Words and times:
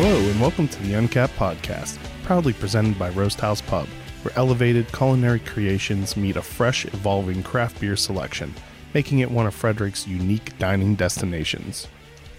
Hello, 0.00 0.16
and 0.30 0.40
welcome 0.40 0.68
to 0.68 0.82
the 0.84 0.94
Uncapped 0.94 1.34
Podcast, 1.34 1.98
proudly 2.22 2.52
presented 2.52 2.96
by 3.00 3.10
Roast 3.10 3.40
House 3.40 3.60
Pub, 3.60 3.88
where 4.22 4.32
elevated 4.38 4.86
culinary 4.92 5.40
creations 5.40 6.16
meet 6.16 6.36
a 6.36 6.40
fresh, 6.40 6.84
evolving 6.84 7.42
craft 7.42 7.80
beer 7.80 7.96
selection, 7.96 8.54
making 8.94 9.18
it 9.18 9.30
one 9.32 9.48
of 9.48 9.54
Frederick's 9.54 10.06
unique 10.06 10.56
dining 10.56 10.94
destinations. 10.94 11.88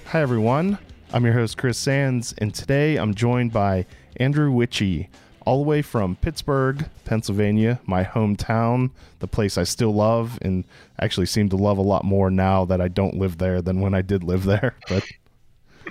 Hi, 0.05 0.21
everyone. 0.21 0.77
I'm 1.11 1.25
your 1.25 1.33
host, 1.33 1.57
Chris 1.57 1.77
Sands, 1.77 2.33
and 2.37 2.53
today 2.55 2.95
I'm 2.95 3.13
joined 3.13 3.51
by 3.51 3.85
Andrew 4.15 4.53
Witchey, 4.53 5.09
all 5.45 5.61
the 5.61 5.69
way 5.69 5.81
from 5.81 6.15
Pittsburgh, 6.15 6.89
Pennsylvania, 7.03 7.81
my 7.85 8.05
hometown, 8.05 8.91
the 9.19 9.27
place 9.27 9.57
I 9.57 9.65
still 9.65 9.93
love 9.93 10.39
and 10.41 10.63
actually 11.01 11.25
seem 11.25 11.49
to 11.49 11.57
love 11.57 11.77
a 11.77 11.81
lot 11.81 12.05
more 12.05 12.31
now 12.31 12.63
that 12.63 12.79
I 12.79 12.87
don't 12.87 13.17
live 13.17 13.37
there 13.37 13.61
than 13.61 13.81
when 13.81 13.93
I 13.93 14.01
did 14.01 14.23
live 14.23 14.45
there. 14.45 14.77
But 14.87 15.03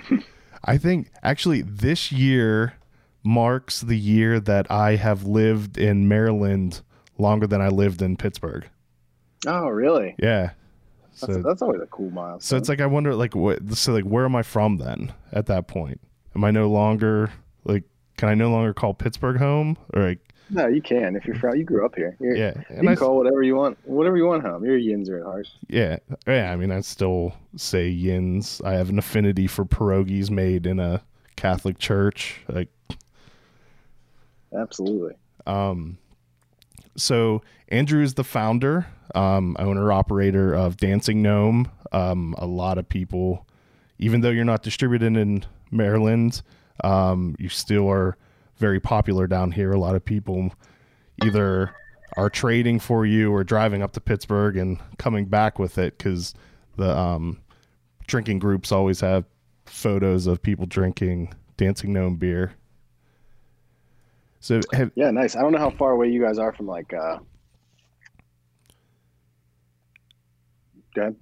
I 0.63 0.77
think 0.77 1.11
actually 1.23 1.61
this 1.61 2.11
year 2.11 2.73
marks 3.23 3.81
the 3.81 3.97
year 3.97 4.39
that 4.39 4.69
I 4.71 4.95
have 4.95 5.23
lived 5.25 5.77
in 5.77 6.07
Maryland 6.07 6.81
longer 7.17 7.47
than 7.47 7.61
I 7.61 7.67
lived 7.69 8.01
in 8.01 8.15
Pittsburgh. 8.17 8.67
Oh, 9.47 9.67
really? 9.67 10.15
Yeah. 10.19 10.51
That's, 11.21 11.33
So 11.33 11.41
that's 11.41 11.61
always 11.61 11.81
a 11.81 11.85
cool 11.87 12.11
milestone. 12.11 12.39
so 12.41 12.57
it's 12.57 12.69
like 12.69 12.79
I 12.81 12.85
wonder 12.85 13.13
like 13.15 13.35
what 13.35 13.73
so 13.77 13.91
like 13.93 14.05
where 14.05 14.23
am 14.25 14.35
I 14.35 14.41
from 14.43 14.77
then 14.77 15.13
at 15.33 15.47
that 15.47 15.67
point? 15.67 15.99
Am 16.35 16.43
I 16.43 16.51
no 16.51 16.69
longer 16.69 17.31
like 17.65 17.83
can 18.17 18.29
I 18.29 18.35
no 18.35 18.49
longer 18.51 18.73
call 18.73 18.93
Pittsburgh 18.93 19.37
home 19.37 19.77
or 19.93 20.01
like 20.03 20.19
no, 20.49 20.67
you 20.67 20.81
can 20.81 21.15
if 21.15 21.25
you're 21.25 21.35
from. 21.35 21.55
You 21.55 21.63
grew 21.63 21.85
up 21.85 21.95
here. 21.95 22.15
You're, 22.19 22.35
yeah 22.35 22.53
You 22.69 22.77
can 22.77 22.87
I 22.87 22.95
call 22.95 23.17
whatever 23.17 23.43
you 23.43 23.55
want. 23.55 23.77
Whatever 23.83 24.17
you 24.17 24.25
want 24.25 24.43
home. 24.43 24.63
You're 24.65 24.77
a 24.77 24.81
Yinzer 24.81 25.19
at 25.19 25.25
heart. 25.25 25.47
yeah 25.67 25.97
yeah 26.27 26.51
I 26.51 26.55
mean 26.55 26.71
I 26.71 26.81
still 26.81 27.33
say 27.55 27.87
yins. 27.89 28.61
I 28.65 28.73
have 28.73 28.89
an 28.89 28.99
affinity 28.99 29.47
for 29.47 29.65
pierogies 29.65 30.29
made 30.29 30.65
in 30.65 30.79
a 30.79 31.01
Catholic 31.35 31.77
church 31.79 32.41
like 32.49 32.69
Absolutely. 34.53 35.15
Um, 35.45 35.97
so 36.95 37.41
Andrew 37.69 38.01
is 38.01 38.15
the 38.15 38.23
founder, 38.23 38.87
um, 39.15 39.55
owner, 39.59 39.91
operator 39.91 40.53
of 40.53 40.77
Dancing 40.77 41.21
Gnome. 41.21 41.71
Um, 41.91 42.35
a 42.37 42.45
lot 42.45 42.77
of 42.77 42.87
people, 42.87 43.47
even 43.99 44.21
though 44.21 44.29
you're 44.29 44.45
not 44.45 44.63
distributed 44.63 45.15
in 45.15 45.45
Maryland, 45.71 46.41
um, 46.83 47.35
you 47.39 47.49
still 47.49 47.89
are 47.89 48.17
very 48.59 48.79
popular 48.79 49.25
down 49.25 49.51
here. 49.51 49.71
A 49.71 49.79
lot 49.79 49.95
of 49.95 50.05
people 50.05 50.53
either 51.23 51.73
are 52.17 52.29
trading 52.29 52.79
for 52.79 53.05
you 53.05 53.31
or 53.33 53.43
driving 53.43 53.81
up 53.81 53.93
to 53.93 54.01
Pittsburgh 54.01 54.57
and 54.57 54.79
coming 54.97 55.25
back 55.25 55.57
with 55.57 55.77
it 55.77 55.97
because 55.97 56.33
the 56.75 56.97
um, 56.97 57.39
drinking 58.07 58.39
groups 58.39 58.71
always 58.71 58.99
have 58.99 59.25
photos 59.65 60.27
of 60.27 60.41
people 60.41 60.65
drinking 60.65 61.33
Dancing 61.57 61.93
Gnome 61.93 62.17
beer. 62.17 62.53
So 64.39 64.61
have, 64.73 64.91
Yeah, 64.95 65.11
nice. 65.11 65.35
I 65.35 65.41
don't 65.41 65.51
know 65.51 65.59
how 65.59 65.71
far 65.71 65.91
away 65.91 66.09
you 66.09 66.21
guys 66.21 66.37
are 66.37 66.53
from 66.53 66.67
like. 66.67 66.93
uh 66.93 67.19
Go 70.95 71.01
ahead. 71.01 71.15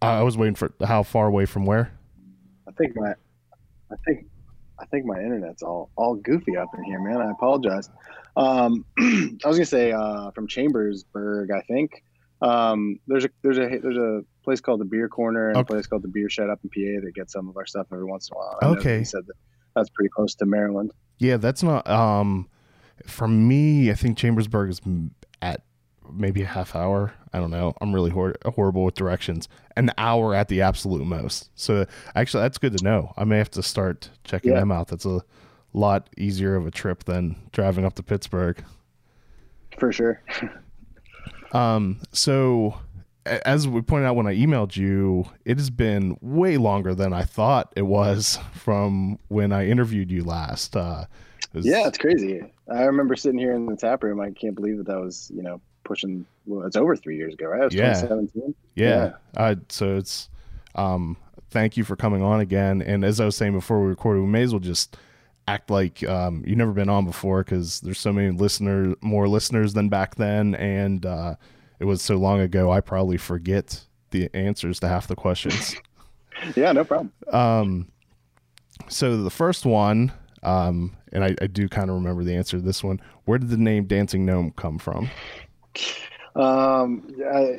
I 0.00 0.22
was 0.22 0.36
waiting 0.36 0.54
for 0.54 0.72
how 0.84 1.02
far 1.02 1.26
away 1.26 1.44
from 1.44 1.64
where? 1.64 1.92
I 2.68 2.70
think 2.72 2.94
my, 2.94 3.14
I 3.90 3.96
think, 4.06 4.26
I 4.80 4.86
think 4.86 5.04
my 5.06 5.18
internet's 5.20 5.62
all 5.62 5.90
all 5.96 6.14
goofy 6.14 6.56
up 6.56 6.68
in 6.76 6.84
here, 6.84 7.00
man. 7.00 7.20
I 7.20 7.30
apologize. 7.30 7.88
Um, 8.36 8.84
I 8.98 9.38
was 9.46 9.56
gonna 9.56 9.64
say 9.66 9.92
uh, 9.92 10.30
from 10.32 10.46
Chambersburg, 10.46 11.50
I 11.50 11.62
think. 11.62 11.90
Um, 12.40 13.00
there's 13.08 13.24
a 13.24 13.30
there's 13.42 13.58
a 13.58 13.68
there's 13.82 13.96
a 13.96 14.20
place 14.44 14.60
called 14.60 14.80
the 14.80 14.84
Beer 14.84 15.08
Corner 15.08 15.48
and 15.48 15.56
Okay. 15.58 15.72
a 15.72 15.74
place 15.74 15.86
called 15.86 16.02
the 16.02 16.08
Beer 16.08 16.30
Shed 16.30 16.48
up 16.48 16.60
in 16.62 16.70
PA 16.70 17.04
that 17.04 17.12
gets 17.14 17.32
some 17.32 17.48
of 17.48 17.56
our 17.56 17.66
stuff 17.66 17.88
every 17.92 18.04
once 18.04 18.28
in 18.30 18.36
a 18.36 18.38
while. 18.38 18.58
I 18.62 18.66
Okay. 18.78 19.04
said 19.04 19.26
that 19.26 19.34
that's 19.74 19.90
pretty 19.90 20.10
close 20.14 20.34
to 20.36 20.46
Maryland. 20.46 20.92
Yeah, 21.18 21.36
that's 21.36 21.62
not. 21.64 21.88
Um, 21.88 22.48
for 23.06 23.26
me, 23.26 23.90
I 23.90 23.94
think 23.94 24.16
Chambersburg 24.18 24.70
is 24.70 24.80
at 25.42 25.62
maybe 26.12 26.42
a 26.42 26.46
half 26.46 26.76
hour. 26.76 27.12
I 27.32 27.38
don't 27.38 27.50
know. 27.50 27.74
I'm 27.80 27.94
really 27.94 28.10
hor- 28.10 28.36
horrible 28.44 28.84
with 28.84 28.94
directions. 28.94 29.48
An 29.76 29.90
hour 29.98 30.34
at 30.34 30.48
the 30.48 30.62
absolute 30.62 31.04
most. 31.04 31.50
So 31.54 31.84
actually, 32.14 32.42
that's 32.42 32.58
good 32.58 32.76
to 32.78 32.84
know. 32.84 33.12
I 33.16 33.24
may 33.24 33.38
have 33.38 33.50
to 33.52 33.62
start 33.62 34.10
checking 34.24 34.52
Yeah. 34.52 34.60
them 34.60 34.72
out. 34.72 34.88
That's 34.88 35.04
a 35.04 35.20
lot 35.72 36.08
easier 36.16 36.54
of 36.56 36.66
a 36.66 36.70
trip 36.70 37.04
than 37.04 37.36
driving 37.52 37.84
up 37.84 37.94
to 37.94 38.02
Pittsburgh. 38.02 38.62
For 39.78 39.92
sure. 39.92 40.22
Um, 41.52 42.00
so 42.12 42.74
as 43.26 43.68
we 43.68 43.80
pointed 43.82 44.06
out 44.06 44.16
when 44.16 44.26
I 44.26 44.34
emailed 44.34 44.76
you, 44.76 45.26
it 45.44 45.58
has 45.58 45.70
been 45.70 46.16
way 46.20 46.56
longer 46.56 46.94
than 46.94 47.12
I 47.12 47.22
thought 47.22 47.72
it 47.76 47.82
was 47.82 48.38
from 48.54 49.18
when 49.28 49.52
I 49.52 49.66
interviewed 49.68 50.10
you 50.10 50.24
last. 50.24 50.76
Uh, 50.76 51.04
it 51.52 51.56
was- 51.58 51.66
Yeah, 51.66 51.86
it's 51.86 51.98
crazy. 51.98 52.42
I 52.70 52.82
remember 52.84 53.16
sitting 53.16 53.38
here 53.38 53.52
in 53.54 53.66
the 53.66 53.76
tap 53.76 54.02
room. 54.02 54.20
I 54.20 54.30
can't 54.30 54.54
believe 54.54 54.78
that 54.78 54.86
that 54.88 55.00
was, 55.00 55.30
you 55.34 55.42
know, 55.42 55.60
pushing. 55.88 56.24
Well, 56.46 56.66
it's 56.66 56.76
over 56.76 56.94
three 56.94 57.16
years 57.16 57.34
ago, 57.34 57.46
right? 57.46 57.62
It 57.62 57.64
was 57.64 57.74
Yeah. 57.74 57.94
2017. 57.94 58.54
yeah. 58.76 59.12
Uh, 59.36 59.56
so 59.68 59.96
it's 59.96 60.28
um, 60.76 61.16
thank 61.50 61.76
you 61.76 61.82
for 61.84 61.96
coming 61.96 62.22
on 62.22 62.40
again. 62.40 62.82
And 62.82 63.04
as 63.04 63.18
I 63.20 63.24
was 63.24 63.34
saying 63.36 63.52
before 63.54 63.80
we 63.82 63.88
recorded, 63.88 64.20
we 64.20 64.26
may 64.28 64.42
as 64.42 64.52
well 64.52 64.60
just 64.60 64.96
act 65.48 65.70
like 65.70 66.06
um, 66.06 66.44
you've 66.46 66.58
never 66.58 66.72
been 66.72 66.90
on 66.90 67.04
before 67.06 67.42
because 67.42 67.80
there's 67.80 67.98
so 67.98 68.12
many 68.12 68.30
listeners, 68.30 68.94
more 69.00 69.26
listeners 69.28 69.72
than 69.72 69.88
back 69.88 70.14
then, 70.16 70.54
and 70.56 71.06
uh, 71.06 71.34
it 71.80 71.86
was 71.86 72.02
so 72.02 72.16
long 72.16 72.38
ago. 72.40 72.70
I 72.70 72.80
probably 72.82 73.16
forget 73.16 73.84
the 74.10 74.28
answers 74.34 74.78
to 74.80 74.88
half 74.88 75.06
the 75.08 75.16
questions. 75.16 75.74
Yeah, 76.54 76.70
no 76.70 76.84
problem. 76.84 77.12
Um, 77.32 77.88
so 78.88 79.20
the 79.24 79.30
first 79.30 79.66
one, 79.66 80.12
um, 80.44 80.96
and 81.12 81.24
I, 81.24 81.34
I 81.42 81.48
do 81.48 81.68
kind 81.68 81.90
of 81.90 81.96
remember 81.96 82.22
the 82.22 82.36
answer 82.36 82.58
to 82.58 82.62
this 82.62 82.84
one. 82.84 83.00
Where 83.24 83.38
did 83.38 83.48
the 83.48 83.56
name 83.56 83.86
Dancing 83.86 84.24
Gnome 84.24 84.52
come 84.52 84.78
from? 84.78 85.10
Um, 86.36 87.08
I, 87.32 87.58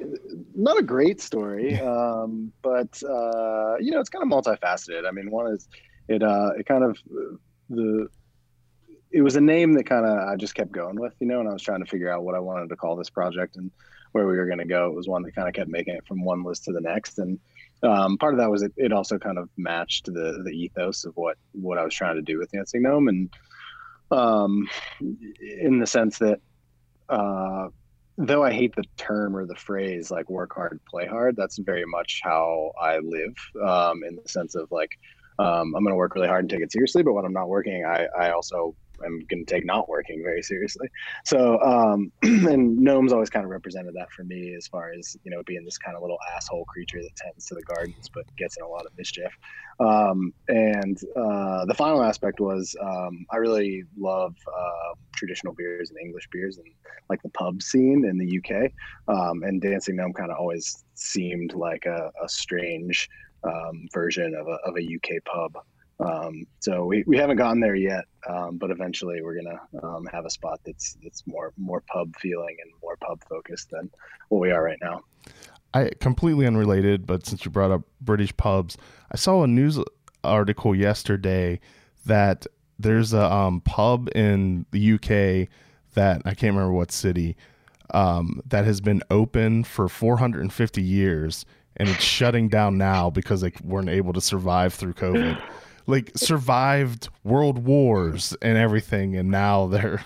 not 0.55 0.77
a 0.77 0.83
great 0.83 1.19
story, 1.19 1.79
um, 1.79 2.53
but 2.61 3.01
uh, 3.03 3.75
you 3.79 3.91
know, 3.91 3.99
it's 3.99 4.09
kind 4.09 4.23
of 4.23 4.29
multifaceted. 4.29 5.07
I 5.07 5.11
mean, 5.11 5.29
one 5.29 5.51
is 5.53 5.67
it. 6.07 6.23
Uh, 6.23 6.51
it 6.57 6.65
kind 6.65 6.83
of 6.83 6.97
the. 7.69 8.07
It 9.11 9.23
was 9.23 9.35
a 9.35 9.41
name 9.41 9.73
that 9.73 9.85
kind 9.85 10.05
of 10.05 10.19
I 10.29 10.35
just 10.35 10.53
kept 10.53 10.71
going 10.71 10.99
with, 10.99 11.15
you 11.19 11.25
know, 11.25 11.39
and 11.39 11.49
I 11.49 11.53
was 11.53 11.63
trying 11.63 11.83
to 11.83 11.89
figure 11.89 12.11
out 12.11 12.23
what 12.23 12.35
I 12.35 12.39
wanted 12.39 12.69
to 12.69 12.75
call 12.75 12.95
this 12.95 13.09
project 13.09 13.55
and 13.55 13.71
where 14.11 14.27
we 14.27 14.37
were 14.37 14.45
going 14.45 14.59
to 14.59 14.65
go. 14.65 14.85
It 14.85 14.95
was 14.95 15.07
one 15.07 15.23
that 15.23 15.33
kind 15.33 15.47
of 15.47 15.55
kept 15.55 15.67
making 15.67 15.95
it 15.95 16.05
from 16.07 16.23
one 16.23 16.43
list 16.43 16.65
to 16.65 16.71
the 16.71 16.79
next, 16.81 17.17
and 17.17 17.39
um, 17.81 18.17
part 18.17 18.33
of 18.33 18.39
that 18.39 18.51
was 18.51 18.61
it, 18.61 18.73
it 18.77 18.93
also 18.93 19.17
kind 19.17 19.37
of 19.37 19.49
matched 19.57 20.05
the 20.05 20.41
the 20.43 20.51
ethos 20.51 21.05
of 21.05 21.17
what 21.17 21.37
what 21.53 21.77
I 21.77 21.83
was 21.83 21.93
trying 21.93 22.15
to 22.15 22.21
do 22.21 22.37
with 22.37 22.51
Dancing 22.51 22.83
Gnome, 22.83 23.07
and 23.07 23.33
um, 24.11 24.69
in 24.99 25.79
the 25.79 25.87
sense 25.87 26.19
that 26.19 26.39
uh, 27.09 27.69
though 28.19 28.43
I 28.43 28.51
hate 28.51 28.75
the 28.75 28.83
term 28.97 29.35
or 29.35 29.45
the 29.45 29.55
phrase 29.55 30.11
like 30.11 30.29
work 30.29 30.53
hard, 30.53 30.79
play 30.89 31.07
hard, 31.07 31.37
that's 31.37 31.57
very 31.57 31.85
much 31.85 32.19
how 32.21 32.71
I 32.79 32.99
live 32.99 33.33
um, 33.65 34.03
in 34.03 34.17
the 34.21 34.27
sense 34.27 34.55
of 34.55 34.67
like, 34.71 34.91
um, 35.39 35.73
I'm 35.73 35.83
going 35.83 35.93
to 35.93 35.95
work 35.95 36.15
really 36.15 36.27
hard 36.27 36.43
and 36.43 36.49
take 36.49 36.61
it 36.61 36.71
seriously, 36.71 37.01
but 37.01 37.13
when 37.13 37.23
I'm 37.23 37.33
not 37.33 37.47
working, 37.47 37.85
I, 37.85 38.07
I 38.19 38.31
also 38.31 38.75
am 39.05 39.19
going 39.29 39.45
to 39.45 39.53
take 39.53 39.65
not 39.65 39.89
working 39.89 40.21
very 40.23 40.41
seriously. 40.41 40.87
So, 41.25 41.59
um, 41.61 42.11
and 42.23 42.77
gnomes 42.77 43.13
always 43.13 43.29
kind 43.29 43.45
of 43.45 43.51
represented 43.51 43.93
that 43.95 44.11
for 44.11 44.23
me 44.23 44.55
as 44.55 44.67
far 44.67 44.91
as, 44.91 45.17
you 45.23 45.31
know, 45.31 45.41
being 45.45 45.65
this 45.65 45.77
kind 45.77 45.95
of 45.95 46.01
little 46.01 46.17
asshole 46.35 46.65
creature 46.65 47.01
that 47.01 47.15
tends 47.15 47.45
to 47.47 47.55
the 47.55 47.63
gardens, 47.63 48.09
but 48.13 48.23
gets 48.37 48.57
in 48.57 48.63
a 48.63 48.67
lot 48.67 48.85
of 48.85 48.91
mischief. 48.97 49.31
Um, 49.79 50.33
and 50.47 50.99
uh, 51.15 51.65
the 51.65 51.73
final 51.75 52.03
aspect 52.03 52.39
was 52.39 52.75
um, 52.81 53.25
I 53.31 53.37
really 53.37 53.83
love 53.97 54.35
uh, 54.47 54.95
traditional 55.15 55.53
beers 55.53 55.89
and 55.89 55.99
English 55.99 56.27
beers 56.31 56.57
and 56.57 56.67
like 57.09 57.21
the 57.23 57.29
pub 57.29 57.61
scene 57.61 58.05
in 58.05 58.17
the 58.17 58.39
UK. 58.39 58.71
Um, 59.07 59.43
and 59.43 59.61
Dancing 59.61 59.95
Gnome 59.95 60.13
kind 60.13 60.31
of 60.31 60.37
always 60.37 60.83
seemed 60.95 61.53
like 61.53 61.85
a, 61.85 62.11
a 62.23 62.29
strange 62.29 63.09
um, 63.43 63.87
version 63.93 64.35
of 64.35 64.47
a, 64.47 64.57
of 64.65 64.77
a 64.77 64.81
UK 64.81 65.23
pub. 65.25 65.63
Um, 65.99 66.45
so 66.59 66.85
we, 66.85 67.03
we 67.05 67.17
haven't 67.17 67.37
gotten 67.37 67.59
there 67.59 67.75
yet, 67.75 68.05
um, 68.27 68.57
but 68.57 68.71
eventually 68.71 69.21
we're 69.21 69.35
gonna 69.35 69.59
um, 69.83 70.07
have 70.11 70.25
a 70.25 70.29
spot 70.29 70.59
that's 70.65 70.97
that's 71.03 71.25
more 71.27 71.53
more 71.57 71.81
pub 71.81 72.15
feeling 72.17 72.55
and 72.61 72.71
more 72.81 72.95
pub 72.97 73.21
focused 73.29 73.69
than 73.71 73.89
what 74.29 74.39
we 74.39 74.51
are 74.51 74.63
right 74.63 74.79
now. 74.81 75.01
I 75.73 75.91
completely 75.99 76.47
unrelated, 76.47 77.05
but 77.05 77.25
since 77.25 77.45
you 77.45 77.51
brought 77.51 77.71
up 77.71 77.81
British 78.01 78.35
pubs, 78.37 78.77
I 79.11 79.17
saw 79.17 79.43
a 79.43 79.47
news 79.47 79.77
article 80.23 80.73
yesterday 80.73 81.59
that 82.05 82.47
there's 82.79 83.13
a 83.13 83.31
um, 83.31 83.61
pub 83.61 84.09
in 84.15 84.65
the 84.71 84.93
UK 84.93 85.49
that 85.93 86.21
I 86.25 86.33
can't 86.33 86.55
remember 86.55 86.71
what 86.73 86.91
city 86.91 87.35
um, 87.93 88.41
that 88.47 88.65
has 88.65 88.81
been 88.81 89.01
open 89.09 89.63
for 89.63 89.89
450 89.89 90.81
years 90.81 91.45
and 91.75 91.89
it's 91.89 92.03
shutting 92.03 92.49
down 92.49 92.77
now 92.77 93.09
because 93.09 93.41
they 93.41 93.51
weren't 93.63 93.89
able 93.89 94.13
to 94.13 94.21
survive 94.21 94.73
through 94.73 94.93
COVID. 94.93 95.41
Like 95.89 96.11
survived 96.15 97.09
world 97.23 97.65
wars 97.65 98.35
and 98.41 98.57
everything, 98.57 99.15
and 99.15 99.29
now 99.31 99.67
they're 99.67 100.03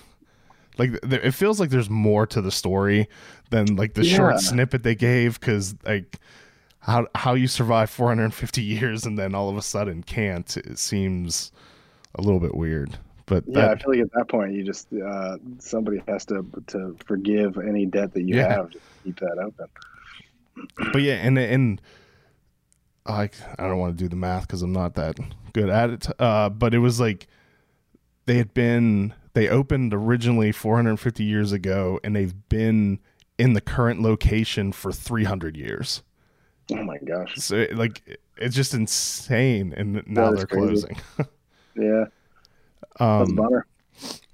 like 0.78 0.98
there, 1.02 1.20
it 1.20 1.32
feels 1.34 1.60
like 1.60 1.70
there's 1.70 1.90
more 1.90 2.26
to 2.28 2.40
the 2.40 2.50
story 2.50 3.06
than 3.50 3.76
like 3.76 3.94
the 3.94 4.04
Yeah. 4.04 4.16
short 4.16 4.40
snippet 4.40 4.82
they 4.82 4.94
gave 4.94 5.38
because 5.38 5.74
like 5.84 6.16
how 6.80 7.06
how 7.14 7.34
you 7.34 7.46
survive 7.46 7.90
450 7.90 8.62
years 8.62 9.04
and 9.06 9.18
then 9.18 9.34
all 9.34 9.48
of 9.48 9.56
a 9.56 9.62
sudden 9.62 10.02
can't 10.02 10.56
it 10.56 10.78
seems 10.78 11.52
a 12.14 12.22
little 12.22 12.40
bit 12.40 12.54
weird. 12.54 12.98
But 13.26 13.44
Yeah, 13.46 13.68
I 13.70 13.76
feel 13.78 13.90
like 13.90 14.00
at 14.00 14.12
that 14.12 14.28
point, 14.28 14.52
you 14.52 14.64
just 14.64 14.88
uh, 14.92 15.36
somebody 15.58 16.02
has 16.08 16.24
to 16.26 16.44
to 16.68 16.96
forgive 17.06 17.56
any 17.58 17.86
debt 17.86 18.12
that 18.14 18.22
you 18.22 18.36
Yeah. 18.36 18.48
have 18.56 18.70
to 18.70 18.78
keep 19.04 19.18
that 19.20 19.38
open. 19.38 19.66
but 20.92 21.02
yeah, 21.02 21.14
and 21.14 21.38
and 21.38 21.80
I 23.06 23.30
I 23.58 23.66
don't 23.66 23.78
want 23.78 23.96
to 23.96 24.04
do 24.04 24.08
the 24.08 24.16
math 24.16 24.46
because 24.46 24.62
I'm 24.62 24.72
not 24.72 24.94
that 24.94 25.18
good 25.52 25.68
at 25.68 25.90
it. 25.90 26.08
Uh, 26.20 26.48
but 26.48 26.74
it 26.74 26.78
was 26.78 27.00
like 27.00 27.26
they 28.26 28.36
had 28.38 28.54
been 28.54 29.14
they 29.34 29.48
opened 29.48 29.92
originally 29.92 30.52
450 30.52 31.24
years 31.24 31.52
ago, 31.52 32.00
and 32.04 32.14
they've 32.16 32.34
been 32.48 33.00
in 33.38 33.52
the 33.52 33.60
current 33.60 34.00
location 34.00 34.72
for 34.72 34.92
300 34.92 35.56
years. 35.56 36.02
Oh 36.72 36.82
my 36.82 36.98
gosh. 36.98 37.34
So 37.36 37.56
it, 37.56 37.76
like 37.76 38.18
it's 38.36 38.54
just 38.56 38.74
insane, 38.74 39.74
and 39.76 40.02
now 40.06 40.32
they're 40.32 40.46
crazy. 40.46 40.86
closing. 40.86 40.96
Yeah, 41.76 42.04
Um. 43.00 43.36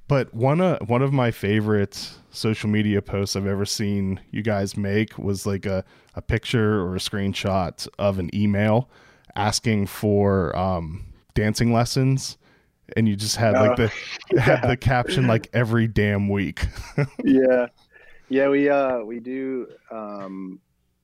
But 0.08 0.34
one 0.34 0.60
of 0.60 0.88
one 0.90 1.00
of 1.00 1.12
my 1.12 1.30
favorite 1.30 2.10
social 2.30 2.68
media 2.68 3.00
posts 3.00 3.34
I've 3.34 3.46
ever 3.46 3.64
seen 3.64 4.20
you 4.30 4.42
guys 4.42 4.76
make 4.76 5.16
was 5.16 5.46
like 5.46 5.64
a, 5.64 5.84
a 6.14 6.22
picture 6.22 6.80
or 6.80 6.96
a 6.96 6.98
screenshot 6.98 7.86
of 7.98 8.18
an 8.18 8.34
email 8.34 8.88
asking 9.36 9.86
for 9.86 10.56
um, 10.56 11.04
dancing 11.34 11.72
lessons, 11.72 12.36
and 12.96 13.08
you 13.08 13.16
just 13.16 13.36
had 13.36 13.54
like 13.54 13.78
Oh, 13.78 13.88
the 14.32 14.40
had 14.40 14.68
the 14.68 14.76
caption 14.76 15.26
like 15.26 15.48
every 15.52 15.86
damn 15.86 16.28
week. 16.28 16.66
yeah. 17.24 17.66
Yeah 18.28 18.48
we 18.48 18.68
uh 18.68 19.00
we 19.00 19.18
do 19.18 19.66
um 19.90 20.60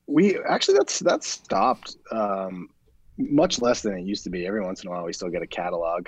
we 0.07 0.39
actually 0.49 0.79
that's 0.79 1.01
that's 1.01 1.27
stopped 1.27 1.97
um 2.13 2.69
much 3.19 3.61
less 3.61 3.83
than 3.83 3.95
it 3.95 4.03
used 4.03 4.25
to 4.25 4.31
be. 4.31 4.47
Every 4.47 4.63
once 4.63 4.83
in 4.83 4.89
a 4.89 4.91
while 4.91 5.05
we 5.05 5.13
still 5.13 5.31
get 5.31 5.43
a 5.43 5.47
catalog 5.47 6.07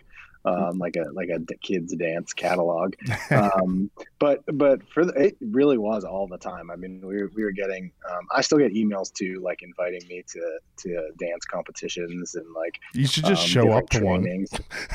um 0.48 0.78
like 0.78 0.96
a 0.96 1.04
like 1.12 1.28
a 1.28 1.38
kids 1.62 1.94
dance 1.96 2.32
catalog 2.32 2.94
um 3.30 3.90
but 4.18 4.42
but 4.52 4.80
for 4.92 5.04
the, 5.04 5.12
it 5.12 5.36
really 5.40 5.78
was 5.78 6.04
all 6.04 6.26
the 6.26 6.38
time 6.38 6.70
i 6.70 6.76
mean 6.76 7.00
we 7.04 7.16
were, 7.22 7.30
we 7.34 7.44
were 7.44 7.50
getting 7.52 7.90
um 8.10 8.26
i 8.34 8.40
still 8.40 8.58
get 8.58 8.72
emails 8.72 9.12
too 9.12 9.40
like 9.42 9.62
inviting 9.62 10.00
me 10.08 10.22
to 10.26 10.40
to 10.76 11.10
dance 11.18 11.44
competitions 11.44 12.34
and 12.34 12.46
like 12.54 12.78
you 12.94 13.06
should 13.06 13.24
just 13.24 13.42
um, 13.42 13.48
show 13.48 13.72
up 13.72 13.88
to 13.90 14.00
one. 14.04 14.24
yeah, 14.24 14.44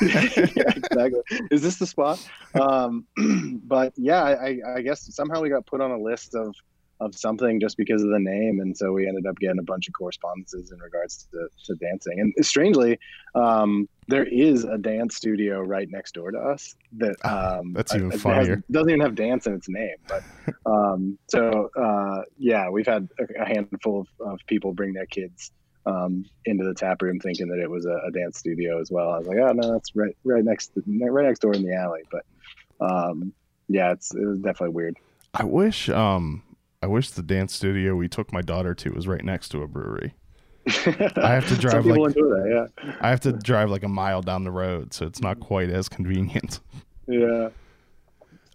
exactly. 0.00 1.20
Is 1.50 1.62
this 1.62 1.76
the 1.76 1.86
spot? 1.86 2.26
Um, 2.54 3.06
but 3.64 3.92
yeah, 3.96 4.22
I- 4.22 4.60
I 4.76 4.80
guess 4.82 5.14
somehow 5.14 5.40
we 5.40 5.48
got 5.48 5.66
put 5.66 5.80
on 5.80 5.90
a 5.90 5.98
list 5.98 6.34
of 6.34 6.54
of 7.00 7.14
something 7.16 7.60
just 7.60 7.76
because 7.76 8.02
of 8.02 8.08
the 8.10 8.18
name, 8.18 8.60
and 8.60 8.76
so 8.76 8.92
we 8.92 9.06
ended 9.08 9.26
up 9.26 9.36
getting 9.38 9.58
a 9.58 9.62
bunch 9.64 9.88
of 9.88 9.94
correspondences 9.94 10.70
in 10.72 10.78
regards 10.78 11.26
to, 11.32 11.48
to 11.66 11.74
dancing. 11.76 12.20
And 12.20 12.32
strangely, 12.46 12.98
um, 13.34 13.88
there 14.06 14.24
is 14.24 14.64
a 14.64 14.78
dance 14.78 15.16
studio 15.16 15.60
right 15.60 15.88
next 15.90 16.14
door 16.14 16.30
to 16.30 16.38
us 16.38 16.74
that 16.98 17.16
um, 17.24 17.72
That's 17.72 17.94
even 17.94 18.08
it 18.08 18.12
has- 18.12 18.22
funnier. 18.22 18.62
doesn't 18.70 18.90
even 18.90 19.00
have 19.00 19.14
dance 19.14 19.46
in 19.46 19.54
its 19.54 19.68
name, 19.68 19.96
but 20.08 20.22
um, 20.66 21.18
so 21.28 21.70
uh, 21.76 22.22
yeah, 22.38 22.68
we've 22.70 22.86
had 22.86 23.08
a, 23.18 23.42
a 23.42 23.46
handful 23.46 24.00
of, 24.20 24.32
of 24.32 24.40
people 24.46 24.72
bring 24.72 24.92
their 24.92 25.06
kids 25.06 25.50
um, 25.86 26.24
into 26.46 26.64
the 26.64 26.74
tap 26.74 27.02
room 27.02 27.18
thinking 27.20 27.48
that 27.48 27.58
it 27.58 27.68
was 27.68 27.86
a, 27.86 27.98
a 28.06 28.10
dance 28.10 28.38
studio 28.38 28.80
as 28.80 28.90
well. 28.90 29.10
I 29.10 29.18
was 29.18 29.26
like, 29.26 29.38
oh 29.38 29.52
no, 29.52 29.72
that's 29.72 29.94
right, 29.94 30.16
right 30.24 30.44
next, 30.44 30.68
to, 30.74 30.82
right 30.86 31.26
next 31.26 31.40
door 31.40 31.54
in 31.54 31.62
the 31.62 31.74
alley. 31.74 32.02
But 32.10 32.24
um, 32.80 33.32
yeah, 33.68 33.92
it's 33.92 34.14
it 34.14 34.24
was 34.24 34.38
definitely 34.38 34.74
weird. 34.74 34.96
I 35.34 35.44
wish 35.44 35.88
um 35.88 36.42
I 36.84 36.86
wish 36.86 37.08
the 37.08 37.22
dance 37.22 37.54
studio 37.54 37.96
we 37.96 38.08
took 38.08 38.30
my 38.30 38.42
daughter 38.42 38.74
to 38.74 38.90
was 38.90 39.08
right 39.08 39.24
next 39.24 39.48
to 39.48 39.62
a 39.62 39.66
brewery. 39.66 40.12
I 40.68 41.32
have 41.32 41.48
to 41.48 41.56
drive, 41.56 41.86
like- 41.86 42.12
that. 42.12 42.72
I 43.00 43.08
have 43.08 43.20
to 43.20 43.32
drive 43.32 43.70
like 43.70 43.84
a 43.84 43.88
mile 43.88 44.20
down 44.20 44.44
the 44.44 44.50
road, 44.50 44.92
so 44.92 45.06
it's 45.06 45.22
not 45.22 45.40
quite 45.40 45.70
as 45.70 45.88
convenient. 45.88 46.60
Yeah, 47.06 47.18
yeah. 47.18 47.48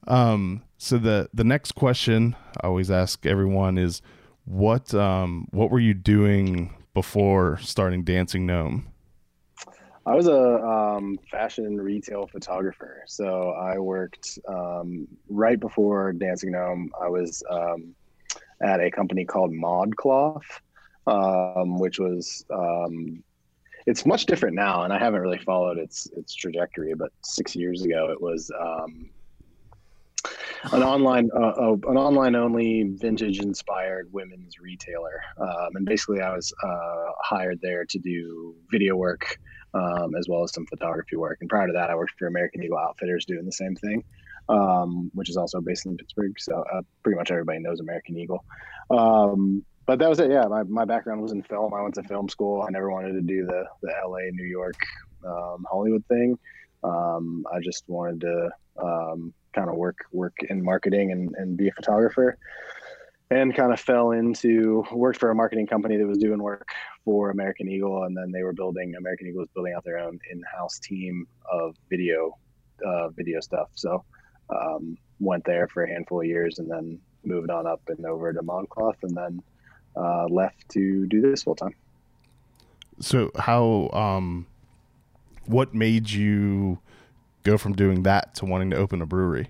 Um, 0.07 0.61
so 0.77 0.99
the 0.99 1.27
the 1.33 1.43
next 1.43 1.71
question 1.73 2.35
I 2.61 2.67
always 2.67 2.91
ask 2.91 3.25
everyone 3.25 3.79
is, 3.79 4.03
what 4.45 4.93
um 4.93 5.47
what 5.49 5.71
were 5.71 5.79
you 5.79 5.95
doing 5.95 6.71
before 6.93 7.57
starting 7.63 8.03
Dancing 8.03 8.45
Gnome? 8.45 8.87
I 10.05 10.15
was 10.15 10.27
a 10.27 10.63
um, 10.63 11.17
fashion 11.29 11.77
retail 11.81 12.27
photographer, 12.27 13.03
so 13.07 13.51
I 13.51 13.77
worked 13.77 14.39
um, 14.47 15.07
right 15.29 15.59
before 15.59 16.13
Dancing 16.13 16.51
Gnome. 16.51 16.91
I 16.99 17.07
was 17.09 17.43
um, 17.49 17.93
at 18.61 18.79
a 18.79 18.91
company 18.91 19.25
called 19.25 19.51
ModCloth, 19.51 20.43
um, 21.07 21.79
which 21.79 21.99
was 21.99 22.45
um, 22.53 23.23
it's 23.85 24.05
much 24.05 24.25
different 24.25 24.55
now, 24.55 24.83
and 24.83 24.93
I 24.93 24.99
haven't 24.99 25.21
really 25.21 25.39
followed 25.39 25.77
its 25.77 26.07
its 26.15 26.33
trajectory. 26.33 26.93
But 26.95 27.11
six 27.23 27.55
years 27.55 27.83
ago, 27.83 28.11
it 28.11 28.21
was 28.21 28.51
um, 28.59 29.09
an 30.71 30.83
online 30.83 31.29
uh, 31.35 31.53
uh, 31.57 31.77
an 31.87 31.97
online 31.97 32.35
only 32.35 32.83
vintage 32.83 33.39
inspired 33.39 34.11
women's 34.11 34.59
retailer, 34.59 35.21
um, 35.37 35.75
and 35.75 35.85
basically 35.85 36.21
I 36.21 36.35
was 36.35 36.53
uh, 36.63 37.11
hired 37.23 37.59
there 37.61 37.85
to 37.85 37.99
do 37.99 38.55
video 38.69 38.95
work 38.95 39.39
um, 39.73 40.15
as 40.15 40.27
well 40.27 40.43
as 40.43 40.53
some 40.53 40.65
photography 40.65 41.15
work. 41.15 41.37
And 41.41 41.49
prior 41.49 41.67
to 41.67 41.73
that, 41.73 41.89
I 41.89 41.95
worked 41.95 42.13
for 42.17 42.27
American 42.27 42.63
Eagle 42.63 42.77
Outfitters 42.77 43.25
doing 43.25 43.45
the 43.45 43.51
same 43.51 43.75
thing, 43.75 44.03
um, 44.49 45.09
which 45.13 45.29
is 45.29 45.37
also 45.37 45.61
based 45.61 45.85
in 45.85 45.95
Pittsburgh. 45.95 46.33
So 46.39 46.63
uh, 46.73 46.81
pretty 47.03 47.17
much 47.17 47.31
everybody 47.31 47.59
knows 47.59 47.79
American 47.79 48.17
Eagle. 48.17 48.43
Um, 48.89 49.63
but 49.85 49.99
that 49.99 50.09
was 50.09 50.19
it. 50.19 50.29
Yeah, 50.29 50.43
my, 50.45 50.63
my 50.63 50.85
background 50.85 51.21
was 51.21 51.31
in 51.31 51.41
film. 51.43 51.73
I 51.73 51.81
went 51.81 51.95
to 51.95 52.03
film 52.03 52.29
school. 52.29 52.61
I 52.61 52.69
never 52.69 52.91
wanted 52.91 53.13
to 53.13 53.21
do 53.21 53.45
the 53.45 53.63
the 53.81 53.91
LA, 54.05 54.29
New 54.31 54.45
York, 54.45 54.75
um, 55.25 55.65
Hollywood 55.69 56.05
thing. 56.07 56.37
Um, 56.83 57.45
I 57.51 57.59
just 57.59 57.83
wanted 57.87 58.21
to 58.21 58.49
um, 58.81 59.33
kind 59.53 59.69
of 59.69 59.75
work 59.75 59.97
work 60.11 60.35
in 60.49 60.63
marketing 60.63 61.11
and, 61.11 61.33
and 61.37 61.57
be 61.57 61.69
a 61.69 61.71
photographer 61.71 62.37
and 63.31 63.55
kind 63.55 63.71
of 63.71 63.79
fell 63.79 64.11
into 64.11 64.83
worked 64.91 65.19
for 65.19 65.29
a 65.29 65.35
marketing 65.35 65.67
company 65.67 65.97
that 65.97 66.07
was 66.07 66.17
doing 66.17 66.41
work 66.41 66.67
for 67.05 67.29
American 67.29 67.69
Eagle, 67.69 68.03
and 68.03 68.17
then 68.17 68.31
they 68.31 68.43
were 68.43 68.53
building 68.53 68.95
American 68.95 69.27
Eagle 69.27 69.41
was 69.41 69.49
building 69.53 69.73
out 69.75 69.83
their 69.83 69.99
own 69.99 70.19
in-house 70.31 70.79
team 70.79 71.27
of 71.51 71.75
video, 71.89 72.33
uh, 72.85 73.09
video 73.09 73.39
stuff. 73.39 73.69
So 73.75 74.03
um, 74.49 74.97
went 75.19 75.43
there 75.45 75.67
for 75.67 75.83
a 75.83 75.89
handful 75.89 76.21
of 76.21 76.27
years, 76.27 76.59
and 76.59 76.69
then 76.69 76.99
moved 77.23 77.49
on 77.49 77.67
up 77.67 77.81
and 77.87 78.05
over 78.05 78.31
to 78.33 78.41
ModCloth, 78.41 79.03
and 79.03 79.15
then 79.15 79.41
uh, 79.95 80.25
left 80.27 80.69
to 80.69 81.07
do 81.07 81.21
this 81.21 81.43
full 81.43 81.55
time. 81.55 81.75
So 82.99 83.31
how 83.37 83.89
um 83.93 84.45
what 85.45 85.73
made 85.73 86.09
you 86.09 86.79
go 87.43 87.57
from 87.57 87.73
doing 87.73 88.03
that 88.03 88.35
to 88.35 88.45
wanting 88.45 88.69
to 88.71 88.77
open 88.77 89.01
a 89.01 89.05
brewery? 89.05 89.49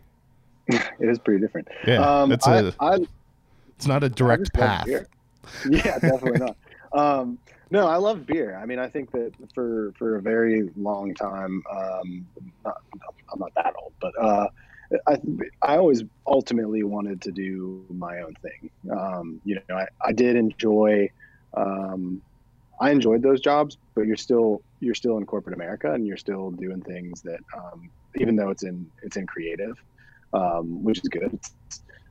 It 0.99 1.09
is 1.09 1.17
pretty 1.17 1.41
different. 1.41 1.67
Yeah, 1.87 1.97
um, 1.97 2.31
it's 2.31 2.47
I, 2.47 2.57
a 2.59 2.73
I, 2.79 2.97
it's 3.75 3.87
not 3.87 4.03
a 4.03 4.09
direct 4.09 4.53
path. 4.53 4.87
Yeah, 5.67 5.97
definitely 5.97 6.37
not. 6.39 6.57
Um, 6.93 7.39
no, 7.71 7.87
I 7.87 7.95
love 7.95 8.27
beer. 8.27 8.59
I 8.61 8.65
mean, 8.67 8.77
I 8.77 8.87
think 8.87 9.09
that 9.11 9.31
for 9.55 9.93
for 9.97 10.17
a 10.17 10.21
very 10.21 10.69
long 10.75 11.15
time, 11.15 11.63
um, 11.71 12.27
not, 12.63 12.81
I'm 13.33 13.39
not 13.39 13.51
that 13.55 13.73
old, 13.81 13.93
but 13.99 14.13
uh, 14.21 14.47
I 15.07 15.17
I 15.61 15.77
always 15.77 16.03
ultimately 16.25 16.83
wanted 16.83 17.21
to 17.23 17.31
do 17.31 17.85
my 17.89 18.21
own 18.21 18.33
thing. 18.41 18.69
Um, 18.91 19.41
you 19.43 19.55
know, 19.55 19.75
I, 19.75 19.87
I 20.03 20.11
did 20.13 20.35
enjoy. 20.35 21.09
Um, 21.55 22.21
I 22.81 22.91
enjoyed 22.91 23.21
those 23.21 23.41
jobs, 23.41 23.77
but 23.95 24.07
you're 24.07 24.17
still 24.17 24.61
you're 24.79 24.95
still 24.95 25.17
in 25.17 25.25
corporate 25.25 25.55
America, 25.55 25.91
and 25.93 26.07
you're 26.07 26.17
still 26.17 26.51
doing 26.51 26.81
things 26.81 27.21
that, 27.21 27.39
um, 27.55 27.89
even 28.15 28.35
though 28.35 28.49
it's 28.49 28.63
in 28.63 28.89
it's 29.03 29.17
in 29.17 29.27
creative, 29.27 29.77
um, 30.33 30.83
which 30.83 30.99
is 30.99 31.09
good. 31.09 31.39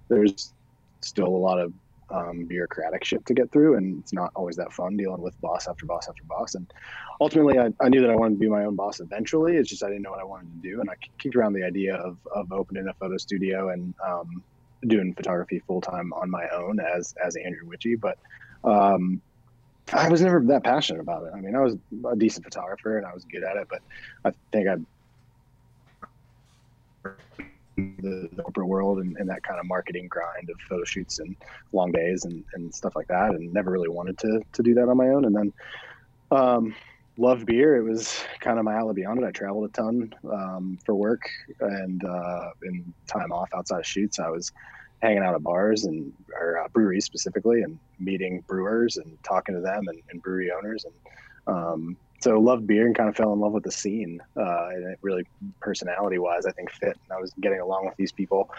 There's 0.08 0.52
still 1.00 1.28
a 1.28 1.42
lot 1.48 1.58
of 1.58 1.72
um, 2.10 2.44
bureaucratic 2.44 3.04
shit 3.04 3.24
to 3.26 3.34
get 3.34 3.50
through, 3.52 3.76
and 3.76 4.00
it's 4.00 4.12
not 4.12 4.30
always 4.34 4.56
that 4.56 4.72
fun 4.72 4.96
dealing 4.96 5.20
with 5.20 5.38
boss 5.40 5.66
after 5.68 5.86
boss 5.86 6.08
after 6.08 6.22
boss. 6.24 6.54
And 6.54 6.70
ultimately, 7.20 7.58
I, 7.58 7.70
I 7.80 7.88
knew 7.88 8.00
that 8.00 8.10
I 8.10 8.14
wanted 8.14 8.34
to 8.34 8.40
be 8.40 8.48
my 8.48 8.64
own 8.64 8.76
boss 8.76 9.00
eventually. 9.00 9.56
It's 9.56 9.68
just 9.68 9.82
I 9.82 9.88
didn't 9.88 10.02
know 10.02 10.10
what 10.10 10.20
I 10.20 10.24
wanted 10.24 10.50
to 10.62 10.68
do, 10.68 10.80
and 10.80 10.90
I 10.90 10.94
kicked 11.18 11.36
around 11.36 11.52
the 11.52 11.64
idea 11.64 11.96
of 11.96 12.18
of 12.34 12.52
opening 12.52 12.88
a 12.88 12.94
photo 12.94 13.16
studio 13.16 13.70
and 13.70 13.94
um, 14.06 14.42
doing 14.86 15.14
photography 15.14 15.62
full 15.66 15.80
time 15.80 16.12
on 16.12 16.30
my 16.30 16.48
own 16.48 16.80
as 16.80 17.14
as 17.24 17.36
Andrew 17.36 17.68
Witchey, 17.68 17.98
but. 18.00 18.18
Um, 18.64 19.22
I 19.90 20.10
was 20.10 20.20
never 20.20 20.42
that 20.48 20.64
passionate 20.64 21.00
about 21.00 21.22
it. 21.22 21.32
I 21.34 21.40
mean, 21.40 21.54
I 21.54 21.60
was 21.60 21.74
a 22.12 22.14
decent 22.14 22.44
photographer 22.44 22.98
and 22.98 23.06
I 23.06 23.14
was 23.14 23.24
good 23.24 23.42
at 23.42 23.56
it, 23.56 23.68
but 23.70 23.80
I 24.22 24.32
think 24.52 24.68
I 24.68 24.76
the, 27.78 28.42
corporate 28.42 28.68
world 28.68 28.98
and, 28.98 29.16
and 29.16 29.28
that 29.28 29.42
kind 29.42 29.60
of 29.60 29.66
marketing 29.66 30.08
grind 30.08 30.50
of 30.50 30.56
photo 30.68 30.84
shoots 30.84 31.18
and 31.18 31.36
long 31.72 31.92
days 31.92 32.24
and, 32.24 32.44
and 32.54 32.74
stuff 32.74 32.94
like 32.96 33.08
that. 33.08 33.30
And 33.30 33.52
never 33.52 33.70
really 33.70 33.88
wanted 33.88 34.18
to 34.18 34.40
to 34.52 34.62
do 34.62 34.74
that 34.74 34.88
on 34.88 34.96
my 34.96 35.08
own. 35.08 35.24
And 35.24 35.34
then 35.34 35.52
um 36.30 36.74
loved 37.16 37.46
beer. 37.46 37.76
It 37.76 37.82
was 37.82 38.22
kind 38.40 38.58
of 38.58 38.64
my 38.64 38.74
outlet 38.74 38.96
beyond 38.96 39.20
it. 39.20 39.26
I 39.26 39.32
traveled 39.32 39.68
a 39.68 39.72
ton 39.72 40.14
um, 40.30 40.78
for 40.84 40.94
work 40.94 41.28
and 41.60 42.04
uh 42.04 42.50
in 42.62 42.92
time 43.06 43.32
off 43.32 43.50
outside 43.54 43.80
of 43.80 43.86
shoots. 43.86 44.18
I 44.18 44.28
was 44.28 44.52
hanging 45.00 45.22
out 45.22 45.34
at 45.34 45.42
bars 45.42 45.84
and 45.84 46.12
or 46.34 46.58
uh, 46.58 46.68
breweries 46.68 47.04
specifically 47.04 47.62
and 47.62 47.78
meeting 47.98 48.42
brewers 48.46 48.96
and 48.96 49.16
talking 49.22 49.54
to 49.54 49.60
them 49.60 49.86
and, 49.88 50.02
and 50.10 50.22
brewery 50.22 50.50
owners 50.50 50.84
and 50.84 50.94
um, 51.46 51.96
so 52.20 52.38
loved 52.38 52.66
beer 52.66 52.86
and 52.86 52.96
kind 52.96 53.08
of 53.08 53.16
fell 53.16 53.32
in 53.32 53.40
love 53.40 53.52
with 53.52 53.64
the 53.64 53.70
scene. 53.70 54.20
Uh, 54.36 54.68
and 54.70 54.92
it 54.92 54.98
really, 55.02 55.24
personality 55.60 56.18
wise, 56.18 56.46
I 56.46 56.52
think 56.52 56.70
fit. 56.70 56.96
And 57.08 57.16
I 57.16 57.20
was 57.20 57.32
getting 57.40 57.60
along 57.60 57.86
with 57.86 57.96
these 57.96 58.12
people 58.12 58.50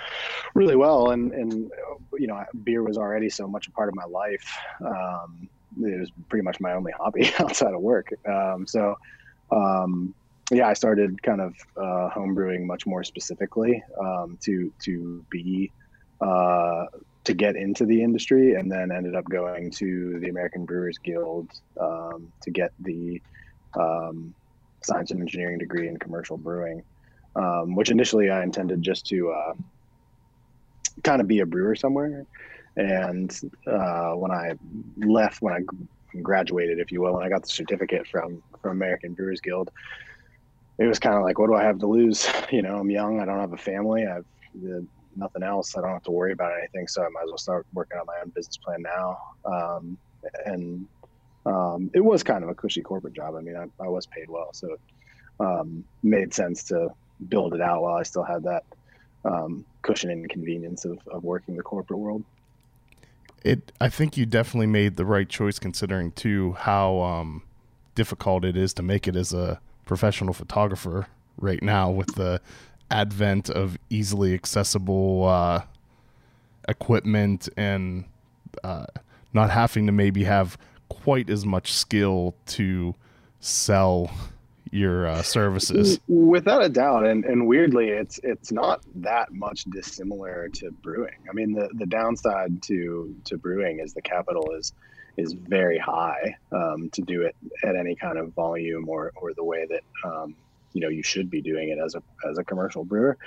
really 0.53 0.75
well. 0.75 1.11
And, 1.11 1.33
and, 1.33 1.71
you 2.17 2.27
know, 2.27 2.43
beer 2.63 2.83
was 2.83 2.97
already 2.97 3.29
so 3.29 3.47
much 3.47 3.67
a 3.67 3.71
part 3.71 3.89
of 3.89 3.95
my 3.95 4.05
life. 4.05 4.57
Um, 4.85 5.49
it 5.81 5.99
was 5.99 6.11
pretty 6.29 6.43
much 6.43 6.59
my 6.59 6.73
only 6.73 6.91
hobby 6.97 7.31
outside 7.39 7.73
of 7.73 7.81
work. 7.81 8.13
Um, 8.25 8.65
so, 8.65 8.97
um, 9.51 10.13
yeah, 10.51 10.67
I 10.67 10.73
started 10.73 11.21
kind 11.21 11.41
of 11.41 11.53
uh, 11.77 12.09
homebrewing 12.15 12.65
much 12.65 12.87
more 12.87 13.03
specifically 13.03 13.83
um, 13.99 14.37
to 14.41 14.73
to 14.79 15.23
be 15.29 15.71
uh, 16.21 16.85
to 17.25 17.33
get 17.35 17.55
into 17.55 17.85
the 17.85 18.01
industry, 18.01 18.55
and 18.55 18.71
then 18.71 18.91
ended 18.91 19.15
up 19.15 19.25
going 19.25 19.69
to 19.71 20.19
the 20.19 20.29
American 20.29 20.65
Brewers 20.65 20.97
Guild 20.97 21.49
um, 21.79 22.31
to 22.41 22.49
get 22.49 22.71
the 22.79 23.21
um, 23.77 24.33
science 24.83 25.11
and 25.11 25.21
engineering 25.21 25.57
degree 25.57 25.87
in 25.87 25.97
commercial 25.97 26.37
brewing, 26.37 26.83
um, 27.35 27.75
which 27.75 27.91
initially 27.91 28.29
I 28.29 28.43
intended 28.43 28.81
just 28.81 29.05
to 29.07 29.31
uh, 29.31 29.53
kind 31.03 31.21
of 31.21 31.27
be 31.27 31.39
a 31.39 31.45
brewer 31.45 31.75
somewhere. 31.75 32.25
And 32.77 33.37
uh, 33.67 34.13
when 34.13 34.31
I 34.31 34.53
left, 34.97 35.41
when 35.41 35.53
I 35.53 35.59
graduated, 36.21 36.79
if 36.79 36.91
you 36.91 37.01
will, 37.01 37.13
when 37.13 37.25
I 37.25 37.29
got 37.29 37.43
the 37.43 37.49
certificate 37.49 38.07
from 38.07 38.41
from 38.61 38.71
American 38.71 39.13
Brewers 39.13 39.41
Guild, 39.41 39.69
it 40.77 40.85
was 40.85 40.99
kind 40.99 41.15
of 41.15 41.23
like, 41.23 41.37
what 41.39 41.47
do 41.47 41.55
I 41.55 41.63
have 41.63 41.79
to 41.79 41.87
lose? 41.87 42.27
You 42.51 42.63
know, 42.63 42.77
I'm 42.77 42.89
young, 42.89 43.19
I 43.19 43.25
don't 43.25 43.39
have 43.39 43.53
a 43.53 43.57
family, 43.57 44.07
I've 44.07 44.25
uh, 44.65 44.79
nothing 45.15 45.43
else, 45.43 45.77
I 45.77 45.81
don't 45.81 45.91
have 45.91 46.03
to 46.03 46.11
worry 46.11 46.31
about 46.31 46.53
anything, 46.57 46.87
so 46.87 47.03
I 47.03 47.09
might 47.09 47.23
as 47.23 47.29
well 47.29 47.37
start 47.37 47.67
working 47.73 47.99
on 47.99 48.05
my 48.07 48.15
own 48.23 48.31
business 48.35 48.57
plan 48.57 48.81
now. 48.81 49.17
Um, 49.45 49.97
and 50.45 50.87
um, 51.45 51.89
it 51.93 52.01
was 52.01 52.23
kind 52.23 52.43
of 52.43 52.49
a 52.49 52.55
cushy 52.55 52.81
corporate 52.81 53.13
job. 53.13 53.35
I 53.35 53.41
mean, 53.41 53.55
I, 53.55 53.83
I 53.83 53.87
was 53.87 54.05
paid 54.05 54.29
well, 54.29 54.49
so 54.53 54.73
it 54.73 54.79
um, 55.39 55.83
made 56.03 56.33
sense 56.33 56.63
to 56.65 56.89
build 57.27 57.53
it 57.53 57.61
out 57.61 57.81
while 57.81 57.95
I 57.95 58.03
still 58.03 58.23
had 58.23 58.43
that 58.43 58.63
um, 59.25 59.65
cushion 59.81 60.09
and 60.09 60.29
convenience 60.29 60.85
of, 60.85 60.99
of 61.07 61.23
working 61.23 61.55
the 61.55 61.63
corporate 61.63 61.99
world. 61.99 62.23
It, 63.43 63.71
I 63.79 63.89
think 63.89 64.17
you 64.17 64.25
definitely 64.25 64.67
made 64.67 64.97
the 64.97 65.05
right 65.05 65.27
choice 65.27 65.59
considering 65.59 66.11
too 66.11 66.53
how 66.53 66.99
um, 67.01 67.43
difficult 67.95 68.43
it 68.43 68.57
is 68.57 68.73
to 68.75 68.83
make 68.83 69.07
it 69.07 69.15
as 69.15 69.33
a 69.33 69.61
professional 69.85 70.33
photographer 70.33 71.07
right 71.37 71.63
now 71.63 71.89
with 71.89 72.15
the 72.15 72.41
advent 72.91 73.49
of 73.49 73.77
easily 73.89 74.33
accessible 74.33 75.25
uh, 75.25 75.61
equipment 76.67 77.47
and 77.55 78.05
uh, 78.63 78.85
not 79.33 79.49
having 79.49 79.85
to 79.85 79.91
maybe 79.91 80.23
have 80.25 80.57
quite 80.89 81.29
as 81.29 81.45
much 81.45 81.73
skill 81.73 82.35
to 82.47 82.95
sell 83.39 84.11
your 84.71 85.07
uh, 85.07 85.23
services. 85.23 85.99
Without 86.07 86.63
a 86.63 86.69
doubt, 86.69 87.05
and, 87.05 87.25
and 87.25 87.47
weirdly, 87.47 87.89
it's 87.89 88.19
it's 88.23 88.51
not 88.51 88.83
that 88.95 89.33
much 89.33 89.63
dissimilar 89.65 90.49
to 90.49 90.71
brewing. 90.71 91.15
I 91.29 91.33
mean, 91.33 91.53
the, 91.53 91.69
the 91.73 91.85
downside 91.85 92.61
to 92.63 93.15
to 93.25 93.37
brewing 93.37 93.79
is 93.79 93.93
the 93.93 94.01
capital 94.01 94.51
is 94.51 94.73
is 95.17 95.33
very 95.33 95.77
high 95.77 96.35
um, 96.51 96.89
to 96.91 97.01
do 97.01 97.23
it 97.23 97.35
at 97.63 97.75
any 97.75 97.95
kind 97.95 98.17
of 98.17 98.33
volume 98.33 98.87
or 98.87 99.11
or 99.15 99.33
the 99.33 99.43
way 99.43 99.65
that 99.65 99.81
um, 100.03 100.35
you 100.73 100.81
know 100.81 100.89
you 100.89 101.03
should 101.03 101.29
be 101.29 101.41
doing 101.41 101.69
it 101.69 101.79
as 101.79 101.95
a 101.95 102.03
as 102.29 102.37
a 102.37 102.43
commercial 102.43 102.83
brewer. 102.83 103.17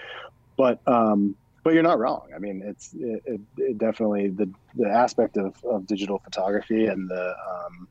But 0.56 0.80
um, 0.86 1.34
but 1.62 1.74
you're 1.74 1.82
not 1.82 1.98
wrong. 1.98 2.28
I 2.34 2.38
mean, 2.38 2.62
it's 2.64 2.92
it, 2.94 3.22
it, 3.24 3.40
it 3.56 3.78
definitely 3.78 4.28
the 4.28 4.50
the 4.74 4.88
aspect 4.88 5.36
of, 5.36 5.54
of 5.64 5.86
digital 5.86 6.18
photography 6.18 6.86
and 6.86 7.08
the 7.08 7.34
um, 7.50 7.88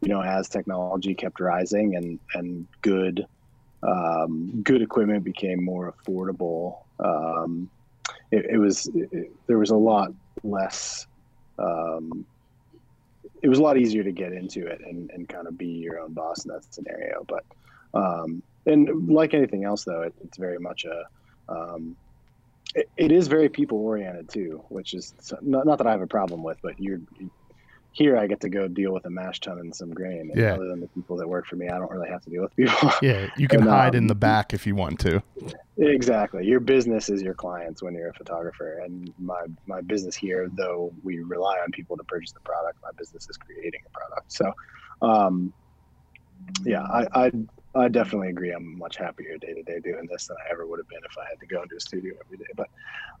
you 0.00 0.08
know 0.08 0.22
as 0.22 0.48
technology 0.48 1.14
kept 1.14 1.40
rising 1.40 1.96
and 1.96 2.18
and 2.34 2.66
good 2.82 3.26
um, 3.82 4.62
good 4.62 4.82
equipment 4.82 5.24
became 5.24 5.64
more 5.64 5.92
affordable. 5.92 6.78
Um, 6.98 7.70
it, 8.30 8.46
it, 8.52 8.58
was 8.58 8.90
there 9.46 9.58
was 9.58 9.70
a 9.70 9.76
lot 9.76 10.12
less. 10.42 11.06
Um, 11.58 12.24
it 13.42 13.48
was 13.48 13.58
a 13.58 13.62
lot 13.62 13.76
easier 13.76 14.04
to 14.04 14.12
get 14.12 14.32
into 14.32 14.66
it 14.66 14.80
and, 14.86 15.10
and 15.10 15.28
kind 15.28 15.48
of 15.48 15.58
be 15.58 15.66
your 15.66 15.98
own 15.98 16.12
boss 16.12 16.44
in 16.44 16.52
that 16.52 16.62
scenario. 16.72 17.26
But 17.26 17.44
um, 17.92 18.42
and 18.66 19.08
like 19.08 19.34
anything 19.34 19.64
else, 19.64 19.84
though, 19.84 20.02
it, 20.02 20.14
it's 20.24 20.38
very 20.38 20.58
much 20.58 20.84
a 20.84 21.04
um, 21.48 21.96
it, 22.74 22.88
it 22.96 23.12
is 23.12 23.28
very 23.28 23.48
people 23.48 23.78
oriented 23.78 24.28
too, 24.28 24.64
which 24.68 24.94
is 24.94 25.14
not, 25.40 25.66
not 25.66 25.78
that 25.78 25.86
I 25.86 25.92
have 25.92 26.02
a 26.02 26.06
problem 26.06 26.42
with, 26.42 26.58
but 26.62 26.78
you're 26.78 27.00
here. 27.92 28.16
I 28.16 28.26
get 28.26 28.40
to 28.40 28.48
go 28.48 28.68
deal 28.68 28.92
with 28.92 29.04
a 29.04 29.10
mash 29.10 29.40
tun 29.40 29.58
and 29.58 29.74
some 29.74 29.90
grain. 29.90 30.30
And 30.32 30.36
yeah. 30.36 30.54
Other 30.54 30.68
than 30.68 30.80
the 30.80 30.88
people 30.88 31.16
that 31.18 31.28
work 31.28 31.46
for 31.46 31.56
me, 31.56 31.68
I 31.68 31.78
don't 31.78 31.90
really 31.90 32.08
have 32.08 32.22
to 32.22 32.30
deal 32.30 32.42
with 32.42 32.56
people. 32.56 32.90
Yeah, 33.02 33.28
you 33.36 33.48
can 33.48 33.60
and, 33.60 33.70
hide 33.70 33.94
um, 33.94 33.96
in 33.96 34.06
the 34.06 34.14
back 34.14 34.54
if 34.54 34.66
you 34.66 34.74
want 34.74 34.98
to. 35.00 35.22
Exactly. 35.76 36.46
Your 36.46 36.60
business 36.60 37.08
is 37.08 37.22
your 37.22 37.34
clients 37.34 37.82
when 37.82 37.94
you're 37.94 38.08
a 38.08 38.14
photographer, 38.14 38.78
and 38.78 39.12
my 39.18 39.44
my 39.66 39.80
business 39.80 40.14
here, 40.14 40.48
though 40.56 40.92
we 41.02 41.20
rely 41.20 41.58
on 41.58 41.70
people 41.72 41.96
to 41.96 42.04
purchase 42.04 42.32
the 42.32 42.40
product, 42.40 42.78
my 42.82 42.90
business 42.96 43.28
is 43.28 43.36
creating 43.36 43.80
a 43.86 43.90
product. 43.90 44.32
So, 44.32 44.52
um, 45.02 45.52
yeah, 46.64 46.82
I, 46.82 47.06
I 47.26 47.32
I 47.74 47.88
definitely 47.88 48.28
agree. 48.28 48.50
I'm 48.50 48.78
much 48.78 48.96
happier 48.96 49.38
day 49.38 49.54
to 49.54 49.62
day 49.62 49.80
doing 49.80 50.06
this 50.10 50.26
than 50.26 50.36
I 50.46 50.52
ever 50.52 50.66
would 50.66 50.78
have 50.78 50.88
been 50.88 51.00
if 51.04 51.16
I 51.18 51.24
had 51.28 51.40
to 51.40 51.46
go 51.46 51.62
into 51.62 51.76
a 51.76 51.80
studio 51.80 52.14
every 52.24 52.36
day. 52.36 52.50
But 52.54 52.68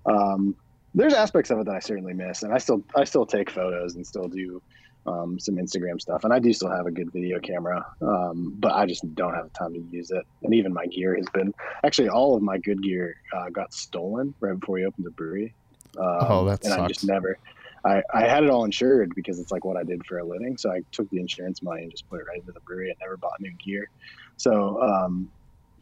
um, 0.06 0.54
there's 0.94 1.14
aspects 1.14 1.50
of 1.50 1.58
it 1.60 1.66
that 1.66 1.74
I 1.74 1.80
certainly 1.80 2.12
miss, 2.12 2.42
and 2.42 2.52
I 2.52 2.58
still 2.58 2.82
I 2.94 3.04
still 3.04 3.26
take 3.26 3.50
photos 3.50 3.94
and 3.94 4.06
still 4.06 4.28
do 4.28 4.60
um, 5.06 5.38
some 5.38 5.56
Instagram 5.56 6.00
stuff, 6.00 6.24
and 6.24 6.32
I 6.32 6.38
do 6.38 6.52
still 6.52 6.70
have 6.70 6.86
a 6.86 6.90
good 6.90 7.12
video 7.12 7.40
camera, 7.40 7.86
um, 8.02 8.54
but 8.58 8.72
I 8.72 8.86
just 8.86 9.14
don't 9.14 9.34
have 9.34 9.44
the 9.44 9.58
time 9.58 9.72
to 9.72 9.80
use 9.90 10.10
it. 10.10 10.24
And 10.42 10.54
even 10.54 10.72
my 10.72 10.86
gear 10.86 11.16
has 11.16 11.26
been 11.32 11.54
actually 11.82 12.08
all 12.08 12.36
of 12.36 12.42
my 12.42 12.58
good 12.58 12.82
gear 12.82 13.16
uh, 13.34 13.48
got 13.48 13.72
stolen 13.72 14.34
right 14.40 14.58
before 14.58 14.74
we 14.74 14.84
opened 14.84 15.06
the 15.06 15.10
brewery. 15.10 15.54
Um, 15.98 16.18
oh, 16.20 16.44
that 16.44 16.62
and 16.64 16.72
sucks. 16.72 16.82
I 16.82 16.88
just 16.88 17.04
never. 17.04 17.38
I, 17.84 18.02
I 18.14 18.26
had 18.28 18.44
it 18.44 18.50
all 18.50 18.64
insured 18.64 19.12
because 19.14 19.40
it's 19.40 19.50
like 19.50 19.64
what 19.64 19.76
I 19.76 19.82
did 19.82 20.06
for 20.06 20.18
a 20.18 20.24
living. 20.24 20.56
So 20.56 20.70
I 20.70 20.82
took 20.92 21.10
the 21.10 21.18
insurance 21.18 21.62
money 21.62 21.82
and 21.82 21.90
just 21.90 22.08
put 22.08 22.20
it 22.20 22.26
right 22.28 22.38
into 22.38 22.52
the 22.52 22.60
brewery. 22.60 22.90
I 22.90 22.94
never 23.00 23.16
bought 23.16 23.40
new 23.40 23.50
gear. 23.52 23.88
So 24.36 24.80
um, 24.82 25.30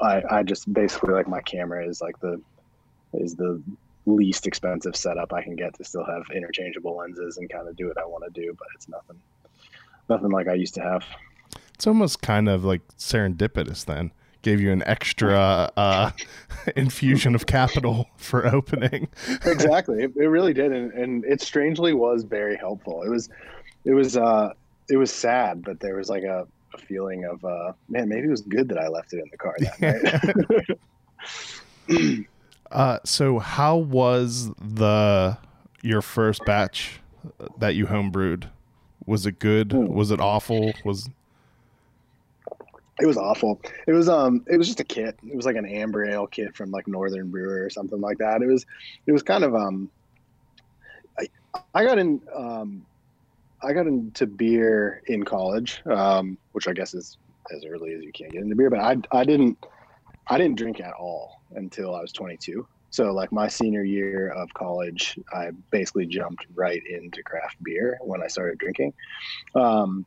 I, 0.01 0.23
I 0.31 0.43
just 0.43 0.73
basically 0.73 1.15
like 1.15 1.29
my 1.29 1.41
camera 1.43 1.87
is 1.87 2.01
like 2.01 2.19
the 2.21 2.41
is 3.15 3.35
the 3.35 3.63
least 4.07 4.47
expensive 4.47 4.97
setup 4.97 5.33
I 5.33 5.43
can 5.43 5.57
get 5.57 5.75
to 5.75 5.85
still 5.85 6.05
have 6.05 6.23
interchangeable 6.35 6.97
lenses 6.97 7.37
and 7.37 7.51
kind 7.51 7.69
of 7.69 7.77
do 7.77 7.89
what 7.89 7.99
I 7.99 8.05
want 8.07 8.25
to 8.25 8.41
do, 8.41 8.55
but 8.59 8.69
it's 8.75 8.89
nothing 8.89 9.21
nothing 10.09 10.31
like 10.31 10.49
I 10.49 10.55
used 10.55 10.75
to 10.75 10.83
have. 10.83 11.05
It's 11.75 11.87
almost 11.87 12.21
kind 12.21 12.49
of 12.49 12.65
like 12.65 12.87
serendipitous 12.99 13.85
then. 13.85 14.13
Gave 14.43 14.61
you 14.61 14.73
an 14.73 14.83
extra 14.87 15.71
uh, 15.77 16.11
infusion 16.77 17.35
of 17.35 17.47
capital 17.47 18.07
for 18.17 18.47
opening. 18.47 19.09
exactly, 19.45 20.03
it, 20.03 20.13
it, 20.17 20.29
really 20.29 20.55
did, 20.55 20.73
and, 20.73 20.93
and 20.93 21.25
it 21.27 21.43
strangely 21.43 21.93
was 21.93 22.23
very 22.25 22.57
helpful. 22.57 23.03
It 23.03 23.11
was, 23.11 23.29
it 23.85 23.93
was, 23.93 24.17
uh, 24.17 24.55
it 24.89 24.97
was 24.97 25.13
sad, 25.13 25.63
but 25.63 25.81
there 25.81 25.97
was 25.97 26.09
like 26.09 26.23
a, 26.23 26.47
a 26.75 26.79
feeling 26.79 27.25
of 27.25 27.45
uh, 27.45 27.73
man, 27.89 28.09
maybe 28.09 28.27
it 28.27 28.31
was 28.31 28.43
good 28.43 28.69
that 28.69 28.79
I 28.79 28.89
left 28.89 29.13
it 29.13 29.19
in 29.19 29.29
the 29.31 29.37
car 29.37 29.55
that 29.59 30.77
night. 31.89 32.27
uh, 32.71 32.99
so 33.05 33.39
how 33.39 33.77
was 33.77 34.51
the 34.61 35.39
your 35.83 36.03
first 36.03 36.45
batch 36.45 37.01
that 37.59 37.75
you 37.75 37.87
homebrewed? 37.87 38.49
Was 39.07 39.27
it 39.27 39.39
good? 39.39 39.73
Hmm. 39.73 39.87
Was 39.87 40.11
it 40.11 40.21
awful? 40.21 40.73
Was 40.85 41.09
it 43.01 43.07
was 43.07 43.17
awful. 43.17 43.61
It 43.87 43.93
was 43.93 44.09
um 44.09 44.45
it 44.47 44.57
was 44.57 44.67
just 44.67 44.81
a 44.81 44.85
kit. 44.85 45.19
It 45.27 45.35
was 45.35 45.47
like 45.47 45.57
an 45.57 45.67
amber 45.67 46.05
ale 46.05 46.27
kit 46.27 46.55
from 46.55 46.71
like 46.71 46.87
Northern 46.87 47.31
Brewer 47.31 47.65
or 47.65 47.71
something 47.71 48.01
like 48.01 48.19
that. 48.19 48.43
It 48.43 48.47
was 48.47 48.67
it 49.07 49.13
was 49.13 49.23
kind 49.23 49.43
of 49.43 49.55
um 49.55 49.91
I, 51.19 51.29
I 51.75 51.85
got 51.85 51.99
in 51.99 52.21
um 52.35 52.85
I 53.63 53.73
got 53.73 53.87
into 53.87 54.27
beer 54.27 55.03
in 55.07 55.25
college, 55.25 55.83
um, 55.91 56.39
which 56.53 56.69
I 56.69 56.73
guess 56.73 56.95
is 56.95 57.19
as 57.55 57.65
early 57.65 57.93
as 57.93 58.03
you 58.03 58.13
can 58.15 58.31
get 58.31 58.43
into 58.43 58.57
beer. 58.57 58.71
But 58.71 58.81
I, 58.81 58.97
I 59.13 59.25
didn't, 59.25 59.59
I 60.29 60.39
didn't 60.39 60.59
drink 60.59 60.81
at 60.81 60.95
all 60.99 61.35
until 61.53 61.95
I 61.95 62.01
was 62.01 62.13
22. 62.13 62.67
So 62.91 63.13
like 63.13 63.33
my 63.33 63.49
senior 63.49 63.85
year 63.85 64.31
of 64.31 64.53
college, 64.55 65.19
I 65.33 65.51
basically 65.71 66.07
jumped 66.07 66.45
right 66.55 66.83
into 66.89 67.23
craft 67.23 67.57
beer 67.63 67.99
when 68.03 68.23
I 68.23 68.27
started 68.27 68.59
drinking, 68.59 68.93
um, 69.55 70.07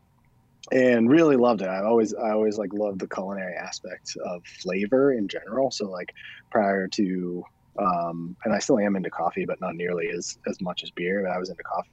and 0.72 1.10
really 1.10 1.36
loved 1.36 1.62
it. 1.62 1.68
I 1.70 1.84
always, 1.84 2.14
I 2.14 2.32
always 2.32 2.58
like 2.58 2.74
loved 2.74 3.00
the 3.00 3.08
culinary 3.08 3.56
aspect 3.56 4.18
of 4.26 4.42
flavor 4.62 5.14
in 5.14 5.28
general. 5.28 5.72
So 5.72 5.90
like 5.90 6.12
prior 6.52 6.88
to, 6.90 7.44
um, 7.80 8.36
and 8.44 8.54
I 8.54 8.60
still 8.60 8.80
am 8.80 8.96
into 8.96 9.10
coffee, 9.10 9.46
but 9.46 9.62
not 9.62 9.76
nearly 9.76 10.10
as 10.10 10.38
as 10.48 10.60
much 10.62 10.84
as 10.84 10.92
beer. 10.92 11.24
But 11.24 11.36
I 11.36 11.40
was 11.40 11.50
into 11.50 11.64
coffee 11.64 11.90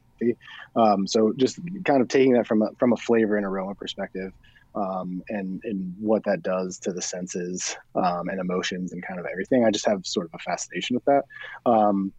um, 0.76 1.06
so 1.06 1.32
just 1.36 1.58
kind 1.84 2.02
of 2.02 2.08
taking 2.08 2.32
that 2.34 2.46
from 2.46 2.62
a, 2.62 2.68
from 2.78 2.92
a 2.92 2.96
flavor 2.96 3.36
and 3.36 3.46
aroma 3.46 3.74
perspective, 3.74 4.32
um, 4.74 5.22
and 5.28 5.60
and 5.64 5.94
what 5.98 6.24
that 6.24 6.42
does 6.42 6.78
to 6.80 6.92
the 6.92 7.02
senses 7.02 7.76
um, 7.94 8.28
and 8.28 8.40
emotions 8.40 8.92
and 8.92 9.04
kind 9.06 9.18
of 9.20 9.26
everything. 9.26 9.64
I 9.64 9.70
just 9.70 9.86
have 9.86 10.04
sort 10.06 10.26
of 10.26 10.32
a 10.34 10.38
fascination 10.38 10.96
with 10.96 11.04
that. 11.04 11.24
Um, 11.66 12.12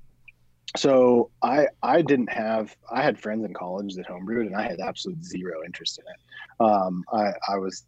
so 0.77 1.31
I 1.43 1.67
I 1.83 2.01
didn't 2.01 2.31
have 2.31 2.75
I 2.91 3.01
had 3.01 3.19
friends 3.19 3.45
in 3.45 3.53
college 3.53 3.95
that 3.95 4.07
homebrewed 4.07 4.47
and 4.47 4.55
I 4.55 4.63
had 4.63 4.79
absolute 4.79 5.23
zero 5.23 5.63
interest 5.65 5.99
in 5.99 6.05
it. 6.05 6.65
Um, 6.65 7.03
I 7.13 7.31
I 7.49 7.57
was 7.57 7.83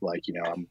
like, 0.00 0.28
you 0.28 0.34
know, 0.34 0.42
I'm 0.44 0.66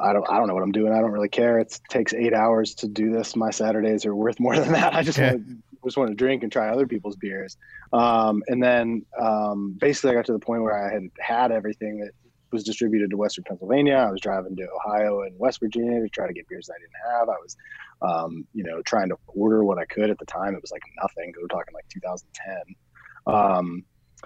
I 0.00 0.12
don't 0.12 0.28
I 0.30 0.38
don't 0.38 0.48
know 0.48 0.54
what 0.54 0.62
I'm 0.62 0.72
doing. 0.72 0.92
I 0.92 1.00
don't 1.00 1.10
really 1.10 1.28
care. 1.28 1.58
It 1.58 1.78
takes 1.90 2.14
eight 2.14 2.32
hours 2.32 2.74
to 2.76 2.88
do 2.88 3.12
this. 3.12 3.36
My 3.36 3.50
Saturdays 3.50 4.06
are 4.06 4.14
worth 4.14 4.40
more 4.40 4.56
than 4.56 4.72
that. 4.72 4.94
I 4.94 5.02
just 5.02 5.18
want 5.18 5.46
to 5.46 5.56
just 5.88 5.96
want 5.96 6.10
to 6.10 6.14
drink 6.14 6.42
and 6.42 6.52
try 6.52 6.68
other 6.68 6.86
people's 6.86 7.16
beers. 7.16 7.56
Um, 7.92 8.42
and 8.48 8.62
then 8.62 9.04
um, 9.20 9.76
basically 9.78 10.10
I 10.10 10.14
got 10.14 10.26
to 10.26 10.32
the 10.32 10.38
point 10.38 10.62
where 10.62 10.76
I 10.76 10.92
had 10.92 11.02
had 11.18 11.52
everything 11.52 12.00
that 12.00 12.12
was 12.52 12.64
distributed 12.64 13.10
to 13.10 13.16
Western 13.16 13.44
Pennsylvania. 13.44 13.94
I 13.94 14.10
was 14.10 14.20
driving 14.20 14.56
to 14.56 14.68
Ohio 14.70 15.22
and 15.22 15.38
West 15.38 15.60
Virginia 15.60 16.00
to 16.00 16.08
try 16.08 16.26
to 16.26 16.32
get 16.32 16.48
beers 16.48 16.68
I 16.70 16.78
didn't 16.78 17.18
have. 17.18 17.28
I 17.28 17.36
was, 17.40 17.56
um, 18.02 18.46
you 18.52 18.64
know, 18.64 18.82
trying 18.82 19.08
to 19.08 19.16
order 19.28 19.64
what 19.64 19.78
I 19.78 19.84
could 19.86 20.10
at 20.10 20.18
the 20.18 20.26
time. 20.26 20.54
It 20.54 20.60
was 20.62 20.70
like 20.70 20.82
nothing. 21.00 21.32
We're 21.40 21.48
talking 21.48 21.74
like 21.74 21.88
2010. 21.88 23.34
Um, 23.34 23.84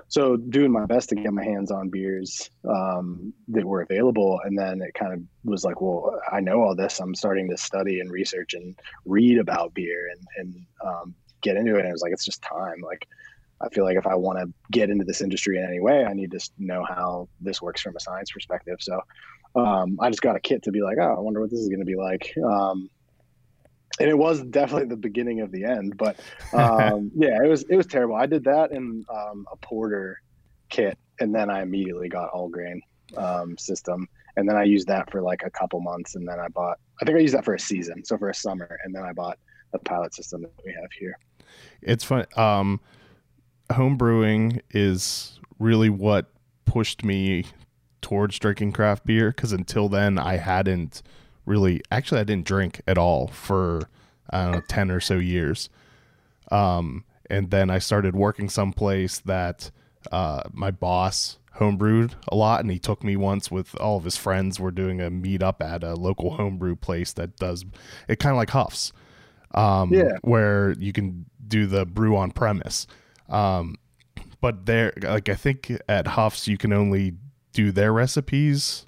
so 0.09 0.37
doing 0.37 0.71
my 0.71 0.87
best 0.87 1.09
to 1.09 1.15
get 1.15 1.33
my 1.33 1.45
hands 1.45 1.71
on 1.71 1.89
beers 1.89 2.51
um, 2.69 3.33
that 3.49 3.65
were 3.65 3.83
available 3.83 4.41
and 4.45 4.59
then 4.59 4.81
it 4.83 4.95
kind 4.95 5.13
of 5.13 5.21
was 5.45 5.65
like 5.65 5.81
well 5.81 6.21
i 6.31 6.41
know 6.41 6.63
all 6.63 6.75
this 6.75 7.01
i'm 7.01 7.15
starting 7.15 7.49
to 7.49 7.57
study 7.57 8.01
and 8.01 8.11
research 8.11 8.55
and 8.55 8.79
read 9.05 9.39
about 9.39 9.75
beer 9.75 10.11
and, 10.11 10.27
and 10.37 10.67
um, 10.85 11.15
get 11.47 11.57
into 11.57 11.77
it 11.77 11.81
and 11.81 11.89
it 11.89 11.93
was 11.93 12.03
like 12.03 12.13
it's 12.13 12.25
just 12.25 12.43
time 12.43 12.81
like 12.83 13.07
i 13.61 13.69
feel 13.71 13.85
like 13.85 13.97
if 13.97 14.07
i 14.07 14.15
want 14.15 14.39
to 14.39 14.47
get 14.71 14.91
into 14.91 15.05
this 15.05 15.21
industry 15.21 15.59
in 15.59 15.65
any 15.65 15.81
way 15.81 16.05
i 16.05 16.13
need 16.13 16.31
to 16.31 16.41
know 16.59 16.85
how 16.85 17.29
this 17.41 17.63
works 17.63 17.81
from 17.81 17.97
a 17.97 18.01
science 18.01 18.31
perspective 18.31 18.77
so 18.81 19.01
um, 19.55 19.99
i 20.01 20.11
just 20.11 20.23
got 20.23 20.37
a 20.37 20.41
kit 20.41 20.63
to 20.63 20.71
be 20.71 20.83
like 20.83 20.99
oh 21.01 21.15
i 21.17 21.21
wonder 21.21 21.41
what 21.41 21.51
this 21.51 21.61
is 21.61 21.69
going 21.69 21.81
to 21.81 21.87
be 21.87 21.97
like 21.97 22.35
um, 22.45 22.91
and 23.99 24.11
it 24.11 24.17
was 24.17 24.43
definitely 24.43 24.89
the 24.89 24.97
beginning 24.97 25.41
of 25.41 25.51
the 25.51 25.65
end. 25.65 25.97
But 25.97 26.19
um, 26.53 27.11
yeah, 27.15 27.43
it 27.43 27.49
was 27.49 27.65
it 27.65 27.77
was 27.77 27.87
terrible. 27.87 28.17
I 28.17 28.27
did 28.27 28.45
that 28.45 28.73
in 28.73 29.05
um, 29.13 29.47
a 29.51 29.57
porter 29.57 30.21
kit, 30.69 30.99
and 31.21 31.35
then 31.35 31.51
I 31.51 31.63
immediately 31.63 32.09
got 32.09 32.31
all 32.31 32.49
grain 32.49 32.81
um, 33.17 33.57
system, 33.59 34.09
and 34.37 34.49
then 34.49 34.57
I 34.57 34.65
used 34.65 34.89
that 34.89 35.11
for 35.11 35.23
like 35.23 35.43
a 35.45 35.51
couple 35.51 35.81
months, 35.81 36.15
and 36.15 36.27
then 36.29 36.39
I 36.41 36.49
bought. 36.49 36.79
I 37.01 37.05
think 37.05 37.19
I 37.19 37.21
used 37.21 37.35
that 37.35 37.45
for 37.45 37.55
a 37.55 37.61
season, 37.61 38.05
so 38.05 38.17
for 38.17 38.31
a 38.31 38.35
summer, 38.35 38.79
and 38.85 38.95
then 38.95 39.03
I 39.03 39.13
bought 39.13 39.39
the 39.73 39.79
pilot 39.81 40.15
system 40.15 40.43
that 40.43 40.53
we 40.65 40.73
have 40.73 40.91
here. 40.99 41.19
It's 41.83 42.05
fun. 42.05 42.27
Um, 42.37 42.81
home 43.73 43.97
brewing 43.97 44.61
is 44.71 45.39
really 45.59 45.91
what 45.91 46.27
pushed 46.65 47.05
me 47.05 47.45
towards 48.01 48.39
drinking 48.39 48.73
craft 48.73 49.05
beer 49.07 49.31
because 49.31 49.53
until 49.53 49.89
then 49.89 50.19
I 50.19 50.37
hadn't 50.37 51.03
really 51.45 51.81
actually 51.91 52.21
I 52.21 52.25
didn't 52.25 52.47
drink 52.47 52.81
at 52.87 52.99
all 52.99 53.29
for 53.29 53.89
I 54.31 54.45
don't 54.45 54.53
know 54.53 54.63
10 54.69 54.91
or 54.91 55.01
so 55.01 55.15
years. 55.15 55.69
Um, 56.51 57.05
and 57.29 57.51
then 57.51 57.71
I 57.71 57.79
started 57.79 58.15
working 58.15 58.49
someplace 58.49 59.19
that 59.21 59.71
uh, 60.13 60.43
my 60.53 60.71
boss 60.71 61.39
homebrewed 61.57 62.13
a 62.29 62.37
lot 62.37 62.61
and 62.61 62.71
he 62.71 62.79
took 62.79 63.03
me 63.03 63.17
once 63.17 63.51
with 63.51 63.75
all 63.81 63.97
of 63.97 64.05
his 64.05 64.17
friends 64.17 64.61
we're 64.61 64.71
doing 64.71 65.01
a 65.01 65.11
meetup 65.11 65.63
at 65.63 65.83
a 65.83 65.95
local 65.95 66.35
homebrew 66.35 66.77
place 66.77 67.15
that 67.15 67.35
does 67.39 67.65
it 68.09 68.19
kind 68.19 68.33
of 68.33 68.37
like 68.37 68.51
Hough's 68.51 68.93
um, 69.55 69.91
yeah. 69.93 70.19
where 70.21 70.73
you 70.73 70.93
can 70.93 71.25
do 71.49 71.67
the 71.67 71.85
brew 71.85 72.17
on 72.17 72.31
premise 72.31 72.87
um, 73.29 73.77
but 74.41 74.67
there 74.67 74.93
like 75.03 75.29
i 75.29 75.35
think 75.35 75.73
at 75.89 76.07
Hough's 76.09 76.47
you 76.47 76.59
can 76.59 76.73
only 76.73 77.15
do 77.53 77.73
their 77.73 77.93
recipes 77.93 78.87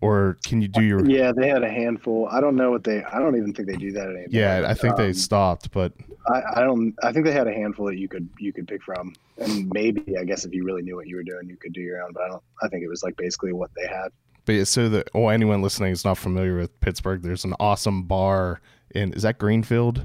or 0.00 0.36
can 0.44 0.60
you 0.60 0.68
do 0.68 0.82
your? 0.82 1.04
Yeah, 1.08 1.32
they 1.32 1.48
had 1.48 1.62
a 1.62 1.70
handful. 1.70 2.28
I 2.30 2.40
don't 2.40 2.56
know 2.56 2.70
what 2.70 2.84
they. 2.84 3.02
I 3.02 3.18
don't 3.18 3.36
even 3.36 3.52
think 3.52 3.68
they 3.68 3.76
do 3.76 3.92
that 3.92 4.06
anymore. 4.06 4.26
Yeah, 4.28 4.64
I 4.66 4.74
think 4.74 4.98
um, 4.98 5.04
they 5.04 5.12
stopped, 5.12 5.70
but 5.70 5.92
I, 6.28 6.42
I, 6.56 6.60
don't. 6.60 6.94
I 7.02 7.12
think 7.12 7.24
they 7.24 7.32
had 7.32 7.46
a 7.46 7.52
handful 7.52 7.86
that 7.86 7.96
you 7.96 8.08
could 8.08 8.28
you 8.38 8.52
could 8.52 8.68
pick 8.68 8.82
from, 8.82 9.14
and 9.38 9.70
maybe 9.72 10.16
I 10.18 10.24
guess 10.24 10.44
if 10.44 10.52
you 10.52 10.64
really 10.64 10.82
knew 10.82 10.96
what 10.96 11.06
you 11.06 11.16
were 11.16 11.22
doing, 11.22 11.48
you 11.48 11.56
could 11.56 11.72
do 11.72 11.80
your 11.80 12.02
own. 12.02 12.12
But 12.12 12.24
I 12.24 12.28
don't. 12.28 12.42
I 12.62 12.68
think 12.68 12.82
it 12.82 12.88
was 12.88 13.02
like 13.02 13.16
basically 13.16 13.52
what 13.52 13.70
they 13.74 13.86
had. 13.86 14.08
But 14.44 14.68
so 14.68 14.88
that 14.90 15.08
oh, 15.14 15.28
anyone 15.28 15.62
listening 15.62 15.92
is 15.92 16.04
not 16.04 16.18
familiar 16.18 16.56
with 16.56 16.78
Pittsburgh, 16.80 17.22
there's 17.22 17.44
an 17.44 17.54
awesome 17.58 18.04
bar 18.04 18.60
in 18.94 19.12
is 19.12 19.22
that 19.22 19.38
Greenfield? 19.38 20.04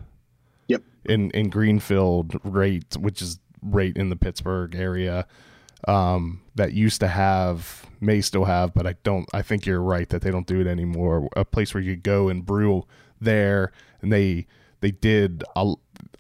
Yep. 0.72 0.84
In 1.06 1.32
in 1.32 1.50
Greenfield, 1.50 2.40
right, 2.44 2.86
which 2.98 3.22
is 3.22 3.40
right 3.62 3.96
in 3.96 4.10
the 4.10 4.16
Pittsburgh 4.16 4.76
area 4.76 5.28
um, 5.88 6.42
that 6.56 6.74
used 6.74 7.00
to 7.02 7.08
have 7.08 7.86
may 8.00 8.22
still 8.22 8.46
have, 8.46 8.74
but 8.74 8.88
I 8.88 8.96
don't. 9.04 9.28
I 9.34 9.42
think 9.42 9.66
you're 9.66 9.82
right 9.82 10.10
that 10.10 10.22
they 10.22 10.32
don't 10.32 10.48
do 10.48 10.60
it 10.60 10.68
anymore. 10.68 11.30
A 11.36 11.46
place 11.46 11.74
where 11.74 11.84
you 11.84 11.96
go 11.96 12.30
and 12.30 12.46
brew 12.46 12.86
there, 13.20 13.72
and 14.02 14.12
they 14.12 14.48
they 14.82 14.92
did 14.92 15.44
a, 15.56 15.74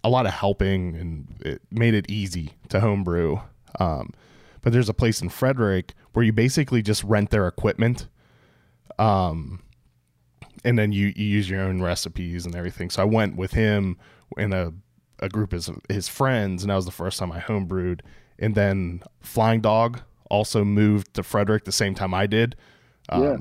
a 0.03 0.09
lot 0.09 0.25
of 0.25 0.33
helping 0.33 0.95
and 0.95 1.27
it 1.43 1.61
made 1.71 1.93
it 1.93 2.09
easy 2.09 2.53
to 2.69 2.79
homebrew. 2.79 3.39
Um, 3.79 4.13
but 4.61 4.71
there's 4.71 4.89
a 4.89 4.93
place 4.93 5.21
in 5.21 5.29
Frederick 5.29 5.93
where 6.13 6.23
you 6.23 6.31
basically 6.31 6.81
just 6.83 7.03
rent 7.03 7.31
their 7.31 7.47
equipment, 7.47 8.07
um, 8.99 9.63
and 10.63 10.77
then 10.77 10.91
you, 10.91 11.11
you 11.15 11.25
use 11.25 11.49
your 11.49 11.61
own 11.61 11.81
recipes 11.81 12.45
and 12.45 12.55
everything. 12.55 12.91
So 12.91 13.01
I 13.01 13.05
went 13.05 13.35
with 13.35 13.53
him 13.53 13.97
in 14.37 14.53
a 14.53 14.73
a 15.19 15.29
group 15.29 15.53
of 15.53 15.69
his 15.87 16.07
friends, 16.07 16.63
and 16.63 16.71
that 16.71 16.75
was 16.75 16.85
the 16.85 16.91
first 16.91 17.19
time 17.19 17.31
I 17.31 17.39
homebrewed 17.39 18.01
and 18.41 18.55
then 18.55 19.03
Flying 19.21 19.61
Dog 19.61 20.01
also 20.29 20.65
moved 20.65 21.13
to 21.13 21.23
Frederick 21.23 21.63
the 21.63 21.71
same 21.71 21.93
time 21.93 22.13
I 22.13 22.25
did. 22.25 22.55
Um, 23.07 23.23
yeah. 23.23 23.37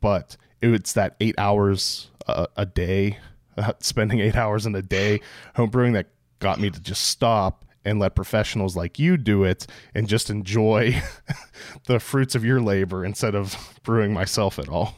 But 0.00 0.36
it's 0.62 0.94
that 0.94 1.14
eight 1.20 1.34
hours 1.38 2.10
a, 2.26 2.48
a 2.56 2.66
day, 2.66 3.18
uh, 3.56 3.74
spending 3.80 4.18
eight 4.20 4.34
hours 4.34 4.66
in 4.66 4.74
a 4.74 4.82
day 4.82 5.20
homebrewing 5.56 5.92
that 5.92 6.06
got 6.38 6.58
me 6.58 6.70
to 6.70 6.80
just 6.80 7.04
stop 7.04 7.66
and 7.84 7.98
let 7.98 8.14
professionals 8.14 8.76
like 8.76 8.98
you 8.98 9.16
do 9.16 9.44
it 9.44 9.66
and 9.94 10.08
just 10.08 10.30
enjoy 10.30 11.00
the 11.86 12.00
fruits 12.00 12.34
of 12.34 12.44
your 12.44 12.60
labor 12.60 13.04
instead 13.04 13.34
of 13.34 13.78
brewing 13.82 14.12
myself 14.12 14.58
at 14.58 14.68
all. 14.68 14.96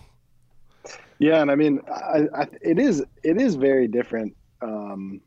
Yeah, 1.18 1.40
and 1.40 1.50
I 1.50 1.54
mean, 1.54 1.80
I, 1.88 2.26
I, 2.34 2.48
it 2.60 2.80
is 2.80 3.04
it 3.22 3.40
is 3.40 3.54
very 3.54 3.86
different. 3.86 4.36
Um, 4.62 5.20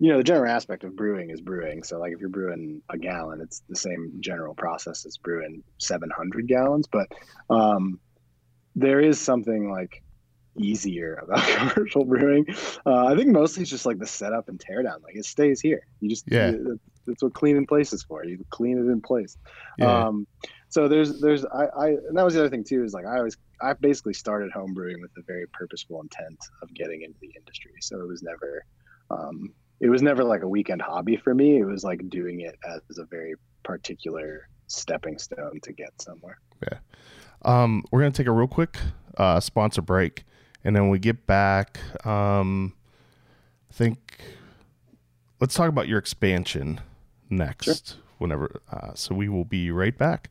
you 0.00 0.10
know 0.10 0.18
the 0.18 0.24
general 0.24 0.50
aspect 0.50 0.84
of 0.84 0.96
brewing 0.96 1.30
is 1.30 1.40
brewing. 1.40 1.82
So 1.82 1.98
like 1.98 2.12
if 2.12 2.20
you're 2.20 2.28
brewing 2.28 2.82
a 2.90 2.98
gallon 2.98 3.40
it's 3.40 3.62
the 3.68 3.76
same 3.76 4.12
general 4.20 4.54
process 4.54 5.06
as 5.06 5.16
brewing 5.16 5.62
700 5.78 6.46
gallons. 6.46 6.86
But 6.86 7.08
um, 7.48 8.00
there 8.74 9.00
is 9.00 9.20
something 9.20 9.70
like 9.70 10.02
easier 10.56 11.14
about 11.22 11.46
commercial 11.46 12.04
brewing. 12.04 12.46
Uh, 12.84 13.06
i 13.06 13.16
think 13.16 13.28
mostly 13.28 13.62
it's 13.62 13.70
just 13.70 13.86
like 13.86 13.98
the 13.98 14.06
setup 14.06 14.48
and 14.48 14.58
teardown. 14.58 15.02
Like 15.02 15.16
it 15.16 15.24
stays 15.24 15.60
here. 15.60 15.86
You 16.00 16.08
just 16.08 16.24
yeah. 16.30 16.52
that's 17.06 17.22
what 17.22 17.34
cleaning 17.34 17.66
place 17.66 17.92
is 17.92 18.02
for. 18.02 18.24
You 18.24 18.44
clean 18.50 18.78
it 18.78 18.90
in 18.90 19.00
place. 19.00 19.36
Yeah. 19.78 20.06
um, 20.06 20.26
so 20.74 20.88
there's 20.88 21.20
there's 21.20 21.44
I, 21.44 21.64
I 21.76 21.88
and 21.88 22.16
that 22.16 22.24
was 22.24 22.34
the 22.34 22.40
other 22.40 22.50
thing 22.50 22.64
too 22.64 22.82
is 22.82 22.92
like 22.92 23.06
i 23.06 23.18
always 23.18 23.36
i 23.62 23.72
basically 23.74 24.14
started 24.14 24.50
home 24.50 24.74
brewing 24.74 25.00
with 25.00 25.10
a 25.16 25.22
very 25.22 25.46
purposeful 25.52 26.00
intent 26.00 26.38
of 26.62 26.74
getting 26.74 27.02
into 27.02 27.18
the 27.20 27.30
industry 27.36 27.74
so 27.80 28.00
it 28.00 28.08
was 28.08 28.22
never 28.22 28.64
um, 29.10 29.54
it 29.80 29.88
was 29.88 30.02
never 30.02 30.24
like 30.24 30.42
a 30.42 30.48
weekend 30.48 30.82
hobby 30.82 31.16
for 31.16 31.34
me. 31.34 31.58
It 31.58 31.64
was 31.64 31.84
like 31.84 32.08
doing 32.08 32.40
it 32.40 32.58
as 32.66 32.98
a 32.98 33.04
very 33.04 33.34
particular 33.62 34.48
stepping 34.66 35.18
stone 35.18 35.60
to 35.62 35.72
get 35.72 36.00
somewhere. 36.00 36.38
Yeah. 36.62 36.78
Um, 37.42 37.84
we're 37.90 38.00
gonna 38.00 38.12
take 38.12 38.26
a 38.26 38.32
real 38.32 38.48
quick 38.48 38.78
uh, 39.18 39.40
sponsor 39.40 39.82
break, 39.82 40.24
and 40.62 40.74
then 40.74 40.88
we 40.88 40.98
get 40.98 41.26
back. 41.26 41.78
Um, 42.06 42.74
I 43.70 43.74
think 43.74 44.24
let's 45.40 45.54
talk 45.54 45.68
about 45.68 45.88
your 45.88 45.98
expansion 45.98 46.80
next. 47.28 47.64
Sure. 47.64 48.00
Whenever, 48.18 48.62
uh, 48.70 48.94
so 48.94 49.14
we 49.14 49.28
will 49.28 49.44
be 49.44 49.70
right 49.70 49.98
back. 49.98 50.30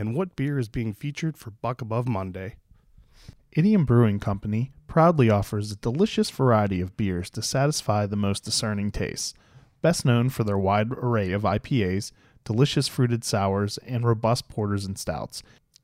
and 0.00 0.14
what 0.14 0.34
beer 0.34 0.58
is 0.58 0.70
being 0.70 0.94
featured 0.94 1.36
for 1.36 1.50
Buck 1.50 1.82
Above 1.82 2.08
Monday. 2.08 2.56
Idiom 3.52 3.84
Brewing 3.84 4.18
Company 4.18 4.72
proudly 4.86 5.28
offers 5.28 5.70
a 5.70 5.76
delicious 5.76 6.30
variety 6.30 6.80
of 6.80 6.96
beers 6.96 7.28
to 7.30 7.42
satisfy 7.42 8.06
the 8.06 8.16
most 8.16 8.42
discerning 8.42 8.90
tastes. 8.90 9.34
Best 9.82 10.06
known 10.06 10.30
for 10.30 10.42
their 10.42 10.56
wide 10.56 10.90
array 10.90 11.32
of 11.32 11.42
IPAs, 11.42 12.12
delicious 12.46 12.88
fruited 12.88 13.24
sours, 13.24 13.78
and 13.86 14.06
robust 14.06 14.48
porters 14.48 14.86
and 14.86 14.98
stouts, 14.98 15.42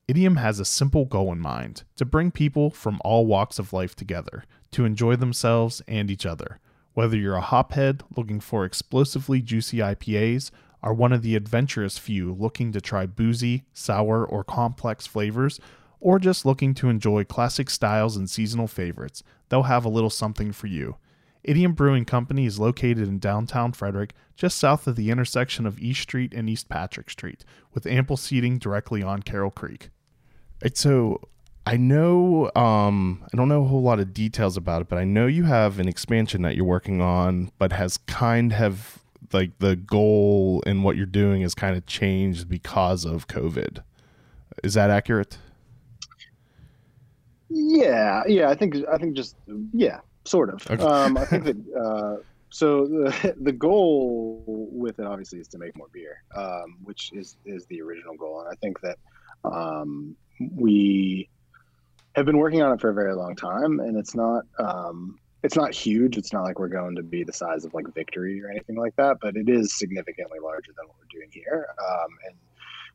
Idiom 0.08 0.36
has 0.36 0.60
a 0.60 0.64
simple 0.64 1.04
goal 1.04 1.30
in 1.30 1.40
mind 1.40 1.82
to 1.96 2.06
bring 2.06 2.30
people 2.30 2.70
from 2.70 3.00
all 3.04 3.26
walks 3.26 3.58
of 3.58 3.74
life 3.74 3.94
together 3.94 4.44
to 4.70 4.86
enjoy 4.86 5.16
themselves 5.16 5.82
and 5.86 6.10
each 6.10 6.24
other. 6.24 6.58
Whether 6.94 7.18
you're 7.18 7.36
a 7.36 7.42
hophead 7.42 8.00
looking 8.16 8.40
for 8.40 8.64
explosively 8.64 9.42
juicy 9.42 9.78
IPAs, 9.78 10.50
are 10.82 10.94
one 10.94 11.12
of 11.12 11.22
the 11.22 11.36
adventurous 11.36 11.98
few 11.98 12.32
looking 12.32 12.72
to 12.72 12.80
try 12.80 13.06
boozy, 13.06 13.64
sour, 13.72 14.24
or 14.24 14.44
complex 14.44 15.06
flavors, 15.06 15.60
or 16.00 16.18
just 16.18 16.46
looking 16.46 16.74
to 16.74 16.88
enjoy 16.88 17.24
classic 17.24 17.70
styles 17.70 18.16
and 18.16 18.28
seasonal 18.28 18.68
favorites, 18.68 19.22
they'll 19.48 19.64
have 19.64 19.84
a 19.84 19.90
little 19.90 20.10
something 20.10 20.52
for 20.52 20.66
you. 20.66 20.96
Idiom 21.42 21.74
Brewing 21.74 22.04
Company 22.04 22.44
is 22.44 22.58
located 22.58 23.06
in 23.06 23.18
downtown 23.18 23.72
Frederick, 23.72 24.14
just 24.36 24.58
south 24.58 24.86
of 24.86 24.96
the 24.96 25.10
intersection 25.10 25.64
of 25.64 25.78
East 25.78 26.02
Street 26.02 26.34
and 26.34 26.50
East 26.50 26.68
Patrick 26.68 27.08
Street, 27.08 27.44
with 27.72 27.86
ample 27.86 28.16
seating 28.16 28.58
directly 28.58 29.02
on 29.02 29.22
Carroll 29.22 29.52
Creek. 29.52 29.90
So 30.74 31.20
I 31.64 31.76
know 31.76 32.50
um, 32.54 33.24
I 33.32 33.36
don't 33.36 33.48
know 33.48 33.62
a 33.62 33.66
whole 33.66 33.82
lot 33.82 34.00
of 34.00 34.12
details 34.12 34.56
about 34.56 34.82
it, 34.82 34.88
but 34.88 34.98
I 34.98 35.04
know 35.04 35.26
you 35.26 35.44
have 35.44 35.78
an 35.78 35.88
expansion 35.88 36.42
that 36.42 36.56
you're 36.56 36.64
working 36.64 37.00
on, 37.00 37.50
but 37.58 37.72
has 37.72 37.96
kind 37.96 38.52
of 38.52 39.04
like 39.32 39.58
the 39.58 39.76
goal 39.76 40.62
and 40.66 40.84
what 40.84 40.96
you're 40.96 41.06
doing 41.06 41.42
has 41.42 41.54
kind 41.54 41.76
of 41.76 41.86
changed 41.86 42.48
because 42.48 43.04
of 43.04 43.28
COVID. 43.28 43.82
Is 44.62 44.74
that 44.74 44.90
accurate? 44.90 45.38
Yeah, 47.48 48.22
yeah. 48.26 48.48
I 48.48 48.54
think 48.54 48.76
I 48.92 48.98
think 48.98 49.16
just 49.16 49.36
yeah, 49.72 50.00
sort 50.24 50.50
of. 50.50 50.68
Okay. 50.70 50.82
Um, 50.82 51.16
I 51.16 51.24
think 51.24 51.44
that 51.44 51.56
uh, 51.78 52.22
so 52.50 52.86
the 52.86 53.34
the 53.40 53.52
goal 53.52 54.42
with 54.46 54.98
it 54.98 55.06
obviously 55.06 55.40
is 55.40 55.48
to 55.48 55.58
make 55.58 55.76
more 55.76 55.88
beer, 55.92 56.22
um, 56.34 56.78
which 56.84 57.12
is 57.12 57.36
is 57.44 57.66
the 57.66 57.80
original 57.82 58.14
goal, 58.16 58.40
and 58.40 58.48
I 58.50 58.54
think 58.56 58.80
that 58.80 58.98
um, 59.44 60.16
we 60.52 61.28
have 62.14 62.26
been 62.26 62.38
working 62.38 62.62
on 62.62 62.72
it 62.72 62.80
for 62.80 62.90
a 62.90 62.94
very 62.94 63.14
long 63.14 63.36
time, 63.36 63.80
and 63.80 63.96
it's 63.96 64.14
not 64.14 64.44
um, 64.58 65.18
it's 65.46 65.56
not 65.56 65.72
huge. 65.72 66.18
It's 66.18 66.32
not 66.32 66.42
like 66.42 66.58
we're 66.58 66.66
going 66.66 66.96
to 66.96 67.04
be 67.04 67.22
the 67.22 67.32
size 67.32 67.64
of 67.64 67.72
like 67.72 67.86
Victory 67.94 68.42
or 68.42 68.50
anything 68.50 68.74
like 68.74 68.96
that, 68.96 69.18
but 69.20 69.36
it 69.36 69.48
is 69.48 69.78
significantly 69.78 70.40
larger 70.42 70.72
than 70.76 70.88
what 70.88 70.96
we're 70.98 71.18
doing 71.20 71.30
here. 71.32 71.68
Um, 71.78 72.08
and 72.26 72.34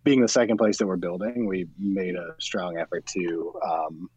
being 0.03 0.19
the 0.19 0.27
second 0.27 0.57
place 0.57 0.77
that 0.79 0.85
we're 0.85 0.97
building, 0.97 1.47
we 1.47 1.67
made 1.79 2.15
a 2.15 2.35
strong 2.39 2.77
effort 2.77 3.05
to 3.07 3.53
um, 3.65 4.09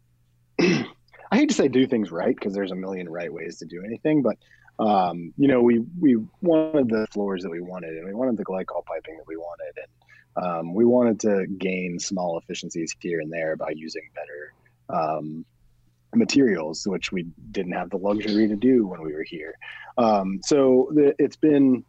I 0.59 1.37
hate 1.37 1.47
to 1.47 1.55
say 1.55 1.69
do 1.69 1.87
things 1.87 2.11
right 2.11 2.35
because 2.35 2.53
there's 2.53 2.71
a 2.71 2.75
million 2.75 3.07
right 3.07 3.31
ways 3.31 3.57
to 3.59 3.65
do 3.65 3.83
anything, 3.85 4.21
but 4.21 4.37
um, 4.77 5.33
you 5.37 5.47
know, 5.47 5.61
we 5.61 5.79
we 6.01 6.17
wanted 6.41 6.89
the 6.89 7.07
floors 7.11 7.43
that 7.43 7.49
we 7.49 7.61
wanted, 7.61 7.95
and 7.95 8.05
we 8.05 8.13
wanted 8.13 8.35
the 8.35 8.43
glycol 8.43 8.83
piping 8.85 9.15
that 9.15 9.27
we 9.27 9.37
wanted, 9.37 9.77
and 9.77 10.45
um, 10.45 10.73
we 10.73 10.83
wanted 10.83 11.21
to 11.21 11.47
gain 11.47 11.99
small 11.99 12.37
efficiencies 12.37 12.93
here 12.99 13.21
and 13.21 13.31
there 13.31 13.55
by 13.55 13.69
using 13.73 14.01
better 14.13 14.53
um, 14.89 15.45
materials, 16.15 16.85
which 16.87 17.11
we 17.11 17.23
didn't 17.51 17.73
have 17.73 17.89
the 17.89 17.97
luxury 17.97 18.47
to 18.47 18.55
do 18.55 18.85
when 18.87 19.01
we 19.01 19.13
were 19.13 19.23
here. 19.23 19.55
Um, 19.97 20.39
so 20.43 20.89
the, 20.93 21.15
it's 21.19 21.37
been 21.37 21.83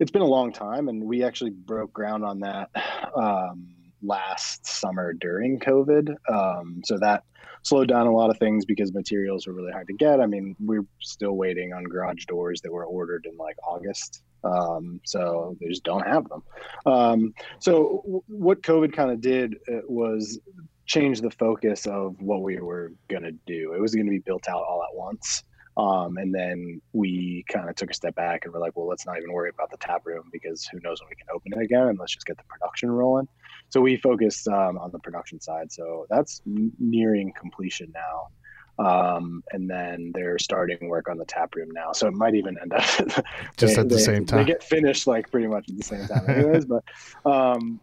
it's 0.00 0.10
been 0.10 0.22
a 0.22 0.26
long 0.26 0.52
time, 0.52 0.88
and 0.88 1.02
we 1.04 1.22
actually 1.22 1.50
broke 1.50 1.92
ground 1.92 2.24
on 2.24 2.40
that 2.40 2.70
um, 3.16 3.68
last 4.02 4.66
summer 4.66 5.12
during 5.12 5.58
COVID. 5.60 6.14
Um, 6.28 6.82
so 6.84 6.98
that 6.98 7.22
slowed 7.62 7.88
down 7.88 8.06
a 8.06 8.12
lot 8.12 8.30
of 8.30 8.38
things 8.38 8.64
because 8.64 8.92
materials 8.92 9.46
were 9.46 9.54
really 9.54 9.72
hard 9.72 9.86
to 9.86 9.94
get. 9.94 10.20
I 10.20 10.26
mean, 10.26 10.54
we're 10.60 10.84
still 11.00 11.32
waiting 11.32 11.72
on 11.72 11.84
garage 11.84 12.26
doors 12.26 12.60
that 12.62 12.72
were 12.72 12.84
ordered 12.84 13.26
in 13.30 13.36
like 13.36 13.56
August. 13.66 14.22
Um, 14.44 15.00
so 15.06 15.56
they 15.60 15.68
just 15.68 15.84
don't 15.84 16.06
have 16.06 16.28
them. 16.28 16.42
Um, 16.84 17.34
so 17.60 18.02
w- 18.04 18.22
what 18.26 18.62
COVID 18.62 18.92
kind 18.92 19.10
of 19.10 19.22
did 19.22 19.54
uh, 19.72 19.80
was 19.88 20.38
change 20.86 21.20
the 21.20 21.30
focus 21.30 21.86
of 21.86 22.20
what 22.20 22.42
we 22.42 22.58
were 22.60 22.92
going 23.08 23.22
to 23.22 23.32
do. 23.46 23.72
It 23.72 23.80
was 23.80 23.94
going 23.94 24.06
to 24.06 24.10
be 24.10 24.18
built 24.18 24.48
out 24.48 24.62
all 24.62 24.82
at 24.82 24.96
once. 24.96 25.42
Um, 25.76 26.18
and 26.18 26.32
then 26.32 26.80
we 26.92 27.44
kind 27.48 27.68
of 27.68 27.74
took 27.74 27.90
a 27.90 27.94
step 27.94 28.14
back 28.14 28.44
and 28.44 28.54
we're 28.54 28.60
like, 28.60 28.76
well, 28.76 28.86
let's 28.86 29.06
not 29.06 29.16
even 29.16 29.32
worry 29.32 29.50
about 29.50 29.70
the 29.70 29.76
tap 29.78 30.06
room 30.06 30.28
because 30.32 30.66
who 30.66 30.78
knows 30.80 31.00
when 31.00 31.08
we 31.08 31.16
can 31.16 31.26
open 31.34 31.52
it 31.52 31.64
again 31.64 31.88
and 31.88 31.98
let's 31.98 32.12
just 32.12 32.26
get 32.26 32.36
the 32.36 32.44
production 32.44 32.90
rolling. 32.90 33.26
So 33.70 33.80
we 33.80 33.96
focused 33.96 34.46
um, 34.46 34.78
on 34.78 34.92
the 34.92 35.00
production 35.00 35.40
side. 35.40 35.72
So 35.72 36.06
that's 36.08 36.42
nearing 36.46 37.32
completion 37.32 37.92
now. 37.92 38.28
Um, 38.76 39.42
and 39.52 39.68
then 39.68 40.12
they're 40.14 40.38
starting 40.38 40.88
work 40.88 41.08
on 41.08 41.16
the 41.16 41.24
tap 41.24 41.54
room 41.54 41.70
now. 41.72 41.92
So 41.92 42.08
it 42.08 42.14
might 42.14 42.34
even 42.34 42.56
end 42.60 42.72
up 42.72 42.82
just 43.56 43.74
they, 43.74 43.80
at 43.80 43.88
the 43.88 43.96
they, 43.96 44.00
same 44.00 44.26
time. 44.26 44.40
They 44.40 44.44
get 44.44 44.62
finished 44.62 45.06
like 45.06 45.30
pretty 45.30 45.46
much 45.46 45.68
at 45.68 45.76
the 45.76 45.82
same 45.82 46.06
time, 46.06 46.28
anyways. 46.28 46.64
but 46.66 46.84
um, 47.24 47.80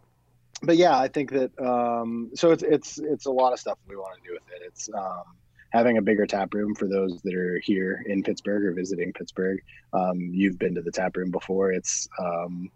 but 0.61 0.77
yeah, 0.77 0.97
I 0.97 1.07
think 1.07 1.31
that 1.31 1.51
um, 1.59 2.31
so 2.35 2.51
it's 2.51 2.63
it's 2.63 2.97
it's 2.99 3.25
a 3.25 3.31
lot 3.31 3.53
of 3.53 3.59
stuff 3.59 3.77
we 3.87 3.95
want 3.95 4.15
to 4.21 4.27
do 4.27 4.33
with 4.33 4.43
it. 4.55 4.67
It's 4.67 4.89
um, 4.95 5.23
having 5.71 5.97
a 5.97 6.01
bigger 6.01 6.25
tap 6.25 6.53
room 6.53 6.75
for 6.75 6.87
those 6.87 7.21
that 7.23 7.33
are 7.33 7.59
here 7.63 8.03
in 8.07 8.23
Pittsburgh 8.23 8.65
or 8.65 8.73
visiting 8.73 9.13
Pittsburgh. 9.13 9.59
Um, 9.93 10.19
you've 10.19 10.59
been 10.59 10.75
to 10.75 10.81
the 10.81 10.91
tap 10.91 11.17
room 11.17 11.31
before. 11.31 11.71
It's 11.71 12.07
um, 12.19 12.69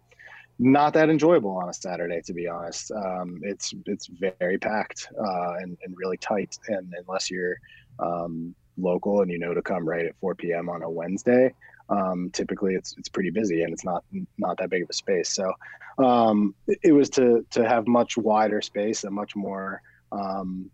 not 0.58 0.94
that 0.94 1.10
enjoyable 1.10 1.56
on 1.56 1.68
a 1.68 1.74
Saturday, 1.74 2.22
to 2.26 2.32
be 2.32 2.48
honest. 2.48 2.90
Um, 2.90 3.40
it's 3.42 3.72
it's 3.86 4.08
very 4.40 4.58
packed 4.58 5.08
uh, 5.18 5.54
and, 5.60 5.76
and 5.84 5.94
really 5.96 6.16
tight, 6.16 6.56
and 6.68 6.92
unless 7.06 7.30
you're 7.30 7.56
um, 7.98 8.54
local 8.78 9.22
and 9.22 9.30
you 9.30 9.38
know 9.38 9.54
to 9.54 9.62
come 9.62 9.88
right 9.88 10.06
at 10.06 10.16
4 10.20 10.34
p.m. 10.34 10.68
on 10.68 10.82
a 10.82 10.90
Wednesday, 10.90 11.54
um, 11.88 12.30
typically 12.32 12.74
it's 12.74 12.94
it's 12.98 13.08
pretty 13.08 13.30
busy 13.30 13.62
and 13.62 13.72
it's 13.72 13.84
not 13.84 14.04
not 14.38 14.58
that 14.58 14.70
big 14.70 14.82
of 14.82 14.90
a 14.90 14.92
space. 14.92 15.34
So 15.34 15.52
um, 15.98 16.54
it, 16.66 16.92
was 16.92 17.10
to 17.10 17.46
to 17.50 17.66
have 17.66 17.86
much 17.86 18.16
wider 18.16 18.60
space, 18.60 19.04
a 19.04 19.10
much 19.10 19.34
more 19.36 19.80
um, 20.12 20.70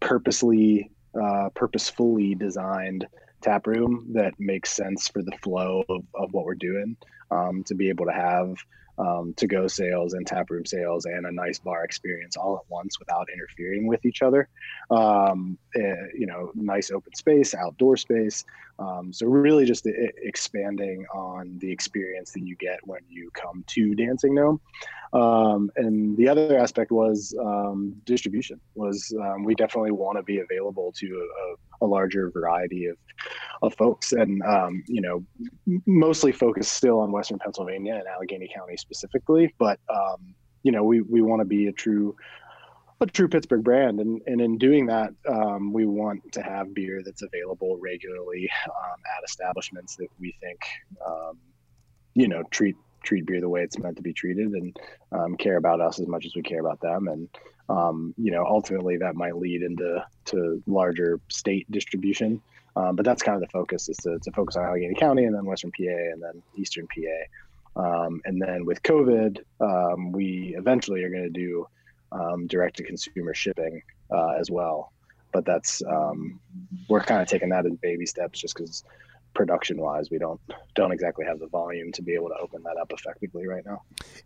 purposely 0.00 0.90
uh, 1.20 1.48
purposefully 1.54 2.34
designed 2.34 3.06
tap 3.40 3.66
room 3.66 4.06
that 4.12 4.34
makes 4.38 4.72
sense 4.72 5.08
for 5.08 5.22
the 5.22 5.36
flow 5.42 5.84
of, 5.88 6.02
of 6.14 6.32
what 6.32 6.44
we're 6.44 6.54
doing 6.54 6.96
um, 7.30 7.62
to 7.64 7.74
be 7.74 7.88
able 7.88 8.04
to 8.04 8.12
have 8.12 8.56
um, 8.98 9.32
to 9.36 9.46
go 9.46 9.68
sales 9.68 10.14
and 10.14 10.26
tap 10.26 10.50
room 10.50 10.66
sales 10.66 11.04
and 11.04 11.24
a 11.24 11.32
nice 11.32 11.58
bar 11.58 11.84
experience 11.84 12.36
all 12.36 12.56
at 12.56 12.68
once 12.68 12.98
without 12.98 13.28
interfering 13.32 13.86
with 13.86 14.04
each 14.04 14.22
other. 14.22 14.48
Um, 14.90 15.56
uh, 15.76 16.08
you 16.16 16.26
know, 16.26 16.50
nice 16.54 16.90
open 16.90 17.14
space, 17.14 17.54
outdoor 17.54 17.96
space. 17.96 18.44
Um, 18.78 19.12
so 19.12 19.26
really 19.26 19.64
just 19.64 19.86
expanding 19.86 21.04
on 21.12 21.58
the 21.58 21.70
experience 21.70 22.32
that 22.32 22.42
you 22.42 22.54
get 22.56 22.78
when 22.84 23.00
you 23.08 23.30
come 23.32 23.64
to 23.68 23.94
Dancing 23.94 24.34
Gnome. 24.34 24.60
Um, 25.12 25.70
and 25.76 26.16
the 26.16 26.28
other 26.28 26.58
aspect 26.58 26.92
was 26.92 27.34
um, 27.40 27.96
distribution. 28.04 28.60
Was 28.74 29.12
um, 29.20 29.44
we 29.44 29.54
definitely 29.54 29.90
want 29.90 30.18
to 30.18 30.22
be 30.22 30.40
available 30.40 30.92
to 30.98 31.28
a, 31.80 31.84
a, 31.84 31.86
larger 31.86 32.30
variety 32.30 32.86
of 32.86 32.96
of 33.62 33.74
folks, 33.74 34.12
and 34.12 34.42
um, 34.42 34.84
you 34.86 35.00
know, 35.00 35.24
mostly 35.86 36.30
focused 36.30 36.72
still 36.72 37.00
on 37.00 37.10
Western 37.10 37.38
Pennsylvania 37.38 37.94
and 37.94 38.06
Allegheny 38.06 38.50
County 38.54 38.76
specifically. 38.76 39.54
But 39.58 39.80
um, 39.88 40.34
you 40.62 40.72
know, 40.72 40.84
we 40.84 41.00
we 41.00 41.22
want 41.22 41.40
to 41.40 41.46
be 41.46 41.68
a 41.68 41.72
true 41.72 42.14
a 43.00 43.06
true 43.06 43.28
Pittsburgh 43.28 43.62
brand, 43.62 44.00
and 44.00 44.20
and 44.26 44.40
in 44.40 44.58
doing 44.58 44.86
that, 44.86 45.12
um, 45.28 45.72
we 45.72 45.86
want 45.86 46.32
to 46.32 46.42
have 46.42 46.74
beer 46.74 47.02
that's 47.04 47.22
available 47.22 47.78
regularly 47.80 48.50
um, 48.66 49.00
at 49.16 49.24
establishments 49.24 49.96
that 49.96 50.08
we 50.18 50.34
think, 50.40 50.58
um, 51.06 51.38
you 52.14 52.28
know, 52.28 52.42
treat 52.50 52.76
treat 53.04 53.26
beer 53.26 53.40
the 53.40 53.48
way 53.48 53.62
it's 53.62 53.78
meant 53.78 53.96
to 53.96 54.02
be 54.02 54.12
treated, 54.12 54.48
and 54.52 54.76
um, 55.12 55.36
care 55.36 55.56
about 55.56 55.80
us 55.80 56.00
as 56.00 56.08
much 56.08 56.26
as 56.26 56.34
we 56.34 56.42
care 56.42 56.60
about 56.60 56.80
them, 56.80 57.08
and 57.08 57.28
um, 57.68 58.14
you 58.16 58.32
know, 58.32 58.44
ultimately 58.44 58.96
that 58.96 59.14
might 59.14 59.36
lead 59.36 59.62
into 59.62 60.04
to 60.26 60.62
larger 60.66 61.20
state 61.28 61.70
distribution. 61.70 62.40
Um, 62.76 62.94
but 62.94 63.04
that's 63.04 63.22
kind 63.22 63.34
of 63.34 63.40
the 63.40 63.48
focus 63.48 63.88
is 63.88 63.96
to, 63.98 64.18
to 64.20 64.30
focus 64.30 64.54
on 64.54 64.64
Allegheny 64.64 64.94
County 64.94 65.24
and 65.24 65.34
then 65.34 65.44
Western 65.44 65.72
PA 65.72 65.82
and 65.82 66.22
then 66.22 66.42
Eastern 66.56 66.86
PA. 66.86 67.82
Um, 67.82 68.20
and 68.24 68.40
then 68.40 68.64
with 68.64 68.82
COVID, 68.84 69.40
um, 69.60 70.12
we 70.12 70.54
eventually 70.56 71.02
are 71.02 71.10
going 71.10 71.24
to 71.24 71.30
do 71.30 71.66
um, 72.12 72.46
direct 72.46 72.76
to 72.76 72.84
consumer 72.84 73.34
shipping 73.34 73.82
uh, 74.10 74.34
as 74.38 74.50
well. 74.50 74.92
But 75.32 75.44
that's 75.44 75.82
um, 75.82 76.40
we're 76.88 77.00
kind 77.00 77.20
of 77.20 77.28
taking 77.28 77.50
that 77.50 77.66
in 77.66 77.76
baby 77.76 78.06
steps, 78.06 78.40
just 78.40 78.56
because 78.56 78.84
production 79.34 79.78
wise, 79.78 80.10
we 80.10 80.18
don't 80.18 80.40
don't 80.74 80.92
exactly 80.92 81.24
have 81.26 81.38
the 81.38 81.46
volume 81.48 81.92
to 81.92 82.02
be 82.02 82.14
able 82.14 82.28
to 82.28 82.36
open 82.36 82.62
that 82.62 82.76
up 82.78 82.92
effectively 82.92 83.46
right 83.46 83.64
now. 83.66 83.82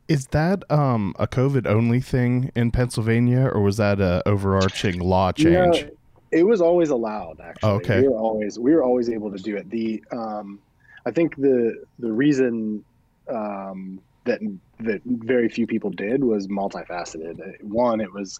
Is 0.08 0.26
that 0.28 0.62
um, 0.70 1.14
a 1.18 1.26
COVID 1.26 1.66
only 1.66 2.00
thing 2.00 2.52
in 2.54 2.70
Pennsylvania, 2.70 3.50
or 3.52 3.60
was 3.60 3.76
that 3.78 4.00
a 4.00 4.22
overarching 4.26 5.00
law 5.00 5.32
change? 5.32 5.86
it 6.32 6.44
was 6.44 6.60
always 6.60 6.88
allowed. 6.88 7.40
Actually, 7.40 7.70
oh, 7.70 7.74
okay. 7.76 8.00
We 8.00 8.08
were 8.08 8.18
always 8.18 8.58
we 8.58 8.74
were 8.74 8.82
always 8.82 9.08
able 9.10 9.30
to 9.30 9.38
do 9.38 9.56
it. 9.56 9.70
The 9.70 10.02
um, 10.10 10.58
I 11.06 11.10
think 11.10 11.36
the 11.36 11.84
the 11.98 12.10
reason 12.10 12.84
um, 13.28 14.00
that 14.24 14.40
that 14.84 15.02
very 15.04 15.48
few 15.48 15.66
people 15.66 15.90
did 15.90 16.22
was 16.22 16.48
multifaceted. 16.48 17.62
One, 17.62 18.00
it 18.00 18.12
was 18.12 18.38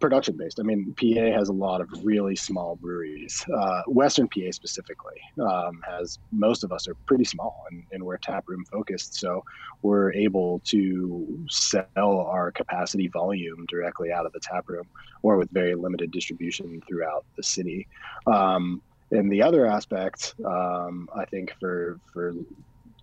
production 0.00 0.36
based. 0.36 0.60
I 0.60 0.62
mean, 0.62 0.94
PA 0.94 1.36
has 1.36 1.48
a 1.48 1.52
lot 1.52 1.80
of 1.80 1.88
really 2.02 2.36
small 2.36 2.76
breweries. 2.76 3.44
Uh, 3.52 3.82
Western 3.86 4.28
PA 4.28 4.50
specifically 4.50 5.20
um, 5.40 5.82
has 5.88 6.18
most 6.30 6.64
of 6.64 6.72
us 6.72 6.86
are 6.88 6.94
pretty 7.06 7.24
small 7.24 7.64
and, 7.70 7.84
and 7.92 8.02
we're 8.02 8.16
tap 8.18 8.48
room 8.48 8.64
focused. 8.64 9.14
So 9.14 9.44
we're 9.82 10.12
able 10.12 10.60
to 10.66 11.46
sell 11.48 12.20
our 12.20 12.50
capacity 12.52 13.08
volume 13.08 13.66
directly 13.66 14.12
out 14.12 14.26
of 14.26 14.32
the 14.32 14.40
tap 14.40 14.68
room 14.68 14.86
or 15.22 15.36
with 15.36 15.50
very 15.50 15.74
limited 15.74 16.10
distribution 16.10 16.80
throughout 16.86 17.24
the 17.36 17.42
city. 17.42 17.86
Um, 18.26 18.82
and 19.10 19.32
the 19.32 19.42
other 19.42 19.66
aspect, 19.66 20.34
um, 20.44 21.08
I 21.16 21.24
think, 21.24 21.54
for 21.58 21.98
for 22.12 22.34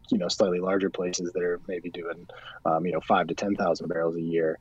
you 0.09 0.17
know 0.17 0.27
slightly 0.27 0.59
larger 0.59 0.89
places 0.89 1.31
that 1.33 1.43
are 1.43 1.59
maybe 1.67 1.89
doing 1.89 2.27
um, 2.65 2.85
you 2.85 2.91
know 2.91 3.01
five 3.01 3.27
to 3.27 3.35
ten 3.35 3.55
thousand 3.55 3.87
barrels 3.87 4.15
a 4.15 4.21
year 4.21 4.59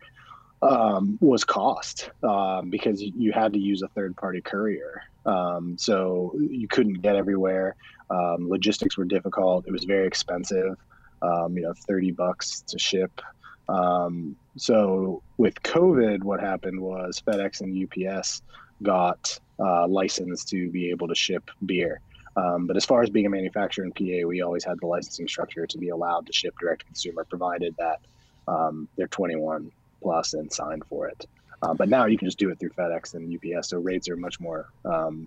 um, 0.63 1.19
was 1.21 1.45
cost 1.45 2.11
um, 2.23 2.71
because 2.71 3.03
you 3.03 3.33
had 3.33 3.53
to 3.53 3.59
use 3.59 3.83
a 3.83 3.89
third 3.89 4.17
party 4.17 4.41
courier. 4.41 5.03
Um, 5.27 5.77
so 5.79 6.35
you 6.39 6.69
couldn't 6.69 7.03
get 7.03 7.17
everywhere. 7.17 7.77
Um, 8.11 8.49
logistics 8.49 8.97
were 8.97 9.05
difficult. 9.05 9.67
It 9.67 9.73
was 9.73 9.85
very 9.85 10.07
expensive. 10.07 10.77
Um, 11.23 11.57
you 11.57 11.63
know, 11.63 11.75
thirty 11.87 12.11
bucks 12.11 12.63
to 12.69 12.79
ship. 12.79 13.21
Um, 13.69 14.37
so 14.57 15.23
with 15.39 15.55
COVID, 15.63 16.23
what 16.23 16.41
happened 16.41 16.81
was 16.81 17.23
FedEx 17.27 17.61
and 17.61 18.09
UPS 18.09 18.43
got 18.83 19.39
uh, 19.59 19.87
licensed 19.89 20.49
to 20.49 20.71
be 20.71 20.91
able 20.91 21.09
to 21.09 21.15
ship 21.15 21.51
beer. 21.65 22.01
Um, 22.37 22.66
but 22.66 22.77
as 22.77 22.85
far 22.85 23.03
as 23.03 23.11
being 23.11 23.27
a 23.27 23.31
manufacturer 23.31 23.85
in 23.85 23.92
PA, 23.92 24.27
we 24.27 24.42
always 24.42 24.64
had 24.64 24.81
the 24.81 24.87
licensing 24.87 25.29
structure 25.29 25.66
to 25.66 25.79
be 25.79 25.90
allowed 25.90 26.27
to 26.27 26.33
ship 26.33 26.55
direct 26.61 26.81
to 26.81 26.87
consumer, 26.87 27.25
provided 27.25 27.75
that 27.79 28.01
um, 28.49 28.88
they're 28.97 29.07
21 29.07 29.70
plus 30.03 30.35
and 30.35 30.53
signed 30.53 30.85
for 30.88 31.07
it. 31.09 31.27
Uh, 31.62 31.73
but 31.75 31.88
now 31.88 32.07
you 32.07 32.18
can 32.18 32.27
just 32.27 32.38
do 32.38 32.51
it 32.51 32.59
through 32.59 32.70
FedEx 32.70 33.14
and 33.14 33.33
UPS, 33.33 33.68
so 33.68 33.79
rates 33.79 34.09
are 34.09 34.16
much 34.16 34.40
more 34.40 34.68
um, 34.85 35.27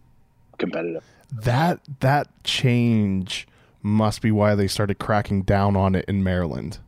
competitive. 0.58 1.04
That 1.32 1.80
that 2.02 2.28
change 2.44 3.48
must 3.82 4.22
be 4.22 4.32
why 4.32 4.56
they 4.56 4.68
started 4.68 5.00
cracking 5.00 5.44
down 5.44 5.76
on 5.76 5.96
it 5.96 6.06
in 6.08 6.24
Maryland. 6.24 6.80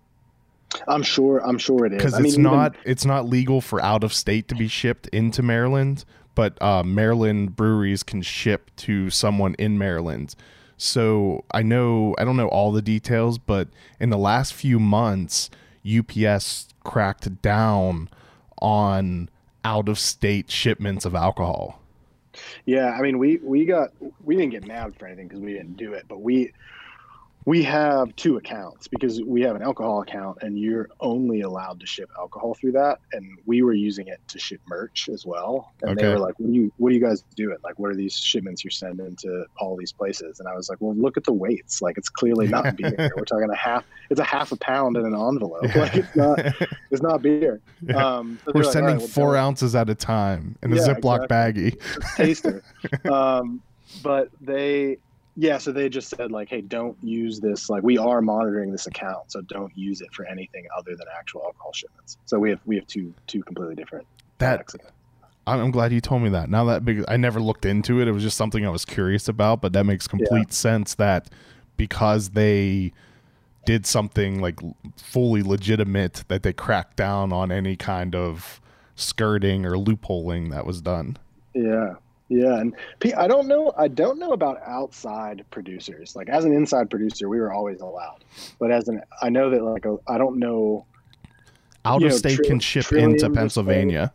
I'm 0.87 1.01
sure. 1.01 1.39
I'm 1.39 1.57
sure 1.57 1.85
it 1.85 1.93
is 1.93 1.97
because 1.97 2.19
it's 2.19 2.35
mean, 2.35 2.43
not 2.43 2.75
even, 2.75 2.91
it's 2.91 3.05
not 3.05 3.27
legal 3.27 3.59
for 3.59 3.81
out 3.81 4.03
of 4.03 4.13
state 4.13 4.47
to 4.49 4.55
be 4.55 4.67
shipped 4.67 5.07
into 5.07 5.41
Maryland, 5.41 6.05
but 6.35 6.61
uh, 6.61 6.83
Maryland 6.83 7.55
breweries 7.55 8.03
can 8.03 8.21
ship 8.21 8.71
to 8.77 9.09
someone 9.09 9.55
in 9.55 9.77
Maryland. 9.77 10.35
So 10.77 11.43
I 11.51 11.61
know 11.61 12.15
I 12.17 12.23
don't 12.23 12.37
know 12.37 12.47
all 12.47 12.71
the 12.71 12.81
details, 12.81 13.37
but 13.37 13.67
in 13.99 14.09
the 14.09 14.17
last 14.17 14.53
few 14.53 14.79
months, 14.79 15.49
UPS 15.85 16.69
cracked 16.83 17.41
down 17.41 18.09
on 18.61 19.29
out 19.65 19.89
of 19.89 19.99
state 19.99 20.49
shipments 20.49 21.05
of 21.05 21.15
alcohol. 21.15 21.81
Yeah, 22.65 22.91
I 22.91 23.01
mean 23.01 23.17
we 23.17 23.37
we 23.37 23.65
got 23.65 23.89
we 24.23 24.35
didn't 24.35 24.51
get 24.51 24.65
nabbed 24.65 24.97
for 24.97 25.05
anything 25.05 25.27
because 25.27 25.41
we 25.41 25.53
didn't 25.53 25.77
do 25.77 25.93
it, 25.93 26.05
but 26.07 26.21
we 26.21 26.53
we 27.49 27.63
have 27.63 28.15
two 28.15 28.37
accounts 28.37 28.87
because 28.87 29.23
we 29.23 29.41
have 29.41 29.55
an 29.55 29.63
alcohol 29.63 30.03
account 30.03 30.37
and 30.43 30.59
you're 30.59 30.87
only 30.99 31.41
allowed 31.41 31.79
to 31.79 31.85
ship 31.87 32.07
alcohol 32.15 32.53
through 32.53 32.73
that. 32.73 32.99
And 33.11 33.39
we 33.47 33.63
were 33.63 33.73
using 33.73 34.07
it 34.07 34.19
to 34.27 34.37
ship 34.37 34.61
merch 34.67 35.09
as 35.11 35.25
well. 35.25 35.73
And 35.81 35.97
okay. 35.97 36.05
they 36.05 36.13
were 36.13 36.19
like 36.19 36.37
what 36.37 36.45
do 36.45 36.53
you 36.53 36.71
what 36.77 36.89
do 36.89 36.95
you 36.95 37.01
guys 37.01 37.23
doing? 37.35 37.57
Like 37.63 37.79
what 37.79 37.89
are 37.89 37.95
these 37.95 38.15
shipments 38.15 38.63
you're 38.63 38.69
sending 38.69 39.15
to 39.21 39.45
all 39.57 39.75
these 39.75 39.91
places? 39.91 40.39
And 40.39 40.47
i 40.47 40.53
was 40.53 40.69
like 40.69 40.77
well 40.79 40.93
look 40.93 41.17
at 41.17 41.23
the 41.23 41.33
weights. 41.33 41.81
Like 41.81 41.97
it's 41.97 42.07
clearly 42.07 42.47
not 42.47 42.75
beer. 42.77 43.11
We're 43.17 43.25
talking 43.25 43.49
a 43.49 43.55
half 43.55 43.83
it's 44.11 44.19
a 44.19 44.23
half 44.23 44.51
a 44.51 44.55
pound 44.57 44.95
in 44.95 45.07
an 45.07 45.15
envelope. 45.15 45.75
Like 45.75 45.95
it's 45.95 46.15
not 46.15 46.37
it's 46.91 47.01
not 47.01 47.23
beer. 47.23 47.61
Um, 47.95 48.37
so 48.45 48.51
we're 48.53 48.63
sending 48.63 48.91
right, 48.91 48.99
well, 48.99 49.07
four 49.07 49.35
ounces 49.35 49.73
at 49.73 49.89
a 49.89 49.95
time 49.95 50.55
in 50.61 50.71
a 50.71 50.75
yeah, 50.75 50.83
ziploc 50.83 51.23
exactly. 51.23 51.71
baggie. 51.71 52.15
Taster 52.15 52.63
um, 53.11 53.59
but 54.03 54.29
they 54.39 54.99
yeah, 55.39 55.57
so 55.57 55.71
they 55.71 55.87
just 55.87 56.09
said 56.09 56.33
like, 56.33 56.49
hey, 56.49 56.59
don't 56.59 56.97
use 57.01 57.39
this. 57.39 57.69
Like, 57.69 57.81
we 57.81 57.97
are 57.97 58.21
monitoring 58.21 58.73
this 58.73 58.87
account, 58.87 59.31
so 59.31 59.39
don't 59.41 59.71
use 59.73 60.01
it 60.01 60.13
for 60.13 60.25
anything 60.25 60.67
other 60.77 60.97
than 60.97 61.07
actual 61.17 61.43
alcohol 61.45 61.71
shipments. 61.71 62.17
So 62.25 62.37
we 62.37 62.49
have 62.49 62.59
we 62.65 62.75
have 62.75 62.85
two 62.87 63.13
two 63.25 63.41
completely 63.43 63.75
different. 63.75 64.05
That 64.39 64.69
I'm 65.47 65.71
glad 65.71 65.93
you 65.93 66.01
told 66.01 66.23
me 66.23 66.29
that. 66.29 66.49
Now 66.49 66.65
that 66.65 66.83
because 66.83 67.05
I 67.07 67.15
never 67.15 67.39
looked 67.39 67.65
into 67.65 68.01
it, 68.01 68.09
it 68.09 68.11
was 68.11 68.21
just 68.21 68.35
something 68.35 68.65
I 68.65 68.69
was 68.69 68.83
curious 68.83 69.29
about. 69.29 69.61
But 69.61 69.71
that 69.73 69.85
makes 69.85 70.09
complete 70.09 70.47
yeah. 70.49 70.53
sense 70.53 70.95
that 70.95 71.29
because 71.77 72.31
they 72.31 72.91
did 73.65 73.85
something 73.85 74.41
like 74.41 74.59
fully 74.97 75.41
legitimate, 75.41 76.25
that 76.27 76.43
they 76.43 76.51
cracked 76.51 76.97
down 76.97 77.31
on 77.31 77.49
any 77.49 77.77
kind 77.77 78.13
of 78.13 78.59
skirting 78.95 79.65
or 79.65 79.75
loopholing 79.75 80.51
that 80.51 80.65
was 80.65 80.81
done. 80.81 81.17
Yeah, 81.53 81.93
yeah, 82.29 82.59
and 82.59 82.75
I 83.17 83.27
don't 83.27 83.47
know. 83.47 83.73
I 83.75 83.87
don't 83.87 84.19
know 84.19 84.31
about 84.33 84.61
outside 84.65 85.43
producers. 85.49 86.15
Like 86.15 86.29
as 86.29 86.45
an 86.45 86.53
inside 86.53 86.89
producer, 86.89 87.27
we 87.27 87.39
were 87.39 87.51
always 87.51 87.81
allowed, 87.81 88.23
but 88.59 88.71
as 88.71 88.87
an, 88.87 89.01
I 89.21 89.29
know 89.29 89.49
that 89.49 89.63
like 89.63 89.85
I 90.07 90.17
don't 90.17 90.37
know. 90.37 90.85
Out 91.85 92.03
of 92.03 92.09
know, 92.09 92.15
state 92.15 92.35
tri- 92.37 92.47
can 92.47 92.59
ship 92.59 92.91
into 92.91 93.29
Pennsylvania. 93.29 94.13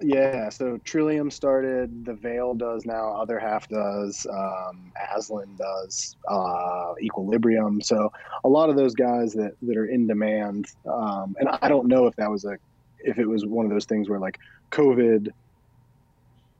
Yeah, 0.00 0.50
so 0.50 0.78
Trillium 0.84 1.30
started. 1.30 2.04
The 2.04 2.14
Veil 2.14 2.54
does 2.54 2.84
now. 2.84 3.12
Other 3.14 3.40
half 3.40 3.68
does. 3.68 4.26
Um, 4.30 4.92
Aslin 5.12 5.56
does. 5.56 6.16
Uh, 6.28 6.94
Equilibrium. 7.00 7.80
So 7.80 8.12
a 8.44 8.48
lot 8.48 8.70
of 8.70 8.76
those 8.76 8.94
guys 8.94 9.32
that 9.32 9.54
that 9.62 9.76
are 9.76 9.86
in 9.86 10.06
demand. 10.06 10.66
Um, 10.86 11.34
and 11.40 11.48
I 11.60 11.68
don't 11.68 11.88
know 11.88 12.06
if 12.06 12.14
that 12.16 12.30
was 12.30 12.44
a, 12.44 12.58
if 12.98 13.18
it 13.18 13.26
was 13.26 13.44
one 13.46 13.64
of 13.64 13.72
those 13.72 13.86
things 13.86 14.08
where 14.08 14.20
like 14.20 14.38
COVID 14.70 15.32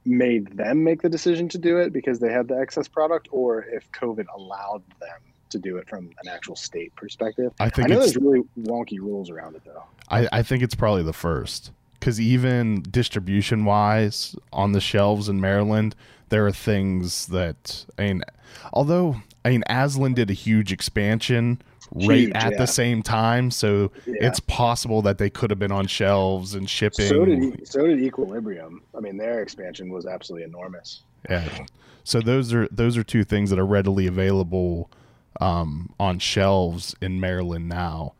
made 0.05 0.57
them 0.57 0.83
make 0.83 1.01
the 1.01 1.09
decision 1.09 1.49
to 1.49 1.57
do 1.57 1.77
it 1.77 1.93
because 1.93 2.19
they 2.19 2.31
had 2.31 2.47
the 2.47 2.59
excess 2.59 2.87
product, 2.87 3.27
or 3.31 3.63
if 3.63 3.91
COVID 3.91 4.25
allowed 4.35 4.83
them 4.99 5.19
to 5.49 5.59
do 5.59 5.77
it 5.77 5.89
from 5.89 6.11
an 6.21 6.27
actual 6.29 6.55
state 6.55 6.95
perspective. 6.95 7.51
I 7.59 7.69
think 7.69 7.87
I 7.87 7.93
know 7.93 7.99
there's 7.99 8.15
really 8.15 8.43
wonky 8.59 8.99
rules 8.99 9.29
around 9.29 9.55
it 9.55 9.63
though. 9.65 9.83
I, 10.09 10.27
I 10.31 10.43
think 10.43 10.63
it's 10.63 10.75
probably 10.75 11.03
the 11.03 11.13
first 11.13 11.71
because 11.99 12.19
even 12.21 12.81
distribution 12.83 13.65
wise 13.65 14.35
on 14.53 14.71
the 14.71 14.81
shelves 14.81 15.27
in 15.27 15.41
Maryland, 15.41 15.95
there 16.29 16.45
are 16.45 16.51
things 16.51 17.27
that 17.27 17.85
I 17.97 18.03
mean, 18.03 18.23
although 18.71 19.17
I 19.43 19.49
mean 19.49 19.63
Aslin 19.69 20.15
did 20.15 20.29
a 20.29 20.33
huge 20.33 20.71
expansion 20.71 21.61
right 21.91 22.31
at 22.35 22.51
yeah. 22.51 22.57
the 22.57 22.67
same 22.67 23.01
time. 23.01 23.51
So 23.51 23.91
yeah. 24.05 24.15
it's 24.21 24.39
possible 24.41 25.01
that 25.03 25.17
they 25.17 25.29
could 25.29 25.49
have 25.49 25.59
been 25.59 25.71
on 25.71 25.87
shelves 25.87 26.55
and 26.55 26.69
shipping. 26.69 27.07
So 27.07 27.25
did 27.25 27.67
so 27.67 27.87
did 27.87 28.01
Equilibrium. 28.01 28.81
I 28.95 28.99
mean, 28.99 29.17
their 29.17 29.41
expansion 29.41 29.89
was 29.89 30.05
absolutely 30.05 30.45
enormous. 30.45 31.01
Yeah. 31.29 31.65
So 32.03 32.21
those 32.21 32.53
are 32.53 32.67
those 32.71 32.97
are 32.97 33.03
two 33.03 33.23
things 33.23 33.49
that 33.49 33.59
are 33.59 33.65
readily 33.65 34.07
available 34.07 34.89
um, 35.39 35.93
on 35.99 36.19
shelves 36.19 36.95
in 37.01 37.19
Maryland 37.19 37.69
now. 37.69 38.13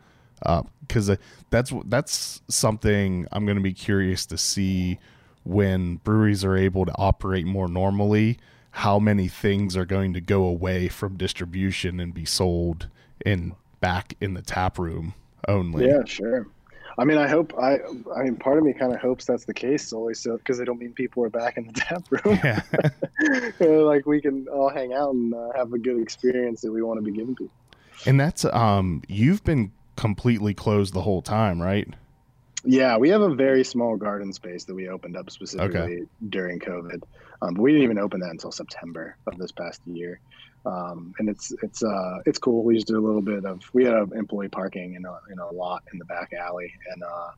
Because 0.87 1.09
uh, 1.09 1.17
that's 1.49 1.73
that's 1.85 2.41
something 2.47 3.27
I'm 3.31 3.45
going 3.45 3.57
to 3.57 3.63
be 3.63 3.73
curious 3.73 4.25
to 4.27 4.37
see 4.37 4.99
when 5.43 5.95
breweries 5.97 6.45
are 6.45 6.55
able 6.55 6.85
to 6.85 6.93
operate 6.97 7.45
more 7.45 7.67
normally. 7.67 8.37
How 8.71 8.99
many 8.99 9.27
things 9.27 9.75
are 9.75 9.85
going 9.85 10.13
to 10.13 10.21
go 10.21 10.43
away 10.43 10.87
from 10.87 11.17
distribution 11.17 11.99
and 11.99 12.13
be 12.13 12.23
sold 12.23 12.87
in 13.25 13.55
back 13.79 14.15
in 14.21 14.33
the 14.33 14.41
tap 14.41 14.77
room 14.77 15.13
only. 15.47 15.87
Yeah, 15.87 16.03
sure. 16.05 16.47
I 16.97 17.05
mean, 17.05 17.17
I 17.17 17.27
hope 17.27 17.53
I. 17.57 17.77
I 18.13 18.23
mean, 18.23 18.35
part 18.35 18.57
of 18.57 18.63
me 18.65 18.73
kind 18.73 18.93
of 18.93 18.99
hopes 18.99 19.25
that's 19.25 19.45
the 19.45 19.53
case 19.53 19.87
solely 19.87 20.13
so 20.13 20.37
because 20.37 20.57
they 20.57 20.65
don't 20.65 20.79
mean 20.79 20.91
people 20.91 21.23
are 21.23 21.29
back 21.29 21.57
in 21.57 21.67
the 21.67 21.73
tap 21.75 22.03
room. 22.11 22.39
Yeah. 22.43 22.61
like 23.83 24.05
we 24.05 24.19
can 24.21 24.47
all 24.49 24.69
hang 24.69 24.93
out 24.93 25.13
and 25.13 25.33
uh, 25.33 25.49
have 25.55 25.71
a 25.71 25.79
good 25.79 26.01
experience 26.01 26.61
that 26.61 26.71
we 26.71 26.81
want 26.81 26.97
to 26.97 27.01
be 27.01 27.11
giving 27.11 27.35
people. 27.35 27.53
And 28.05 28.19
that's 28.19 28.43
um, 28.45 29.01
you've 29.07 29.43
been 29.43 29.71
completely 29.95 30.53
closed 30.53 30.93
the 30.93 31.01
whole 31.01 31.21
time, 31.21 31.61
right? 31.61 31.87
Yeah, 32.65 32.97
we 32.97 33.09
have 33.09 33.21
a 33.21 33.33
very 33.33 33.63
small 33.63 33.95
garden 33.95 34.33
space 34.33 34.65
that 34.65 34.75
we 34.75 34.89
opened 34.89 35.15
up 35.15 35.29
specifically 35.29 35.79
okay. 35.79 36.03
during 36.27 36.59
COVID, 36.59 37.03
um, 37.41 37.53
but 37.53 37.61
we 37.61 37.71
didn't 37.71 37.83
even 37.83 37.99
open 37.99 38.19
that 38.19 38.31
until 38.31 38.51
September 38.51 39.15
of 39.27 39.37
this 39.37 39.51
past 39.51 39.81
year 39.85 40.19
um, 40.65 41.13
and 41.19 41.29
it's 41.29 41.53
it's 41.63 41.83
uh, 41.83 42.19
it's 42.25 42.39
cool. 42.39 42.63
We 42.63 42.75
just 42.75 42.87
did 42.87 42.95
a 42.95 42.99
little 43.01 43.21
bit 43.21 43.45
of 43.45 43.61
we 43.73 43.85
had 43.85 43.95
employee 44.13 44.49
parking 44.49 44.95
in 44.95 45.05
a 45.05 45.19
in 45.31 45.39
a 45.39 45.49
lot 45.49 45.83
in 45.93 45.99
the 45.99 46.05
back 46.05 46.33
alley, 46.33 46.73
and 46.93 47.03
uh, 47.03 47.31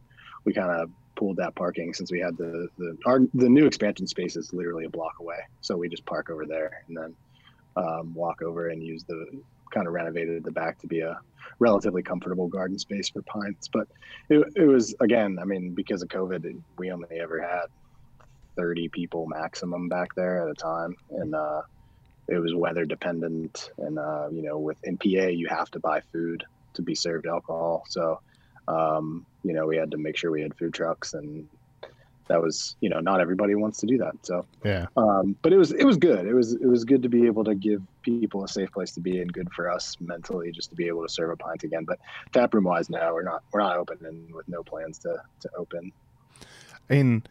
we 0.44 0.54
kind 0.54 0.72
of 0.72 0.90
pulled 1.16 1.38
that 1.38 1.54
parking 1.56 1.94
since 1.94 2.12
we 2.12 2.20
had 2.20 2.38
the 2.38 2.68
the 2.78 2.98
our 3.06 3.20
the 3.34 3.50
new 3.50 3.66
expansion 3.66 4.08
space 4.08 4.36
is 4.36 4.54
literally 4.54 4.86
a 4.86 4.90
block 4.90 5.20
away, 5.20 5.40
so 5.62 5.78
we 5.78 5.88
just 5.88 6.06
park 6.06 6.30
over 6.30 6.46
there 6.46 6.84
and 6.88 6.98
then 6.98 7.16
um, 7.76 8.14
walk 8.14 8.42
over 8.42 8.70
and 8.70 8.84
use 8.84 9.04
the 9.04 9.26
kind 9.72 9.88
of 9.88 9.94
renovated 9.94 10.44
the 10.44 10.52
back 10.52 10.80
to 10.80 10.88
be 10.88 11.02
a 11.02 11.20
relatively 11.60 12.04
comfortable 12.04 12.48
garden 12.48 12.78
space 12.78 13.10
for 13.10 13.22
pints. 13.22 13.68
But 13.68 13.88
it, 14.30 14.46
it 14.56 14.66
was 14.66 14.96
again, 15.00 15.38
I 15.42 15.46
mean, 15.46 15.74
because 15.74 16.02
of 16.02 16.10
COVID, 16.10 16.62
we 16.78 16.92
only 16.92 17.20
ever 17.20 17.42
had 17.42 17.68
30 18.58 18.90
people 18.90 19.28
maximum 19.28 19.88
back 19.88 20.14
there 20.16 20.42
at 20.42 20.50
a 20.50 20.54
time, 20.54 20.96
and 21.12 21.34
uh, 21.34 21.62
it 22.28 22.40
was 22.40 22.54
weather 22.54 22.86
dependent, 22.86 23.72
and 23.78 23.98
uh, 23.98 24.28
you 24.32 24.42
know, 24.42 24.58
with 24.58 24.78
NPA, 24.84 25.38
you 25.38 25.48
have 25.48 25.70
to 25.72 25.80
buy 25.80 26.02
food 26.12 26.44
to 26.74 26.82
be 26.82 26.96
served 26.96 27.28
alcohol. 27.28 27.84
So, 27.88 28.22
um, 28.68 29.26
you 29.44 29.54
know, 29.54 29.68
we 29.68 29.78
had 29.78 29.92
to 29.92 29.98
make 29.98 30.18
sure 30.18 30.32
we 30.32 30.42
had 30.42 30.56
food 30.58 30.74
trucks, 30.74 31.14
and 31.14 31.48
that 32.32 32.41
was, 32.41 32.78
you 32.80 32.89
know, 32.89 33.00
not 33.00 33.20
everybody 33.20 33.56
wants 33.56 33.80
to 33.80 33.86
do 33.86 33.98
that. 33.98 34.13
So, 34.24 34.46
yeah. 34.63 34.86
Um, 34.96 35.36
but 35.41 35.52
it 35.52 35.58
was 35.58 35.72
it 35.74 35.84
was 35.84 35.98
good. 35.98 36.26
It 36.26 36.34
was 36.34 36.54
it 36.54 36.65
was 36.65 36.86
good 36.86 37.04
to 37.04 37.10
be 37.10 37.26
able 37.26 37.44
to 37.44 37.54
give 37.54 37.82
people 38.02 38.44
a 38.44 38.48
safe 38.48 38.72
place 38.72 38.91
to 38.91 39.02
be, 39.02 39.20
and 39.20 39.32
good 39.32 39.52
for 39.52 39.70
us 39.70 39.98
mentally 40.00 40.52
just 40.52 40.70
to 40.70 40.76
be 40.76 40.88
able 40.88 41.04
to 41.04 41.10
serve 41.10 41.30
a 41.30 41.36
pint 41.36 41.63
again. 41.63 41.84
But 41.84 42.00
tap 42.32 42.54
room 42.54 42.63
wise, 42.63 42.89
now 42.89 43.13
we're 43.13 43.24
not 43.24 43.44
we're 43.52 43.62
not 43.62 43.76
open, 43.78 43.98
and 44.06 44.34
with 44.34 44.48
no 44.48 44.63
plans 44.63 44.98
to 45.00 45.22
to 45.41 45.50
open. 45.58 45.91
And 46.89 47.28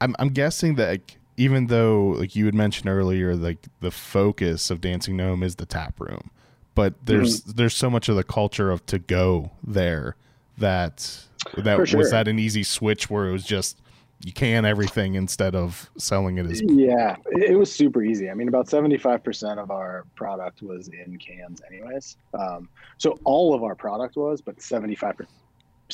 I'm 0.00 0.14
I'm 0.18 0.28
guessing 0.28 0.76
that. 0.76 0.88
Like, 0.88 1.18
even 1.38 1.66
though 1.66 2.14
like 2.18 2.34
you 2.34 2.46
had 2.46 2.54
mentioned 2.54 2.88
earlier 2.88 3.36
like 3.36 3.58
the 3.80 3.90
focus 3.90 4.70
of 4.70 4.80
dancing 4.80 5.18
gnome 5.18 5.42
is 5.42 5.56
the 5.56 5.66
tap 5.66 6.00
room 6.00 6.30
but 6.74 6.94
there's 7.04 7.42
mm-hmm. 7.42 7.50
there's 7.56 7.76
so 7.76 7.90
much 7.90 8.08
of 8.08 8.16
the 8.16 8.24
culture 8.24 8.70
of 8.70 8.86
to 8.86 8.98
go 8.98 9.50
there 9.62 10.16
that 10.56 11.26
that 11.56 11.88
sure. 11.88 11.98
was 11.98 12.10
that 12.10 12.28
an 12.28 12.38
easy 12.38 12.62
switch 12.62 13.10
where 13.10 13.28
it 13.28 13.32
was 13.32 13.44
just 13.44 13.80
you 14.24 14.32
can 14.32 14.64
everything 14.64 15.14
instead 15.14 15.54
of 15.54 15.90
selling 15.98 16.38
it 16.38 16.46
as 16.46 16.62
yeah 16.62 17.16
it 17.26 17.56
was 17.56 17.70
super 17.70 18.02
easy. 18.02 18.30
I 18.30 18.34
mean 18.34 18.48
about 18.48 18.66
75% 18.66 19.58
of 19.58 19.70
our 19.70 20.04
product 20.14 20.62
was 20.62 20.88
in 20.88 21.18
cans 21.18 21.60
anyways. 21.70 22.16
Um, 22.34 22.68
so 22.98 23.18
all 23.24 23.54
of 23.54 23.62
our 23.62 23.74
product 23.74 24.16
was 24.16 24.40
but 24.40 24.56
75% 24.56 25.26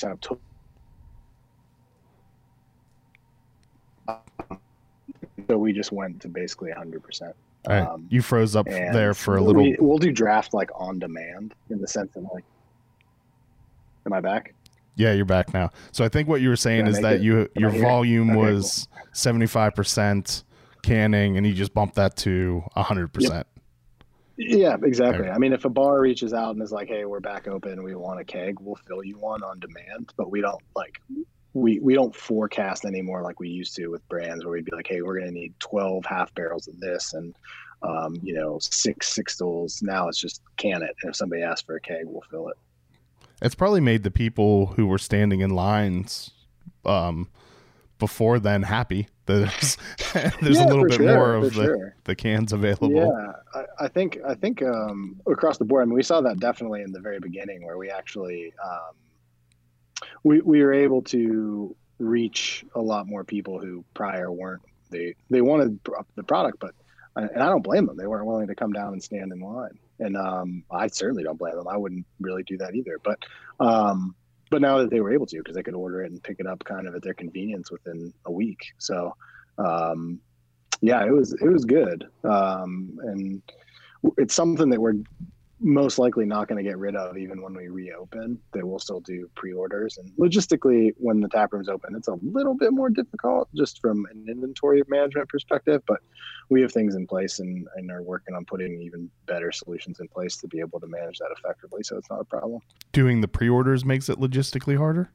of 0.05 0.21
total. 0.21 0.41
So 5.49 5.59
we 5.59 5.73
just 5.73 5.93
went 5.93 6.21
to 6.23 6.29
basically 6.29 6.71
100% 6.71 7.33
right. 7.69 7.81
um, 7.81 8.07
you 8.11 8.23
froze 8.23 8.57
up 8.57 8.67
there 8.67 9.15
for 9.15 9.37
a 9.37 9.43
little 9.43 9.63
we, 9.63 9.77
we'll 9.79 9.99
do 9.99 10.13
draft 10.13 10.55
like 10.55 10.71
on 10.75 10.99
demand 10.99 11.55
in 11.71 11.81
the 11.81 11.89
sense 11.89 12.13
that 12.15 12.23
like 12.33 12.45
am 14.07 14.13
i 14.13 14.21
back 14.21 14.55
yeah, 14.94 15.12
you're 15.12 15.24
back 15.24 15.55
now. 15.55 15.70
So 15.92 16.05
I 16.05 16.09
think 16.09 16.28
what 16.28 16.40
you 16.40 16.48
were 16.48 16.57
saying 16.57 16.87
is 16.87 17.00
that 17.00 17.16
it? 17.16 17.22
you 17.22 17.48
your 17.57 17.70
volume 17.70 18.31
okay, 18.31 18.38
was 18.38 18.88
seventy 19.12 19.46
five 19.46 19.74
percent 19.74 20.44
canning, 20.83 21.37
and 21.37 21.46
you 21.46 21.52
just 21.52 21.74
bumped 21.74 21.94
that 21.96 22.16
to 22.18 22.62
hundred 22.74 23.12
percent. 23.12 23.46
Yeah, 24.37 24.76
exactly. 24.83 25.28
I 25.28 25.38
mean, 25.38 25.52
if 25.52 25.64
a 25.64 25.68
bar 25.68 26.00
reaches 26.00 26.33
out 26.33 26.55
and 26.55 26.62
is 26.62 26.72
like, 26.72 26.88
"Hey, 26.88 27.05
we're 27.05 27.20
back 27.20 27.48
open. 27.48 27.83
We 27.83 27.94
want 27.94 28.20
a 28.20 28.24
keg," 28.24 28.59
we'll 28.61 28.78
fill 28.87 29.05
you 29.05 29.18
one 29.18 29.42
on 29.42 29.61
demand. 29.61 30.12
But 30.16 30.31
we 30.31 30.40
don't 30.40 30.62
like 30.74 31.00
we 31.55 31.78
we 31.81 31.94
don't 31.94 32.14
forecast 32.14 32.85
anymore 32.85 33.22
like 33.22 33.40
we 33.40 33.48
used 33.48 33.76
to 33.76 33.88
with 33.88 34.07
brands 34.09 34.44
where 34.44 34.52
we'd 34.52 34.64
be 34.64 34.74
like, 34.74 34.87
"Hey, 34.87 35.02
we're 35.02 35.18
going 35.18 35.33
to 35.33 35.38
need 35.38 35.55
twelve 35.59 36.05
half 36.07 36.35
barrels 36.35 36.66
of 36.68 36.81
this 36.81 37.14
and 37.14 37.35
um, 37.83 38.18
you 38.22 38.35
know 38.35 38.59
six 38.61 39.14
sixtels." 39.14 39.83
Now 39.83 40.09
it's 40.09 40.20
just 40.20 40.42
can 40.57 40.83
it, 40.83 40.94
and 41.02 41.11
if 41.11 41.16
somebody 41.16 41.42
asks 41.42 41.62
for 41.62 41.76
a 41.76 41.81
keg, 41.81 42.05
we'll 42.05 42.22
fill 42.31 42.48
it. 42.48 42.57
It's 43.42 43.57
probably 43.57 43.81
made 43.81 44.05
the 44.05 44.11
people 44.11 44.66
who 44.66 44.87
were 44.87 44.98
standing 44.98 45.40
in 45.40 45.50
lines 45.50 46.31
um, 46.85 47.28
before 47.98 48.38
then 48.38 48.62
happy. 48.62 49.09
There's 49.26 49.76
there's 50.12 50.59
yeah, 50.59 50.64
a 50.64 50.68
little 50.68 50.85
bit 50.85 50.94
sure, 50.94 51.14
more 51.14 51.35
of 51.35 51.55
the, 51.55 51.64
sure. 51.64 51.96
the 52.05 52.14
cans 52.14 52.52
available. 52.52 52.92
Yeah, 52.92 53.33
I, 53.52 53.85
I 53.85 53.88
think 53.88 54.18
I 54.26 54.35
think 54.35 54.62
um, 54.62 55.20
across 55.26 55.59
the 55.59 55.64
board. 55.64 55.83
I 55.83 55.87
mean, 55.87 55.94
we 55.94 56.05
saw 56.05 56.20
that 56.20 56.38
definitely 56.38 56.83
in 56.83 56.92
the 56.92 57.00
very 57.00 57.18
beginning 57.18 57.64
where 57.64 57.76
we 57.76 57.90
actually 57.90 58.55
um, 58.64 58.94
we 60.22 60.40
we 60.40 60.62
were 60.62 60.72
able 60.72 61.02
to 61.02 61.74
reach 61.98 62.64
a 62.76 62.81
lot 62.81 63.09
more 63.09 63.24
people 63.24 63.61
who 63.61 63.85
prior 63.92 64.31
weren't 64.31 64.62
they 64.90 65.16
they 65.31 65.40
wanted 65.40 65.81
the 66.14 66.22
product, 66.22 66.61
but 66.61 66.74
and 67.16 67.42
I 67.42 67.48
don't 67.48 67.62
blame 67.62 67.87
them. 67.87 67.96
They 67.96 68.07
weren't 68.07 68.26
willing 68.26 68.46
to 68.46 68.55
come 68.55 68.72
down 68.72 68.92
and 68.92 69.02
stand 69.02 69.33
in 69.33 69.40
line 69.40 69.78
and 70.05 70.17
um, 70.17 70.65
I 70.71 70.87
certainly 70.88 71.23
don't 71.23 71.38
blame 71.38 71.57
them. 71.57 71.69
I 71.69 71.77
wouldn't 71.77 72.07
really 72.21 72.43
do 72.43 72.57
that 72.59 72.75
either. 72.75 72.99
But 73.03 73.19
um, 73.61 74.15
but 74.51 74.61
now 74.61 74.79
that 74.79 74.91
they 74.91 75.01
were 75.01 75.12
able 75.12 75.27
to, 75.27 75.38
because 75.38 75.55
they 75.55 75.62
could 75.62 75.75
order 75.75 76.03
it 76.03 76.11
and 76.12 76.23
pick 76.23 76.38
it 76.38 76.47
up 76.47 76.62
kind 76.65 76.87
of 76.87 76.95
at 76.95 77.03
their 77.03 77.15
convenience 77.15 77.71
within 77.71 78.12
a 78.27 78.33
week. 78.33 78.61
So 78.79 79.17
um, 79.59 80.21
yeah, 80.81 81.05
it 81.05 81.12
was 81.12 81.33
it 81.33 81.49
was 81.49 81.65
good, 81.65 82.07
um, 82.25 82.99
and 83.03 83.43
it's 84.19 84.35
something 84.35 84.69
that 84.71 84.81
we're 84.81 84.97
most 85.62 85.98
likely 85.98 86.27
not 86.27 86.48
going 86.48 86.62
to 86.62 86.68
get 86.68 86.79
rid 86.79 86.96
of 86.96 87.16
even 87.16 87.40
when 87.40 87.55
we 87.55 87.68
reopen. 87.68 88.38
They 88.53 88.62
will 88.62 88.79
still 88.79 89.01
do 89.01 89.31
pre-orders, 89.35 89.98
and 89.98 90.11
logistically, 90.18 90.92
when 90.98 91.20
the 91.20 91.29
tap 91.29 91.53
room's 91.53 91.68
open, 91.68 91.94
it's 91.94 92.09
a 92.09 92.18
little 92.22 92.55
bit 92.55 92.72
more 92.72 92.90
difficult 92.90 93.48
just 93.55 93.81
from 93.81 94.07
an 94.11 94.27
inventory 94.29 94.83
management 94.88 95.29
perspective. 95.29 95.83
But 95.87 96.01
we 96.51 96.61
have 96.62 96.72
things 96.72 96.94
in 96.94 97.07
place 97.07 97.38
and, 97.38 97.66
and 97.77 97.90
are 97.90 98.03
working 98.03 98.35
on 98.35 98.44
putting 98.44 98.81
even 98.81 99.11
better 99.27 99.53
solutions 99.53 100.01
in 100.01 100.09
place 100.09 100.37
to 100.38 100.48
be 100.48 100.61
able 100.61 100.81
to 100.81 100.87
manage 100.87 101.18
that 101.18 101.35
effectively. 101.38 101.83
So 101.83 101.96
it's 101.96 102.11
not 102.11 102.20
a 102.20 102.25
problem. 102.25 102.61
Doing 102.92 103.20
the 103.20 103.29
pre-orders 103.29 103.85
makes 103.85 104.09
it 104.09 104.18
logistically 104.18 104.77
harder. 104.77 105.11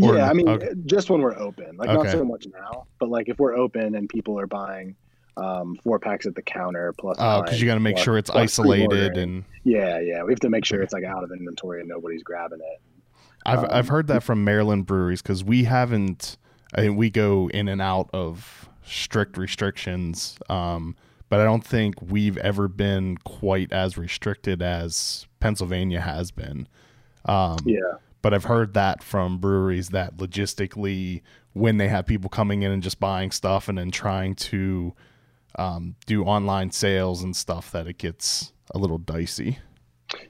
Or, 0.00 0.16
yeah, 0.16 0.30
I 0.30 0.32
mean, 0.32 0.48
okay. 0.48 0.70
just 0.86 1.10
when 1.10 1.20
we're 1.20 1.38
open, 1.38 1.76
like 1.76 1.88
okay. 1.88 2.04
not 2.04 2.12
so 2.12 2.24
much 2.24 2.46
now, 2.52 2.86
but 3.00 3.08
like 3.08 3.28
if 3.28 3.38
we're 3.38 3.56
open 3.56 3.96
and 3.96 4.08
people 4.08 4.38
are 4.38 4.46
buying 4.46 4.94
um, 5.36 5.76
four 5.82 5.98
packs 5.98 6.26
at 6.26 6.34
the 6.34 6.42
counter 6.42 6.92
plus. 6.98 7.16
Oh, 7.18 7.42
because 7.42 7.60
you 7.60 7.66
got 7.66 7.74
to 7.74 7.80
make 7.80 7.96
plus, 7.96 8.04
sure 8.04 8.18
it's 8.18 8.30
isolated 8.30 9.16
and. 9.16 9.44
Yeah, 9.64 9.98
yeah, 10.00 10.22
we 10.22 10.32
have 10.32 10.40
to 10.40 10.50
make 10.50 10.64
sure 10.64 10.82
it's 10.82 10.92
like 10.92 11.04
out 11.04 11.24
of 11.24 11.32
inventory 11.32 11.80
and 11.80 11.88
nobody's 11.88 12.22
grabbing 12.22 12.60
it. 12.60 12.80
I've 13.46 13.60
um, 13.60 13.68
I've 13.70 13.88
heard 13.88 14.06
that 14.08 14.22
from 14.22 14.44
Maryland 14.44 14.86
breweries 14.86 15.22
because 15.22 15.44
we 15.44 15.64
haven't. 15.64 16.36
I 16.74 16.82
mean, 16.82 16.96
we 16.96 17.10
go 17.10 17.48
in 17.50 17.68
and 17.68 17.80
out 17.80 18.10
of 18.12 18.68
strict 18.84 19.36
restrictions, 19.36 20.36
um, 20.48 20.96
but 21.28 21.40
I 21.40 21.44
don't 21.44 21.64
think 21.64 21.94
we've 22.02 22.36
ever 22.38 22.68
been 22.68 23.16
quite 23.18 23.72
as 23.72 23.96
restricted 23.96 24.60
as 24.60 25.26
Pennsylvania 25.40 26.00
has 26.00 26.30
been. 26.30 26.68
Um, 27.24 27.58
yeah. 27.64 27.78
But 28.22 28.32
I've 28.32 28.44
heard 28.44 28.74
that 28.74 29.02
from 29.02 29.38
breweries 29.38 29.90
that 29.90 30.16
logistically, 30.16 31.22
when 31.52 31.76
they 31.76 31.88
have 31.88 32.06
people 32.06 32.30
coming 32.30 32.62
in 32.62 32.72
and 32.72 32.82
just 32.82 32.98
buying 32.98 33.30
stuff 33.30 33.68
and 33.68 33.76
then 33.76 33.90
trying 33.90 34.34
to 34.34 34.94
um, 35.56 35.96
do 36.06 36.24
online 36.24 36.70
sales 36.70 37.22
and 37.22 37.34
stuff 37.34 37.70
that 37.72 37.86
it 37.86 37.98
gets 37.98 38.52
a 38.74 38.78
little 38.78 38.98
dicey. 38.98 39.58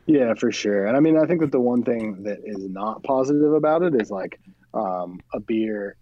Yeah, 0.06 0.34
for 0.34 0.52
sure. 0.52 0.86
And 0.86 0.96
I 0.96 1.00
mean, 1.00 1.18
I 1.18 1.26
think 1.26 1.40
that 1.40 1.52
the 1.52 1.60
one 1.60 1.82
thing 1.82 2.22
that 2.24 2.38
is 2.44 2.68
not 2.68 3.02
positive 3.02 3.52
about 3.52 3.82
it 3.82 3.94
is 4.00 4.10
like 4.10 4.40
um, 4.72 5.20
a 5.32 5.40
beer, 5.40 5.96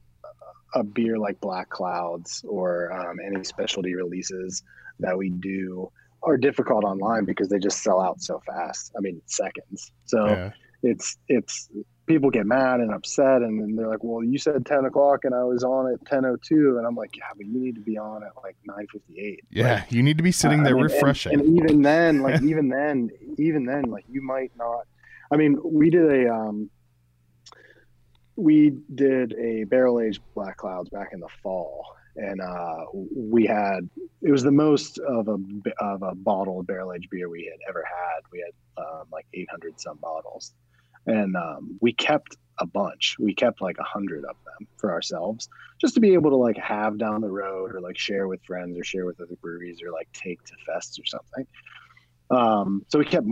a 0.74 0.82
beer 0.82 1.18
like 1.18 1.40
Black 1.40 1.68
Clouds 1.68 2.44
or 2.48 2.92
um, 2.92 3.18
any 3.24 3.44
specialty 3.44 3.94
releases 3.94 4.62
that 5.00 5.16
we 5.16 5.30
do 5.30 5.90
are 6.22 6.37
difficult 6.37 6.85
online 6.85 7.24
because 7.24 7.48
they 7.48 7.58
just 7.58 7.82
sell 7.82 8.00
out 8.00 8.20
so 8.20 8.40
fast. 8.46 8.92
I 8.96 9.00
mean, 9.00 9.20
seconds. 9.26 9.92
So 10.04 10.26
yeah. 10.26 10.50
it's 10.82 11.18
it's 11.28 11.68
people 12.06 12.30
get 12.30 12.46
mad 12.46 12.80
and 12.80 12.92
upset 12.92 13.42
and 13.42 13.60
then 13.60 13.76
they're 13.76 13.88
like 13.88 14.02
well 14.02 14.22
you 14.24 14.38
said 14.38 14.66
10 14.66 14.84
o'clock 14.84 15.24
and 15.24 15.34
i 15.34 15.44
was 15.44 15.62
on 15.62 15.92
at 15.92 16.00
10.02 16.04 16.78
and 16.78 16.86
i'm 16.86 16.96
like 16.96 17.16
yeah 17.16 17.24
but 17.36 17.46
you 17.46 17.58
need 17.58 17.74
to 17.74 17.80
be 17.80 17.96
on 17.96 18.22
at 18.24 18.30
like 18.42 18.56
9.58 18.68 19.36
yeah 19.50 19.74
like, 19.74 19.92
you 19.92 20.02
need 20.02 20.16
to 20.16 20.22
be 20.22 20.32
sitting 20.32 20.60
uh, 20.60 20.64
there 20.64 20.74
I 20.74 20.82
mean, 20.82 20.84
refreshing. 20.84 21.32
and, 21.34 21.42
and, 21.42 21.58
even 21.58 21.82
then 21.82 22.22
like 22.22 22.42
even 22.42 22.68
then 22.68 23.10
even 23.38 23.64
then 23.64 23.84
like 23.84 24.04
you 24.08 24.22
might 24.22 24.52
not 24.56 24.86
i 25.30 25.36
mean 25.36 25.58
we 25.64 25.90
did 25.90 26.26
a 26.26 26.32
um 26.32 26.70
we 28.36 28.78
did 28.94 29.34
a 29.34 29.64
barrel 29.64 30.00
aged 30.00 30.22
black 30.34 30.56
clouds 30.56 30.88
back 30.90 31.10
in 31.12 31.20
the 31.20 31.28
fall 31.42 31.94
and 32.16 32.40
uh 32.40 32.84
we 32.92 33.46
had 33.46 33.88
it 34.22 34.30
was 34.30 34.42
the 34.42 34.50
most 34.50 34.98
of 34.98 35.28
a 35.28 35.38
of 35.80 36.02
a 36.02 36.14
bottle 36.14 36.60
of 36.60 36.66
barrel 36.66 36.92
aged 36.92 37.08
beer 37.10 37.28
we 37.28 37.50
had 37.50 37.58
ever 37.68 37.84
had. 37.84 38.20
We 38.30 38.44
had 38.44 38.84
um, 38.84 39.04
like 39.10 39.26
800 39.34 39.80
some 39.80 39.96
bottles 39.96 40.52
and 41.06 41.36
um, 41.36 41.78
we 41.80 41.92
kept 41.92 42.36
a 42.58 42.66
bunch. 42.66 43.16
We 43.18 43.34
kept 43.34 43.60
like 43.60 43.76
a 43.78 43.84
hundred 43.84 44.24
of 44.24 44.36
them 44.44 44.68
for 44.76 44.92
ourselves, 44.92 45.48
just 45.80 45.94
to 45.94 46.00
be 46.00 46.14
able 46.14 46.30
to 46.30 46.36
like 46.36 46.56
have 46.56 46.98
down 46.98 47.20
the 47.20 47.30
road 47.30 47.74
or 47.74 47.80
like 47.80 47.98
share 47.98 48.28
with 48.28 48.42
friends 48.44 48.78
or 48.78 48.84
share 48.84 49.06
with 49.06 49.20
other 49.20 49.36
breweries 49.40 49.82
or 49.82 49.90
like 49.90 50.08
take 50.12 50.42
to 50.44 50.54
fests 50.68 51.00
or 51.00 51.04
something. 51.04 51.46
Um, 52.30 52.84
so 52.88 52.98
we 52.98 53.04
kept 53.04 53.26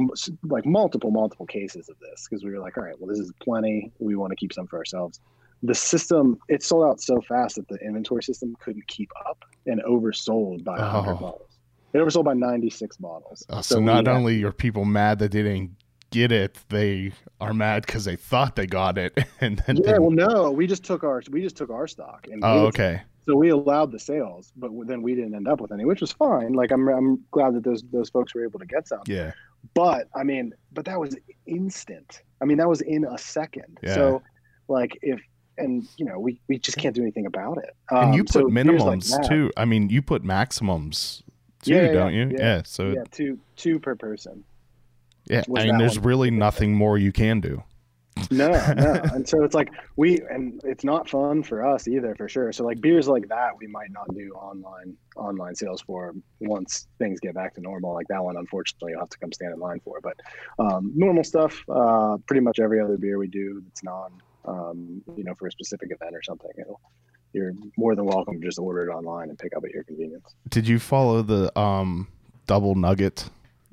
like 0.45 0.67
multiple, 0.67 1.11
multiple 1.11 1.47
cases 1.47 1.89
of 1.89 1.97
this 2.01 2.27
because 2.29 2.45
we 2.45 2.51
were 2.51 2.59
like, 2.59 2.77
all 2.77 2.85
right, 2.85 2.99
well, 2.99 3.09
this 3.09 3.19
is 3.19 3.33
plenty. 3.41 3.93
We 3.99 4.15
want 4.15 4.31
to 4.31 4.37
keep 4.37 4.53
some 4.53 4.67
for 4.67 4.79
ourselves. 4.79 5.21
The 5.63 5.75
system 5.75 6.39
it 6.49 6.63
sold 6.63 6.85
out 6.85 7.01
so 7.01 7.21
fast 7.21 7.57
that 7.57 7.69
the 7.69 7.77
inventory 7.77 8.23
system 8.23 8.57
couldn't 8.63 8.87
keep 8.89 9.11
up 9.29 9.45
and 9.67 9.83
oversold 9.83 10.65
by 10.65 10.79
100 10.79 11.11
oh. 11.11 11.15
bottles. 11.17 11.59
It 11.93 11.99
oversold 11.99 12.25
by 12.25 12.35
96 12.35 12.97
bottles. 12.99 13.45
Oh, 13.49 13.61
so, 13.61 13.77
so 13.77 13.81
not 13.81 14.07
only 14.07 14.43
are 14.45 14.53
people 14.53 14.85
mad 14.85 15.19
that 15.19 15.33
they 15.33 15.43
didn't 15.43 15.77
get 16.11 16.33
it, 16.33 16.59
they 16.69 17.13
are 17.41 17.55
mad 17.55 17.87
because 17.87 18.05
they 18.05 18.17
thought 18.17 18.57
they 18.57 18.67
got 18.67 18.99
it, 18.99 19.17
and 19.41 19.63
then 19.67 19.77
yeah. 19.77 19.99
Well, 19.99 20.11
no, 20.11 20.51
we 20.51 20.67
just 20.67 20.85
took 20.85 21.05
our 21.05 21.23
we 21.31 21.43
just 21.43 21.57
took 21.57 21.71
our 21.71 21.87
stock 21.87 22.27
and 22.31 22.45
oh, 22.45 22.67
okay. 22.67 23.03
So 23.27 23.37
we 23.37 23.51
allowed 23.51 23.93
the 23.93 23.99
sales, 23.99 24.53
but 24.57 24.71
then 24.87 25.03
we 25.03 25.15
didn't 25.15 25.35
end 25.35 25.47
up 25.47 25.61
with 25.61 25.73
any, 25.73 25.85
which 25.85 26.01
was 26.01 26.13
fine. 26.13 26.53
Like 26.53 26.73
I'm 26.73 26.89
I'm 26.89 27.25
glad 27.31 27.55
that 27.55 27.65
those 27.65 27.83
those 27.93 28.11
folks 28.11 28.35
were 28.35 28.45
able 28.45 28.59
to 28.59 28.67
get 28.67 28.89
some. 28.89 29.03
Yeah. 29.07 29.33
But 29.75 30.09
I 30.15 30.25
mean, 30.25 30.55
but 30.73 30.85
that 30.87 30.99
was 30.99 31.17
instant. 31.47 32.23
I 32.41 32.45
mean, 32.47 32.59
that 32.59 32.69
was 32.69 32.81
in 32.81 33.05
a 33.05 33.19
second. 33.19 33.79
Yeah. 33.83 33.95
So, 33.95 34.23
like 34.69 34.99
if 35.03 35.21
and 35.59 35.87
you 35.97 36.07
know 36.07 36.19
we, 36.19 36.41
we 36.49 36.59
just 36.59 36.79
can't 36.79 36.95
do 36.95 37.03
anything 37.03 37.27
about 37.27 37.59
it. 37.59 37.77
Um, 37.91 38.05
and 38.05 38.15
you 38.15 38.23
um, 38.23 38.27
put 38.27 38.33
so 38.33 38.45
minimums 38.45 39.11
like 39.11 39.29
too. 39.29 39.51
I 39.57 39.65
mean, 39.65 39.91
you 39.91 40.03
put 40.03 40.25
maximums 40.25 41.23
too, 41.63 41.75
yeah, 41.75 41.93
don't 41.93 42.13
yeah, 42.13 42.25
you? 42.25 42.31
Yeah. 42.31 42.39
yeah. 42.39 42.63
So 42.65 42.91
yeah, 42.91 43.05
two 43.11 43.39
two 43.57 43.79
per 43.79 43.95
person. 43.95 44.45
Yeah, 45.31 45.43
I 45.57 45.67
mean, 45.67 45.79
there's 45.79 45.99
really 45.99 46.31
nothing 46.31 46.75
more 46.75 46.99
you 46.99 47.13
can 47.13 47.41
do. 47.41 47.63
no, 48.31 48.49
no, 48.49 49.01
and 49.15 49.27
so 49.29 49.45
it's 49.45 49.55
like 49.55 49.71
we, 49.97 50.19
and 50.29 50.61
it's 50.65 50.83
not 50.83 51.09
fun 51.09 51.45
for 51.45 51.65
us 51.65 51.87
either, 51.87 52.15
for 52.17 52.29
sure. 52.29 52.53
So 52.53 52.65
like 52.65 52.81
beers 52.81 53.07
like 53.07 53.29
that, 53.29 53.53
we 53.57 53.69
might 53.69 53.93
not 53.93 54.13
do 54.15 54.33
online 54.33 54.97
online 55.15 55.55
sales 55.55 55.81
for 55.83 56.15
once 56.41 56.89
things 56.99 57.21
get 57.21 57.35
back 57.35 57.55
to 57.55 57.61
normal. 57.61 57.95
Like 57.95 58.09
that 58.09 58.23
one, 58.23 58.37
unfortunately, 58.37 58.93
you'll 58.93 59.01
have 59.01 59.11
to 59.11 59.19
come 59.19 59.33
stand 59.33 59.55
in 59.55 59.61
line 59.61 59.81
for. 59.85 60.01
But 60.01 60.19
um, 60.59 60.93
normal 60.97 61.23
stuff, 61.23 61.63
uh, 61.69 62.17
pretty 62.27 62.41
much 62.41 62.59
every 62.59 62.81
other 62.81 62.99
beer 62.99 63.17
we 63.17 63.29
do 63.29 63.63
that's 63.65 63.85
non, 63.85 64.11
um, 64.45 65.03
you 65.17 65.23
know, 65.23 65.35
for 65.35 65.47
a 65.47 65.53
specific 65.53 65.93
event 65.93 66.17
or 66.17 66.23
something, 66.23 66.51
it'll 66.59 66.81
you're 67.33 67.53
more 67.77 67.95
than 67.95 68.05
welcome 68.05 68.41
to 68.41 68.45
just 68.45 68.59
order 68.59 68.91
it 68.91 68.93
online 68.93 69.29
and 69.29 69.39
pick 69.39 69.57
up 69.57 69.63
at 69.65 69.71
your 69.71 69.85
convenience. 69.85 70.35
Did 70.49 70.67
you 70.67 70.81
follow 70.81 71.23
the 71.23 71.57
um, 71.57 72.09
double 72.49 72.75
nugget 72.75 73.31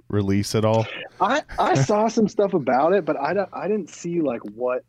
release 0.09 0.55
at 0.55 0.65
all? 0.65 0.85
I 1.19 1.43
I 1.59 1.73
saw 1.81 2.07
some 2.07 2.27
stuff 2.27 2.53
about 2.53 2.93
it, 2.93 3.05
but 3.05 3.17
I 3.17 3.33
don't 3.33 3.49
I 3.53 3.67
didn't 3.67 3.89
see 3.89 4.21
like 4.21 4.41
what 4.41 4.83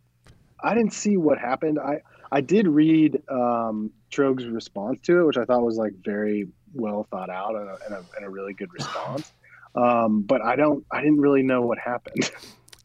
I 0.60 0.74
didn't 0.74 0.92
see 0.92 1.16
what 1.16 1.38
happened. 1.38 1.78
I 1.78 2.02
I 2.30 2.40
did 2.40 2.66
read 2.66 3.22
um, 3.28 3.90
Tröeg's 4.10 4.46
response 4.46 5.00
to 5.02 5.20
it, 5.20 5.24
which 5.24 5.38
I 5.38 5.44
thought 5.44 5.62
was 5.62 5.76
like 5.76 5.92
very 6.04 6.48
well 6.74 7.06
thought 7.10 7.30
out 7.30 7.54
and 7.54 7.68
a, 7.68 7.78
and 7.86 7.94
a, 7.94 8.04
and 8.16 8.26
a 8.26 8.30
really 8.30 8.52
good 8.52 8.72
response. 8.72 9.32
Um, 9.74 10.22
but 10.22 10.42
I 10.42 10.56
don't 10.56 10.84
I 10.90 11.00
didn't 11.00 11.20
really 11.20 11.42
know 11.42 11.62
what 11.62 11.78
happened. 11.78 12.30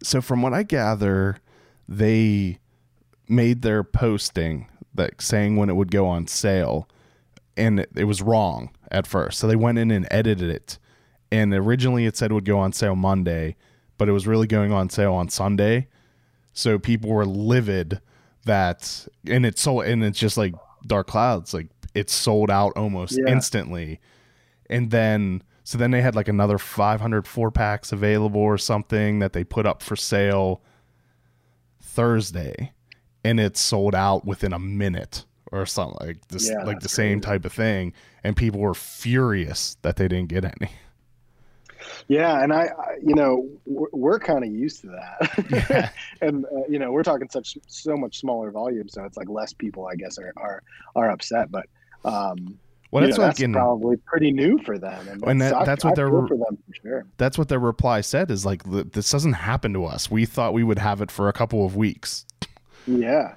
So 0.06 0.20
from 0.20 0.42
what 0.42 0.54
I 0.54 0.64
gather, 0.64 1.38
they 1.88 2.60
made 3.30 3.62
their 3.62 3.86
posting 3.86 4.68
that 4.94 5.22
saying 5.22 5.56
when 5.56 5.70
it 5.70 5.78
would 5.78 5.92
go 5.92 6.06
on 6.06 6.28
sale, 6.28 6.90
and 7.56 7.80
it, 7.80 7.90
it 7.96 8.04
was 8.04 8.22
wrong 8.22 8.72
at 8.92 9.08
first. 9.08 9.40
So 9.40 9.48
they 9.48 9.56
went 9.56 9.78
in 9.78 9.92
and 9.92 10.06
edited 10.12 10.50
it, 10.50 10.78
and 11.34 11.54
originally 11.54 12.06
it 12.06 12.16
said 12.16 12.32
it 12.32 12.34
would 12.34 12.46
go 12.46 12.60
on 12.60 12.72
sale 12.74 12.96
Monday, 12.96 13.56
but 13.98 14.08
it 14.08 14.12
was 14.12 14.28
really 14.28 14.48
going 14.48 14.72
on 14.72 14.90
sale 14.90 15.14
on 15.14 15.30
Sunday. 15.30 15.88
So 16.54 16.78
people 16.80 17.10
were 17.10 17.26
livid 17.26 18.00
that, 18.46 19.08
and 19.28 19.46
it's 19.46 19.62
sold, 19.62 19.86
and 19.86 20.04
it's 20.04 20.20
just 20.20 20.38
like 20.38 20.54
Dark 20.86 21.08
Clouds, 21.08 21.54
like 21.54 21.68
it 21.96 22.10
sold 22.10 22.52
out 22.52 22.74
almost 22.76 23.18
Yeah. 23.18 23.32
instantly, 23.34 24.00
and 24.70 24.92
then. 24.92 25.44
So 25.66 25.78
then 25.78 25.92
they 25.92 26.02
had 26.02 26.14
like 26.14 26.28
another 26.28 26.58
500 26.58 27.26
four 27.26 27.50
packs 27.50 27.94
available 27.94 28.42
or 28.42 28.58
something 28.58 29.20
that 29.20 29.32
they 29.32 29.46
put 29.46 29.66
up 29.66 29.82
for 29.82 29.96
sale 29.96 30.62
Thursday, 31.82 32.74
and 33.24 33.40
it 33.40 33.56
sold 33.58 33.96
out 33.96 34.26
within 34.26 34.52
a 34.52 34.60
minute 34.60 35.26
or 35.54 35.66
something 35.66 35.98
like 36.06 36.28
this, 36.28 36.50
Yeah, 36.50 36.64
like 36.64 36.80
the 36.80 36.84
that's 36.84 36.94
same 36.94 37.22
type 37.22 37.46
of 37.46 37.54
thing. 37.54 37.94
And 38.26 38.36
people 38.36 38.60
were 38.60 38.74
furious 38.74 39.78
that 39.84 39.96
they 39.96 40.08
didn't 40.10 40.28
get 40.30 40.44
any. 40.44 40.72
Yeah, 42.08 42.44
and 42.44 42.52
I, 42.54 42.64
I 42.78 42.96
you 43.02 43.16
know, 43.16 43.48
we're, 43.66 43.88
we're 43.94 44.20
kind 44.20 44.44
of 44.44 44.52
used 44.52 44.82
to 44.82 44.88
that, 44.88 45.46
Yeah. 45.50 45.90
and 46.28 46.46
uh, 46.46 46.50
you 46.70 46.80
know, 46.80 46.92
we're 46.92 47.04
talking 47.04 47.30
such 47.30 47.58
so 47.68 47.96
much 47.96 48.20
smaller 48.20 48.52
volume, 48.52 48.90
so 48.90 49.04
it's 49.06 49.18
like 49.18 49.30
less 49.30 49.54
people, 49.54 49.88
I 49.88 49.96
guess, 49.96 50.18
are 50.18 50.34
are, 50.38 50.64
are 50.96 51.10
upset. 51.12 51.52
But 51.52 51.66
um, 52.06 52.58
Well, 52.92 53.04
that's 53.04 53.18
know, 53.18 53.24
like 53.24 53.32
that's 53.36 53.42
in 53.42 53.54
probably 53.54 53.98
pretty 54.06 54.32
new 54.32 54.58
for 54.60 54.78
them, 54.78 55.08
and, 55.08 55.24
And 55.26 55.42
that- 55.42 55.54
I- 55.54 55.66
that's 55.66 55.84
what 55.84 55.92
I 55.94 55.96
they're- 55.96 56.28
for 56.28 56.38
them 56.38 56.58
for 56.68 56.74
sure. 56.82 57.06
that's 57.18 57.38
what 57.38 57.48
their 57.50 57.60
reply 57.60 58.02
said 58.02 58.30
is 58.32 58.46
like 58.46 58.64
this 58.66 59.10
doesn't 59.10 59.34
happen 59.34 59.74
to 59.74 59.86
us. 59.86 60.12
We 60.12 60.26
thought 60.26 60.54
we 60.54 60.64
would 60.64 60.80
have 60.80 61.02
it 61.02 61.10
for 61.12 61.30
a 61.30 61.34
couple 61.34 61.66
of 61.66 61.76
weeks. 61.76 62.26
Yeah, 62.86 63.36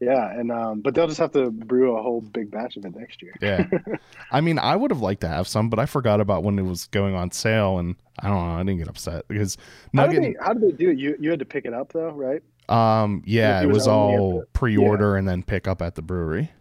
yeah, 0.00 0.30
and 0.30 0.52
um, 0.52 0.80
but 0.80 0.94
they'll 0.94 1.08
just 1.08 1.18
have 1.18 1.32
to 1.32 1.50
brew 1.50 1.96
a 1.96 2.02
whole 2.02 2.20
big 2.20 2.50
batch 2.50 2.76
of 2.76 2.84
it 2.84 2.94
next 2.94 3.22
year. 3.22 3.34
Yeah. 3.40 3.66
I 4.30 4.40
mean, 4.40 4.58
I 4.58 4.76
would 4.76 4.90
have 4.90 5.00
liked 5.00 5.22
to 5.22 5.28
have 5.28 5.48
some, 5.48 5.68
but 5.68 5.78
I 5.78 5.86
forgot 5.86 6.20
about 6.20 6.44
when 6.44 6.58
it 6.58 6.62
was 6.62 6.86
going 6.88 7.14
on 7.14 7.30
sale, 7.30 7.78
and 7.78 7.96
I 8.20 8.28
don't 8.28 8.36
know. 8.36 8.54
I 8.54 8.58
didn't 8.58 8.78
get 8.78 8.88
upset 8.88 9.26
because 9.28 9.56
How 9.96 10.06
did, 10.06 10.20
Nugget. 10.20 10.22
they, 10.22 10.44
how 10.44 10.52
did 10.54 10.62
they 10.62 10.72
do 10.72 10.90
it? 10.90 10.98
You 10.98 11.16
you 11.18 11.30
had 11.30 11.38
to 11.40 11.44
pick 11.44 11.64
it 11.64 11.74
up 11.74 11.92
though, 11.92 12.10
right? 12.10 12.42
Um, 12.68 13.22
yeah, 13.26 13.62
It 13.62 13.66
was 13.66 13.78
was 13.78 13.88
all 13.88 14.44
pre-order 14.52 15.16
and 15.16 15.26
then 15.28 15.42
pick 15.42 15.66
up 15.66 15.80
at 15.82 15.94
the 15.94 16.02
brewery. 16.02 16.52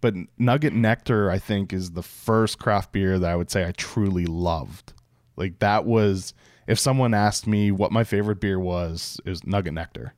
But 0.00 0.14
Nugget 0.36 0.74
Nectar, 0.74 1.30
I 1.30 1.38
think, 1.38 1.72
is 1.72 1.92
the 1.92 2.02
first 2.02 2.58
craft 2.58 2.92
beer 2.92 3.18
that 3.18 3.30
I 3.30 3.36
would 3.36 3.50
say 3.50 3.66
I 3.66 3.72
truly 3.72 4.26
loved. 4.26 4.92
Like 5.36 5.60
that 5.60 5.86
was, 5.86 6.34
if 6.66 6.78
someone 6.78 7.14
asked 7.14 7.46
me 7.46 7.70
what 7.70 7.92
my 7.92 8.04
favorite 8.04 8.40
beer 8.40 8.58
was, 8.58 9.18
it 9.24 9.30
was 9.30 9.46
Nugget 9.46 9.72
Nectar. 9.74 10.12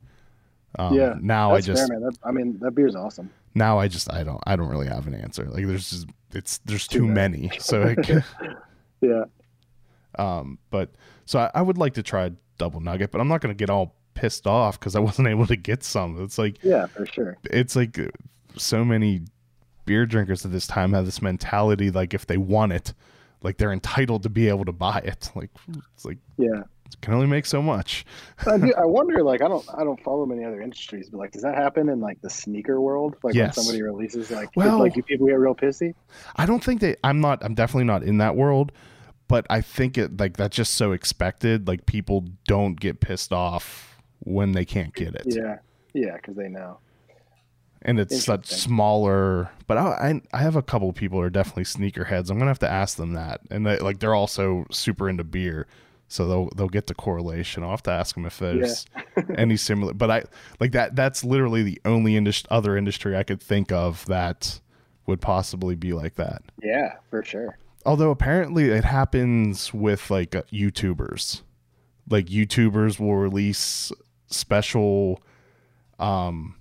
Um, 0.79 0.95
yeah. 0.95 1.14
Now 1.20 1.53
I 1.55 1.61
just 1.61 1.87
fair, 1.89 1.99
man. 1.99 2.09
That, 2.09 2.18
I 2.24 2.31
mean, 2.33 2.59
that 2.61 2.72
beer's 2.72 2.95
awesome. 2.95 3.31
now 3.55 3.79
I 3.79 3.89
just 3.89 4.12
I 4.12 4.22
don't 4.24 4.41
I 4.47 4.57
don't 4.57 4.68
really 4.68 4.89
have 4.89 5.07
an 5.07 5.14
answer. 5.14 5.45
Like 5.47 5.66
there's 5.66 5.91
just 5.91 6.07
it's 6.33 6.59
there's 6.59 6.87
Too 6.87 7.01
too 7.01 7.07
many. 7.07 7.51
So 7.61 7.81
like, 7.83 8.09
Yeah, 9.01 9.24
um, 10.18 10.59
but 10.70 10.91
so 11.27 11.39
I, 11.41 11.51
I 11.55 11.62
would 11.62 11.79
like 11.79 11.95
to 11.95 12.03
try 12.03 12.31
double 12.59 12.81
nugget, 12.81 13.11
but 13.11 13.20
I'm 13.20 13.29
not 13.29 13.41
gonna 13.41 13.55
get 13.55 13.70
all 13.70 13.95
pissed 14.14 14.47
off 14.47 14.79
because 14.79 14.97
I 14.97 15.01
wasn't 15.01 15.29
able 15.35 15.47
to 15.47 15.57
get 15.57 15.83
some. 15.85 16.22
It's 16.22 16.39
like 16.39 16.62
yeah, 16.62 16.87
for 16.87 17.07
sure. 17.07 17.37
it's 17.45 17.77
like 17.77 17.99
uh, 17.99 18.07
so 18.57 18.85
many 18.85 19.22
beer 19.85 20.05
drinkers 20.07 20.45
at 20.45 20.53
this 20.53 20.66
time 20.66 20.93
have 20.95 21.05
this 21.05 21.22
mentality 21.22 21.91
like 21.93 22.12
if 22.12 22.27
they 22.27 22.37
want 22.37 22.72
it 22.72 22.93
like 23.43 23.57
they're 23.57 23.72
entitled 23.72 24.20
to 24.24 24.29
be 24.29 24.49
able 24.49 24.64
to 24.64 24.72
buy 24.72 24.99
it 25.05 25.31
like 25.37 25.51
it's 25.95 26.05
like 26.05 26.18
Yeah. 26.37 26.62
Can 27.03 27.14
only 27.14 27.26
make 27.26 27.47
so 27.47 27.61
much 27.62 28.05
I, 28.47 28.59
do, 28.59 28.72
I 28.78 28.84
wonder, 28.84 29.22
like, 29.22 29.43
I 29.43 29.49
don't, 29.49 29.64
I 29.76 29.84
don't 29.84 30.01
follow 30.03 30.26
many 30.26 30.45
other 30.45 30.61
industries, 30.61 31.09
but 31.11 31.18
like, 31.18 31.32
does 31.32 31.43
that 31.43 31.55
happen 31.55 31.89
in 31.89 32.01
like 32.01 32.20
the 32.22 32.30
sneaker 32.30 32.80
world? 32.80 33.16
Like, 33.22 33.34
Yes. 33.34 33.57
when 33.57 33.64
somebody 33.64 33.82
releases, 33.82 34.30
like, 34.30 34.51
Well- 34.57 34.78
like, 34.78 34.95
do 34.95 35.03
people 35.03 35.26
get 35.26 35.34
real 35.39 35.55
pissy? 35.55 35.95
i 36.37 36.47
don't 36.47 36.62
think 36.64 36.80
they 36.80 36.97
i'm 37.05 37.20
not 37.20 37.43
i'm 37.45 37.55
definitely 37.55 37.84
not 37.84 38.03
in 38.03 38.18
that 38.18 38.37
world 38.37 38.72
but 39.28 39.47
i 39.51 39.61
think 39.61 39.99
it 39.99 40.18
like 40.18 40.37
that's 40.37 40.57
just 40.57 40.74
so 40.74 40.93
expected 40.93 41.66
like 41.68 41.84
people 41.87 42.24
don't 42.47 42.78
get 42.80 43.01
pissed 43.01 43.32
off 43.32 43.99
when 44.20 44.53
they 44.53 44.64
can't 44.64 44.95
get 44.95 45.14
it 45.14 45.24
Yeah, 45.26 45.59
yeah, 45.93 46.16
because 46.16 46.37
they 46.37 46.49
know. 46.49 46.78
and 47.82 47.99
it's 48.01 48.24
such 48.24 48.47
smaller 48.47 49.51
but 49.66 49.76
I, 49.76 50.20
I 50.32 50.39
i 50.39 50.39
have 50.43 50.57
a 50.57 50.62
couple 50.62 50.93
people 50.93 51.18
who 51.18 51.24
are 51.24 51.30
definitely 51.30 51.64
sneakerheads 51.64 52.30
i'm 52.30 52.39
gonna 52.39 52.51
have 52.51 52.59
to 52.61 52.70
ask 52.70 52.97
them 52.97 53.12
that 53.14 53.41
and 53.51 53.66
they, 53.66 53.78
like 53.78 53.99
they're 54.01 54.14
also 54.14 54.64
super 54.70 55.09
into 55.09 55.24
beer 55.24 55.66
so 56.09 56.26
they'll 56.26 56.48
they'll 56.57 56.68
get 56.68 56.86
the 56.86 56.94
correlation 56.94 57.62
i'll 57.64 57.70
have 57.70 57.82
to 57.82 57.90
ask 57.90 58.14
them 58.14 58.24
if 58.26 58.38
there's 58.38 58.86
any 59.36 59.57
similar 59.57 59.92
but 59.92 60.11
i 60.11 60.22
like 60.61 60.72
that 60.72 60.94
that's 60.94 61.24
literally 61.24 61.62
the 61.62 61.80
only 61.84 62.16
other 62.50 62.76
industry 62.76 63.16
i 63.16 63.22
could 63.22 63.40
think 63.42 63.72
of 63.72 64.04
that 64.07 64.61
would 65.07 65.20
possibly 65.20 65.74
be 65.74 65.92
like 65.92 66.14
that 66.16 66.42
Yeah, 66.62 66.94
for 67.11 67.22
sure. 67.24 67.59
although 67.84 68.11
apparently 68.11 68.70
it 68.70 68.84
happens 68.84 69.72
with 69.74 70.11
like 70.11 70.34
uh, 70.34 70.42
youtubers 70.52 71.42
like 72.09 72.26
youtubers 72.26 73.00
will 73.00 73.16
release 73.16 73.90
special 74.28 75.20
um 75.98 76.54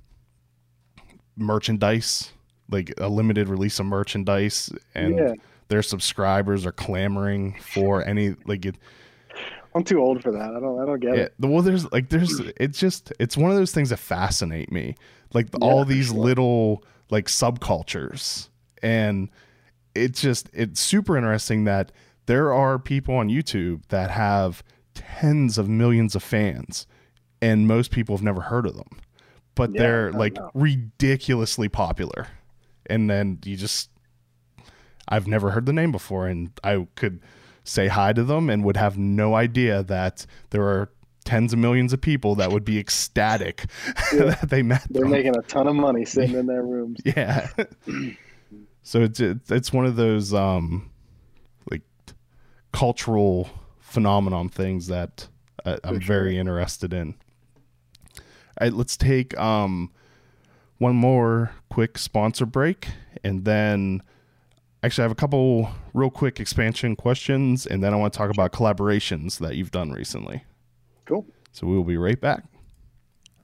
merchandise 1.37 2.31
like 2.69 2.93
a 2.97 3.07
limited 3.09 3.47
release 3.47 3.79
of 3.79 3.85
merchandise 3.85 4.71
and 4.95 5.17
Yeah. 5.17 5.33
their 5.67 5.81
subscribers 5.81 6.65
are 6.65 6.71
clamoring 6.71 7.55
for 7.59 8.03
any 8.07 8.35
like 8.45 8.65
it, 8.65 8.75
I'm 9.75 9.83
too 9.83 9.99
old 9.99 10.23
for 10.23 10.31
that. 10.31 10.55
I 10.55 10.59
don't, 10.59 10.79
I 10.81 10.85
don't 10.85 10.99
get 10.99 11.15
yeah, 11.17 11.23
it. 11.23 11.33
well 11.39 11.61
there's 11.61 11.91
like 11.91 12.09
there's 12.09 12.39
it's 12.57 12.79
just 12.79 13.11
it's 13.19 13.35
one 13.35 13.51
of 13.51 13.57
those 13.57 13.71
things 13.73 13.89
that 13.89 13.97
fascinate 13.97 14.71
me 14.71 14.95
like 15.33 15.47
Yeah, 15.53 15.59
all 15.67 15.83
these 15.85 16.07
sure. 16.07 16.17
little 16.17 16.83
like 17.09 17.25
subcultures 17.27 18.47
and 18.81 19.29
it's 19.93 20.21
just 20.21 20.49
it's 20.53 20.79
super 20.79 21.17
interesting 21.17 21.65
that 21.65 21.91
there 22.25 22.53
are 22.53 22.79
people 22.79 23.15
on 23.15 23.29
youtube 23.29 23.83
that 23.89 24.09
have 24.11 24.63
tens 24.93 25.57
of 25.57 25.67
millions 25.69 26.15
of 26.15 26.23
fans 26.23 26.87
and 27.41 27.67
most 27.67 27.91
people 27.91 28.15
have 28.15 28.23
never 28.23 28.41
heard 28.41 28.65
of 28.65 28.75
them 28.75 28.87
but 29.55 29.73
Yeah, 29.73 29.81
they're 29.81 30.11
like 30.13 30.35
know. 30.35 30.51
ridiculously 30.53 31.69
popular 31.69 32.27
and 32.87 33.09
then 33.09 33.39
you 33.45 33.55
just 33.57 33.89
i've 35.07 35.27
never 35.27 35.51
heard 35.51 35.65
the 35.65 35.73
name 35.73 35.91
before 35.91 36.27
and 36.27 36.51
i 36.63 36.87
could 36.95 37.19
say 37.65 37.87
hi 37.87 38.13
to 38.13 38.23
them 38.23 38.49
and 38.49 38.63
would 38.63 38.77
have 38.77 38.97
no 38.97 39.35
idea 39.35 39.83
that 39.83 40.25
there 40.51 40.63
are 40.63 40.89
tens 41.25 41.51
of 41.51 41.57
millions 41.59 41.91
of 41.91 41.99
people 41.99 42.35
that 42.35 42.51
would 42.51 42.63
be 42.63 42.77
ecstatic 42.79 43.65
Yeah. 44.13 44.25
that 44.25 44.49
they 44.49 44.61
met 44.61 44.85
They're 44.89 45.01
them. 45.01 45.11
making 45.11 45.35
a 45.35 45.41
ton 45.41 45.67
of 45.67 45.75
money 45.75 46.05
sitting 46.05 46.35
in 46.37 46.45
their 46.45 46.61
rooms. 46.73 46.99
yeah 47.03 47.47
so 48.83 49.01
it's 49.01 49.19
it's 49.19 49.73
one 49.73 49.85
of 49.87 49.95
those 49.95 50.33
um 50.33 50.91
like 51.71 51.81
cultural 52.71 53.49
phenomenon 53.79 54.49
things 54.49 54.85
that 54.87 55.27
i'm 55.65 55.99
For 55.99 56.05
very 56.05 56.37
interested 56.37 56.93
in 56.93 57.15
all 58.19 58.23
right 58.61 58.73
let's 58.73 58.95
take 58.95 59.35
um 59.39 59.91
one 60.77 60.95
more 60.95 61.51
quick 61.69 61.97
sponsor 61.97 62.45
break 62.45 62.89
and 63.23 63.45
then 63.45 64.01
actually 64.85 65.01
i 65.01 65.05
have 65.05 65.11
a 65.11 65.15
couple 65.15 65.69
real 65.93 66.09
quick 66.09 66.39
expansion 66.39 66.95
questions 66.95 67.65
and 67.65 67.83
then 67.83 67.93
i 67.93 67.97
want 67.97 68.13
to 68.13 68.17
talk 68.17 68.29
about 68.29 68.51
collaborations 68.51 69.39
that 69.39 69.55
you've 69.55 69.71
done 69.71 69.91
recently 69.91 70.43
Cool. 71.05 71.25
so 71.51 71.67
we 71.67 71.75
will 71.75 71.83
be 71.83 71.97
right 71.97 72.19
back 72.19 72.43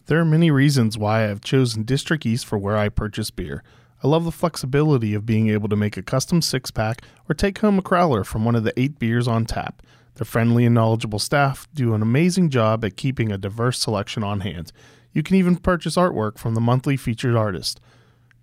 There 0.07 0.19
are 0.19 0.25
many 0.25 0.51
reasons 0.51 0.97
why 0.97 1.19
I 1.19 1.27
have 1.27 1.41
chosen 1.41 1.83
District 1.83 2.25
East 2.25 2.45
for 2.45 2.57
where 2.57 2.75
I 2.75 2.89
purchase 2.89 3.31
beer. 3.31 3.63
I 4.03 4.07
love 4.07 4.25
the 4.25 4.31
flexibility 4.31 5.13
of 5.13 5.25
being 5.27 5.47
able 5.49 5.69
to 5.69 5.75
make 5.75 5.95
a 5.95 6.01
custom 6.01 6.41
six 6.41 6.71
pack 6.71 7.03
or 7.29 7.35
take 7.35 7.59
home 7.59 7.77
a 7.77 7.81
crowler 7.83 8.25
from 8.25 8.43
one 8.43 8.55
of 8.55 8.63
the 8.63 8.77
eight 8.77 8.97
beers 8.99 9.27
on 9.27 9.45
tap. 9.45 9.81
Their 10.15 10.25
friendly 10.25 10.65
and 10.65 10.73
knowledgeable 10.75 11.19
staff 11.19 11.67
do 11.73 11.93
an 11.93 12.01
amazing 12.01 12.49
job 12.49 12.83
at 12.83 12.97
keeping 12.97 13.31
a 13.31 13.37
diverse 13.37 13.79
selection 13.79 14.23
on 14.23 14.39
hand. 14.41 14.71
You 15.13 15.21
can 15.23 15.35
even 15.35 15.55
purchase 15.57 15.95
artwork 15.95 16.37
from 16.39 16.55
the 16.55 16.61
monthly 16.61 16.97
featured 16.97 17.35
artist. 17.35 17.79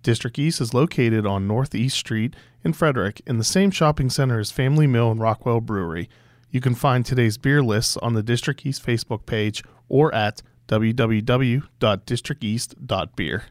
District 0.01 0.39
East 0.39 0.61
is 0.61 0.73
located 0.73 1.25
on 1.25 1.45
Northeast 1.45 1.97
Street 1.97 2.35
in 2.63 2.73
Frederick 2.73 3.21
in 3.25 3.37
the 3.37 3.43
same 3.43 3.71
shopping 3.71 4.09
center 4.09 4.39
as 4.39 4.51
Family 4.51 4.87
Meal 4.87 5.11
and 5.11 5.19
Rockwell 5.19 5.61
Brewery. 5.61 6.09
You 6.51 6.61
can 6.61 6.75
find 6.75 7.05
today's 7.05 7.37
beer 7.37 7.61
lists 7.61 7.97
on 7.97 8.13
the 8.13 8.23
District 8.23 8.65
East 8.65 8.85
Facebook 8.85 9.25
page 9.25 9.63
or 9.87 10.13
at 10.13 10.41
www.districteast.beer. 10.67 13.43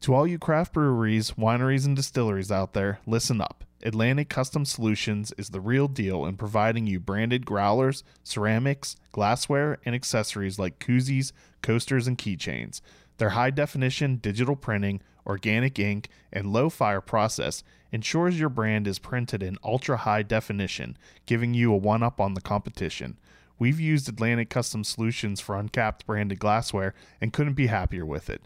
To 0.00 0.14
all 0.14 0.26
you 0.26 0.38
craft 0.38 0.74
breweries, 0.74 1.32
wineries, 1.32 1.84
and 1.84 1.96
distilleries 1.96 2.52
out 2.52 2.72
there, 2.72 3.00
listen 3.06 3.40
up. 3.40 3.64
Atlantic 3.82 4.28
Custom 4.28 4.64
Solutions 4.64 5.32
is 5.38 5.50
the 5.50 5.60
real 5.60 5.88
deal 5.88 6.24
in 6.24 6.36
providing 6.36 6.86
you 6.86 7.00
branded 7.00 7.46
growlers, 7.46 8.04
ceramics, 8.22 8.96
glassware, 9.12 9.78
and 9.84 9.94
accessories 9.94 10.58
like 10.58 10.78
koozies, 10.78 11.32
coasters, 11.62 12.06
and 12.06 12.18
keychains. 12.18 12.80
Their 13.18 13.30
high 13.30 13.50
definition 13.50 14.16
digital 14.16 14.56
printing, 14.56 15.00
organic 15.26 15.78
ink, 15.78 16.08
and 16.32 16.52
low 16.52 16.70
fire 16.70 17.00
process 17.00 17.62
ensures 17.92 18.38
your 18.38 18.48
brand 18.48 18.86
is 18.86 18.98
printed 18.98 19.42
in 19.42 19.58
ultra 19.62 19.98
high 19.98 20.22
definition, 20.22 20.96
giving 21.26 21.52
you 21.54 21.72
a 21.72 21.76
one 21.76 22.02
up 22.02 22.20
on 22.20 22.34
the 22.34 22.40
competition. 22.40 23.18
We've 23.58 23.80
used 23.80 24.08
Atlantic 24.08 24.50
Custom 24.50 24.84
Solutions 24.84 25.40
for 25.40 25.56
uncapped 25.56 26.06
branded 26.06 26.38
glassware 26.38 26.94
and 27.20 27.32
couldn't 27.32 27.54
be 27.54 27.66
happier 27.66 28.06
with 28.06 28.30
it. 28.30 28.42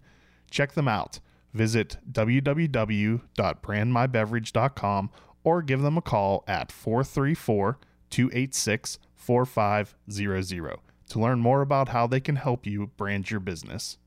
Check 0.50 0.72
them 0.72 0.88
out. 0.88 1.20
Visit 1.52 1.98
www.brandmybeverage.com 2.10 5.10
or 5.44 5.62
give 5.62 5.82
them 5.82 5.98
a 5.98 6.02
call 6.02 6.44
at 6.46 6.72
434 6.72 7.78
286 8.10 8.98
4500 9.14 10.78
to 11.08 11.20
learn 11.20 11.40
more 11.40 11.60
about 11.60 11.88
how 11.90 12.06
they 12.06 12.20
can 12.20 12.36
help 12.36 12.66
you 12.66 12.86
brand 12.96 13.30
your 13.30 13.40
business. 13.40 13.98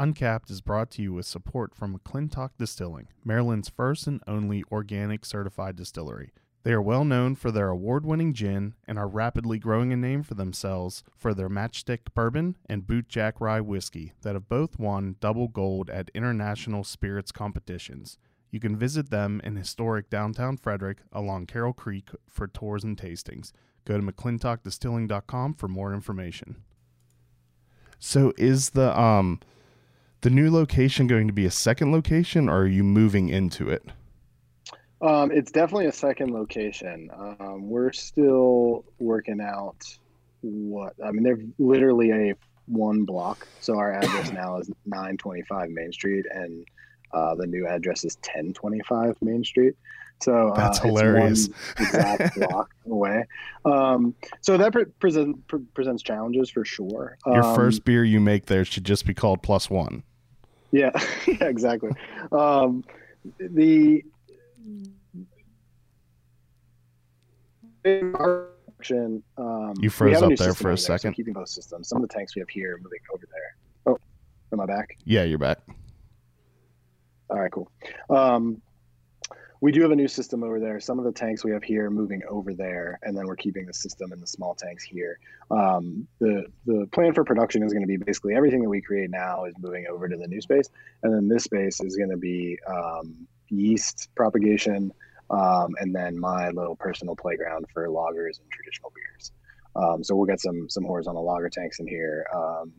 Uncapped 0.00 0.50
is 0.50 0.60
brought 0.60 0.90
to 0.90 1.02
you 1.02 1.12
with 1.12 1.24
support 1.24 1.72
from 1.72 1.96
McClintock 1.96 2.50
Distilling, 2.58 3.06
Maryland's 3.24 3.68
first 3.68 4.08
and 4.08 4.20
only 4.26 4.64
organic 4.72 5.24
certified 5.24 5.76
distillery. 5.76 6.32
They 6.64 6.72
are 6.72 6.82
well 6.82 7.04
known 7.04 7.36
for 7.36 7.52
their 7.52 7.68
award 7.68 8.04
winning 8.04 8.32
gin 8.32 8.74
and 8.88 8.98
are 8.98 9.06
rapidly 9.06 9.60
growing 9.60 9.92
a 9.92 9.96
name 9.96 10.24
for 10.24 10.34
themselves 10.34 11.04
for 11.14 11.32
their 11.32 11.48
matchstick 11.48 12.12
bourbon 12.12 12.56
and 12.68 12.82
bootjack 12.82 13.34
rye 13.38 13.60
whiskey 13.60 14.14
that 14.22 14.34
have 14.34 14.48
both 14.48 14.80
won 14.80 15.14
double 15.20 15.46
gold 15.46 15.88
at 15.90 16.10
international 16.12 16.82
spirits 16.82 17.30
competitions. 17.30 18.18
You 18.50 18.58
can 18.58 18.76
visit 18.76 19.10
them 19.10 19.40
in 19.44 19.54
historic 19.54 20.10
downtown 20.10 20.56
Frederick 20.56 20.98
along 21.12 21.46
Carroll 21.46 21.72
Creek 21.72 22.08
for 22.28 22.48
tours 22.48 22.82
and 22.82 22.96
tastings. 22.96 23.52
Go 23.84 23.96
to 23.96 24.02
mcclintockdistilling.com 24.02 25.54
for 25.54 25.68
more 25.68 25.94
information. 25.94 26.56
So 28.00 28.32
is 28.36 28.70
the 28.70 28.98
um 28.98 29.38
the 30.24 30.30
new 30.30 30.50
location 30.50 31.06
going 31.06 31.26
to 31.26 31.34
be 31.34 31.44
a 31.44 31.50
second 31.50 31.92
location 31.92 32.48
or 32.48 32.62
are 32.62 32.66
you 32.66 32.82
moving 32.82 33.28
into 33.28 33.68
it? 33.68 33.84
Um, 35.02 35.30
it's 35.30 35.52
definitely 35.52 35.84
a 35.84 35.92
second 35.92 36.32
location. 36.32 37.10
Um, 37.14 37.68
we're 37.68 37.92
still 37.92 38.86
working 38.98 39.42
out 39.42 39.84
what 40.40 40.94
I 41.04 41.10
mean. 41.10 41.24
They're 41.24 41.44
literally 41.58 42.10
a 42.10 42.34
one 42.64 43.04
block. 43.04 43.46
So 43.60 43.76
our 43.76 43.92
address 43.92 44.32
now 44.32 44.56
is 44.56 44.70
925 44.86 45.68
Main 45.68 45.92
Street, 45.92 46.24
and 46.30 46.66
uh, 47.12 47.34
the 47.34 47.46
new 47.46 47.66
address 47.66 48.06
is 48.06 48.16
1025 48.16 49.20
Main 49.20 49.44
Street. 49.44 49.74
So 50.22 50.48
uh, 50.48 50.56
that's 50.56 50.78
hilarious. 50.78 51.50
exact 51.78 52.36
block 52.38 52.70
away. 52.86 53.26
Um, 53.66 54.14
so 54.40 54.56
that 54.56 54.72
pre- 54.72 54.86
present, 54.86 55.46
pre- 55.48 55.66
presents 55.74 56.02
challenges 56.02 56.48
for 56.48 56.64
sure. 56.64 57.18
Um, 57.26 57.34
Your 57.34 57.54
first 57.54 57.84
beer 57.84 58.04
you 58.04 58.20
make 58.20 58.46
there 58.46 58.64
should 58.64 58.84
just 58.84 59.04
be 59.04 59.12
called 59.12 59.42
Plus 59.42 59.68
One. 59.68 60.02
Yeah, 60.74 60.90
yeah, 61.28 61.44
exactly. 61.44 61.90
Um, 62.32 62.82
the 63.38 64.02
um, 69.38 69.74
you 69.78 69.88
froze 69.88 70.20
up 70.20 70.34
there 70.36 70.52
for 70.52 70.72
a 70.72 70.78
second. 70.78 71.12
so 71.12 71.14
keeping 71.14 71.32
both 71.32 71.48
systems. 71.48 71.88
Some 71.88 72.02
of 72.02 72.08
the 72.08 72.12
tanks 72.12 72.34
we 72.34 72.40
have 72.40 72.48
here 72.48 72.80
moving 72.82 72.98
over 73.14 73.24
there. 73.30 73.56
Oh, 73.86 73.98
am 74.52 74.58
I 74.58 74.66
back? 74.66 74.98
Yeah, 75.04 75.22
you're 75.22 75.38
back. 75.38 75.58
All 77.30 77.38
right, 77.38 77.52
cool. 77.52 77.70
Um, 78.10 78.60
we 79.64 79.72
do 79.72 79.80
have 79.80 79.92
a 79.92 79.96
new 79.96 80.08
system 80.08 80.44
over 80.44 80.60
there. 80.60 80.78
Some 80.78 80.98
of 80.98 81.06
the 81.06 81.12
tanks 81.12 81.42
we 81.42 81.50
have 81.52 81.62
here 81.62 81.88
moving 81.88 82.20
over 82.28 82.52
there, 82.52 82.98
and 83.02 83.16
then 83.16 83.26
we're 83.26 83.34
keeping 83.34 83.64
the 83.64 83.72
system 83.72 84.12
in 84.12 84.20
the 84.20 84.26
small 84.26 84.54
tanks 84.54 84.84
here. 84.84 85.18
Um, 85.50 86.06
the 86.20 86.44
the 86.66 86.86
plan 86.92 87.14
for 87.14 87.24
production 87.24 87.62
is 87.62 87.72
going 87.72 87.82
to 87.82 87.88
be 87.88 87.96
basically 87.96 88.34
everything 88.34 88.62
that 88.62 88.68
we 88.68 88.82
create 88.82 89.08
now 89.08 89.46
is 89.46 89.54
moving 89.58 89.86
over 89.90 90.06
to 90.06 90.18
the 90.18 90.28
new 90.28 90.42
space, 90.42 90.68
and 91.02 91.14
then 91.14 91.28
this 91.28 91.44
space 91.44 91.80
is 91.80 91.96
going 91.96 92.10
to 92.10 92.18
be 92.18 92.58
um, 92.66 93.26
yeast 93.48 94.10
propagation, 94.14 94.92
um, 95.30 95.74
and 95.80 95.94
then 95.94 96.20
my 96.20 96.50
little 96.50 96.76
personal 96.76 97.16
playground 97.16 97.64
for 97.72 97.88
lagers 97.88 98.40
and 98.40 98.50
traditional 98.50 98.92
beers. 98.94 99.32
Um, 99.76 100.04
so 100.04 100.14
we'll 100.14 100.26
get 100.26 100.42
some 100.42 100.68
some 100.68 100.84
horizontal 100.84 101.24
lager 101.24 101.48
tanks 101.48 101.80
in 101.80 101.86
here, 101.86 102.26
um, 102.34 102.70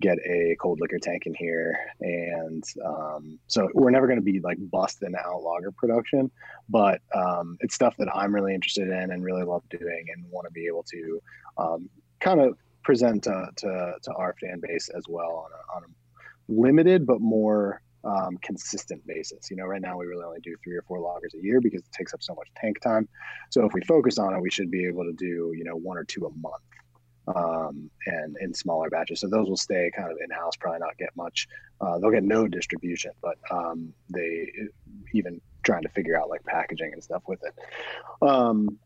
get 0.00 0.18
a 0.18 0.56
cold 0.60 0.80
liquor 0.80 0.98
tank 0.98 1.26
in 1.26 1.34
here, 1.34 1.76
and 2.00 2.64
um, 2.84 3.38
so 3.46 3.68
we're 3.74 3.90
never 3.90 4.06
going 4.06 4.18
to 4.18 4.24
be 4.24 4.40
like 4.40 4.58
busting 4.70 5.14
out 5.14 5.42
lager 5.42 5.70
production, 5.72 6.30
but 6.68 7.00
um, 7.14 7.56
it's 7.60 7.74
stuff 7.74 7.96
that 7.98 8.08
I'm 8.14 8.34
really 8.34 8.54
interested 8.54 8.88
in 8.88 9.10
and 9.10 9.22
really 9.22 9.44
love 9.44 9.62
doing, 9.68 10.06
and 10.14 10.24
want 10.30 10.46
to 10.46 10.52
be 10.52 10.66
able 10.66 10.84
to 10.84 11.22
um, 11.58 11.90
kind 12.20 12.40
of 12.40 12.56
present 12.82 13.24
to, 13.24 13.48
to, 13.56 13.94
to 14.02 14.12
our 14.14 14.34
fan 14.40 14.60
base 14.60 14.88
as 14.88 15.04
well 15.08 15.46
on 15.46 15.50
a, 15.52 15.76
on 15.76 15.82
a 15.84 16.52
limited 16.52 17.06
but 17.06 17.20
more 17.20 17.82
um, 18.04 18.38
consistent 18.42 19.06
basis. 19.06 19.50
You 19.50 19.56
know, 19.56 19.64
right 19.64 19.80
now 19.80 19.98
we 19.98 20.06
really 20.06 20.24
only 20.24 20.40
do 20.40 20.56
three 20.64 20.76
or 20.76 20.82
four 20.82 20.98
lagers 20.98 21.38
a 21.38 21.42
year 21.42 21.60
because 21.60 21.82
it 21.82 21.92
takes 21.92 22.14
up 22.14 22.22
so 22.22 22.34
much 22.34 22.48
tank 22.56 22.80
time. 22.80 23.08
So 23.50 23.64
if 23.64 23.72
we 23.74 23.82
focus 23.82 24.18
on 24.18 24.34
it, 24.34 24.40
we 24.40 24.50
should 24.50 24.70
be 24.70 24.86
able 24.86 25.04
to 25.04 25.12
do 25.12 25.52
you 25.56 25.64
know 25.64 25.76
one 25.76 25.98
or 25.98 26.04
two 26.04 26.26
a 26.26 26.30
month, 26.30 26.62
um, 27.34 27.90
and 28.06 28.36
in 28.40 28.54
smaller 28.54 28.90
batches. 28.90 29.20
So 29.20 29.28
those 29.28 29.48
will 29.48 29.56
stay 29.56 29.90
kind 29.96 30.10
of 30.10 30.18
in 30.22 30.30
house. 30.30 30.56
Probably 30.58 30.80
not 30.80 30.96
get 30.98 31.10
much. 31.16 31.46
Uh, 31.80 31.98
they'll 31.98 32.10
get 32.10 32.24
no 32.24 32.46
distribution, 32.46 33.12
but 33.22 33.36
um, 33.50 33.92
they 34.12 34.48
even 35.14 35.40
trying 35.62 35.82
to 35.82 35.88
figure 35.90 36.18
out 36.18 36.28
like 36.28 36.44
packaging 36.44 36.92
and 36.92 37.02
stuff 37.02 37.22
with 37.26 37.40
it. 37.42 37.54
Um, 38.26 38.78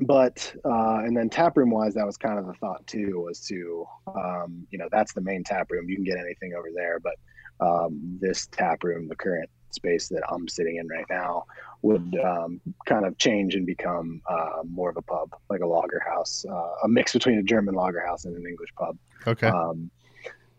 but 0.00 0.52
uh, 0.64 1.02
and 1.04 1.16
then 1.16 1.30
tap 1.30 1.56
room 1.56 1.70
wise, 1.70 1.94
that 1.94 2.06
was 2.06 2.16
kind 2.16 2.38
of 2.38 2.46
the 2.46 2.54
thought 2.54 2.86
too, 2.86 3.22
was 3.24 3.40
to 3.46 3.86
um, 4.08 4.66
you 4.70 4.78
know 4.78 4.88
that's 4.90 5.12
the 5.12 5.20
main 5.20 5.44
tap 5.44 5.70
room. 5.70 5.88
You 5.88 5.96
can 5.96 6.04
get 6.04 6.18
anything 6.18 6.54
over 6.54 6.68
there, 6.74 6.98
but 7.00 7.14
um, 7.60 8.18
this 8.20 8.46
tap 8.48 8.82
room, 8.82 9.08
the 9.08 9.16
current 9.16 9.48
space 9.74 10.08
that 10.08 10.22
I'm 10.28 10.48
sitting 10.48 10.76
in 10.76 10.88
right 10.88 11.06
now, 11.10 11.44
would 11.82 12.18
um, 12.24 12.60
kind 12.86 13.04
of 13.04 13.18
change 13.18 13.54
and 13.54 13.66
become 13.66 14.22
uh, 14.28 14.62
more 14.68 14.90
of 14.90 14.96
a 14.96 15.02
pub, 15.02 15.30
like 15.50 15.60
a 15.60 15.66
lager 15.66 16.00
house, 16.00 16.44
uh, 16.48 16.70
a 16.84 16.88
mix 16.88 17.12
between 17.12 17.38
a 17.38 17.42
German 17.42 17.74
lager 17.74 18.04
house 18.04 18.24
and 18.24 18.36
an 18.36 18.46
English 18.46 18.70
pub. 18.76 18.96
Okay. 19.26 19.48
Um, 19.48 19.90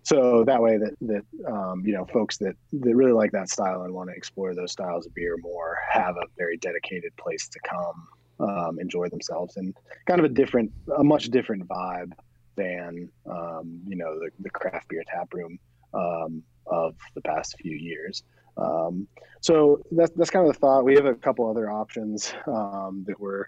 so 0.03 0.43
that 0.43 0.61
way 0.61 0.78
that 0.78 0.93
that 1.01 1.51
um, 1.51 1.82
you 1.84 1.93
know 1.93 2.05
folks 2.05 2.38
that 2.38 2.55
that 2.74 2.95
really 2.95 3.11
like 3.11 3.32
that 3.32 3.49
style 3.49 3.82
and 3.84 3.93
want 3.93 4.09
to 4.11 4.16
explore 4.16 4.53
those 4.53 4.72
styles 4.72 5.07
of 5.07 5.16
beer 5.16 5.36
more 5.41 5.80
have 5.91 6.16
a 6.16 6.28
very 6.38 6.57
dedicated 6.57 7.16
place 7.18 7.47
to 7.49 7.59
come 7.68 8.07
um, 8.39 8.80
enjoy 8.80 9.09
themselves 9.09 9.57
and 9.57 9.76
kind 10.05 10.20
of 10.20 10.26
a 10.26 10.30
different 10.30 10.72
a 10.97 11.03
much 11.03 11.30
different 11.30 11.68
vibe 11.68 12.11
than 12.55 13.09
um, 13.26 13.82
you 13.88 13.95
know 13.95 14.20
the, 14.20 14.30
the 14.41 14.49
craft 14.51 14.88
beer 14.89 15.03
tap 15.07 15.34
room 15.34 15.57
um, 15.95 16.43
of 16.68 16.95
the 17.16 17.22
past 17.22 17.55
few 17.59 17.76
years. 17.76 18.24
Um, 18.57 19.07
so 19.41 19.83
that's 19.91 20.11
that's 20.15 20.29
kind 20.29 20.47
of 20.47 20.53
the 20.53 20.59
thought. 20.59 20.83
We 20.85 20.95
have 20.95 21.05
a 21.05 21.13
couple 21.13 21.49
other 21.49 21.69
options 21.69 22.33
um, 22.47 23.03
that 23.07 23.19
we're, 23.19 23.45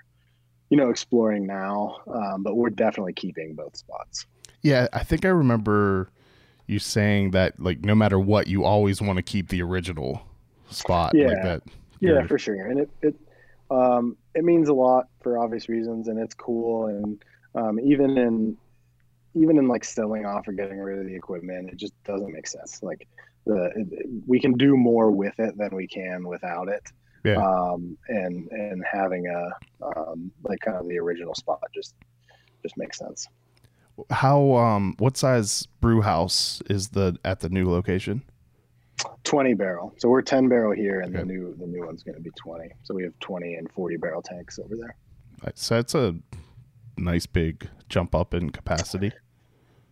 you 0.69 0.77
know, 0.77 0.89
exploring 0.89 1.47
now, 1.47 1.97
um, 2.07 2.43
but 2.43 2.55
we're 2.55 2.69
definitely 2.69 3.13
keeping 3.13 3.55
both 3.55 3.75
spots. 3.75 4.25
Yeah, 4.61 4.87
I 4.93 5.03
think 5.03 5.25
I 5.25 5.29
remember 5.29 6.09
you 6.67 6.79
saying 6.79 7.31
that 7.31 7.59
like 7.59 7.83
no 7.83 7.95
matter 7.95 8.19
what, 8.19 8.47
you 8.47 8.63
always 8.63 9.01
want 9.01 9.17
to 9.17 9.23
keep 9.23 9.49
the 9.49 9.61
original 9.61 10.21
spot. 10.69 11.13
Yeah, 11.15 11.27
like 11.27 11.43
that. 11.43 11.63
Yeah, 11.99 12.27
for 12.27 12.37
sure, 12.37 12.67
and 12.67 12.81
it 12.81 12.89
it 13.01 13.15
um, 13.71 14.17
it 14.35 14.43
means 14.43 14.69
a 14.69 14.73
lot 14.73 15.07
for 15.21 15.39
obvious 15.39 15.67
reasons, 15.67 16.07
and 16.07 16.19
it's 16.19 16.35
cool, 16.35 16.87
and 16.87 17.23
um, 17.55 17.79
even 17.79 18.17
in 18.17 18.57
even 19.33 19.57
in 19.57 19.67
like 19.67 19.83
selling 19.83 20.25
off 20.25 20.47
or 20.47 20.51
getting 20.51 20.77
rid 20.77 20.99
of 20.99 21.05
the 21.05 21.15
equipment, 21.15 21.69
it 21.69 21.77
just 21.77 21.93
doesn't 22.03 22.31
make 22.31 22.47
sense. 22.47 22.81
Like 22.83 23.07
the 23.47 24.23
we 24.25 24.39
can 24.39 24.53
do 24.53 24.75
more 24.75 25.11
with 25.11 25.39
it 25.39 25.57
than 25.57 25.69
we 25.73 25.87
can 25.87 26.27
without 26.27 26.69
it. 26.69 26.83
Yeah. 27.23 27.37
Um, 27.37 27.97
and 28.07 28.47
and 28.51 28.83
having 28.89 29.25
a 29.27 29.85
um, 29.85 30.31
like 30.43 30.59
kind 30.59 30.77
of 30.77 30.87
the 30.87 30.99
original 30.99 31.33
spot 31.33 31.61
just 31.73 31.95
just 32.61 32.77
makes 32.77 32.99
sense. 32.99 33.27
How 34.11 34.55
um 34.55 34.95
what 34.99 35.17
size 35.17 35.67
brew 35.81 36.01
house 36.01 36.61
is 36.69 36.89
the 36.89 37.17
at 37.25 37.39
the 37.39 37.49
new 37.49 37.69
location? 37.69 38.23
20 39.23 39.53
barrel. 39.53 39.93
So 39.97 40.09
we're 40.09 40.23
10 40.23 40.49
barrel 40.49 40.71
here 40.71 41.01
and 41.01 41.15
okay. 41.15 41.19
the 41.19 41.25
new 41.25 41.55
the 41.57 41.67
new 41.67 41.85
one's 41.85 42.03
going 42.03 42.15
to 42.15 42.21
be 42.21 42.31
20. 42.31 42.69
So 42.83 42.95
we 42.95 43.03
have 43.03 43.17
20 43.19 43.55
and 43.55 43.71
40 43.71 43.97
barrel 43.97 44.21
tanks 44.21 44.57
over 44.59 44.75
there. 44.75 44.95
So 45.53 45.75
that's 45.75 45.93
a 45.93 46.15
nice 46.97 47.25
big 47.25 47.69
jump 47.89 48.15
up 48.15 48.33
in 48.33 48.49
capacity. 48.49 49.11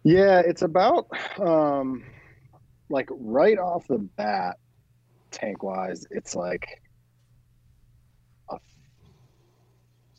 Yeah, 0.03 0.39
it's 0.39 0.61
about 0.61 1.07
um, 1.39 2.03
like 2.89 3.07
right 3.11 3.57
off 3.57 3.87
the 3.87 3.97
bat, 3.97 4.57
tank 5.31 5.63
wise, 5.63 6.05
it's 6.11 6.35
like 6.35 6.81
a, 8.49 8.57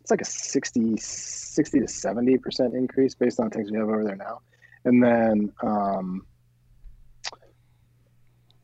it's 0.01 0.11
like 0.11 0.21
a 0.21 0.25
60, 0.25 0.97
60 0.97 1.81
to 1.81 1.89
70 1.89 2.39
percent 2.39 2.75
increase 2.75 3.15
based 3.15 3.41
on 3.41 3.51
tanks 3.51 3.71
we 3.71 3.79
have 3.79 3.89
over 3.89 4.05
there 4.05 4.17
now, 4.17 4.41
and 4.85 5.03
then 5.03 5.53
um, 5.63 6.27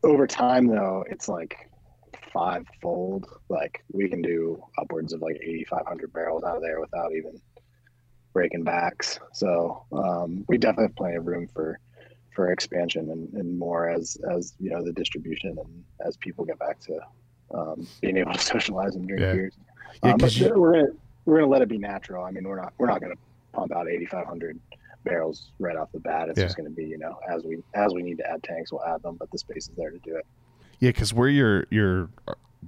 over 0.03 0.27
time 0.27 0.67
though, 0.67 1.05
it's 1.09 1.27
like 1.27 1.69
five 2.33 2.65
fold. 2.81 3.25
Like 3.49 3.83
we 3.91 4.09
can 4.09 4.21
do 4.21 4.61
upwards 4.77 5.13
of 5.13 5.21
like 5.21 5.37
8,500 5.41 6.11
barrels 6.11 6.43
out 6.43 6.57
of 6.57 6.61
there 6.61 6.79
without 6.79 7.13
even 7.13 7.39
breaking 8.33 8.63
backs. 8.63 9.19
So 9.33 9.85
um, 9.91 10.43
we 10.47 10.57
definitely 10.57 10.85
have 10.85 10.95
plenty 10.95 11.15
of 11.15 11.27
room 11.27 11.47
for 11.53 11.79
for 12.33 12.51
expansion 12.51 13.09
and, 13.11 13.31
and 13.33 13.57
more 13.57 13.89
as 13.89 14.17
as 14.31 14.53
you 14.59 14.69
know 14.71 14.83
the 14.83 14.91
distribution 14.93 15.57
and 15.57 15.83
as 16.05 16.17
people 16.17 16.45
get 16.45 16.57
back 16.59 16.79
to 16.79 16.99
um, 17.53 17.87
being 18.01 18.17
able 18.17 18.33
to 18.33 18.39
socialize 18.53 18.95
and 18.95 19.07
drink 19.07 19.21
Yeah. 19.21 19.33
beers. 19.33 19.53
Yeah, 20.03 20.11
Um, 20.13 20.17
but 20.17 20.35
you- 20.39 20.59
we're 20.59 20.73
gonna 20.73 20.87
we're 21.25 21.35
gonna 21.39 21.51
let 21.51 21.61
it 21.61 21.69
be 21.69 21.77
natural. 21.77 22.23
I 22.25 22.31
mean, 22.31 22.43
we're 22.47 22.59
not 22.59 22.73
we're 22.77 22.87
not 22.87 23.01
gonna 23.01 23.15
pump 23.53 23.71
out 23.75 23.87
8,500 23.87 24.59
barrels 25.03 25.51
right 25.59 25.75
off 25.75 25.91
the 25.91 25.99
bat. 25.99 26.29
It's 26.29 26.39
Yeah. 26.39 26.45
just 26.45 26.57
gonna 26.57 26.69
be 26.69 26.85
you 26.85 26.97
know 26.97 27.17
as 27.29 27.43
we 27.43 27.61
as 27.75 27.93
we 27.93 28.01
need 28.03 28.17
to 28.17 28.29
add 28.29 28.43
tanks, 28.43 28.71
we'll 28.71 28.83
add 28.83 29.03
them. 29.03 29.15
But 29.17 29.29
the 29.31 29.37
space 29.37 29.69
is 29.69 29.75
there 29.75 29.91
to 29.91 29.99
do 29.99 30.15
it. 30.17 30.25
Yeah, 30.79 30.89
because 30.89 31.13
where 31.13 31.29
your 31.29 31.65
your 31.69 32.09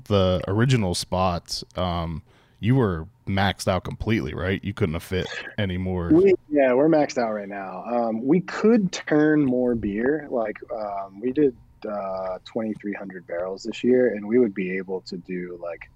the 0.07 0.41
original 0.47 0.93
spots, 0.93 1.63
um, 1.76 2.22
you 2.66 2.74
were 2.76 3.07
maxed 3.28 3.68
out 3.68 3.84
completely, 3.84 4.34
right? 4.34 4.61
You 4.63 4.74
couldn't 4.74 4.93
have 4.93 5.03
fit 5.03 5.28
any 5.59 5.78
more. 5.78 6.09
We, 6.09 6.34
yeah, 6.49 6.74
we're 6.74 6.89
maxed 6.89 7.20
out 7.20 7.32
right 7.32 7.47
now. 7.47 7.84
Um, 7.86 8.26
we 8.26 8.41
could 8.41 8.91
turn 8.91 9.45
more 9.45 9.76
beer. 9.76 10.28
Like 10.32 10.57
um, 10.74 11.20
we 11.22 11.32
did 11.32 11.55
uh, 11.88 12.39
2,300 12.45 13.28
barrels 13.28 13.63
this 13.63 13.84
year, 13.84 14.16
and 14.16 14.28
we 14.28 14.39
would 14.39 14.55
be 14.55 14.76
able 14.78 15.01
to 15.01 15.18
do 15.18 15.59
like 15.61 15.91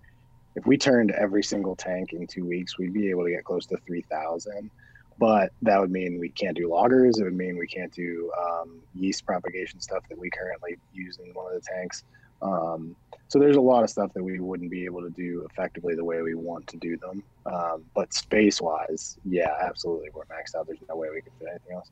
if 0.55 0.67
we 0.67 0.77
turned 0.77 1.09
every 1.11 1.43
single 1.43 1.75
tank 1.75 2.13
in 2.13 2.27
two 2.27 2.45
weeks, 2.45 2.77
we'd 2.77 2.93
be 2.93 3.09
able 3.09 3.23
to 3.23 3.31
get 3.31 3.45
close 3.45 3.65
to 3.67 3.77
3,000. 3.77 4.69
But 5.17 5.51
that 5.63 5.79
would 5.79 5.91
mean 5.91 6.19
we 6.19 6.29
can't 6.29 6.55
do 6.55 6.69
lagers. 6.69 7.19
It 7.19 7.23
would 7.23 7.35
mean 7.35 7.57
we 7.57 7.67
can't 7.67 7.91
do 7.91 8.31
um, 8.39 8.79
yeast 8.93 9.25
propagation 9.25 9.81
stuff 9.81 10.03
that 10.09 10.17
we 10.17 10.29
currently 10.29 10.77
use 10.93 11.17
in 11.17 11.33
one 11.33 11.47
of 11.47 11.61
the 11.61 11.67
tanks. 11.67 12.03
Um, 12.41 12.95
so 13.27 13.37
there's 13.37 13.57
a 13.57 13.61
lot 13.61 13.83
of 13.83 13.89
stuff 13.91 14.11
that 14.13 14.23
we 14.23 14.39
wouldn't 14.39 14.71
be 14.71 14.85
able 14.85 15.01
to 15.01 15.11
do 15.11 15.47
effectively 15.49 15.93
the 15.95 16.03
way 16.03 16.21
we 16.23 16.33
want 16.33 16.65
to 16.67 16.77
do 16.77 16.97
them. 16.97 17.23
Um, 17.45 17.85
but 17.93 18.11
space 18.13 18.59
wise, 18.59 19.17
yeah, 19.23 19.53
absolutely, 19.61 20.09
we're 20.13 20.23
maxed 20.23 20.55
out. 20.55 20.65
There's 20.65 20.79
no 20.89 20.95
way 20.95 21.09
we 21.13 21.21
could 21.21 21.33
fit 21.37 21.47
anything 21.49 21.75
else. 21.75 21.89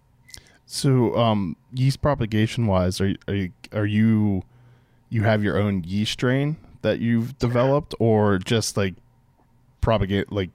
So, 0.65 1.15
um, 1.15 1.55
yeast 1.73 2.01
propagation 2.01 2.65
wise, 2.65 2.99
are 2.99 3.13
are 3.27 3.35
you, 3.35 3.51
are 3.71 3.85
you 3.85 4.43
you 5.09 5.23
have 5.23 5.43
your 5.43 5.57
own 5.57 5.83
yeast 5.85 6.13
strain 6.13 6.57
that 6.81 6.99
you've 6.99 7.37
developed, 7.37 7.93
or 7.99 8.39
just 8.39 8.75
like 8.75 8.95
propagate 9.79 10.31
like 10.31 10.49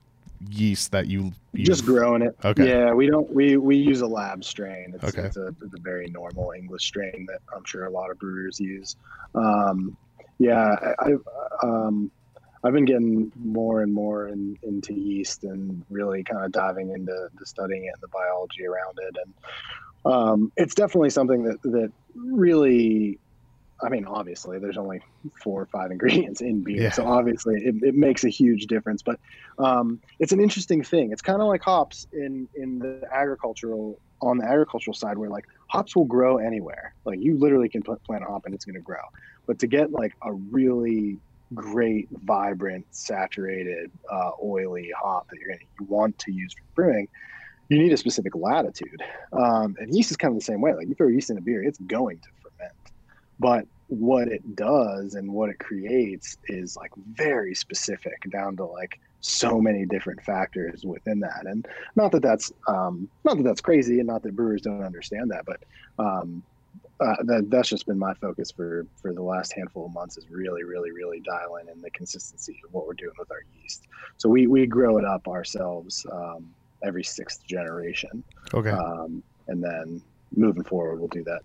yeast 0.48 0.92
that 0.92 1.06
you, 1.06 1.32
you 1.52 1.64
Just 1.64 1.84
growing 1.84 2.22
it. 2.22 2.36
Okay. 2.44 2.68
Yeah, 2.68 2.92
we 2.92 3.06
don't. 3.06 3.30
We 3.32 3.56
we 3.56 3.76
use 3.76 4.00
a 4.00 4.06
lab 4.06 4.44
strain. 4.44 4.92
It's, 4.94 5.04
Okay. 5.04 5.26
it's, 5.26 5.36
a, 5.36 5.48
it's 5.48 5.74
a 5.74 5.80
very 5.80 6.08
normal 6.08 6.52
English 6.52 6.84
strain 6.84 7.26
that 7.28 7.40
I'm 7.54 7.64
sure 7.64 7.86
a 7.86 7.90
lot 7.90 8.10
of 8.10 8.18
brewers 8.18 8.58
use. 8.58 8.96
Um, 9.34 9.96
yeah, 10.38 10.74
I, 10.98 11.10
I've 11.10 11.28
um, 11.62 12.10
I've 12.64 12.72
been 12.72 12.84
getting 12.84 13.32
more 13.36 13.82
and 13.82 13.92
more 13.92 14.28
in, 14.28 14.58
into 14.62 14.94
yeast 14.94 15.44
and 15.44 15.84
really 15.90 16.22
kind 16.24 16.44
of 16.44 16.52
diving 16.52 16.90
into 16.90 17.28
to 17.38 17.46
studying 17.46 17.84
it 17.84 17.92
and 17.94 18.02
the 18.02 18.08
biology 18.08 18.66
around 18.66 18.98
it. 19.00 19.16
And 19.24 20.12
um, 20.12 20.52
it's 20.56 20.74
definitely 20.74 21.10
something 21.10 21.44
that 21.44 21.62
that 21.62 21.92
really. 22.14 23.18
I 23.82 23.88
mean, 23.88 24.06
obviously, 24.06 24.58
there's 24.58 24.78
only 24.78 25.00
four 25.42 25.60
or 25.60 25.66
five 25.66 25.90
ingredients 25.90 26.40
in 26.40 26.62
beer, 26.62 26.82
Yeah. 26.84 26.90
so 26.90 27.06
obviously 27.06 27.56
it, 27.56 27.74
it 27.82 27.94
makes 27.94 28.24
a 28.24 28.28
huge 28.28 28.66
difference. 28.66 29.02
But 29.02 29.18
um, 29.58 30.00
it's 30.18 30.32
an 30.32 30.40
interesting 30.40 30.82
thing. 30.82 31.12
It's 31.12 31.22
kind 31.22 31.42
of 31.42 31.48
like 31.48 31.62
hops 31.62 32.06
in 32.12 32.48
in 32.54 32.78
the 32.78 33.02
agricultural 33.12 33.98
on 34.20 34.38
the 34.38 34.44
agricultural 34.44 34.94
side, 34.94 35.18
where 35.18 35.28
like 35.28 35.46
hops 35.68 35.96
will 35.96 36.04
grow 36.04 36.38
anywhere. 36.38 36.94
Like 37.04 37.20
you 37.20 37.36
literally 37.36 37.68
can 37.68 37.82
put, 37.82 38.02
plant 38.04 38.22
a 38.22 38.26
hop 38.26 38.46
and 38.46 38.54
it's 38.54 38.64
going 38.64 38.76
to 38.76 38.80
grow. 38.80 39.02
But 39.46 39.58
to 39.58 39.66
get 39.66 39.90
like 39.90 40.14
a 40.22 40.32
really 40.32 41.18
great, 41.54 42.08
vibrant, 42.24 42.86
saturated, 42.92 43.90
uh, 44.10 44.30
oily 44.42 44.90
hop 44.96 45.28
that 45.28 45.38
you're 45.38 45.48
going 45.48 45.58
to 45.58 45.64
you 45.80 45.86
want 45.86 46.18
to 46.20 46.32
use 46.32 46.52
for 46.54 46.62
brewing, 46.74 47.08
you 47.68 47.78
need 47.78 47.92
a 47.92 47.96
specific 47.96 48.34
latitude. 48.36 49.02
Um, 49.32 49.74
and 49.80 49.94
yeast 49.94 50.10
is 50.12 50.16
kind 50.16 50.32
of 50.32 50.38
the 50.38 50.44
same 50.44 50.60
way. 50.60 50.72
Like 50.74 50.88
you 50.88 50.94
throw 50.94 51.08
yeast 51.08 51.30
in 51.30 51.38
a 51.38 51.40
beer, 51.40 51.62
it's 51.64 51.78
going 51.78 52.18
to. 52.18 52.28
But 53.42 53.66
what 53.88 54.28
it 54.28 54.56
does 54.56 55.14
and 55.16 55.30
what 55.30 55.50
it 55.50 55.58
creates 55.58 56.38
is 56.46 56.76
like 56.76 56.92
very 57.12 57.54
specific 57.54 58.18
down 58.30 58.56
to 58.56 58.64
like 58.64 58.98
so 59.20 59.60
many 59.60 59.84
different 59.84 60.22
factors 60.22 60.84
within 60.84 61.20
that. 61.20 61.44
And 61.44 61.66
not 61.96 62.12
that 62.12 62.22
that's 62.22 62.52
um, 62.68 63.08
not 63.24 63.36
that 63.36 63.42
that's 63.42 63.60
crazy 63.60 63.98
and 63.98 64.06
not 64.06 64.22
that 64.22 64.34
brewers 64.34 64.62
don't 64.62 64.82
understand 64.82 65.30
that 65.32 65.44
but 65.44 65.60
um, 65.98 66.42
uh, 67.00 67.16
that, 67.24 67.50
that's 67.50 67.68
just 67.68 67.86
been 67.86 67.98
my 67.98 68.14
focus 68.14 68.50
for 68.52 68.86
for 68.94 69.12
the 69.12 69.22
last 69.22 69.52
handful 69.52 69.86
of 69.86 69.92
months 69.92 70.16
is 70.16 70.30
really 70.30 70.62
really 70.62 70.92
really 70.92 71.20
dialing 71.20 71.66
in 71.68 71.82
the 71.82 71.90
consistency 71.90 72.60
of 72.64 72.72
what 72.72 72.86
we're 72.86 72.94
doing 72.94 73.14
with 73.18 73.30
our 73.32 73.42
yeast. 73.60 73.82
So 74.18 74.28
we 74.28 74.46
we 74.46 74.66
grow 74.66 74.98
it 74.98 75.04
up 75.04 75.26
ourselves 75.26 76.06
um, 76.12 76.48
every 76.84 77.02
sixth 77.02 77.44
generation. 77.46 78.22
Okay. 78.54 78.70
um, 78.70 79.22
and 79.48 79.62
then 79.62 80.00
moving 80.34 80.64
forward 80.64 80.98
we'll 80.98 81.08
do 81.08 81.24
that 81.24 81.42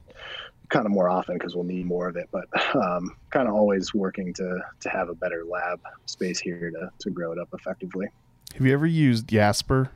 kind 0.69 0.85
of 0.85 0.91
more 0.91 1.09
often 1.09 1.37
because 1.37 1.55
we'll 1.55 1.63
need 1.63 1.85
more 1.85 2.07
of 2.09 2.15
it 2.17 2.27
but 2.31 2.45
um, 2.75 3.15
kind 3.29 3.47
of 3.47 3.53
always 3.53 3.93
working 3.93 4.33
to 4.33 4.59
to 4.79 4.89
have 4.89 5.09
a 5.09 5.15
better 5.15 5.43
lab 5.45 5.79
space 6.05 6.39
here 6.39 6.69
to, 6.71 6.91
to 6.99 7.09
grow 7.09 7.31
it 7.31 7.39
up 7.39 7.47
effectively 7.53 8.07
Have 8.55 8.65
you 8.65 8.73
ever 8.73 8.85
used 8.85 9.27
Jasper? 9.27 9.89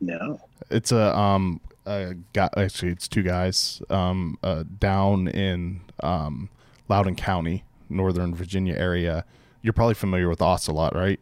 no 0.00 0.40
It's 0.70 0.92
a 0.92 1.16
um 1.16 1.60
a 1.86 2.14
guy 2.32 2.48
actually 2.56 2.92
it's 2.92 3.08
two 3.08 3.22
guys 3.22 3.82
um 3.90 4.38
uh, 4.42 4.64
down 4.78 5.28
in 5.28 5.80
um 6.02 6.48
Loudoun 6.88 7.14
County, 7.16 7.64
Northern 7.88 8.34
Virginia 8.34 8.74
area. 8.76 9.24
You're 9.62 9.72
probably 9.72 9.94
familiar 9.94 10.28
with 10.28 10.42
Ocelot, 10.42 10.94
right? 10.94 11.20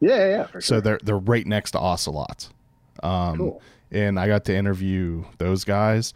yeah 0.00 0.28
yeah, 0.28 0.46
So 0.54 0.60
sure 0.60 0.80
they're 0.80 1.00
they're 1.02 1.18
right 1.18 1.46
next 1.46 1.72
to 1.72 1.78
Ocelot. 1.78 2.48
Um 3.02 3.36
cool 3.38 3.62
and 3.90 4.18
I 4.18 4.26
got 4.26 4.44
to 4.46 4.56
interview 4.56 5.24
those 5.38 5.64
guys. 5.64 6.14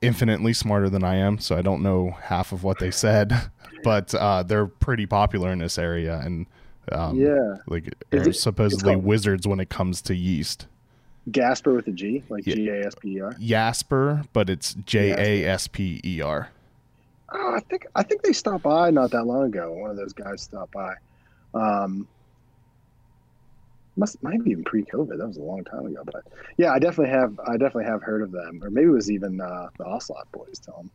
Infinitely 0.00 0.52
smarter 0.52 0.88
than 0.88 1.02
I 1.02 1.16
am, 1.16 1.38
so 1.38 1.56
I 1.56 1.62
don't 1.62 1.82
know 1.82 2.10
half 2.22 2.52
of 2.52 2.62
what 2.62 2.78
they 2.78 2.90
said, 2.90 3.32
but 3.84 4.14
uh, 4.14 4.42
they're 4.44 4.66
pretty 4.66 5.06
popular 5.06 5.50
in 5.50 5.58
this 5.58 5.78
area, 5.78 6.20
and 6.24 6.46
um, 6.92 7.16
yeah 7.18 7.56
like 7.66 7.92
it- 8.12 8.34
supposedly 8.36 8.96
wizards 8.96 9.46
when 9.46 9.60
it 9.60 9.68
comes 9.68 10.00
to 10.02 10.14
yeast. 10.14 10.66
gasper 11.32 11.74
with 11.74 11.86
a 11.88 11.90
g 11.92 12.22
like 12.30 12.46
Yeah. 12.46 12.54
g-a-s-p-e-r 12.54 13.34
Jasper, 13.40 14.22
but 14.32 14.48
it's 14.48 14.74
J 14.86 15.10
A 15.44 15.48
S 15.50 15.66
P 15.66 16.00
E 16.04 16.20
R. 16.22 16.48
oh 17.34 17.54
i 17.56 17.60
think 17.68 17.86
i 17.94 18.02
think 18.02 18.22
they 18.22 18.32
stopped 18.32 18.62
by 18.64 18.90
not 18.90 19.10
that 19.10 19.24
long 19.24 19.44
ago 19.46 19.70
one 19.72 19.90
of 19.90 19.96
those 19.98 20.14
guys 20.14 20.40
stopped 20.40 20.72
by 20.72 20.94
um 21.52 22.08
must 23.98 24.22
might 24.22 24.42
be 24.44 24.50
even 24.52 24.64
pre-covid 24.64 25.18
that 25.18 25.26
was 25.26 25.36
a 25.36 25.42
long 25.42 25.64
time 25.64 25.84
ago 25.86 26.02
but 26.04 26.24
yeah 26.56 26.72
i 26.72 26.78
definitely 26.78 27.12
have 27.12 27.38
i 27.46 27.52
definitely 27.52 27.84
have 27.84 28.02
heard 28.02 28.22
of 28.22 28.30
them 28.32 28.60
or 28.62 28.70
maybe 28.70 28.86
it 28.88 28.92
was 28.92 29.10
even 29.10 29.40
uh 29.40 29.68
the 29.78 29.84
ocelot 29.84 30.30
boys 30.32 30.58
telling 30.58 30.90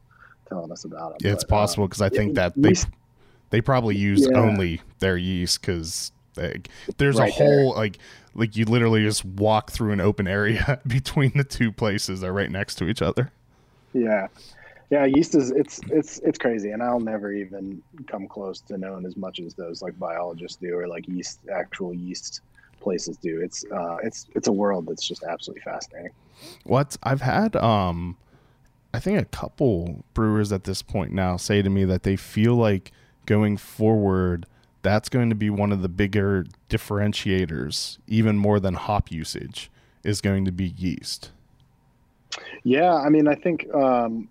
telling 0.48 0.72
us 0.72 0.84
about 0.86 1.12
them 1.12 1.20
Yeah, 1.22 1.34
it's 1.34 1.44
but, 1.44 1.56
uh, 1.56 1.58
possible 1.60 1.88
because 1.88 2.02
I 2.02 2.10
think 2.10 2.36
yeah, 2.36 2.50
that 2.50 2.62
they 2.62 2.70
yeast- 2.70 2.88
they 3.50 3.62
probably 3.62 3.96
use 3.96 4.28
Yeah. 4.28 4.38
only 4.40 4.82
their 5.00 5.16
yeast 5.18 5.62
because 5.62 6.12
there's 6.98 7.20
a 7.20 7.22
Right 7.22 7.34
there. 7.38 7.48
whole 7.48 7.74
like 7.76 8.00
like 8.36 8.56
you 8.56 8.66
literally 8.66 9.04
just 9.04 9.24
walk 9.24 9.72
through 9.72 9.92
an 9.92 10.02
open 10.02 10.28
area 10.28 10.82
between 10.88 11.32
the 11.36 11.44
two 11.44 11.72
places. 11.72 12.22
They're 12.22 12.34
right 12.34 12.50
next 12.52 12.76
to 12.76 12.88
each 12.88 13.02
other. 13.02 13.32
Yeah, 13.94 14.28
yeah. 14.90 15.06
Yeast 15.06 15.36
is 15.36 15.52
it's 15.52 15.80
it's 15.90 16.20
it's 16.20 16.38
crazy, 16.40 16.72
and 16.72 16.82
I'll 16.82 17.00
never 17.00 17.32
even 17.32 17.82
come 18.08 18.28
close 18.28 18.62
to 18.62 18.78
knowing 18.78 19.06
as 19.06 19.16
much 19.16 19.40
as 19.40 19.54
those 19.54 19.82
like 19.82 19.98
biologists 20.00 20.58
do, 20.58 20.76
or 20.76 20.88
like 20.88 21.08
yeast 21.08 21.40
actual 21.54 21.94
yeast 21.94 22.42
places 22.84 23.18
do. 23.18 23.42
It's 23.42 23.66
uh, 23.72 23.98
it's 24.04 24.28
it's 24.36 24.48
a 24.48 24.52
world 24.52 24.86
that's 24.88 25.08
just 25.08 25.24
absolutely 25.24 25.62
fascinating. 25.62 26.12
What 26.66 26.98
I've 27.04 27.22
had, 27.22 27.56
um, 27.56 28.18
I 28.94 29.00
think 29.00 29.20
a 29.20 29.26
couple 29.26 30.04
brewers 30.14 30.52
at 30.52 30.66
this 30.66 30.82
point 30.82 31.12
now 31.12 31.38
say 31.38 31.62
to 31.62 31.70
me 31.70 31.86
that 31.86 32.04
they 32.04 32.16
feel 32.16 32.56
like 32.56 32.92
going 33.26 33.58
forward, 33.58 34.46
that's 34.82 35.10
going 35.10 35.30
to 35.30 35.36
be 35.36 35.50
one 35.50 35.72
of 35.72 35.82
the 35.82 35.90
bigger 35.90 36.46
differentiators, 36.70 37.98
even 38.08 38.38
more 38.38 38.60
than 38.60 38.74
hop 38.74 39.12
usage, 39.12 39.72
is 40.04 40.22
going 40.22 40.46
to 40.46 40.52
be 40.52 40.66
yeast. 40.66 41.32
Yeah, 42.64 42.94
I 42.94 43.10
mean, 43.10 43.28
I 43.28 43.36
think 43.36 43.74
um, 43.74 44.28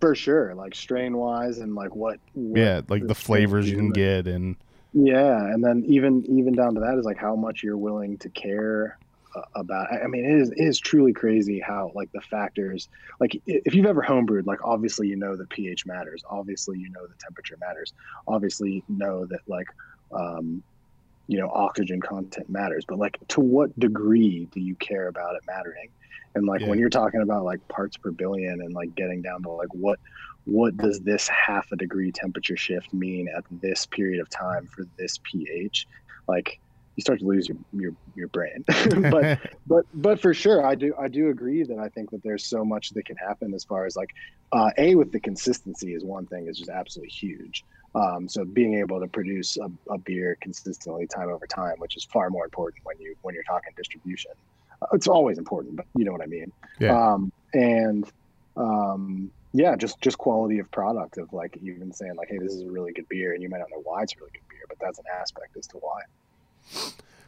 for 0.00 0.14
sure, 0.14 0.54
like 0.54 0.74
strain 0.74 1.16
wise, 1.16 1.58
and 1.58 1.74
like 1.74 1.94
what, 1.94 2.18
what 2.34 2.58
Yeah, 2.58 2.80
like 2.88 3.06
the 3.06 3.14
flavors 3.14 3.70
you 3.70 3.76
can 3.76 3.90
get, 3.90 4.26
and 4.26 4.56
Yeah, 4.92 5.36
and 5.38 5.62
then 5.64 5.84
even 5.86 6.24
even 6.28 6.54
down 6.54 6.74
to 6.74 6.80
that 6.80 6.98
is 6.98 7.04
like 7.04 7.18
how 7.18 7.36
much 7.36 7.60
you're 7.62 7.78
willing 7.78 8.18
to 8.18 8.30
care 8.30 8.98
uh, 9.36 9.40
about. 9.54 9.86
I 9.92 10.00
I 10.02 10.06
mean, 10.08 10.24
it 10.24 10.40
is 10.42 10.50
it 10.50 10.64
is 10.64 10.80
truly 10.80 11.12
crazy 11.12 11.60
how 11.64 11.92
like 11.94 12.08
the 12.12 12.20
factors. 12.22 12.88
Like 13.20 13.40
if 13.46 13.74
you've 13.74 13.86
ever 13.86 14.02
homebrewed, 14.02 14.46
like 14.46 14.58
obviously 14.64 15.06
you 15.06 15.16
know 15.16 15.36
that 15.36 15.48
pH 15.50 15.84
matters. 15.86 16.22
Obviously 16.28 16.78
you 16.78 16.90
know 16.90 17.06
the 17.06 17.14
temperature 17.24 17.56
matters. 17.60 17.92
Obviously 18.26 18.84
you 18.88 18.96
know 18.96 19.26
that 19.30 19.40
like 19.46 19.66
um, 20.18 20.64
you 21.28 21.38
know 21.38 21.50
oxygen 21.50 22.00
content 22.00 22.48
matters. 22.50 22.84
But 22.88 22.98
like 22.98 23.18
to 23.28 23.40
what 23.40 23.78
degree 23.78 24.48
do 24.52 24.60
you 24.60 24.76
care 24.76 25.08
about 25.08 25.36
it 25.36 25.42
mattering? 25.46 25.90
And 26.34 26.46
like 26.46 26.60
Yeah. 26.60 26.66
when 26.66 26.78
you're 26.78 26.90
talking 26.90 27.22
about 27.22 27.44
like 27.44 27.60
parts 27.72 27.96
per 27.96 28.12
billion 28.12 28.60
and 28.60 28.72
like 28.74 28.94
getting 28.94 29.22
down 29.22 29.42
to 29.44 29.50
like 29.50 29.72
what 29.72 29.98
what 30.44 30.76
does 30.76 31.00
this 31.00 31.28
half 31.28 31.66
a 31.72 31.76
degree 31.76 32.12
temperature 32.12 32.56
shift 32.56 32.92
mean 32.92 33.28
at 33.36 33.44
this 33.50 33.86
period 33.86 34.20
of 34.20 34.28
time 34.30 34.66
for 34.66 34.84
this 34.98 35.18
pH? 35.30 35.86
Like 36.26 36.58
you 36.96 37.02
start 37.02 37.20
to 37.20 37.24
lose 37.24 37.48
your 37.48 37.56
your, 37.72 37.92
your 38.14 38.28
brain. 38.28 38.64
but 39.10 39.38
but 39.66 39.84
but 39.94 40.20
for 40.20 40.34
sure 40.34 40.64
i 40.66 40.74
do 40.74 40.94
i 41.00 41.08
do 41.08 41.28
agree 41.28 41.62
that 41.62 41.78
i 41.78 41.88
think 41.90 42.10
that 42.10 42.22
there's 42.22 42.46
so 42.48 42.64
much 42.64 42.90
that 42.90 43.04
can 43.06 43.16
happen 43.16 43.54
as 43.54 43.64
far 43.64 43.86
as 43.86 43.96
like 43.96 44.10
uh, 44.52 44.70
a 44.78 44.94
with 44.96 45.12
the 45.12 45.20
consistency 45.20 45.94
is 45.94 46.04
one 46.04 46.26
thing 46.26 46.46
is 46.48 46.58
just 46.58 46.70
absolutely 46.70 47.10
huge 47.10 47.64
um, 47.94 48.28
so 48.28 48.44
being 48.44 48.74
able 48.74 49.00
to 49.00 49.06
produce 49.08 49.56
a, 49.56 49.68
a 49.92 49.98
beer 49.98 50.36
consistently 50.42 51.06
time 51.06 51.28
over 51.28 51.46
time 51.46 51.74
which 51.78 51.96
is 51.96 52.04
far 52.12 52.30
more 52.30 52.44
important 52.44 52.80
when 52.84 52.98
you 52.98 53.14
when 53.22 53.34
you're 53.34 53.44
talking 53.44 53.72
distribution 53.76 54.32
uh, 54.82 54.86
it's 54.92 55.06
always 55.06 55.38
important 55.38 55.76
but 55.76 55.86
you 55.96 56.04
know 56.04 56.12
what 56.12 56.22
i 56.22 56.26
mean 56.26 56.52
Yeah. 56.80 57.12
um, 57.12 57.32
and 57.54 58.10
um, 58.56 59.30
yeah 59.52 59.74
just 59.76 60.00
just 60.00 60.18
quality 60.18 60.58
of 60.58 60.70
product 60.70 61.18
of 61.18 61.32
like 61.32 61.56
even 61.62 61.92
saying 61.92 62.14
like 62.16 62.28
hey 62.28 62.38
this 62.38 62.52
is 62.52 62.62
a 62.62 62.70
really 62.70 62.92
good 62.92 63.08
beer 63.08 63.32
and 63.34 63.42
you 63.42 63.48
might 63.48 63.58
not 63.58 63.70
know 63.70 63.82
why 63.84 64.02
it's 64.02 64.14
a 64.14 64.18
really 64.18 64.30
good 64.32 64.48
beer 64.48 64.62
but 64.68 64.78
that's 64.78 64.98
an 64.98 65.04
aspect 65.20 65.56
as 65.56 65.66
to 65.66 65.76
why 65.78 66.00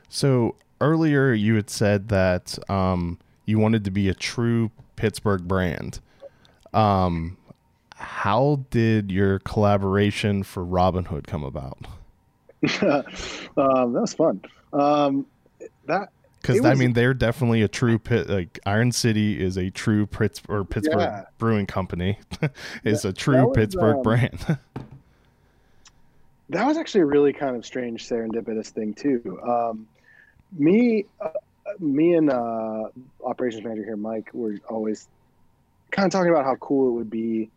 So 0.08 0.56
earlier 0.80 1.32
you 1.32 1.54
had 1.54 1.70
said 1.70 2.08
that 2.08 2.58
um, 2.68 3.18
you 3.46 3.58
wanted 3.58 3.84
to 3.84 3.90
be 3.90 4.10
a 4.10 4.14
true 4.14 4.70
Pittsburgh 4.94 5.48
brand. 5.48 6.00
Um, 6.74 7.38
how 7.96 8.64
did 8.70 9.10
your 9.10 9.38
collaboration 9.38 10.42
for 10.42 10.62
Robin 10.62 11.06
Hood 11.06 11.26
come 11.26 11.42
about? 11.42 11.78
um, 12.82 13.92
that 13.92 14.00
was 14.00 14.12
fun 14.14 14.42
um, 14.72 15.26
that 15.86 16.10
Because 16.42 16.64
I 16.64 16.74
mean, 16.74 16.92
they're 16.92 17.14
definitely 17.14 17.62
a 17.62 17.68
true 17.68 17.98
pit. 17.98 18.28
Like 18.28 18.58
Iron 18.66 18.90
City 18.90 19.40
is 19.40 19.56
a 19.56 19.70
true 19.70 20.06
Pitts 20.06 20.42
or 20.48 20.64
Pittsburgh 20.64 20.98
Yeah. 20.98 21.24
Brewing 21.38 21.66
Company 21.66 22.18
is 22.84 23.04
a 23.04 23.12
true 23.12 23.46
was, 23.46 23.56
Pittsburgh 23.56 23.96
um, 23.96 24.02
brand. 24.02 24.38
that 26.48 26.66
was 26.66 26.76
actually 26.76 27.02
a 27.02 27.06
really 27.06 27.32
kind 27.32 27.54
of 27.54 27.64
strange 27.64 28.08
serendipitous 28.08 28.70
thing 28.70 28.92
too. 28.92 29.40
Um, 29.46 29.86
me, 30.58 31.06
uh, 31.20 31.30
me 31.78 32.14
and 32.14 32.28
uh, 32.28 32.88
operations 33.24 33.62
manager 33.62 33.84
here, 33.84 33.96
Mike, 33.96 34.30
were 34.34 34.58
always 34.68 35.08
kind 35.92 36.06
of 36.06 36.12
talking 36.12 36.30
about 36.30 36.44
how 36.44 36.56
cool 36.56 36.88
it 36.88 36.92
would 36.92 37.10
be 37.10 37.50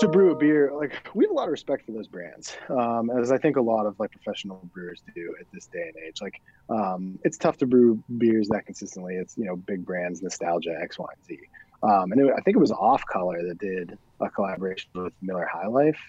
to 0.00 0.08
brew 0.08 0.32
a 0.32 0.36
beer. 0.36 0.70
Like 0.74 0.92
we 1.14 1.24
have 1.24 1.30
a 1.30 1.34
lot 1.34 1.44
of 1.44 1.52
respect 1.52 1.86
for 1.86 1.92
those 1.92 2.06
brands, 2.06 2.56
um, 2.68 3.10
as 3.10 3.32
I 3.32 3.38
think 3.38 3.56
a 3.56 3.60
lot 3.60 3.86
of 3.86 3.98
like 3.98 4.10
professional 4.12 4.60
brewers 4.72 5.02
do 5.14 5.34
at 5.40 5.46
this 5.52 5.66
day 5.66 5.92
and 5.94 6.04
age. 6.06 6.20
Like 6.20 6.40
um, 6.68 7.18
it's 7.24 7.36
tough 7.38 7.56
to 7.58 7.66
brew 7.66 8.02
beers 8.18 8.48
that 8.48 8.66
consistently. 8.66 9.16
It's 9.16 9.36
you 9.36 9.44
know 9.44 9.56
big 9.56 9.84
brands, 9.84 10.22
nostalgia, 10.22 10.76
X, 10.80 10.98
Y, 10.98 11.06
and 11.12 11.24
Z. 11.26 11.38
Um, 11.82 12.12
and 12.12 12.20
it, 12.20 12.32
I 12.36 12.40
think 12.40 12.56
it 12.56 12.60
was 12.60 12.72
Off 12.72 13.04
Color 13.06 13.46
that 13.46 13.58
did 13.58 13.96
a 14.20 14.28
collaboration 14.28 14.90
with 14.94 15.12
Miller 15.22 15.48
High 15.50 15.68
Life. 15.68 16.00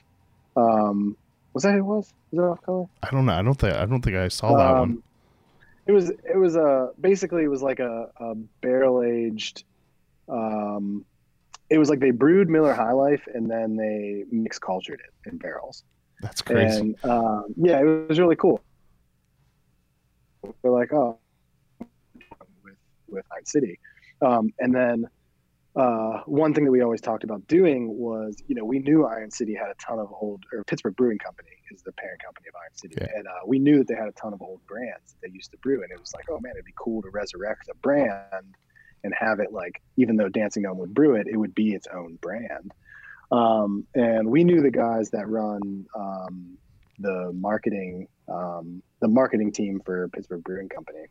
Um, 0.56 1.16
was 1.54 1.64
that 1.64 1.74
who 1.74 1.78
it 1.80 1.84
was? 1.84 2.14
Was 2.32 2.40
it 2.40 2.44
Off 2.44 2.62
Color? 2.64 2.86
I 3.04 3.12
don't 3.12 3.26
know. 3.26 3.34
I 3.34 3.42
don't 3.42 3.56
think 3.56 3.76
I 3.76 3.86
don't 3.86 4.02
think 4.02 4.18
I 4.18 4.28
saw 4.28 4.56
that 4.58 4.72
one. 4.74 4.80
Um, 4.80 5.04
It 5.88 5.92
was 5.92 6.10
it 6.10 6.38
was 6.38 6.56
a 6.56 6.92
basically 7.02 7.44
it 7.44 7.48
was 7.48 7.64
like 7.64 7.80
a, 7.80 8.10
a 8.20 8.36
barrel 8.62 9.04
aged. 9.04 9.64
Um, 10.28 11.06
it 11.70 11.78
was 11.78 11.90
like 11.90 12.00
they 12.00 12.12
brewed 12.12 12.50
Miller 12.50 12.74
High 12.74 12.94
Life 12.94 13.28
and 13.34 13.50
then 13.50 13.76
they 13.76 14.26
mix 14.32 14.58
cultured 14.60 15.02
it 15.02 15.30
in 15.30 15.38
barrels. 15.38 15.84
That's 16.22 16.42
crazy. 16.42 16.80
And 16.80 17.06
um, 17.06 17.46
yeah, 17.56 17.80
it 17.80 18.10
was 18.10 18.20
really 18.20 18.36
cool. 18.36 18.62
We're 20.64 20.72
like, 20.72 20.92
oh, 20.94 21.20
with 22.64 22.76
with 23.08 23.26
Night 23.34 23.48
City, 23.48 23.80
um, 24.22 24.52
and 24.60 24.74
then 24.74 25.06
uh, 25.76 26.22
one 26.26 26.54
thing 26.54 26.66
that 26.66 26.72
we 26.72 26.82
always 26.82 27.02
talked 27.02 27.24
about 27.24 27.46
doing 27.48 27.88
was, 27.98 28.42
you 28.48 28.56
know, 28.56 28.66
we 28.66 28.80
knew 28.80 29.06
Iron 29.06 29.32
City 29.32 29.54
had 29.54 29.68
a 29.70 29.76
ton 29.76 30.00
of 30.00 30.12
old, 30.12 30.44
or 30.52 30.64
Pittsburgh 30.64 30.96
Brewing 30.96 31.20
Company 31.20 31.50
is 31.72 31.82
the 31.84 31.92
parent 31.94 32.22
company 32.24 32.48
of 32.50 32.56
Iron 32.56 32.74
City, 32.76 32.96
Yeah. 33.00 33.08
and 33.18 33.28
uh, 33.28 33.32
we 33.46 33.60
knew 33.60 33.78
that 33.80 33.88
they 33.88 33.96
had 33.96 34.08
a 34.08 34.12
ton 34.14 34.34
of 34.34 34.42
old 34.42 34.66
brands 34.66 35.14
that 35.14 35.28
they 35.28 35.34
used 35.34 35.52
to 35.52 35.58
brew, 35.58 35.84
and 35.84 35.92
it 35.92 36.00
was 36.00 36.14
like, 36.14 36.26
oh 36.30 36.40
man, 36.42 36.54
it'd 36.56 36.66
be 36.66 36.74
cool 36.78 37.02
to 37.04 37.10
resurrect 37.10 37.70
a 37.70 37.76
brand 37.78 38.56
and 39.04 39.14
have 39.18 39.40
it 39.40 39.52
like, 39.52 39.82
even 39.98 40.16
though 40.16 40.30
Dancing 40.30 40.64
Gnome 40.64 40.78
would 40.80 40.94
brew 40.94 41.16
it, 41.16 41.28
it 41.28 41.38
would 41.38 41.56
be 41.56 41.74
its 41.74 41.88
own 41.88 42.16
brand. 42.16 42.72
Um, 43.32 43.86
and 43.94 44.30
we 44.30 44.44
knew 44.44 44.62
the 44.62 44.72
guys 44.72 45.12
that 45.12 45.28
run 45.28 45.86
um, 45.96 46.58
the 47.00 47.32
marketing, 47.34 48.08
um, 48.28 48.82
the 49.02 49.08
marketing 49.08 49.52
team 49.52 49.82
for 49.86 50.10
Pittsburgh 50.10 50.44
Brewing 50.44 50.70
Company. 50.70 51.06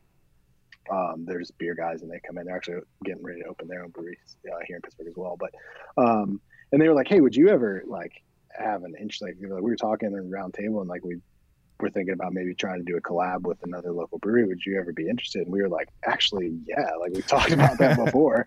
Um, 0.91 1.24
there's 1.26 1.51
beer 1.51 1.74
guys, 1.74 2.03
and 2.03 2.11
they 2.11 2.20
come 2.26 2.39
in. 2.39 2.47
They're 2.47 2.57
actually 2.57 2.80
getting 3.05 3.22
ready 3.22 3.43
to 3.43 3.49
open 3.49 3.68
their 3.68 3.84
own 3.84 3.91
brewery 3.91 4.18
uh, 4.51 4.57
here 4.66 4.76
in 4.76 4.82
Pittsburgh 4.82 5.09
as 5.09 5.16
well. 5.16 5.36
But 5.39 5.53
um, 5.97 6.41
and 6.72 6.80
they 6.80 6.89
were 6.89 6.95
like, 6.95 7.09
"Hey, 7.09 7.20
would 7.20 7.36
you 7.36 7.49
ever 7.51 7.82
like 7.86 8.12
have 8.59 8.84
an 8.84 8.95
inch?" 8.99 9.20
Like, 9.20 9.36
like, 9.41 9.62
we 9.62 9.70
were 9.70 9.76
talking 9.76 10.09
at 10.09 10.18
a 10.18 10.22
round 10.22 10.55
table, 10.55 10.80
and 10.80 10.89
like 10.89 11.05
we 11.05 11.18
were 11.81 11.91
thinking 11.91 12.14
about 12.14 12.33
maybe 12.33 12.55
trying 12.55 12.79
to 12.79 12.85
do 12.85 12.97
a 12.97 13.01
collab 13.01 13.43
with 13.43 13.59
another 13.62 13.93
local 13.93 14.18
brewery. 14.18 14.45
Would 14.45 14.64
you 14.64 14.79
ever 14.79 14.93
be 14.93 15.09
interested? 15.09 15.43
And 15.43 15.53
we 15.53 15.62
were 15.62 15.68
like, 15.68 15.89
actually, 16.05 16.59
yeah. 16.66 16.91
Like 17.01 17.12
we 17.12 17.22
talked 17.22 17.53
about 17.53 17.79
that 17.79 17.97
before. 18.05 18.47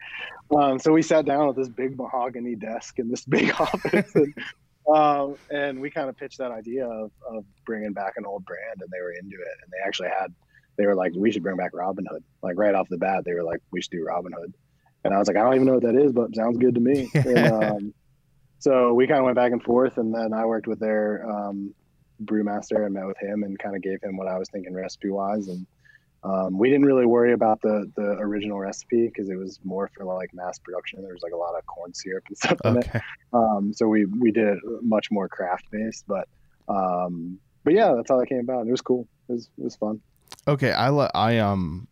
Um, 0.56 0.80
so 0.80 0.92
we 0.92 1.02
sat 1.02 1.26
down 1.26 1.50
at 1.50 1.56
this 1.56 1.70
big 1.70 1.98
mahogany 1.98 2.56
desk 2.56 3.00
in 3.00 3.10
this 3.10 3.26
big 3.30 3.52
office, 3.60 4.12
and, 4.16 4.34
um, 4.94 5.36
and 5.50 5.80
we 5.80 5.90
kind 5.90 6.10
of 6.10 6.18
pitched 6.18 6.40
that 6.40 6.52
idea 6.52 6.86
of, 6.86 7.12
of 7.28 7.46
bringing 7.66 7.94
back 7.94 8.14
an 8.18 8.26
old 8.26 8.46
brand, 8.46 8.82
and 8.82 8.90
they 8.92 9.02
were 9.02 9.12
into 9.12 9.36
it. 9.36 9.58
And 9.64 9.72
they 9.72 9.86
actually 9.86 10.10
had, 10.10 10.34
they 10.78 10.86
were 10.86 10.96
like, 10.96 11.14
we 11.16 11.32
should 11.32 11.44
bring 11.44 11.58
back 11.58 11.72
Robin 11.74 12.06
Hood. 12.10 12.24
Like 12.42 12.58
right 12.58 12.76
off 12.76 12.90
the 12.90 12.98
bat, 12.98 13.24
they 13.26 13.34
were 13.34 13.44
like, 13.44 13.62
we 13.72 13.82
should 13.82 13.92
do 13.92 14.04
Robin 14.04 14.34
Hood. 14.34 14.54
And 15.04 15.14
I 15.14 15.18
was 15.18 15.28
like, 15.28 15.38
I 15.38 15.42
don't 15.42 15.56
even 15.56 15.66
know 15.66 15.76
what 15.76 15.84
that 15.84 15.96
is, 15.96 16.12
but 16.12 16.36
sounds 16.36 16.58
good 16.58 16.76
to 16.76 16.82
me. 16.82 17.10
And, 17.16 17.64
um, 17.64 17.94
so 18.60 18.94
we 18.94 19.08
kind 19.08 19.18
of 19.18 19.26
went 19.26 19.36
back 19.36 19.52
and 19.52 19.64
forth, 19.64 19.98
and 19.98 20.14
then 20.14 20.34
I 20.34 20.46
worked 20.46 20.68
with 20.68 20.80
their 20.80 21.28
um, 21.28 21.74
brewmaster 22.24 22.86
and 22.86 22.94
met 22.94 23.06
with 23.06 23.18
him 23.18 23.44
and 23.44 23.58
kind 23.60 23.76
of 23.76 23.82
gave 23.82 24.02
him 24.02 24.18
what 24.18 24.28
I 24.28 24.38
was 24.38 24.50
thinking 24.50 24.74
recipe 24.74 25.10
wise. 25.10 25.48
And 25.48 25.66
um, 26.24 26.58
we 26.58 26.70
didn't 26.70 26.86
really 26.86 27.06
worry 27.06 27.34
about 27.34 27.62
the 27.62 27.92
the 27.96 28.12
original 28.20 28.60
recipe 28.60 29.08
because 29.08 29.30
it 29.30 29.36
was 29.36 29.60
more 29.64 29.90
for 29.96 30.06
like 30.06 30.34
mass 30.34 30.60
production. 30.60 31.02
There 31.02 31.14
was 31.14 31.24
like 31.24 31.34
a 31.34 31.38
lot 31.38 31.58
of 31.58 31.66
corn 31.66 31.94
syrup 31.94 32.24
and 32.28 32.38
stuff 32.38 32.58
in 32.64 32.78
it. 32.78 32.90
Um, 33.34 33.74
so 33.74 33.88
we 33.88 34.06
we 34.06 34.32
did 34.32 34.48
it 34.48 34.60
much 34.82 35.10
more 35.10 35.28
craft 35.28 35.66
based, 35.72 36.06
but 36.08 36.28
um, 36.68 37.40
but 37.64 37.74
yeah, 37.74 37.94
that's 37.96 38.10
how 38.10 38.20
it 38.20 38.30
came 38.30 38.40
about. 38.40 38.68
It 38.68 38.72
was 38.72 38.82
cool. 38.82 39.08
It 39.30 39.34
was 39.34 39.50
it 39.58 39.64
was 39.64 39.76
fun. 39.76 40.02
Okay, 40.48 40.72
I 40.72 40.90
li- 40.90 41.10
I 41.14 41.40
um 41.40 41.88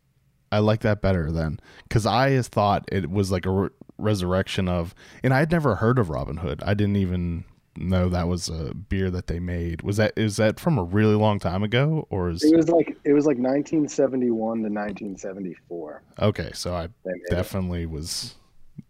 I 0.52 0.60
like 0.60 0.82
that 0.82 1.02
better 1.02 1.32
then 1.32 1.60
cuz 1.90 2.06
I 2.06 2.42
thought 2.42 2.88
it 2.92 3.10
was 3.10 3.32
like 3.32 3.46
a 3.46 3.52
re- 3.52 3.70
resurrection 3.98 4.68
of 4.68 4.94
and 5.24 5.34
I 5.34 5.40
had 5.40 5.52
never 5.52 5.76
heard 5.76 5.98
of 5.98 6.10
Robin 6.10 6.38
Hood. 6.38 6.62
I 6.66 6.74
didn't 6.76 6.98
even 6.98 7.46
know 7.78 8.10
that 8.10 8.28
was 8.28 8.50
a 8.50 8.74
beer 8.74 9.10
that 9.12 9.28
they 9.28 9.40
made. 9.40 9.82
Was 9.82 9.98
that 9.98 10.14
is 10.18 10.38
that 10.38 10.60
from 10.60 10.78
a 10.78 10.84
really 10.84 11.16
long 11.16 11.40
time 11.40 11.64
ago 11.64 12.08
or 12.10 12.30
is 12.30 12.44
It 12.44 12.56
was 12.56 12.70
like 12.70 12.98
it 13.04 13.14
was 13.14 13.26
like 13.26 13.38
1971 13.38 14.30
to 14.64 14.70
1974. 14.70 16.02
Okay, 16.22 16.52
so 16.54 16.74
I 16.76 16.88
made 17.06 17.16
it. 17.26 17.30
definitely 17.30 17.86
was 17.86 18.36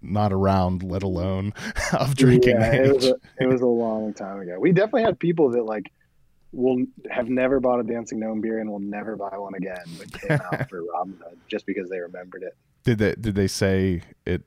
not 0.01 0.31
around 0.31 0.83
let 0.83 1.03
alone 1.03 1.53
of 1.93 2.15
drinking 2.15 2.55
Yeah, 2.59 2.73
it 2.73 2.95
was 2.95 3.05
age. 3.05 3.13
a, 3.39 3.43
it 3.43 3.47
was 3.47 3.61
a 3.61 3.65
long 3.67 4.13
time 4.13 4.39
ago. 4.39 4.57
We 4.59 4.71
definitely 4.71 5.03
had 5.03 5.19
people 5.19 5.49
that 5.51 5.63
like 5.63 5.91
will 6.51 6.83
have 7.11 7.29
never 7.29 7.59
bought 7.59 7.79
a 7.79 7.83
Dancing 7.83 8.19
Gnome 8.19 8.41
beer 8.41 8.59
and 8.59 8.71
will 8.71 8.79
never 8.79 9.15
buy 9.15 9.37
one 9.37 9.53
again, 9.55 9.85
but 9.97 10.11
came 10.11 10.31
out 10.31 10.69
for 10.69 10.83
Robin 10.83 11.19
Hood 11.23 11.37
just 11.47 11.65
because 11.65 11.89
they 11.89 11.99
remembered 11.99 12.43
it. 12.43 12.55
Did 12.83 12.97
they 12.97 13.15
did 13.15 13.35
they 13.35 13.47
say 13.47 14.01
it 14.25 14.43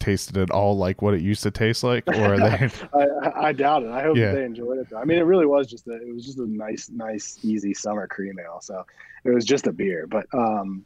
tasted 0.00 0.36
at 0.38 0.50
all 0.50 0.76
like 0.76 1.00
what 1.02 1.14
it 1.14 1.20
used 1.20 1.42
to 1.44 1.50
taste 1.50 1.84
like 1.84 2.04
or 2.08 2.34
are 2.34 2.38
they 2.38 2.68
I, 2.94 2.98
I- 3.28 3.48
I 3.48 3.52
doubt 3.52 3.84
it. 3.84 3.90
I 3.90 4.02
hope 4.02 4.16
Yeah. 4.16 4.32
they 4.32 4.44
enjoyed 4.44 4.78
it. 4.78 4.88
Though. 4.90 4.98
I 4.98 5.04
mean, 5.04 5.18
it 5.18 5.22
really 5.22 5.46
was 5.46 5.66
just 5.68 5.86
a 5.86 5.92
it 5.94 6.12
was 6.12 6.24
just 6.26 6.38
a 6.38 6.46
nice, 6.50 6.90
nice, 6.90 7.38
easy 7.42 7.72
summer 7.74 8.06
cream 8.08 8.36
ale. 8.40 8.58
So 8.60 8.84
it 9.24 9.30
was 9.30 9.44
just 9.44 9.66
a 9.68 9.72
beer, 9.72 10.06
but 10.08 10.26
um, 10.34 10.84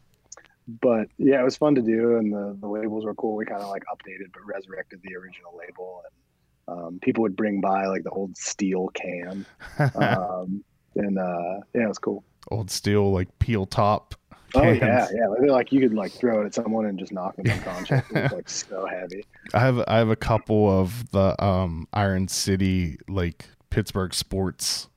but 0.80 1.08
yeah, 1.18 1.40
it 1.40 1.44
was 1.44 1.56
fun 1.56 1.74
to 1.76 1.82
do, 1.82 2.16
and 2.16 2.32
the 2.32 2.56
the 2.60 2.66
labels 2.68 3.04
were 3.04 3.14
cool. 3.14 3.36
We 3.36 3.44
kind 3.46 3.62
of 3.62 3.68
like 3.68 3.84
updated 3.92 4.32
but 4.32 4.44
resurrected 4.46 5.00
the 5.02 5.14
original 5.16 5.56
label, 5.56 6.02
and 6.06 6.78
um, 6.78 6.98
people 7.02 7.22
would 7.22 7.36
bring 7.36 7.60
by 7.60 7.86
like 7.86 8.02
the 8.04 8.10
old 8.10 8.36
steel 8.36 8.88
can, 8.94 9.44
um, 9.94 10.64
and 10.96 11.18
uh, 11.18 11.60
yeah, 11.74 11.84
it 11.84 11.88
was 11.88 11.98
cool. 11.98 12.24
old 12.50 12.70
steel 12.70 13.12
like 13.12 13.28
peel 13.38 13.66
top 13.66 14.14
Oh 14.54 14.62
yeah, 14.62 15.08
yeah. 15.12 15.26
They're 15.38 15.50
like 15.50 15.72
you 15.72 15.80
could 15.80 15.94
like 15.94 16.12
throw 16.12 16.42
it 16.42 16.46
at 16.46 16.54
someone 16.54 16.86
and 16.86 16.98
just 16.98 17.12
knock 17.12 17.36
them 17.36 17.46
unconscious. 17.50 18.02
it 18.10 18.22
was 18.22 18.32
like 18.32 18.48
so 18.48 18.86
heavy. 18.86 19.24
I 19.52 19.60
have 19.60 19.82
I 19.88 19.98
have 19.98 20.10
a 20.10 20.16
couple 20.16 20.70
of 20.80 21.10
the 21.10 21.42
um 21.44 21.88
Iron 21.92 22.28
City 22.28 22.98
like 23.08 23.46
Pittsburgh 23.70 24.14
sports 24.14 24.88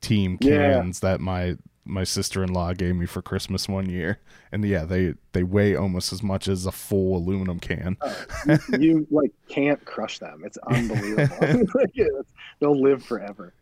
team 0.00 0.38
Yeah. 0.40 0.74
cans 0.74 1.00
that 1.00 1.20
my 1.20 1.56
my 1.84 2.04
sister-in-law 2.04 2.74
gave 2.74 2.94
me 2.96 3.06
for 3.06 3.22
Christmas 3.22 3.66
one 3.66 3.88
year. 3.88 4.18
And 4.52 4.62
yeah, 4.64 4.84
they 4.84 5.14
they 5.32 5.42
weigh 5.42 5.74
almost 5.74 6.12
as 6.12 6.22
much 6.22 6.46
as 6.48 6.66
a 6.66 6.72
full 6.72 7.16
aluminum 7.16 7.58
can. 7.60 7.96
you, 8.46 8.78
you 8.78 9.06
like 9.10 9.32
can't 9.48 9.82
crush 9.86 10.18
them. 10.18 10.42
It's 10.44 10.58
unbelievable. 10.58 11.36
It's- 11.94 12.24
they'll 12.60 12.78
live 12.80 13.02
forever. 13.02 13.54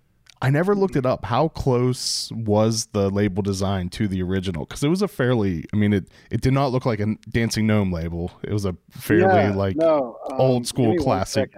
I 0.43 0.51
never 0.51 0.75
looked 0.75 0.97
it 0.97 1.07
up. 1.07 1.25
How 1.25 1.49
close 1.49 2.31
was 2.33 2.87
the 2.93 3.09
label 3.11 3.43
design 3.43 3.89
to 3.91 4.07
the 4.07 4.23
original? 4.23 4.67
Because 4.67 4.85
it 4.85 4.89
was 4.89 5.01
a 5.01 5.09
fairly, 5.09 5.65
I 5.73 5.77
mean, 5.77 5.93
it 5.95 6.09
it 6.31 6.43
did 6.43 6.53
not 6.53 6.73
look 6.73 6.85
like 6.85 7.01
a 7.01 7.07
dancing 7.31 7.67
gnome 7.67 7.91
label. 7.91 8.31
It 8.43 8.53
was 8.53 8.65
a 8.67 8.77
fairly 8.91 9.45
Yeah, 9.45 9.55
like 9.55 9.77
no, 9.77 10.19
um, 10.31 10.41
old 10.41 10.67
school 10.67 10.93
give 10.93 11.01
me 11.01 11.07
one 11.07 11.17
classic. 11.19 11.55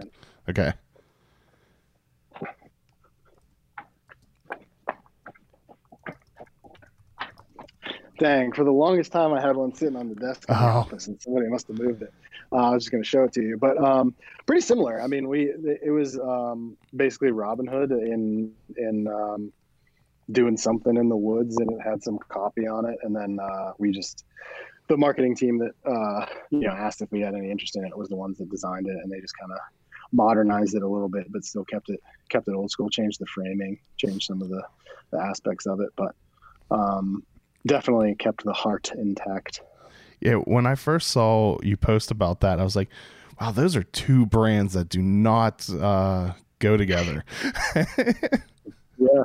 okay. 0.48 0.72
Dang, 8.18 8.52
for 8.52 8.64
the 8.64 8.72
longest 8.72 9.12
time 9.12 9.32
I 9.32 9.40
had 9.40 9.56
one 9.56 9.72
sitting 9.74 9.96
on 9.96 10.08
the 10.08 10.14
desk 10.16 10.44
in 10.48 10.54
the 10.54 10.60
Oh. 10.60 10.66
office 10.78 11.06
and 11.06 11.20
somebody 11.20 11.48
must 11.48 11.68
have 11.68 11.78
moved 11.78 12.02
it. 12.02 12.12
Uh, 12.50 12.56
I 12.56 12.70
was 12.70 12.84
just 12.84 12.92
going 12.92 13.02
to 13.02 13.08
show 13.08 13.24
it 13.24 13.32
to 13.34 13.42
you, 13.42 13.56
but 13.58 13.76
um, 13.82 14.14
pretty 14.46 14.62
similar. 14.62 15.00
I 15.00 15.06
mean, 15.06 15.28
we 15.28 15.52
it 15.82 15.92
was 15.92 16.18
um, 16.18 16.76
basically 16.96 17.30
Robin 17.30 17.66
Hood 17.66 17.92
in 17.92 18.52
in 18.76 19.06
um, 19.06 19.52
doing 20.32 20.56
something 20.56 20.96
in 20.96 21.08
the 21.08 21.16
woods, 21.16 21.56
and 21.58 21.70
it 21.70 21.80
had 21.82 22.02
some 22.02 22.18
copy 22.28 22.66
on 22.66 22.86
it, 22.86 22.98
and 23.02 23.14
then 23.14 23.38
uh, 23.40 23.72
we 23.78 23.90
just 23.92 24.24
the 24.88 24.96
marketing 24.96 25.36
team 25.36 25.58
that 25.58 25.72
uh, 25.84 26.26
you 26.50 26.60
know 26.60 26.72
asked 26.72 27.02
if 27.02 27.12
we 27.12 27.20
had 27.20 27.34
any 27.34 27.50
interest 27.50 27.76
in 27.76 27.84
it 27.84 27.96
was 27.96 28.08
the 28.08 28.16
ones 28.16 28.38
that 28.38 28.50
designed 28.50 28.86
it, 28.86 28.96
and 29.02 29.10
they 29.10 29.20
just 29.20 29.34
kind 29.38 29.52
of 29.52 29.58
modernized 30.12 30.74
it 30.74 30.82
a 30.82 30.88
little 30.88 31.08
bit, 31.08 31.30
but 31.30 31.44
still 31.44 31.64
kept 31.64 31.90
it 31.90 32.00
kept 32.28 32.48
it 32.48 32.54
old 32.54 32.70
school. 32.70 32.88
Changed 32.88 33.20
the 33.20 33.26
framing, 33.26 33.78
changed 33.96 34.26
some 34.26 34.42
of 34.42 34.48
the, 34.48 34.62
the 35.10 35.18
aspects 35.18 35.66
of 35.66 35.80
it, 35.80 35.90
but 35.96 36.14
um, 36.70 37.22
definitely 37.66 38.14
kept 38.14 38.44
the 38.44 38.52
heart 38.52 38.90
intact. 38.94 39.60
Yeah, 40.20 40.34
when 40.34 40.66
I 40.66 40.74
first 40.74 41.08
saw 41.08 41.58
you 41.62 41.76
post 41.76 42.10
about 42.10 42.40
that, 42.40 42.60
I 42.60 42.64
was 42.64 42.76
like, 42.76 42.88
wow, 43.40 43.52
those 43.52 43.76
are 43.76 43.84
two 43.84 44.26
brands 44.26 44.74
that 44.74 44.88
do 44.88 45.00
not 45.00 45.68
uh, 45.70 46.32
go 46.58 46.76
together. 46.76 47.24
Yeah, 49.00 49.22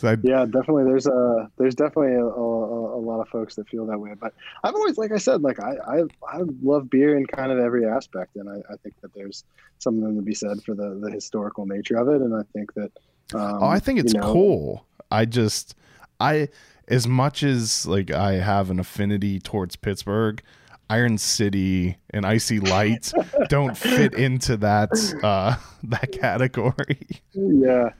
So 0.00 0.16
yeah, 0.22 0.44
definitely. 0.46 0.84
There's 0.84 1.06
a 1.06 1.50
there's 1.58 1.74
definitely 1.74 2.14
a, 2.14 2.24
a, 2.24 2.96
a 2.96 3.00
lot 3.00 3.20
of 3.20 3.28
folks 3.28 3.56
that 3.56 3.68
feel 3.68 3.84
that 3.86 3.98
way. 3.98 4.12
But 4.18 4.32
I've 4.64 4.74
always, 4.74 4.96
like 4.96 5.12
I 5.12 5.18
said, 5.18 5.42
like 5.42 5.60
I 5.60 5.74
I, 5.86 5.98
I 6.26 6.42
love 6.62 6.88
beer 6.88 7.16
in 7.18 7.26
kind 7.26 7.52
of 7.52 7.58
every 7.58 7.86
aspect, 7.86 8.36
and 8.36 8.48
I, 8.48 8.72
I 8.72 8.76
think 8.82 8.94
that 9.02 9.12
there's 9.12 9.44
something 9.78 10.14
to 10.16 10.22
be 10.22 10.34
said 10.34 10.62
for 10.62 10.74
the 10.74 10.98
the 11.02 11.10
historical 11.10 11.66
nature 11.66 11.96
of 11.96 12.08
it, 12.08 12.22
and 12.22 12.34
I 12.34 12.42
think 12.54 12.72
that. 12.74 12.92
Um, 13.34 13.62
oh, 13.62 13.66
I 13.66 13.78
think 13.78 14.00
it's 14.00 14.14
you 14.14 14.20
know, 14.20 14.32
cool. 14.32 14.86
I 15.10 15.24
just, 15.24 15.74
I, 16.18 16.48
as 16.90 17.06
much 17.06 17.42
as 17.42 17.86
like 17.86 18.10
I 18.10 18.32
have 18.34 18.68
an 18.68 18.80
affinity 18.80 19.38
towards 19.38 19.76
Pittsburgh, 19.76 20.42
Iron 20.90 21.16
City 21.18 21.96
and 22.10 22.26
IC 22.26 22.68
Light 22.68 23.12
don't 23.48 23.76
fit 23.78 24.12
into 24.14 24.56
that 24.58 24.90
uh, 25.22 25.54
that 25.84 26.12
category. 26.12 27.06
Yeah, 27.32 27.90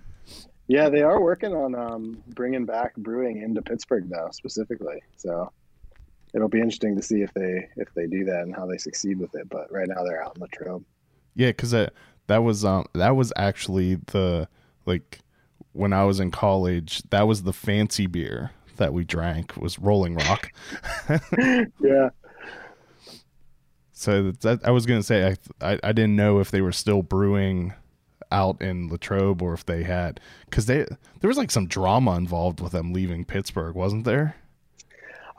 yeah, 0.67 0.89
they 0.89 1.03
are 1.03 1.23
working 1.23 1.55
on 1.55 1.75
um, 1.77 2.23
bringing 2.35 2.67
back 2.67 2.97
brewing 2.97 3.41
into 3.41 3.63
Pittsburgh 3.63 4.11
now, 4.11 4.31
specifically. 4.31 5.01
So 5.17 5.53
it'll 6.35 6.49
be 6.49 6.59
interesting 6.59 6.97
to 6.97 7.03
see 7.03 7.23
if 7.23 7.33
they 7.33 7.69
if 7.77 7.95
they 7.95 8.09
do 8.09 8.25
that 8.25 8.43
and 8.43 8.55
how 8.55 8.67
they 8.67 8.77
succeed 8.77 9.21
with 9.21 9.35
it. 9.37 9.49
But 9.49 9.71
right 9.73 9.89
now 9.89 10.03
they're 10.03 10.23
out 10.23 10.35
in 10.37 10.41
the 10.41 10.47
Latrobe. 10.47 10.85
Yeah, 11.37 11.51
because 11.51 11.71
that 11.71 11.93
that 12.27 12.43
was 12.43 12.65
um 12.65 12.87
that 12.95 13.15
was 13.15 13.33
actually 13.37 13.95
the 14.07 14.49
like 14.85 15.21
when 15.73 15.93
I 15.93 16.05
was 16.05 16.19
in 16.19 16.33
college. 16.33 17.05
That 17.11 17.29
was 17.29 17.45
the 17.45 17.53
fancy 17.53 18.09
beer 18.09 18.51
that 18.81 18.93
we 18.93 19.05
drank 19.05 19.57
was 19.57 19.79
Rolling 19.79 20.17
Rock. 20.17 20.53
yeah, 21.81 22.11
So 23.93 24.33
that 24.33 24.61
I 24.65 24.73
was 24.73 24.87
gonna 24.87 25.03
say 25.05 25.37
I, 25.61 25.73
I 25.73 25.79
I 25.85 25.93
didn't 25.93 26.17
know 26.17 26.41
if 26.41 26.51
they 26.51 26.61
were 26.61 26.73
still 26.73 27.03
brewing 27.03 27.73
out 28.33 28.61
in 28.61 28.89
Latrobe 28.89 29.43
or 29.43 29.55
if 29.55 29.65
they 29.67 29.83
had 29.83 30.21
because 30.47 30.67
they 30.67 30.87
there 31.21 31.29
was 31.29 31.37
like 31.37 31.51
some 31.51 31.67
drama 31.67 32.17
involved 32.17 32.61
with 32.61 32.73
them 32.73 32.93
leaving 32.93 33.25
Pittsburgh, 33.25 33.75
wasn't 33.75 34.05
there? 34.05 34.37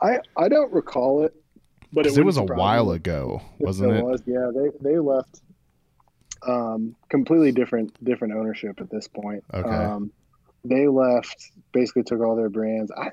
I 0.00 0.18
I 0.36 0.48
don't 0.48 0.72
recall 0.72 1.24
it, 1.24 1.34
but 1.92 2.04
Because 2.04 2.18
it, 2.18 2.24
was 2.24 2.36
a 2.36 2.44
while 2.44 2.90
ago, 2.90 3.42
wasn't 3.58 3.90
there 3.90 3.98
it? 3.98 4.04
Was. 4.04 4.22
Yeah, 4.26 4.50
they 4.54 4.90
they 4.90 4.98
left 4.98 5.40
um, 6.46 6.96
completely 7.08 7.52
different 7.52 8.02
different 8.04 8.34
ownership 8.34 8.80
at 8.80 8.90
this 8.90 9.08
point. 9.08 9.44
Okay. 9.52 9.68
Um, 9.68 10.10
they 10.64 10.86
left, 10.88 11.36
basically 11.72 12.02
took 12.04 12.20
all 12.20 12.36
their 12.36 12.50
brands. 12.50 12.90
I 12.96 13.10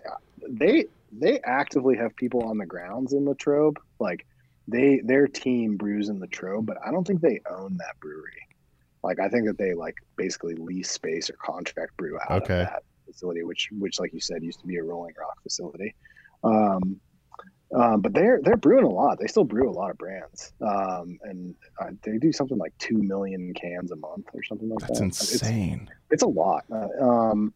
they 0.50 0.86
they 1.12 1.40
actively 1.42 1.98
have 1.98 2.16
people 2.16 2.44
on 2.44 2.58
the 2.58 2.66
grounds 2.66 3.14
in 3.14 3.26
Latrobe. 3.26 3.80
Like 4.00 4.26
they 4.68 5.02
their 5.04 5.28
team 5.28 5.78
brews 5.78 6.10
in 6.10 6.20
Latrobe, 6.20 6.66
but 6.66 6.78
I 6.86 6.92
don't 6.92 7.06
think 7.06 7.22
they 7.22 7.42
own 7.50 7.78
that 7.78 8.00
brewery. 8.02 8.42
Like 9.04 9.20
I 9.20 9.30
think 9.30 9.48
that 9.48 9.58
they 9.58 9.74
like 9.74 9.96
basically 10.18 10.56
lease 10.56 10.92
space 10.92 11.30
or 11.30 11.36
contract 11.44 11.96
brew 11.98 12.18
out 12.30 12.44
Okay. 12.44 12.62
of 12.62 12.68
that 12.68 12.84
facility, 13.06 13.44
which 13.44 13.70
which 13.72 14.00
like 14.00 14.14
you 14.14 14.20
said 14.20 14.44
used 14.44 14.60
to 14.62 14.68
be 14.68 14.78
a 14.78 14.84
Rolling 14.84 15.14
Rock 15.20 15.36
facility. 15.42 15.96
Um, 16.44 17.02
um, 17.76 18.02
but 18.02 18.14
they're 18.14 18.40
they're 18.44 18.58
brewing 18.58 18.86
a 18.86 18.90
lot. 18.90 19.20
They 19.20 19.28
still 19.28 19.44
brew 19.44 19.70
a 19.70 19.72
lot 19.72 19.92
of 19.92 19.98
brands, 19.98 20.54
um, 20.62 21.20
and 21.24 21.56
uh, 21.80 21.92
they 22.04 22.18
do 22.18 22.32
something 22.32 22.58
like 22.58 22.78
two 22.80 22.98
million 22.98 23.54
cans 23.54 23.92
a 23.92 23.96
month 23.96 24.28
or 24.34 24.42
something 24.44 24.70
like 24.70 24.80
That's 24.80 25.00
that. 25.00 25.06
That's 25.06 25.34
insane. 25.34 25.90
It's, 26.10 26.12
it's 26.12 26.24
a 26.24 26.28
lot. 26.28 26.66
Uh, 26.72 26.88
um, 27.04 27.54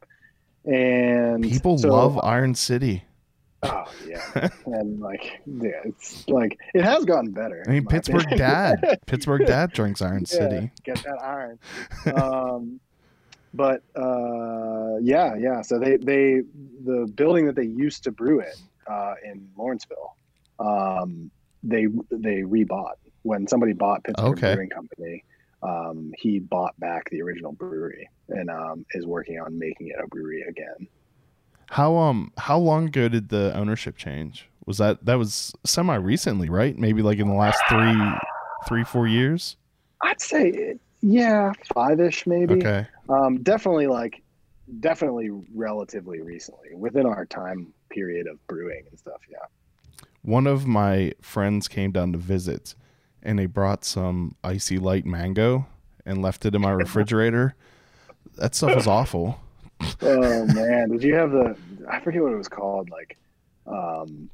and 0.66 1.44
People 1.44 1.78
so- 1.78 1.90
love 1.90 2.20
Iron 2.24 2.56
City. 2.56 3.04
Oh 3.66 3.86
yeah, 4.06 4.50
and 4.66 5.00
like 5.00 5.40
yeah, 5.46 5.70
it's 5.86 6.28
like 6.28 6.60
it 6.74 6.84
has 6.84 7.06
gotten 7.06 7.32
better. 7.32 7.64
I 7.66 7.72
mean, 7.72 7.86
Pittsburgh 7.86 8.24
opinion. 8.26 8.38
Dad. 8.40 9.00
Pittsburgh 9.06 9.46
Dad 9.48 9.72
drinks 9.72 10.02
Iron 10.02 10.26
Yeah, 10.30 10.38
City. 10.38 10.72
Get 10.84 11.02
that 11.04 11.22
iron. 11.24 11.60
um, 12.14 12.80
but 13.54 13.82
uh, 13.96 14.98
yeah, 15.02 15.36
yeah. 15.36 15.62
So 15.62 15.80
they 15.80 15.96
they 15.96 16.42
the 16.84 17.10
building 17.16 17.46
that 17.46 17.56
they 17.56 17.64
used 17.64 18.04
to 18.04 18.12
brew 18.12 18.42
it 18.42 18.60
uh, 18.90 19.14
in 19.24 19.50
Lawrenceville, 19.58 20.16
um, 20.60 21.32
they 21.64 21.88
they 22.12 22.42
rebought 22.42 22.96
when 23.24 23.48
somebody 23.48 23.74
bought 23.74 24.04
Pittsburgh 24.04 24.34
Okay. 24.34 24.54
Brewing 24.54 24.70
Company. 24.70 25.24
Um, 25.62 26.12
he 26.18 26.40
bought 26.40 26.78
back 26.80 27.10
the 27.10 27.22
original 27.22 27.54
brewery 27.54 28.10
and 28.28 28.50
um, 28.50 28.86
is 28.94 29.06
working 29.06 29.40
on 29.40 29.58
making 29.58 29.88
it 29.88 29.96
a 30.04 30.08
brewery 30.08 30.44
again. 30.48 30.88
How 31.70 31.96
um 31.96 32.32
how 32.38 32.58
long 32.58 32.88
ago 32.88 33.08
did 33.08 33.30
the 33.30 33.56
ownership 33.56 33.96
change? 33.98 34.50
Was 34.66 34.78
that 34.78 35.06
that 35.06 35.16
was 35.16 35.54
semi 35.66 35.96
recently, 35.96 36.50
right? 36.50 36.78
Maybe 36.78 37.02
like 37.02 37.18
in 37.20 37.28
the 37.28 37.34
last 37.34 37.62
three 37.70 38.02
three 38.68 38.84
four 38.84 39.08
years. 39.08 39.56
I'd 40.02 40.22
say 40.22 40.76
yeah, 41.02 41.54
five 41.74 42.00
ish 42.00 42.28
maybe. 42.28 42.56
Okay. 42.56 42.86
Um, 43.10 43.42
definitely 43.42 43.88
like 43.88 44.22
definitely 44.80 45.30
relatively 45.54 46.22
recently 46.22 46.70
within 46.76 47.06
our 47.06 47.26
time 47.26 47.74
period 47.94 48.28
of 48.28 48.46
brewing 48.48 48.84
and 48.90 49.00
stuff. 49.00 49.22
Yeah. 49.30 49.38
One 50.24 50.48
of 50.48 50.66
my 50.66 51.14
friends 51.22 51.68
came 51.68 51.92
down 51.92 52.12
to 52.14 52.18
visit, 52.18 52.76
and 53.22 53.38
they 53.40 53.46
brought 53.46 53.84
some 53.86 54.36
IC 54.44 54.82
Light 54.82 55.06
mango 55.06 55.66
and 56.06 56.22
left 56.22 56.46
it 56.46 56.56
in 56.56 56.62
my 56.62 56.72
refrigerator. 56.72 57.56
That 58.38 58.56
stuff 58.56 58.76
was 58.76 58.88
awful. 58.88 59.40
Oh 60.02 60.46
man, 60.46 60.92
did 60.92 61.04
you 61.04 61.14
have 61.16 61.32
the? 61.32 61.58
I 61.90 62.00
forget 62.00 62.22
what 62.24 62.32
it 62.32 62.38
was 62.38 62.48
called. 62.48 62.90
Like, 62.90 63.18
um, 63.68 64.30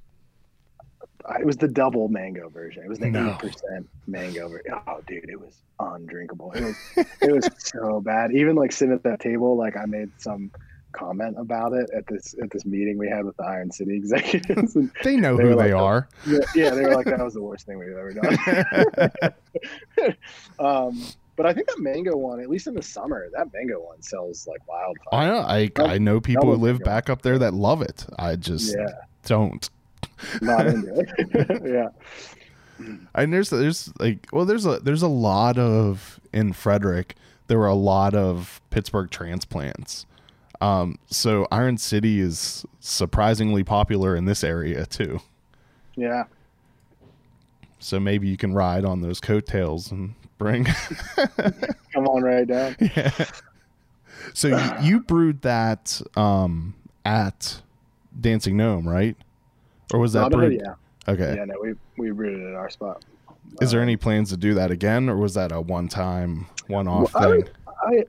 it 1.39 1.45
was 1.45 1.57
the 1.57 1.67
double 1.67 2.07
mango 2.07 2.49
version. 2.49 2.83
It 2.83 2.89
was 2.89 2.99
the 2.99 3.09
No. 3.09 3.33
percent 3.39 3.89
mango 4.05 4.47
version. 4.47 4.73
Oh, 4.85 4.99
dude, 5.07 5.27
it 5.27 5.39
was 5.39 5.55
undrinkable. 5.79 6.51
It 6.51 6.63
was 6.63 6.75
it 7.21 7.31
was 7.31 7.49
so 7.57 7.99
bad. 7.99 8.31
Even 8.31 8.55
like 8.55 8.71
sitting 8.71 8.93
at 8.93 9.01
that 9.03 9.19
table, 9.21 9.57
like 9.57 9.75
I 9.75 9.85
made 9.85 10.11
some 10.17 10.51
comment 10.91 11.35
about 11.37 11.73
it 11.73 11.89
at 11.95 12.05
this 12.07 12.35
at 12.41 12.49
this 12.51 12.65
meeting 12.65 12.97
we 12.97 13.07
had 13.07 13.23
with 13.25 13.37
the 13.37 13.43
Iron 13.43 13.71
City 13.71 13.93
executives. 13.95 14.75
And 14.75 14.91
They 15.03 15.15
know 15.15 15.37
They 15.37 15.43
who 15.43 15.49
they 15.49 15.73
like, 15.73 15.75
are. 15.81 16.07
yeah, 16.27 16.39
yeah, 16.55 16.69
they 16.71 16.81
were 16.81 16.95
like, 16.95 17.05
that 17.05 17.23
was 17.23 17.33
the 17.35 17.41
worst 17.43 17.65
thing 17.65 17.79
we've 17.79 17.89
ever 17.89 18.13
done. 18.13 19.31
um, 20.59 21.01
but 21.35 21.45
I 21.45 21.53
think 21.53 21.67
that 21.67 21.79
mango 21.79 22.17
one, 22.17 22.41
at 22.41 22.49
least 22.49 22.67
in 22.67 22.73
the 22.73 22.81
summer, 22.83 23.27
that 23.35 23.51
mango 23.53 23.79
one 23.79 24.01
sells 24.01 24.45
like 24.47 24.67
wildfire. 24.67 25.13
I 25.13 25.27
know. 25.27 25.41
I 25.87 25.93
I 25.93 25.97
know 25.97 26.19
people 26.19 26.47
who 26.47 26.55
live 26.55 26.79
back 26.79 27.09
up 27.09 27.21
there 27.21 27.37
that 27.39 27.53
love 27.53 27.81
it. 27.81 28.05
I 28.17 28.35
just 28.35 28.75
Yeah, 28.75 28.87
don't. 29.25 29.69
not 30.41 30.67
into 30.67 30.99
it. 30.99 31.63
yeah. 32.79 32.85
And 33.15 33.33
there's 33.33 33.49
there's 33.49 33.91
like 33.99 34.27
well 34.33 34.45
there's 34.45 34.65
a 34.65 34.79
there's 34.79 35.01
a 35.01 35.07
lot 35.07 35.57
of 35.57 36.19
in 36.33 36.53
Frederick 36.53 37.15
there 37.47 37.57
were 37.57 37.67
a 37.67 37.73
lot 37.73 38.13
of 38.13 38.61
Pittsburgh 38.69 39.09
transplants. 39.09 40.05
Um, 40.61 40.99
so 41.07 41.47
Iron 41.51 41.77
City 41.77 42.19
is 42.19 42.65
surprisingly 42.79 43.63
popular 43.63 44.15
in 44.15 44.25
this 44.25 44.43
area 44.43 44.85
too. 44.85 45.19
Yeah. 45.95 46.23
So 47.79 47.99
maybe 47.99 48.27
you 48.27 48.35
can 48.37 48.53
ride 48.53 48.83
on 48.83 49.01
those 49.01 49.19
coattails 49.21 49.91
and 49.91 50.15
bring. 50.37 50.65
Come 51.93 52.07
on 52.07 52.23
right 52.23 52.45
down. 52.47 52.75
yeah. 52.81 53.11
So 54.33 54.49
you, 54.49 54.73
you 54.87 54.99
brewed 54.99 55.41
that 55.43 56.01
um, 56.17 56.75
at 57.05 57.61
Dancing 58.19 58.57
Gnome, 58.57 58.87
right? 58.87 59.15
Or 59.93 59.99
was 59.99 60.13
that 60.13 60.21
Not 60.23 60.33
it, 60.33 60.35
brewed? 60.35 60.61
yeah. 60.61 60.73
Okay. 61.11 61.35
Yeah, 61.37 61.45
no, 61.45 61.55
we 61.61 61.73
we 61.97 62.11
brewed 62.11 62.39
it 62.39 62.49
at 62.49 62.55
our 62.55 62.69
spot. 62.69 63.03
Is 63.61 63.71
there 63.71 63.79
Um, 63.79 63.83
any 63.87 63.95
plans 63.97 64.29
to 64.29 64.37
do 64.37 64.53
that 64.55 64.69
again, 64.71 65.09
or 65.09 65.15
was 65.17 65.33
that 65.33 65.51
a 65.51 65.59
one-time, 65.59 66.45
one-off 66.67 67.13
Well, 67.15 67.23
thing? 67.23 67.37
would- 67.37 67.51
I 67.81 68.03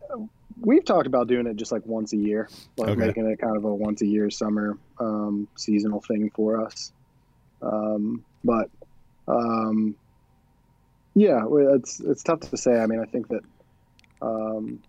we've 0.62 0.84
talked 0.84 1.06
about 1.06 1.28
doing 1.28 1.46
it 1.46 1.56
just 1.56 1.72
like 1.72 1.84
once 1.86 2.12
a 2.12 2.16
year, 2.16 2.48
like 2.76 2.90
Okay. 2.90 3.06
making 3.06 3.26
it 3.26 3.38
kind 3.38 3.56
of 3.56 3.64
a 3.64 3.74
once 3.74 4.02
a 4.02 4.06
year 4.06 4.30
summer 4.30 4.78
um, 4.98 5.48
seasonal 5.56 6.00
thing 6.00 6.30
for 6.34 6.64
us. 6.64 6.92
Um, 7.62 8.24
but 8.44 8.70
um, 9.28 9.94
yeah, 11.14 11.44
it's 11.50 12.00
it's 12.00 12.22
tough 12.22 12.40
to 12.40 12.56
say. 12.56 12.78
I 12.78 12.86
mean, 12.86 13.00
I 13.00 13.06
think 13.06 13.28
that 13.28 13.42
um, 14.22 14.80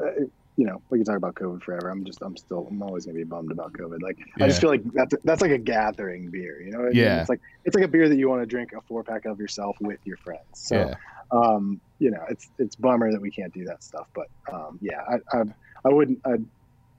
uh, 0.00 0.24
you 0.56 0.66
know 0.66 0.82
we 0.90 0.98
can 0.98 1.04
talk 1.04 1.16
about 1.16 1.34
COVID 1.34 1.62
forever. 1.62 1.90
I'm 1.90 2.04
just 2.04 2.20
I'm 2.22 2.36
still 2.36 2.66
I'm 2.70 2.82
always 2.82 3.06
gonna 3.06 3.18
be 3.18 3.24
bummed 3.24 3.52
about 3.52 3.72
COVID. 3.72 4.02
Like 4.02 4.18
I 4.40 4.46
just 4.48 4.60
feel 4.60 4.70
like 4.70 4.82
that's 4.92 5.14
that's 5.24 5.42
like 5.42 5.50
a 5.50 5.58
gathering 5.58 6.30
beer. 6.30 6.60
You 6.62 6.72
know? 6.72 6.80
I 6.80 6.82
mean? 6.84 6.96
Yeah. 6.96 7.20
It's 7.20 7.28
like 7.28 7.40
it's 7.64 7.74
like 7.76 7.84
a 7.84 7.88
beer 7.88 8.08
that 8.08 8.16
you 8.16 8.28
want 8.28 8.42
to 8.42 8.46
drink 8.46 8.70
a 8.76 8.80
four 8.82 9.04
pack 9.04 9.24
of 9.24 9.38
yourself 9.38 9.76
with 9.80 10.00
your 10.04 10.16
friends. 10.18 10.40
So 10.54 10.76
yeah. 10.76 10.94
You 12.02 12.10
know, 12.10 12.24
it's 12.28 12.50
it's 12.58 12.74
bummer 12.74 13.12
that 13.12 13.20
we 13.20 13.30
can't 13.30 13.54
do 13.54 13.64
that 13.66 13.84
stuff. 13.84 14.08
But 14.12 14.28
um, 14.52 14.76
yeah, 14.82 15.02
I, 15.08 15.38
I 15.38 15.42
I 15.84 15.88
wouldn't 15.88 16.20
I 16.26 16.34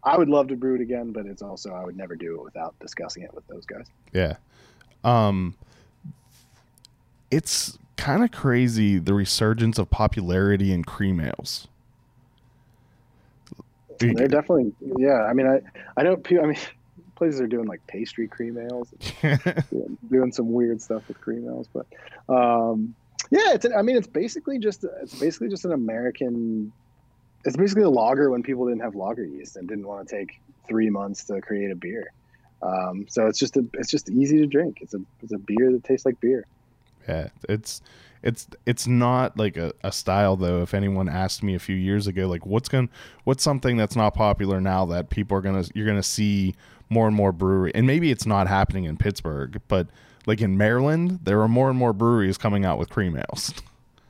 I 0.02 0.18
would 0.18 0.30
love 0.30 0.48
to 0.48 0.56
brew 0.56 0.76
it 0.76 0.82
again, 0.82 1.12
but 1.12 1.26
it's 1.26 1.42
also 1.42 1.74
I 1.74 1.84
would 1.84 1.98
never 1.98 2.16
do 2.16 2.36
it 2.36 2.44
without 2.44 2.74
discussing 2.80 3.24
it 3.24 3.34
with 3.34 3.46
those 3.48 3.66
guys. 3.66 3.88
Yeah. 4.14 4.38
Um 5.04 5.56
it's 7.30 7.78
kind 7.98 8.24
of 8.24 8.32
crazy 8.32 8.98
the 8.98 9.14
resurgence 9.14 9.78
of 9.78 9.90
popularity 9.90 10.72
in 10.72 10.86
cream 10.86 11.20
ales. 11.20 11.68
They're 14.00 14.30
definitely 14.30 14.74
yeah. 14.98 15.24
I 15.24 15.34
mean, 15.34 15.48
I 15.48 15.60
I 15.98 16.04
know 16.04 16.16
pe- 16.16 16.40
I 16.40 16.46
mean 16.46 16.58
places 17.16 17.42
are 17.42 17.48
doing 17.48 17.68
like 17.68 17.86
pastry 17.88 18.30
cream 18.30 18.58
ales, 18.58 18.94
doing, 19.22 19.98
doing 20.10 20.32
some 20.32 20.54
weird 20.54 20.82
stuff 20.82 21.10
with 21.10 21.20
cream 21.20 21.46
ales, 21.46 21.68
but 21.74 21.86
um, 22.34 22.96
yeah, 23.32 23.54
it's 23.54 23.66
I 23.76 23.82
mean 23.82 23.96
it's 23.96 24.08
basically 24.08 24.60
just 24.60 24.86
it's 25.02 25.20
basically 25.20 25.50
just 25.50 25.66
an 25.66 25.72
American. 25.72 26.72
It's 27.46 27.58
basically 27.58 27.84
a 27.84 27.90
lager 27.90 28.30
when 28.30 28.42
people 28.42 28.68
didn't 28.68 28.82
have 28.82 28.96
lager 28.96 29.26
yeast 29.26 29.58
and 29.58 29.68
didn't 29.68 29.88
want 29.88 30.08
to 30.08 30.16
take 30.16 30.40
three 30.68 30.90
months 30.90 31.26
to 31.26 31.42
create 31.42 31.72
a 31.72 31.76
beer. 31.76 32.12
Um, 32.62 33.06
so 33.10 33.28
it's 33.28 33.40
just 33.40 33.58
a 33.58 33.66
it's 33.74 33.92
just 33.92 34.10
easy 34.10 34.38
to 34.38 34.48
drink. 34.48 34.80
It's 34.82 34.94
a 34.94 35.00
it's 35.22 35.34
a 35.34 35.38
beer 35.38 35.72
that 35.72 35.84
tastes 35.84 36.06
like 36.06 36.20
beer. 36.20 36.46
Yeah, 37.08 37.30
it's 37.50 37.82
it's 38.22 38.48
it's 38.66 38.88
not 38.88 39.38
like 39.38 39.58
a, 39.58 39.74
a 39.84 39.92
style 39.92 40.38
though. 40.38 40.62
If 40.62 40.74
anyone 40.74 41.10
asked 41.10 41.44
me 41.44 41.56
a 41.56 41.60
few 41.60 41.76
years 41.76 42.08
ago, 42.08 42.28
like 42.28 42.46
what's 42.46 42.70
going 42.70 42.90
what's 43.26 43.44
something 43.44 43.76
that's 43.76 43.96
not 43.96 44.14
popular 44.14 44.62
now 44.62 44.86
that 44.86 45.10
people 45.10 45.38
are 45.38 45.42
gonna 45.42 45.66
you're 45.76 45.86
gonna 45.86 46.02
see 46.02 46.56
more 46.90 47.08
and 47.08 47.16
more 47.16 47.34
brewery, 47.34 47.72
and 47.76 47.86
maybe 47.86 48.12
it's 48.12 48.26
not 48.26 48.48
happening 48.48 48.86
in 48.86 48.96
Pittsburgh, 48.96 49.62
but 49.68 49.88
like 50.26 50.42
in 50.42 50.58
Maryland, 50.58 51.20
there 51.24 51.42
are 51.42 51.48
more 51.48 51.70
and 51.70 51.78
more 51.78 51.94
breweries 51.94 52.38
coming 52.38 52.66
out 52.66 52.78
with 52.78 52.90
cream 52.90 53.18
ales. 53.18 53.54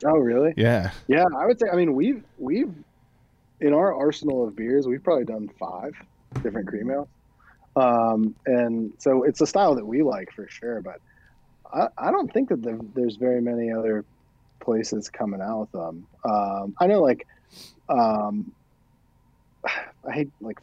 Oh 0.04 0.18
really? 0.18 0.54
yeah, 0.56 0.90
Yeah, 1.08 1.24
I 1.36 1.46
would 1.46 1.58
say. 1.58 1.66
I 1.72 1.76
mean, 1.76 1.94
we've 1.94 2.22
we've 2.38 2.72
in 3.60 3.72
our 3.72 3.94
arsenal 3.94 4.46
of 4.46 4.54
beers, 4.54 4.86
we've 4.86 5.02
probably 5.02 5.24
done 5.24 5.50
five 5.58 5.94
different 6.42 6.68
cream 6.68 6.90
ales, 6.90 7.08
um, 7.76 8.34
and 8.46 8.92
so 8.98 9.22
it's 9.22 9.40
a 9.40 9.46
style 9.46 9.74
that 9.76 9.86
we 9.86 10.02
like 10.02 10.32
for 10.32 10.48
sure. 10.48 10.80
But 10.80 11.00
I, 11.72 11.88
I 11.96 12.10
don't 12.10 12.32
think 12.32 12.50
that 12.50 12.62
there, 12.62 12.78
there's 12.94 13.16
very 13.16 13.40
many 13.40 13.72
other 13.72 14.04
places 14.60 15.08
coming 15.08 15.40
out 15.40 15.60
with 15.60 15.72
them. 15.72 16.06
Um, 16.24 16.74
I 16.78 16.86
know, 16.86 17.00
like, 17.00 17.26
um, 17.88 18.52
I 19.64 20.12
hate 20.12 20.30
like 20.40 20.60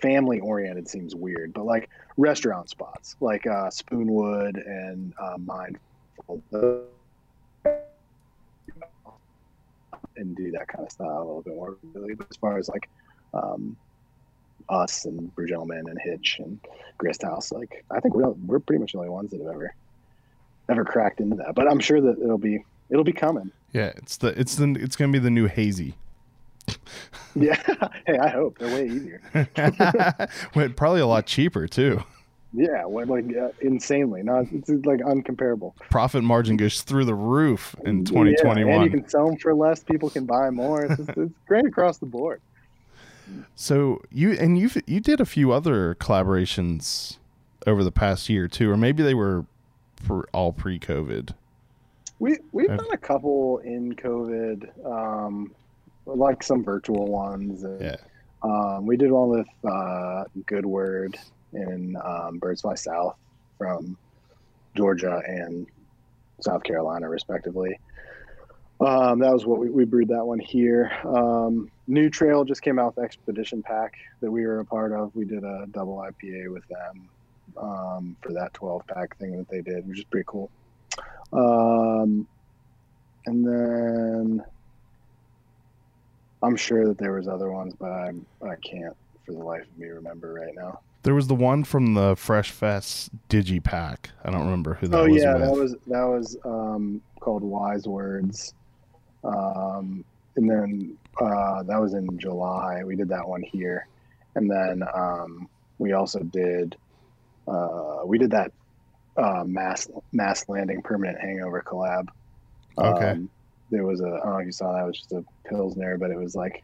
family 0.00 0.40
oriented 0.40 0.88
seems 0.88 1.14
weird, 1.14 1.52
but 1.52 1.64
like 1.64 1.88
restaurant 2.16 2.68
spots 2.70 3.16
like 3.20 3.46
uh, 3.46 3.68
Spoonwood 3.70 4.56
and 4.66 5.12
uh, 5.18 5.36
Mindful. 5.38 6.42
and 10.16 10.36
do 10.36 10.50
that 10.50 10.68
kind 10.68 10.84
of 10.84 10.92
style 10.92 11.18
a 11.18 11.24
little 11.24 11.42
bit 11.42 11.54
more 11.54 11.76
really. 11.94 12.14
But 12.14 12.26
as 12.30 12.36
far 12.36 12.58
as 12.58 12.68
like 12.68 12.88
um, 13.32 13.76
us 14.68 15.04
and 15.04 15.34
Brew 15.34 15.46
Gentlemen 15.48 15.88
and 15.88 15.98
Hitch 16.00 16.36
and 16.40 16.58
Grist 16.98 17.22
House, 17.22 17.52
like 17.52 17.84
I 17.90 18.00
think 18.00 18.14
we're 18.14 18.28
we're 18.30 18.58
pretty 18.60 18.80
much 18.80 18.92
the 18.92 18.98
only 18.98 19.10
ones 19.10 19.30
that 19.30 19.40
have 19.40 19.48
ever 19.48 19.74
ever 20.68 20.84
cracked 20.84 21.20
into 21.20 21.36
that. 21.36 21.54
But 21.54 21.70
I'm 21.70 21.80
sure 21.80 22.00
that 22.00 22.18
it'll 22.22 22.38
be 22.38 22.64
it'll 22.90 23.04
be 23.04 23.12
coming. 23.12 23.50
yeah. 23.72 23.92
It's 23.96 24.16
the 24.18 24.38
it's 24.38 24.56
the 24.56 24.76
it's 24.78 24.96
gonna 24.96 25.12
be 25.12 25.18
the 25.18 25.30
new 25.30 25.46
hazy. 25.46 25.94
Yeah. 27.36 27.54
hey, 28.06 28.18
I 28.18 28.28
hope 28.28 28.58
they're 28.58 28.74
way 28.74 28.86
easier. 28.86 29.20
well, 30.56 30.68
probably 30.70 31.00
a 31.00 31.06
lot 31.06 31.26
cheaper 31.26 31.68
too. 31.68 32.02
Yeah, 32.52 32.84
what, 32.84 33.06
like 33.06 33.24
uh, 33.36 33.50
insanely, 33.60 34.24
not 34.24 34.46
it's 34.50 34.68
like 34.68 34.98
uncomparable. 34.98 35.76
Profit 35.90 36.24
margin 36.24 36.56
goes 36.56 36.82
through 36.82 37.04
the 37.04 37.14
roof 37.14 37.76
in 37.84 37.84
Yeah, 37.84 37.90
and 37.90 38.06
2021. 38.08 38.82
you 38.82 38.90
can 38.90 39.08
sell 39.08 39.28
them 39.28 39.36
for 39.36 39.54
less. 39.54 39.84
People 39.84 40.10
can 40.10 40.26
buy 40.26 40.50
more. 40.50 40.84
It's, 40.86 40.96
just, 40.96 41.10
it's 41.10 41.32
great 41.46 41.64
across 41.64 41.98
the 41.98 42.06
board. 42.06 42.40
So 43.54 44.02
you 44.10 44.32
and 44.32 44.58
you 44.58 44.68
you 44.86 44.98
did 44.98 45.20
a 45.20 45.26
few 45.26 45.52
other 45.52 45.94
collaborations 46.00 47.18
over 47.64 47.84
the 47.84 47.92
past 47.92 48.28
year 48.28 48.48
too, 48.48 48.70
or 48.70 48.76
maybe 48.76 49.04
they 49.04 49.14
were 49.14 49.46
pre, 50.04 50.22
all 50.32 50.52
pre-COVID. 50.52 51.34
We 52.18 52.38
we've 52.52 52.68
done 52.68 52.80
a 52.92 52.98
couple 52.98 53.58
in 53.58 53.94
COVID, 53.94 54.84
um, 54.84 55.52
like 56.16 56.42
some 56.42 56.64
virtual 56.64 57.06
ones. 57.06 57.62
and, 57.62 57.80
Yeah. 57.80 57.96
Um, 58.42 58.86
we 58.86 58.96
did 58.96 59.10
one 59.10 59.28
with 59.28 59.48
uh, 59.70 60.24
Good 60.46 60.64
Word 60.64 61.18
in 61.52 61.96
um, 62.02 62.38
Birds 62.38 62.62
Fly 62.62 62.74
South 62.74 63.16
from 63.58 63.96
Georgia 64.74 65.20
and 65.26 65.66
South 66.40 66.62
Carolina, 66.62 67.08
respectively. 67.08 67.78
Um, 68.80 69.18
that 69.18 69.30
was 69.30 69.44
what 69.44 69.58
we, 69.58 69.68
we 69.68 69.84
brewed 69.84 70.08
that 70.08 70.24
one 70.24 70.38
here. 70.38 70.90
Um, 71.04 71.70
New 71.86 72.08
Trail 72.08 72.44
just 72.44 72.62
came 72.62 72.78
out 72.78 72.96
with 72.96 73.04
Expedition 73.04 73.62
Pack 73.62 73.94
that 74.20 74.30
we 74.30 74.46
were 74.46 74.60
a 74.60 74.64
part 74.64 74.92
of. 74.92 75.14
We 75.14 75.26
did 75.26 75.44
a 75.44 75.66
double 75.70 75.98
IPA 75.98 76.50
with 76.50 76.66
them 76.68 77.08
um, 77.58 78.16
for 78.22 78.32
that 78.32 78.54
12 78.54 78.86
pack 78.86 79.18
thing 79.18 79.36
that 79.36 79.48
they 79.50 79.60
did, 79.60 79.86
which 79.86 79.98
is 79.98 80.04
pretty 80.04 80.24
cool. 80.26 80.50
Um, 81.32 82.26
and 83.26 83.46
then 83.46 84.44
I'm 86.42 86.56
sure 86.56 86.86
that 86.86 86.98
there 86.98 87.12
was 87.12 87.28
other 87.28 87.50
ones, 87.50 87.74
but 87.78 87.90
I'm 87.90 88.26
I 88.42 88.56
can't 88.56 88.96
for 89.24 89.32
the 89.32 89.38
life 89.38 89.62
of 89.62 89.78
me 89.78 89.88
remember 89.88 90.32
right 90.32 90.54
now. 90.54 90.80
There 91.02 91.14
was 91.14 91.28
the 91.28 91.34
one 91.34 91.64
from 91.64 91.94
the 91.94 92.14
Fresh 92.16 92.50
Fest 92.50 93.10
Digipack. 93.28 94.06
I 94.24 94.30
don't 94.30 94.44
remember 94.44 94.74
who 94.74 94.88
that 94.88 94.98
oh 94.98 95.08
was 95.08 95.12
Oh 95.12 95.24
yeah, 95.24 95.32
with. 95.34 95.42
that 95.42 95.52
was 95.52 95.76
that 95.86 96.04
was 96.04 96.36
um, 96.44 97.00
called 97.20 97.42
Wise 97.42 97.86
Words, 97.86 98.54
um, 99.24 100.04
and 100.36 100.50
then 100.50 100.96
uh, 101.20 101.62
that 101.62 101.80
was 101.80 101.94
in 101.94 102.18
July. 102.18 102.82
We 102.84 102.96
did 102.96 103.08
that 103.08 103.26
one 103.26 103.42
here, 103.42 103.86
and 104.34 104.50
then 104.50 104.82
um, 104.94 105.48
we 105.78 105.92
also 105.92 106.20
did 106.20 106.76
uh, 107.48 108.00
we 108.04 108.18
did 108.18 108.30
that 108.30 108.52
uh, 109.16 109.44
mass 109.44 109.88
mass 110.12 110.48
landing 110.48 110.82
permanent 110.82 111.18
hangover 111.20 111.62
collab. 111.66 112.08
Okay. 112.78 113.10
Um, 113.10 113.30
there 113.70 113.84
was 113.84 114.00
a 114.00 114.06
I 114.06 114.08
don't 114.24 114.32
know 114.32 114.38
if 114.38 114.46
you 114.46 114.52
saw 114.52 114.72
that 114.72 114.82
it 114.82 114.86
was 114.86 114.98
just 114.98 115.12
a 115.12 115.24
pilsner, 115.48 115.96
but 115.98 116.10
it 116.10 116.18
was 116.18 116.34
like 116.34 116.62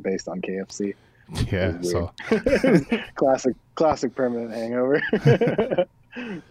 based 0.00 0.28
on 0.28 0.40
KFC. 0.40 0.94
yeah. 1.50 1.80
So 1.82 2.12
classic 3.14 3.54
classic 3.74 4.14
permanent 4.14 4.52
hangover. 4.52 5.00
it 5.12 5.88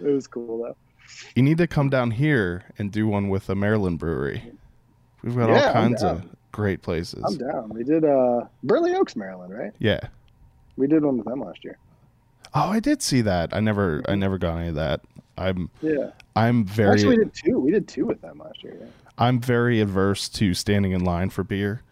was 0.01 0.27
cool 0.27 0.63
though. 0.63 0.75
you 1.35 1.43
need 1.43 1.57
to 1.57 1.67
come 1.67 1.89
down 1.89 2.11
here 2.11 2.63
and 2.77 2.91
do 2.91 3.07
one 3.07 3.29
with 3.29 3.49
a 3.49 3.55
Maryland 3.55 3.99
brewery. 3.99 4.51
We've 5.23 5.35
got 5.35 5.49
Yeah, 5.49 5.67
all 5.67 5.73
kinds 5.73 6.03
of 6.03 6.23
great 6.51 6.81
places. 6.81 7.23
I'm 7.25 7.37
down. 7.37 7.69
We 7.69 7.83
did 7.83 8.03
uh 8.05 8.41
Burley 8.63 8.95
Oaks, 8.95 9.15
Maryland, 9.15 9.53
right? 9.57 9.71
Yeah. 9.79 9.99
We 10.77 10.87
did 10.87 11.03
one 11.03 11.17
with 11.17 11.25
them 11.27 11.41
last 11.41 11.63
year. 11.63 11.77
Oh, 12.53 12.69
I 12.69 12.79
did 12.79 13.01
see 13.01 13.21
that. 13.21 13.53
I 13.55 13.59
never 13.59 14.01
I 14.07 14.15
never 14.15 14.37
got 14.37 14.57
any 14.57 14.69
of 14.69 14.75
that. 14.75 15.01
I'm 15.41 15.69
Yeah. 15.81 16.11
I'm 16.35 16.65
very 16.65 16.93
Actually, 16.93 17.17
we 17.17 17.23
did 17.23 17.33
two. 17.33 17.59
We 17.59 17.71
did 17.71 17.87
two 17.87 18.05
with 18.05 18.21
them 18.21 18.39
last 18.39 18.63
year. 18.63 18.77
Yeah. 18.79 18.87
I'm 19.17 19.39
very 19.39 19.81
adverse 19.81 20.29
to 20.29 20.53
standing 20.53 20.93
in 20.93 21.03
line 21.03 21.29
for 21.29 21.43
beer. 21.43 21.83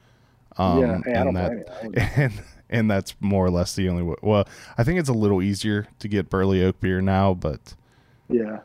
Um, 0.58 0.82
yeah. 0.82 1.00
Hey, 1.06 1.14
and 1.14 1.36
that. 1.36 1.92
And 2.16 2.34
and 2.70 2.92
that's 2.92 3.16
more 3.20 3.46
or 3.46 3.50
less 3.50 3.76
the 3.76 3.90
only 3.90 4.04
way. 4.04 4.16
Well, 4.22 4.48
I 4.78 4.84
think 4.84 5.00
it's 5.00 5.10
a 5.10 5.14
little 5.14 5.42
easier 5.42 5.88
to 6.00 6.08
get 6.08 6.30
Burley 6.30 6.64
Oak 6.64 6.80
beer 6.80 7.02
now, 7.02 7.34
but 7.34 7.74
yeah. 8.30 8.60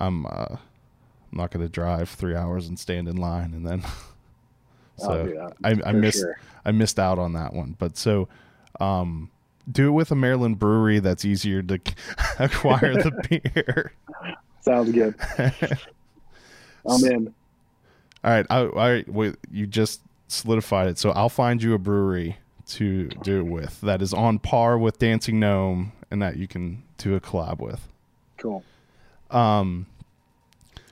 I'm 0.00 0.26
uh, 0.26 0.46
I'm 0.50 0.58
not 1.32 1.50
going 1.50 1.64
to 1.64 1.70
drive 1.70 2.10
three 2.10 2.34
hours 2.34 2.68
and 2.68 2.78
stand 2.78 3.08
in 3.08 3.16
line, 3.16 3.54
and 3.54 3.66
then 3.66 3.82
I'll 5.00 5.06
so 5.06 5.26
do 5.26 5.34
that. 5.34 5.52
I, 5.62 5.90
I 5.90 5.92
missed 5.92 6.18
sure. 6.18 6.36
I 6.64 6.72
missed 6.72 6.98
out 6.98 7.18
on 7.18 7.34
that 7.34 7.52
one. 7.52 7.76
But 7.78 7.96
so 7.96 8.28
um, 8.80 9.30
do 9.70 9.88
it 9.88 9.92
with 9.92 10.10
a 10.10 10.14
Maryland 10.14 10.58
brewery 10.58 10.98
that's 10.98 11.24
easier 11.24 11.62
to 11.62 11.80
acquire 12.38 12.94
the 12.94 13.10
beer. 13.54 13.92
Sounds 14.60 14.92
good. 14.92 15.14
I'm 16.86 17.04
in. 17.04 17.34
All 18.22 18.30
right, 18.30 18.46
I, 18.48 18.60
I 18.60 19.04
wait, 19.06 19.36
you 19.50 19.66
just 19.66 20.00
solidified 20.28 20.88
it. 20.88 20.98
So 20.98 21.10
I'll 21.10 21.28
find 21.28 21.62
you 21.62 21.74
a 21.74 21.78
brewery 21.78 22.38
to 22.66 23.08
do 23.08 23.40
it 23.40 23.46
with 23.46 23.80
that 23.82 24.00
is 24.00 24.14
on 24.14 24.38
par 24.38 24.78
with 24.78 24.98
Dancing 24.98 25.38
Gnome 25.38 25.92
and 26.10 26.22
that 26.22 26.36
you 26.36 26.48
can 26.48 26.82
do 26.96 27.14
a 27.14 27.20
collab 27.20 27.58
with. 27.60 27.88
Cool. 28.38 28.64
Um, 29.30 29.86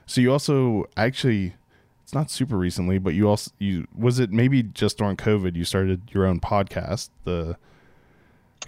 so 0.06 0.20
you 0.20 0.32
also 0.32 0.86
actually 0.96 1.54
it's 2.02 2.12
not 2.12 2.30
super 2.30 2.58
recently, 2.58 2.98
but 2.98 3.14
you 3.14 3.28
also 3.28 3.50
you 3.58 3.86
was 3.96 4.18
it 4.18 4.30
maybe 4.30 4.62
just 4.62 4.98
during 4.98 5.16
COVID 5.16 5.56
you 5.56 5.64
started 5.64 6.02
your 6.12 6.26
own 6.26 6.40
podcast. 6.40 7.08
The 7.24 7.56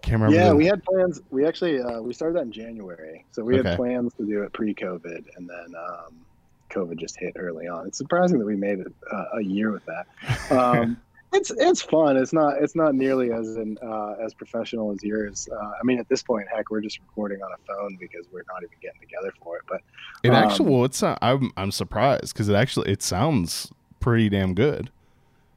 can't 0.01 0.20
remember. 0.22 0.36
Yeah, 0.36 0.51
the, 0.51 0.57
we 0.57 0.66
had 0.66 0.82
plans. 0.84 1.20
We 1.30 1.47
actually 1.47 1.80
uh, 1.80 2.01
we 2.01 2.12
started 2.12 2.36
that 2.36 2.42
in 2.42 2.53
January, 2.53 3.24
so 3.30 3.42
we 3.45 3.59
Okay. 3.59 3.68
had 3.70 3.76
plans 3.76 4.12
to 4.14 4.26
do 4.26 4.42
it 4.42 4.53
pre-COVID, 4.53 5.24
and 5.36 5.49
then 5.49 5.74
um, 5.78 6.26
COVID 6.72 6.99
just 6.99 7.16
hit 7.18 7.34
early 7.36 7.66
on. 7.66 7.86
It's 7.86 7.99
surprising 7.99 8.38
that 8.38 8.47
we 8.47 8.57
made 8.57 8.80
it 8.80 8.92
uh, 9.12 9.24
a 9.38 9.42
year 9.42 9.70
with 9.72 9.84
that. 9.86 10.57
Um, 10.57 10.97
it's 11.32 11.51
it's 11.51 11.82
fun. 11.82 12.16
It's 12.16 12.32
not 12.32 12.62
it's 12.62 12.76
not 12.76 12.95
nearly 12.95 13.32
as 13.32 13.57
in, 13.57 13.76
uh, 13.82 14.14
as 14.24 14.34
professional 14.34 14.92
as 14.92 15.03
yours. 15.03 15.47
Uh, 15.53 15.57
I 15.80 15.84
mean, 15.84 15.99
at 15.99 16.09
this 16.09 16.22
point, 16.22 16.47
heck, 16.55 16.70
we're 16.70 16.80
just 16.80 16.99
recording 17.01 17.40
on 17.42 17.51
a 17.53 17.72
phone 17.72 17.97
because 18.01 18.26
we're 18.32 18.45
not 18.49 18.62
even 18.62 18.78
getting 18.80 19.01
together 19.01 19.32
for 19.42 19.57
it. 19.57 19.62
But 19.68 19.80
it 20.22 20.32
um, 20.32 20.34
actually 20.34 20.70
well, 20.70 20.84
it's 20.84 21.03
not, 21.03 21.18
I'm 21.20 21.51
I'm 21.57 21.70
surprised 21.70 22.32
because 22.34 22.49
it 22.49 22.55
actually 22.55 22.90
it 22.90 23.03
sounds 23.03 23.70
pretty 24.01 24.28
damn 24.28 24.55
good. 24.55 24.90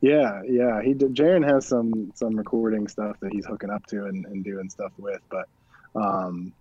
Yeah, 0.02 0.42
yeah. 0.48 0.82
He 0.82 0.94
did. 0.94 1.16
Jaron 1.16 1.44
has 1.48 1.66
some 1.68 2.12
some 2.16 2.36
recording 2.36 2.88
stuff 2.88 3.20
that 3.22 3.32
he's 3.34 3.46
hooking 3.46 3.70
up 3.70 3.86
to 3.88 4.06
and, 4.06 4.26
and 4.28 4.44
doing 4.44 4.70
stuff 4.70 4.92
with, 4.98 5.22
but 5.30 5.48
um, 5.96 6.54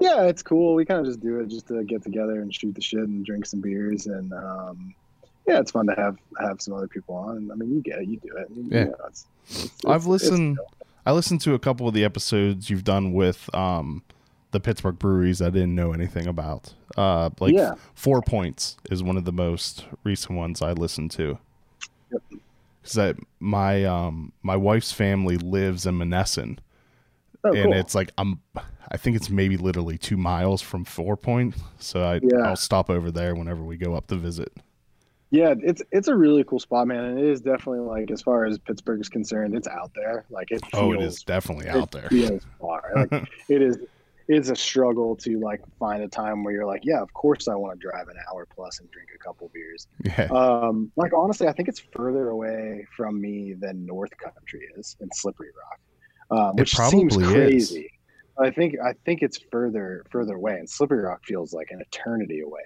yeah, 0.00 0.22
it's 0.24 0.42
cool. 0.42 0.74
We 0.74 0.84
kind 0.86 1.00
of 1.00 1.06
just 1.06 1.20
do 1.20 1.40
it 1.40 1.48
just 1.48 1.68
to 1.68 1.84
get 1.84 2.02
together 2.02 2.40
and 2.40 2.54
shoot 2.54 2.74
the 2.74 2.80
shit 2.80 3.00
and 3.00 3.24
drink 3.24 3.44
some 3.46 3.60
beers 3.60 4.06
and 4.06 4.32
um, 4.32 4.94
yeah, 5.46 5.58
it's 5.60 5.70
fun 5.72 5.86
to 5.88 5.94
have 5.94 6.16
have 6.40 6.60
some 6.62 6.74
other 6.74 6.88
people 6.88 7.14
on. 7.16 7.50
I 7.50 7.54
mean, 7.54 7.70
you 7.74 7.80
get 7.82 7.98
it, 8.00 8.08
you 8.08 8.16
do 8.18 8.34
it. 8.36 8.48
You 8.54 8.68
Yeah. 8.70 8.84
know, 8.84 8.90
it's- 8.92 9.26
it's- 9.50 9.70
I've 9.86 10.06
listened. 10.06 10.58
I 11.04 11.12
listened 11.12 11.40
to 11.42 11.54
a 11.54 11.58
couple 11.58 11.88
of 11.88 11.94
the 11.94 12.04
episodes 12.04 12.70
you've 12.70 12.84
done 12.84 13.12
with 13.12 13.52
um, 13.54 14.02
the 14.52 14.60
Pittsburgh 14.60 14.98
breweries 14.98 15.40
I 15.42 15.50
didn't 15.50 15.74
know 15.74 15.92
anything 15.92 16.26
about. 16.26 16.74
Uh, 16.96 17.30
like 17.40 17.52
Yeah. 17.54 17.74
Four 17.94 18.20
Points 18.22 18.76
is 18.90 19.02
one 19.02 19.16
of 19.16 19.24
the 19.24 19.32
most 19.32 19.86
recent 20.04 20.36
ones 20.38 20.60
I 20.62 20.72
listened 20.72 21.10
to. 21.12 21.38
Yep. 22.12 22.22
Because 22.82 23.14
my 23.38 23.84
um, 23.84 24.32
my 24.42 24.56
wife's 24.56 24.92
family 24.92 25.36
lives 25.36 25.86
in 25.86 25.98
Monessen, 25.98 26.58
Oh, 27.42 27.52
and 27.52 27.64
cool. 27.70 27.72
it's 27.74 27.94
like 27.94 28.10
I'm. 28.18 28.40
I 28.92 28.96
think 28.96 29.16
it's 29.16 29.30
maybe 29.30 29.56
literally 29.56 29.96
two 29.96 30.16
miles 30.16 30.60
from 30.60 30.84
Four 30.84 31.16
Point, 31.16 31.54
so 31.78 32.02
I 32.02 32.20
Yeah. 32.22 32.40
I'll 32.48 32.56
stop 32.56 32.90
over 32.90 33.10
there 33.10 33.34
whenever 33.34 33.62
we 33.62 33.76
go 33.76 33.94
up 33.94 34.08
to 34.08 34.16
visit. 34.16 34.52
Yeah, 35.30 35.54
it's 35.62 35.80
it's 35.92 36.08
a 36.08 36.14
really 36.16 36.42
cool 36.42 36.58
spot, 36.58 36.88
man, 36.88 37.04
and 37.04 37.18
it 37.18 37.24
is 37.24 37.40
definitely 37.40 37.80
like 37.86 38.10
as 38.10 38.20
far 38.20 38.46
as 38.46 38.58
Pittsburgh 38.58 39.00
is 39.00 39.08
concerned, 39.08 39.54
it's 39.54 39.68
out 39.68 39.92
there. 39.94 40.24
Like 40.28 40.50
it 40.50 40.60
feels 40.66 40.82
Oh, 40.82 40.92
it 40.92 41.00
is 41.00 41.22
definitely 41.22 41.68
out 41.68 41.92
there. 41.92 42.06
It 42.06 42.10
feels 42.10 42.46
far. 42.60 42.90
Like 42.96 43.12
it 43.48 43.62
is 43.62 43.78
it's 44.30 44.48
a 44.48 44.54
struggle 44.54 45.16
to 45.16 45.40
like 45.40 45.60
find 45.80 46.02
a 46.02 46.08
time 46.08 46.44
where 46.44 46.54
you're 46.54 46.66
like, 46.66 46.82
yeah, 46.84 47.02
of 47.02 47.12
course 47.14 47.48
I 47.48 47.56
want 47.56 47.78
to 47.78 47.84
drive 47.84 48.06
an 48.06 48.14
hour 48.30 48.46
plus 48.54 48.78
and 48.78 48.88
drink 48.92 49.08
a 49.12 49.18
couple 49.18 49.50
beers. 49.52 49.88
Yeah, 50.04 50.28
Um, 50.30 50.92
like 50.96 51.12
honestly, 51.12 51.48
I 51.48 51.52
think 51.52 51.68
it's 51.68 51.82
further 51.92 52.28
away 52.28 52.86
from 52.96 53.20
me 53.20 53.54
than 53.58 53.84
North 53.84 54.12
Country 54.22 54.60
is 54.78 54.96
in 55.00 55.08
Slippery 55.12 55.48
Rock, 56.30 56.38
um, 56.38 56.56
which 56.56 56.76
seems 56.76 57.16
probably 57.16 57.24
is. 57.48 57.70
crazy. 57.70 57.90
I 58.38 58.50
think 58.50 58.76
I 58.82 58.94
think 59.04 59.22
it's 59.22 59.38
further 59.50 60.04
further 60.10 60.34
away, 60.36 60.54
and 60.54 60.70
Slippery 60.70 61.02
Rock 61.02 61.20
feels 61.24 61.52
like 61.52 61.68
an 61.72 61.80
eternity 61.80 62.40
away. 62.40 62.62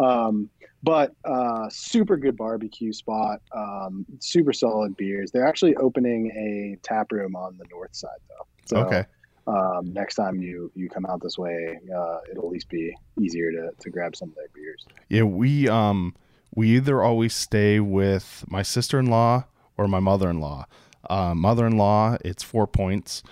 Um, 0.00 0.50
but 0.82 1.12
uh, 1.24 1.68
super 1.70 2.16
good 2.16 2.36
barbecue 2.36 2.92
spot, 2.92 3.38
um, 3.56 4.04
super 4.20 4.52
solid 4.52 4.96
beers. 4.96 5.30
They're 5.30 5.46
actually 5.46 5.76
opening 5.76 6.30
a 6.32 6.76
tap 6.86 7.12
room 7.12 7.36
on 7.36 7.56
the 7.56 7.64
north 7.70 7.94
side 7.94 8.10
though. 8.28 8.46
So, 8.66 8.86
okay. 8.86 9.04
Um, 9.46 9.92
next 9.92 10.14
time 10.14 10.40
you 10.40 10.70
you 10.74 10.88
come 10.88 11.06
out 11.06 11.20
this 11.22 11.36
way, 11.36 11.78
uh, 11.94 12.18
it'll 12.30 12.46
at 12.46 12.50
least 12.50 12.68
be 12.68 12.94
easier 13.20 13.50
to, 13.52 13.70
to 13.78 13.90
grab 13.90 14.16
some 14.16 14.30
of 14.30 14.34
their 14.36 14.48
beers. 14.54 14.86
Yeah, 15.08 15.24
we 15.24 15.68
um 15.68 16.14
we 16.54 16.76
either 16.76 17.02
always 17.02 17.34
stay 17.34 17.80
with 17.80 18.44
my 18.48 18.62
sister 18.62 18.98
in 18.98 19.06
law 19.06 19.44
or 19.76 19.88
my 19.88 20.00
mother 20.00 20.30
in 20.30 20.40
law. 20.40 20.66
Uh, 21.10 21.34
mother 21.34 21.66
in 21.66 21.76
law, 21.76 22.16
it's 22.24 22.42
four 22.42 22.66
points, 22.66 23.22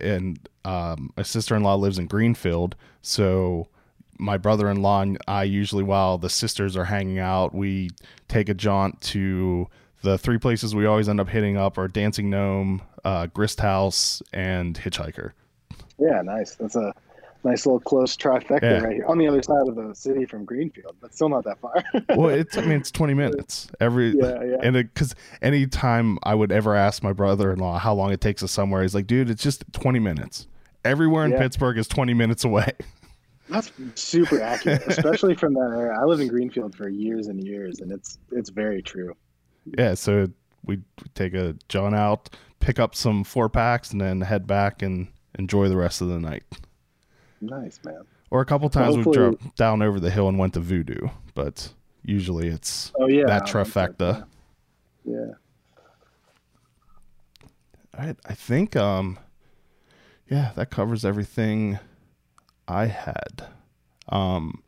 and 0.00 0.48
um, 0.64 1.12
my 1.16 1.22
sister 1.22 1.56
in 1.56 1.62
law 1.62 1.74
lives 1.74 1.98
in 1.98 2.06
Greenfield, 2.06 2.76
so 3.02 3.68
my 4.18 4.36
brother 4.36 4.70
in 4.70 4.80
law 4.82 5.02
and 5.02 5.18
I 5.26 5.44
usually, 5.44 5.82
while 5.82 6.18
the 6.18 6.30
sisters 6.30 6.76
are 6.76 6.84
hanging 6.84 7.18
out, 7.18 7.54
we 7.54 7.90
take 8.28 8.48
a 8.48 8.54
jaunt 8.54 9.00
to 9.02 9.68
the 10.02 10.18
three 10.18 10.38
places 10.38 10.74
we 10.74 10.86
always 10.86 11.08
end 11.08 11.20
up 11.20 11.28
hitting 11.28 11.56
up 11.56 11.78
are 11.78 11.88
Dancing 11.88 12.30
Gnome, 12.30 12.82
uh, 13.04 13.26
Grist 13.26 13.60
House, 13.60 14.22
and 14.32 14.78
Hitchhiker. 14.78 15.32
Yeah, 15.98 16.22
nice. 16.22 16.54
That's 16.56 16.76
a 16.76 16.92
nice 17.44 17.64
little 17.64 17.80
close 17.80 18.16
trifecta 18.16 18.62
Yeah. 18.62 18.80
right 18.82 18.94
here 18.96 19.06
on 19.06 19.18
the 19.18 19.26
other 19.28 19.42
side 19.42 19.68
of 19.68 19.76
the 19.76 19.94
city 19.94 20.24
from 20.26 20.44
Greenfield, 20.44 20.96
but 21.00 21.14
still 21.14 21.28
not 21.28 21.44
that 21.44 21.58
far. 21.60 21.82
well, 22.16 22.30
it's 22.30 22.56
I 22.56 22.62
mean 22.62 22.72
it's 22.78 22.90
twenty 22.90 23.14
minutes 23.14 23.68
every 23.80 24.10
yeah, 24.18 24.42
yeah. 24.42 24.56
and 24.62 24.74
because 24.74 25.14
anytime 25.42 26.18
I 26.24 26.34
would 26.34 26.50
ever 26.52 26.74
ask 26.74 27.02
my 27.02 27.12
brother-in-law 27.12 27.78
how 27.78 27.94
long 27.94 28.12
it 28.12 28.20
takes 28.20 28.42
us 28.42 28.50
somewhere, 28.52 28.82
he's 28.82 28.94
like, 28.94 29.06
"Dude, 29.06 29.30
it's 29.30 29.42
just 29.42 29.64
twenty 29.72 29.98
minutes. 30.00 30.48
Everywhere 30.84 31.24
in 31.24 31.32
Yeah. 31.32 31.38
Pittsburgh 31.38 31.78
is 31.78 31.88
twenty 31.88 32.14
minutes 32.14 32.44
away." 32.44 32.72
That's 33.48 33.70
super 33.94 34.42
accurate, 34.42 34.82
especially 34.88 35.36
from 35.36 35.54
that 35.54 35.70
area. 35.72 35.92
I 35.96 36.02
lived 36.04 36.20
in 36.20 36.26
Greenfield 36.26 36.74
for 36.74 36.88
years 36.88 37.28
and 37.28 37.40
years, 37.42 37.78
and 37.80 37.92
it's 37.92 38.18
it's 38.32 38.50
very 38.50 38.82
true. 38.82 39.14
yeah, 39.78 39.94
so 39.94 40.26
we 40.64 40.80
take 41.14 41.32
a 41.34 41.54
John 41.68 41.94
out, 41.94 42.28
pick 42.58 42.80
up 42.80 42.96
some 42.96 43.22
four 43.22 43.48
packs, 43.48 43.92
and 43.92 44.00
then 44.00 44.20
head 44.20 44.48
back 44.48 44.82
and 44.82 45.06
enjoy 45.38 45.68
the 45.68 45.76
rest 45.76 46.00
of 46.00 46.08
the 46.08 46.18
night. 46.18 46.44
Nice, 47.40 47.80
man. 47.84 48.02
Or 48.30 48.40
a 48.40 48.44
couple 48.44 48.68
times 48.68 48.96
we 48.96 49.12
drove 49.12 49.54
down 49.54 49.82
over 49.82 50.00
the 50.00 50.10
hill 50.10 50.28
and 50.28 50.38
went 50.38 50.54
to 50.54 50.60
Voodoo, 50.60 51.08
but 51.34 51.72
usually 52.02 52.48
it's 52.48 52.92
Oh 52.98 53.06
yeah, 53.06 53.24
that 53.26 53.46
trifecta. 53.46 54.26
Yeah. 55.04 55.32
I 57.96 58.14
I 58.24 58.34
think 58.34 58.74
um 58.76 59.18
yeah, 60.28 60.50
that 60.56 60.70
covers 60.70 61.04
everything 61.04 61.78
I 62.66 62.86
had. 62.86 63.46
Um 64.08 64.62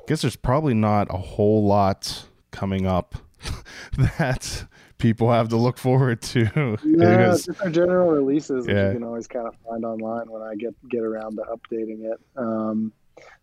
I 0.00 0.02
guess 0.08 0.22
there's 0.22 0.36
probably 0.36 0.74
not 0.74 1.06
a 1.14 1.18
whole 1.18 1.64
lot 1.64 2.24
coming 2.50 2.86
up 2.86 3.14
that 4.18 4.66
people 5.02 5.30
have 5.32 5.48
to 5.48 5.56
look 5.56 5.76
forward 5.78 6.22
to. 6.22 6.40
Yeah, 6.84 7.16
because- 7.16 7.46
just 7.46 7.60
our 7.60 7.70
general 7.70 8.10
releases, 8.10 8.66
which 8.66 8.74
Yeah. 8.74 8.88
you 8.88 8.94
can 8.94 9.04
always 9.04 9.26
kind 9.26 9.46
of 9.48 9.54
find 9.68 9.84
online 9.84 10.30
when 10.30 10.42
I 10.42 10.54
get 10.54 10.74
get 10.88 11.02
around 11.02 11.36
to 11.36 11.42
updating 11.42 12.04
it. 12.10 12.18
Um, 12.36 12.92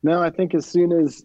no, 0.02 0.22
I 0.24 0.30
think 0.30 0.56
as 0.56 0.66
soon 0.66 0.92
as 0.94 1.24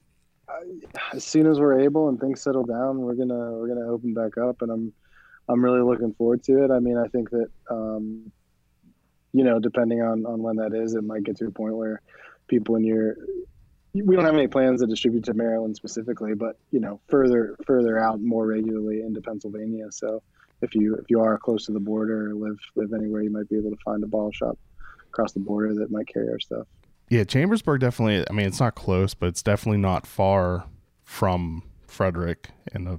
as 1.12 1.24
soon 1.24 1.46
as 1.46 1.58
we're 1.58 1.80
able 1.80 2.08
and 2.08 2.20
things 2.20 2.42
settle 2.42 2.64
down, 2.64 3.00
we're 3.00 3.14
gonna 3.14 3.52
we're 3.52 3.68
gonna 3.68 3.88
open 3.90 4.12
back 4.12 4.36
up, 4.36 4.60
and 4.62 4.70
I'm 4.70 4.92
I'm 5.48 5.64
really 5.64 5.80
looking 5.82 6.12
forward 6.14 6.42
to 6.44 6.64
it. 6.64 6.70
I 6.70 6.80
mean, 6.80 6.96
I 6.98 7.06
think 7.08 7.30
that 7.30 7.48
um, 7.70 8.30
you 9.32 9.44
know, 9.44 9.58
depending 9.58 10.02
on 10.02 10.26
on 10.26 10.42
when 10.42 10.56
that 10.56 10.74
is, 10.74 10.94
it 10.94 11.04
might 11.04 11.22
get 11.24 11.36
to 11.38 11.46
a 11.46 11.50
point 11.50 11.76
where 11.76 12.02
people 12.48 12.76
in 12.76 12.84
your 12.84 13.16
we 13.94 14.16
don't 14.16 14.24
have 14.24 14.34
any 14.34 14.48
plans 14.48 14.80
to 14.80 14.86
distribute 14.86 15.24
to 15.24 15.34
Maryland 15.34 15.76
specifically, 15.76 16.34
but 16.34 16.58
you 16.70 16.80
know, 16.80 17.00
further 17.08 17.56
further 17.66 17.98
out 17.98 18.20
more 18.20 18.46
regularly 18.46 19.00
into 19.02 19.20
Pennsylvania. 19.20 19.86
So 19.90 20.22
if 20.62 20.74
you 20.74 20.96
if 20.96 21.04
you 21.08 21.20
are 21.20 21.38
close 21.38 21.66
to 21.66 21.72
the 21.72 21.80
border 21.80 22.30
or 22.30 22.34
live 22.34 22.58
live 22.74 22.92
anywhere, 22.92 23.22
you 23.22 23.30
might 23.30 23.48
be 23.48 23.56
able 23.56 23.70
to 23.70 23.76
find 23.84 24.02
a 24.02 24.06
bottle 24.06 24.32
shop 24.32 24.58
across 25.08 25.32
the 25.32 25.40
border 25.40 25.74
that 25.74 25.90
might 25.90 26.08
carry 26.08 26.28
our 26.28 26.40
stuff. 26.40 26.66
yeah, 27.08 27.22
Chambersburg 27.24 27.80
definitely 27.80 28.24
I 28.28 28.32
mean 28.32 28.46
it's 28.46 28.60
not 28.60 28.74
close, 28.74 29.14
but 29.14 29.26
it's 29.28 29.42
definitely 29.42 29.78
not 29.78 30.06
far 30.06 30.64
from 31.04 31.62
Frederick 31.86 32.48
in 32.74 32.86
a 32.88 32.98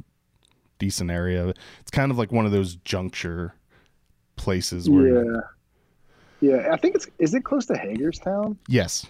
decent 0.80 1.12
area. 1.12 1.54
It's 1.82 1.92
kind 1.92 2.10
of 2.12 2.18
like 2.18 2.32
one 2.32 2.46
of 2.46 2.52
those 2.54 2.76
juncture 2.78 3.56
places 4.38 4.90
where 4.90 5.26
Yeah, 5.26 5.42
yeah. 6.42 6.70
I 6.72 6.78
think 6.78 6.96
it's 6.96 7.08
is 7.20 7.34
it 7.34 7.44
close 7.44 7.66
to 7.66 7.78
Hagerstown? 7.78 8.58
yes, 8.70 9.06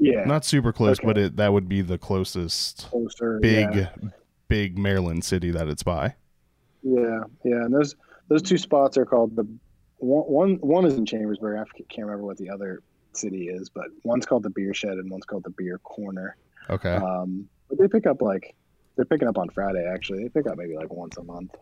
Yeah, 0.00 0.24
not 0.24 0.44
super 0.44 0.72
close, 0.72 0.98
Okay. 0.98 1.06
but 1.06 1.18
it 1.18 1.36
that 1.36 1.52
would 1.52 1.68
be 1.68 1.82
the 1.82 1.98
closest 1.98 2.88
closer. 2.88 3.38
big 3.40 3.74
Yeah. 3.74 3.90
big 4.48 4.78
Maryland 4.78 5.24
city 5.24 5.50
that 5.50 5.68
it's 5.68 5.82
by. 5.82 6.14
Yeah, 6.82 7.24
yeah, 7.44 7.64
and 7.64 7.74
those 7.74 7.94
those 8.28 8.42
two 8.42 8.56
spots 8.58 8.96
are 8.96 9.04
called 9.04 9.36
the 9.36 9.46
one 9.98 10.54
one, 10.60 10.86
is 10.86 10.94
in 10.94 11.04
Chambersburg. 11.04 11.58
I 11.58 11.64
can't 11.90 12.06
remember 12.06 12.24
what 12.24 12.38
the 12.38 12.48
other 12.48 12.80
city 13.12 13.48
is, 13.48 13.68
but 13.68 13.86
one's 14.04 14.24
called 14.24 14.42
the 14.42 14.50
Beer 14.50 14.72
Shed 14.72 14.92
and 14.94 15.10
one's 15.10 15.26
called 15.26 15.44
the 15.44 15.50
Beer 15.50 15.78
Corner. 15.78 16.36
Okay. 16.70 16.94
Um, 16.94 17.46
but 17.68 17.76
they 17.78 17.86
pick 17.86 18.06
up 18.06 18.22
like 18.22 18.54
they're 18.96 19.04
picking 19.04 19.28
up 19.28 19.36
on 19.36 19.50
Friday. 19.50 19.84
Actually, 19.86 20.22
they 20.22 20.28
pick 20.30 20.46
up 20.46 20.56
maybe 20.56 20.74
like 20.74 20.90
once 20.90 21.18
a 21.18 21.22
month. 21.22 21.54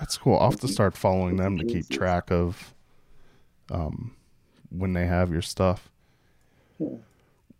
That's 0.00 0.18
cool. 0.18 0.36
I'll 0.38 0.50
have 0.50 0.60
to 0.60 0.68
start 0.68 0.96
following 0.96 1.36
them 1.36 1.56
to 1.58 1.64
keep 1.64 1.88
track 1.88 2.32
of 2.32 2.74
um 3.70 4.16
when 4.70 4.92
they 4.94 5.06
have 5.06 5.30
your 5.30 5.42
stuff. 5.42 5.88
Yeah. 6.80 6.88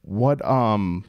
What 0.08 0.42
um 0.44 1.04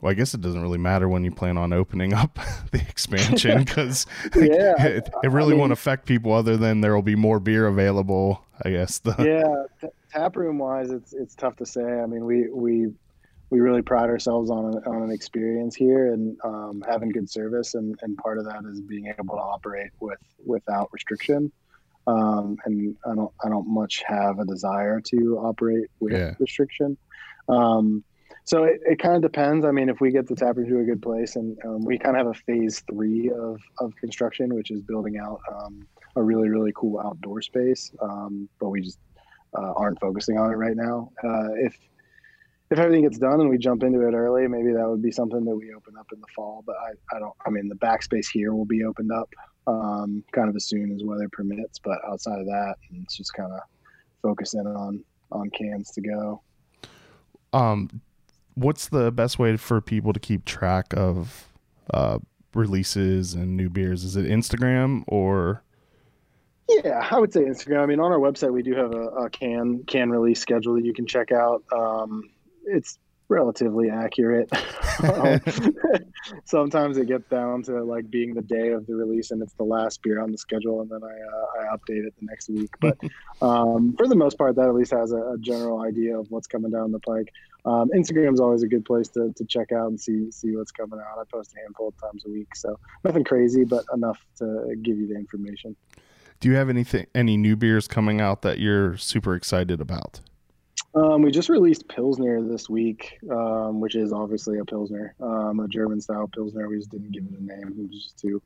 well, 0.00 0.10
I 0.10 0.14
guess 0.14 0.34
it 0.34 0.40
doesn't 0.40 0.60
really 0.60 0.76
matter 0.76 1.08
when 1.08 1.24
you 1.24 1.30
plan 1.30 1.56
on 1.56 1.72
opening 1.72 2.12
up 2.12 2.38
the 2.72 2.80
expansion 2.80 3.58
because 3.64 4.06
Yeah, 4.34 4.74
it, 4.82 5.06
it 5.06 5.14
I 5.22 5.28
really 5.28 5.52
mean- 5.52 5.60
won't 5.60 5.72
affect 5.72 6.04
people 6.06 6.32
other 6.32 6.56
than 6.56 6.80
there 6.80 6.94
will 6.94 7.02
be 7.02 7.14
more 7.14 7.38
beer 7.40 7.66
available. 7.66 8.42
I 8.64 8.70
guess 8.70 8.98
the 8.98 9.14
yeah, 9.18 9.64
t- 9.88 9.94
tap 10.10 10.34
room 10.36 10.58
wise, 10.58 10.90
it's 10.90 11.12
it's 11.12 11.34
tough 11.34 11.56
to 11.56 11.66
say. 11.66 11.82
I 11.82 12.06
mean, 12.06 12.24
we 12.24 12.48
we 12.50 12.88
we 13.50 13.60
really 13.60 13.82
pride 13.82 14.10
ourselves 14.10 14.50
on 14.50 14.74
on 14.86 15.02
an 15.02 15.10
experience 15.12 15.76
here 15.76 16.12
and 16.12 16.36
um, 16.42 16.82
having 16.88 17.10
good 17.10 17.30
service, 17.30 17.74
and, 17.74 17.94
and 18.02 18.16
part 18.16 18.38
of 18.38 18.46
that 18.46 18.64
is 18.64 18.80
being 18.80 19.06
able 19.06 19.36
to 19.36 19.40
operate 19.42 19.90
with 20.00 20.18
without 20.44 20.88
restriction. 20.92 21.52
Um, 22.06 22.56
and 22.64 22.96
I 23.04 23.14
don't 23.14 23.32
I 23.44 23.48
don't 23.48 23.68
much 23.68 24.02
have 24.06 24.38
a 24.38 24.44
desire 24.44 25.00
to 25.00 25.38
operate 25.38 25.88
with 26.00 26.12
yeah. 26.12 26.34
restriction. 26.38 26.96
Um, 27.48 28.04
so 28.44 28.62
it, 28.62 28.80
it 28.84 28.98
kind 29.00 29.16
of 29.16 29.22
depends. 29.22 29.64
I 29.64 29.72
mean, 29.72 29.88
if 29.88 30.00
we 30.00 30.12
get 30.12 30.28
the 30.28 30.36
tap 30.36 30.54
to 30.54 30.78
a 30.78 30.84
good 30.84 31.02
place, 31.02 31.34
and 31.34 31.58
um, 31.64 31.84
we 31.84 31.98
kind 31.98 32.16
of 32.16 32.26
have 32.26 32.36
a 32.36 32.38
phase 32.46 32.80
three 32.88 33.28
of, 33.30 33.60
of 33.80 33.94
construction, 33.96 34.54
which 34.54 34.70
is 34.70 34.80
building 34.82 35.18
out 35.18 35.40
um, 35.52 35.84
a 36.14 36.22
really 36.22 36.48
really 36.48 36.72
cool 36.76 37.00
outdoor 37.00 37.42
space, 37.42 37.90
um, 38.00 38.48
but 38.60 38.68
we 38.68 38.80
just 38.82 38.98
uh, 39.58 39.72
aren't 39.72 39.98
focusing 40.00 40.38
on 40.38 40.52
it 40.52 40.56
right 40.56 40.76
now. 40.76 41.10
Uh, 41.24 41.48
if 41.54 41.76
if 42.70 42.78
everything 42.78 43.04
gets 43.04 43.18
done 43.18 43.40
and 43.40 43.48
we 43.48 43.58
jump 43.58 43.82
into 43.82 44.00
it 44.06 44.12
early, 44.12 44.48
maybe 44.48 44.72
that 44.72 44.88
would 44.88 45.02
be 45.02 45.12
something 45.12 45.44
that 45.44 45.54
we 45.54 45.72
open 45.72 45.96
up 45.98 46.06
in 46.12 46.20
the 46.20 46.26
fall. 46.34 46.64
But 46.66 46.76
I, 46.76 47.16
I 47.16 47.20
don't. 47.20 47.34
I 47.46 47.50
mean, 47.50 47.68
the 47.68 47.76
backspace 47.76 48.26
here 48.32 48.54
will 48.54 48.64
be 48.64 48.84
opened 48.84 49.12
up 49.12 49.28
um, 49.66 50.24
kind 50.32 50.48
of 50.48 50.56
as 50.56 50.66
soon 50.66 50.92
as 50.92 51.04
weather 51.04 51.28
permits. 51.30 51.78
But 51.78 51.98
outside 52.08 52.40
of 52.40 52.46
that, 52.46 52.76
it's 52.92 53.16
just 53.16 53.34
kind 53.34 53.52
of 53.52 53.60
focusing 54.22 54.66
on 54.66 55.04
on 55.30 55.50
cans 55.50 55.90
to 55.92 56.00
go. 56.00 56.42
Um, 57.52 58.00
what's 58.54 58.88
the 58.88 59.12
best 59.12 59.38
way 59.38 59.56
for 59.56 59.80
people 59.80 60.12
to 60.12 60.20
keep 60.20 60.44
track 60.44 60.86
of 60.96 61.48
uh, 61.94 62.18
releases 62.54 63.34
and 63.34 63.56
new 63.56 63.68
beers? 63.68 64.02
Is 64.02 64.16
it 64.16 64.26
Instagram 64.26 65.04
or? 65.06 65.62
Yeah, 66.68 67.06
I 67.12 67.20
would 67.20 67.32
say 67.32 67.42
Instagram. 67.42 67.84
I 67.84 67.86
mean, 67.86 68.00
on 68.00 68.10
our 68.10 68.18
website 68.18 68.52
we 68.52 68.62
do 68.62 68.74
have 68.74 68.92
a, 68.92 69.06
a 69.06 69.30
can 69.30 69.84
can 69.84 70.10
release 70.10 70.40
schedule 70.40 70.74
that 70.74 70.84
you 70.84 70.92
can 70.92 71.06
check 71.06 71.30
out. 71.30 71.62
Um, 71.72 72.30
it's 72.66 72.98
relatively 73.28 73.90
accurate. 73.90 74.50
um, 75.02 75.40
sometimes 76.44 76.96
it 76.96 77.06
gets 77.06 77.28
down 77.28 77.62
to 77.64 77.82
like 77.82 78.10
being 78.10 78.34
the 78.34 78.42
day 78.42 78.68
of 78.68 78.86
the 78.86 78.94
release 78.94 79.30
and 79.30 79.42
it's 79.42 79.54
the 79.54 79.64
last 79.64 80.02
beer 80.02 80.22
on 80.22 80.30
the 80.30 80.38
schedule, 80.38 80.80
and 80.80 80.90
then 80.90 81.00
I 81.02 81.06
uh, 81.06 81.64
I 81.64 81.76
update 81.76 82.06
it 82.06 82.14
the 82.18 82.26
next 82.26 82.48
week. 82.48 82.70
But 82.80 82.98
um, 83.42 83.94
for 83.96 84.06
the 84.06 84.14
most 84.14 84.38
part, 84.38 84.54
that 84.56 84.68
at 84.68 84.74
least 84.74 84.92
has 84.92 85.12
a, 85.12 85.16
a, 85.16 85.38
general 85.40 85.82
idea 85.82 86.18
of 86.18 86.30
what's 86.30 86.46
coming 86.46 86.70
down 86.70 86.92
the 86.92 87.00
pike. 87.00 87.32
Um, 87.64 87.90
Instagram 87.96 88.32
is 88.32 88.40
always 88.40 88.62
a 88.62 88.68
good 88.68 88.84
place 88.84 89.08
to, 89.08 89.32
to 89.34 89.44
check 89.44 89.72
out 89.72 89.88
and 89.88 90.00
see 90.00 90.30
see 90.30 90.56
what's 90.56 90.70
coming 90.70 91.00
out. 91.00 91.18
I 91.18 91.24
post 91.30 91.52
a 91.56 91.60
handful 91.60 91.88
of 91.88 92.00
times 92.00 92.24
a 92.26 92.30
week, 92.30 92.54
so 92.54 92.78
nothing 93.04 93.24
crazy, 93.24 93.64
but 93.64 93.84
enough 93.92 94.24
to 94.38 94.76
give 94.82 94.98
you 94.98 95.08
the 95.08 95.16
information. 95.16 95.74
Do 96.38 96.48
you 96.48 96.54
have 96.56 96.68
anything 96.68 97.06
any 97.14 97.36
new 97.36 97.56
beers 97.56 97.88
coming 97.88 98.20
out 98.20 98.42
that 98.42 98.58
you're 98.58 98.96
super 98.96 99.34
excited 99.34 99.80
about? 99.80 100.20
Um, 100.96 101.20
we 101.20 101.30
just 101.30 101.50
released 101.50 101.88
Pilsner 101.88 102.42
this 102.42 102.70
week, 102.70 103.18
um, 103.30 103.80
which 103.80 103.94
is 103.94 104.14
obviously 104.14 104.58
a 104.58 104.64
Pilsner, 104.64 105.14
um, 105.20 105.60
a 105.60 105.68
German 105.68 106.00
style 106.00 106.26
Pilsner. 106.26 106.68
We 106.68 106.78
just 106.78 106.90
didn't 106.90 107.12
give 107.12 107.24
it 107.24 107.38
a 107.38 107.42
name. 107.42 107.74
It 107.78 107.88
was 107.90 108.02
just 108.02 108.18
too 108.18 108.42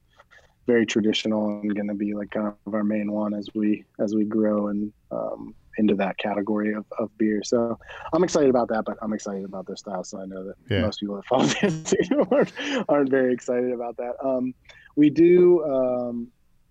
very 0.67 0.85
traditional 0.85 1.61
and 1.61 1.75
going 1.75 1.89
to 1.89 1.95
be 1.95 2.13
like 2.13 2.31
kind 2.31 2.53
of 2.67 2.75
our 2.75 2.85
main 2.85 3.13
one 3.13 3.35
as 3.35 3.49
we 3.55 3.85
as 3.99 4.15
we 4.15 4.25
grow 4.25 4.69
and 4.69 4.93
um, 5.11 5.55
into 5.79 5.95
that 5.95 6.19
category 6.19 6.75
of, 6.75 6.85
of 6.99 7.17
beer. 7.19 7.43
So 7.45 7.79
I'm 8.13 8.25
excited 8.25 8.51
about 8.51 8.69
that, 8.69 8.85
but 8.85 8.99
I'm 9.01 9.13
excited 9.13 9.45
about 9.45 9.67
their 9.67 9.77
style. 9.77 10.03
So 10.03 10.21
I 10.21 10.27
know 10.27 10.45
that 10.45 10.57
yeah. 10.69 10.81
most 10.81 11.01
people 11.01 11.17
that 11.17 11.27
follow 11.27 11.45
the 11.47 12.27
aren't, 12.31 12.89
aren't 12.89 13.11
very 13.11 13.33
excited 13.33 13.73
about 13.73 13.97
that. 13.99 14.15
Um, 14.23 14.55
we 14.97 15.09
do 15.09 15.65
um, 15.65 16.29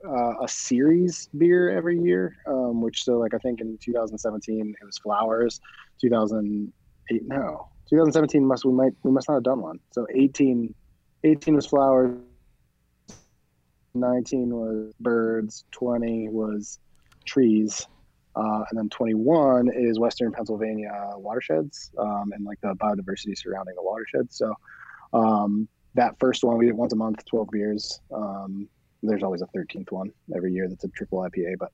uh, 0.07 0.43
a 0.43 0.47
series 0.47 1.29
beer 1.37 1.69
every 1.69 1.99
year, 1.99 2.37
um, 2.47 2.81
which 2.81 3.03
so 3.03 3.17
like 3.17 3.33
I 3.33 3.37
think 3.37 3.61
in 3.61 3.77
2017 3.81 4.75
it 4.81 4.85
was 4.85 4.97
flowers, 4.97 5.59
2008 6.01 7.23
no 7.27 7.69
2017 7.89 8.45
must 8.45 8.65
we 8.65 8.71
might 8.71 8.93
we 9.03 9.11
must 9.11 9.27
not 9.27 9.35
have 9.35 9.43
done 9.43 9.61
one. 9.61 9.79
So 9.91 10.05
18 10.13 10.73
18 11.23 11.55
was 11.55 11.65
flowers, 11.65 12.17
19 13.93 14.55
was 14.55 14.93
birds, 14.99 15.65
20 15.71 16.29
was 16.29 16.79
trees, 17.25 17.87
uh, 18.35 18.63
and 18.69 18.77
then 18.77 18.89
21 18.89 19.69
is 19.73 19.99
Western 19.99 20.31
Pennsylvania 20.31 20.91
watersheds 21.15 21.91
um, 21.97 22.31
and 22.33 22.45
like 22.45 22.61
the 22.61 22.73
biodiversity 22.75 23.37
surrounding 23.37 23.75
the 23.75 23.83
watersheds. 23.83 24.37
So 24.37 24.53
um, 25.13 25.67
that 25.95 26.17
first 26.19 26.43
one 26.43 26.57
we 26.57 26.67
did 26.67 26.75
once 26.75 26.93
a 26.93 26.95
month, 26.95 27.25
12 27.25 27.49
beers. 27.51 27.99
Um, 28.13 28.69
there's 29.03 29.23
always 29.23 29.41
a 29.41 29.47
13th 29.47 29.91
one 29.91 30.11
every 30.35 30.53
year 30.53 30.67
that's 30.67 30.83
a 30.83 30.89
triple 30.89 31.19
IPA. 31.19 31.55
But 31.59 31.71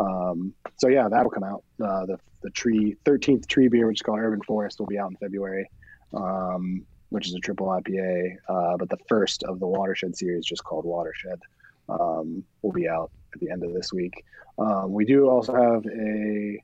um, 0.00 0.54
so 0.76 0.88
yeah, 0.88 1.08
that'll 1.08 1.30
come 1.30 1.44
out. 1.44 1.64
Uh, 1.82 2.06
the 2.06 2.18
the 2.42 2.50
tree 2.50 2.96
13th 3.04 3.46
tree 3.46 3.68
beer, 3.68 3.86
which 3.86 3.98
is 3.98 4.02
called 4.02 4.18
Urban 4.18 4.42
Forest, 4.42 4.78
will 4.78 4.86
be 4.86 4.98
out 4.98 5.10
in 5.10 5.16
February, 5.16 5.70
um, 6.12 6.84
which 7.08 7.26
is 7.26 7.34
a 7.34 7.38
triple 7.38 7.68
IPA. 7.68 8.36
Uh, 8.48 8.76
but 8.76 8.88
the 8.90 8.98
first 9.08 9.42
of 9.44 9.60
the 9.60 9.66
Watershed 9.66 10.16
series, 10.16 10.44
just 10.44 10.62
called 10.64 10.84
Watershed, 10.84 11.40
um, 11.88 12.44
will 12.62 12.72
be 12.72 12.88
out 12.88 13.10
at 13.32 13.40
the 13.40 13.50
end 13.50 13.64
of 13.64 13.72
this 13.72 13.92
week. 13.92 14.24
Um, 14.58 14.92
we 14.92 15.04
do 15.04 15.28
also 15.28 15.54
have 15.54 15.86
a 15.86 16.62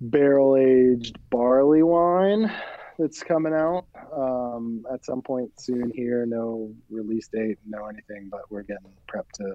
barrel 0.00 0.56
aged 0.56 1.18
barley 1.30 1.82
wine 1.82 2.50
that's 2.98 3.22
coming 3.22 3.54
out 3.54 3.86
um, 4.14 4.84
at 4.92 5.04
some 5.04 5.22
point 5.22 5.58
soon 5.60 5.90
here. 5.94 6.26
No 6.26 6.74
release 6.90 7.28
date, 7.28 7.58
no 7.66 7.86
anything, 7.86 8.28
but 8.30 8.50
we're 8.50 8.62
getting 8.62 8.92
prepped 9.08 9.32
to 9.36 9.54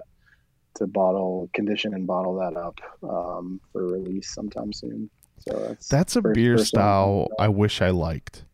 to 0.76 0.86
bottle, 0.88 1.48
condition, 1.54 1.94
and 1.94 2.06
bottle 2.06 2.34
that 2.36 2.56
up 2.56 2.80
um, 3.02 3.60
for 3.72 3.86
release 3.86 4.34
sometime 4.34 4.72
soon. 4.72 5.08
So 5.38 5.66
that's 5.68 5.88
that's 5.88 6.16
a 6.16 6.22
first, 6.22 6.34
beer 6.34 6.56
first 6.56 6.68
style 6.68 7.28
I 7.38 7.48
wish 7.48 7.82
I 7.82 7.90
liked 7.90 8.44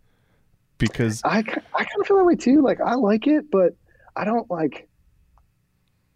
because 0.79 1.23
I 1.25 1.39
I 1.39 1.43
kind 1.43 2.01
of 2.01 2.07
feel 2.07 2.19
that 2.19 2.25
way 2.25 2.37
too. 2.37 2.61
Like 2.63 2.81
I 2.81 2.95
like 2.95 3.27
it, 3.27 3.51
but 3.51 3.75
I 4.17 4.25
don't 4.25 4.51
like 4.51 4.89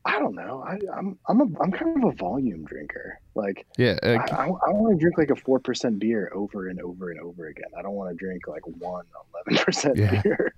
I 0.07 0.19
don't 0.19 0.35
know. 0.35 0.63
I, 0.67 0.75
am 0.97 1.19
I'm, 1.29 1.41
I'm 1.41 1.41
a 1.41 1.63
I'm 1.63 1.73
kind 1.73 2.05
of 2.05 2.11
a 2.11 2.17
volume 2.17 2.65
drinker. 2.65 3.21
Like 3.35 3.67
yeah, 3.79 3.99
uh, 4.03 4.19
I, 4.31 4.35
I, 4.35 4.45
I 4.45 4.71
want 4.71 4.95
to 4.95 5.01
drink 5.01 5.17
like 5.17 5.31
a 5.31 5.37
four 5.37 5.59
percent 5.59 5.99
beer 5.99 6.31
over 6.35 6.69
and 6.69 6.81
over 6.81 7.11
and 7.11 7.21
over 7.21 7.47
again. 7.47 7.71
I 7.77 7.83
don't 7.83 7.95
want 7.95 8.11
to 8.11 8.17
drink 8.17 8.47
like 8.47 8.67
one 8.67 9.07
11 9.49 9.65
percent 9.65 9.97
yeah. 9.97 10.21
beer. 10.23 10.55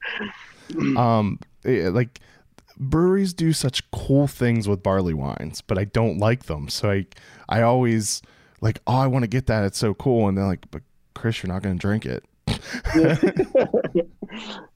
um, 0.96 1.38
yeah, 1.64 1.90
like 1.90 2.20
breweries 2.76 3.32
do 3.32 3.52
such 3.52 3.88
cool 3.92 4.26
things 4.26 4.68
with 4.68 4.82
barley 4.82 5.14
wines, 5.14 5.60
but 5.60 5.78
I 5.78 5.84
don't 5.84 6.18
like 6.18 6.46
them. 6.46 6.68
So 6.68 6.90
I 6.90 7.06
I 7.48 7.62
always 7.62 8.22
like 8.60 8.80
oh 8.86 8.96
I 8.96 9.06
want 9.06 9.22
to 9.22 9.28
get 9.28 9.46
that. 9.46 9.64
It's 9.64 9.78
so 9.78 9.94
cool, 9.94 10.28
and 10.28 10.36
they're 10.36 10.46
like, 10.46 10.68
but 10.72 10.82
Chris, 11.14 11.42
you're 11.42 11.52
not 11.52 11.62
going 11.62 11.76
to 11.76 11.80
drink 11.80 12.04
it. 12.04 12.24
yeah, 12.94 14.02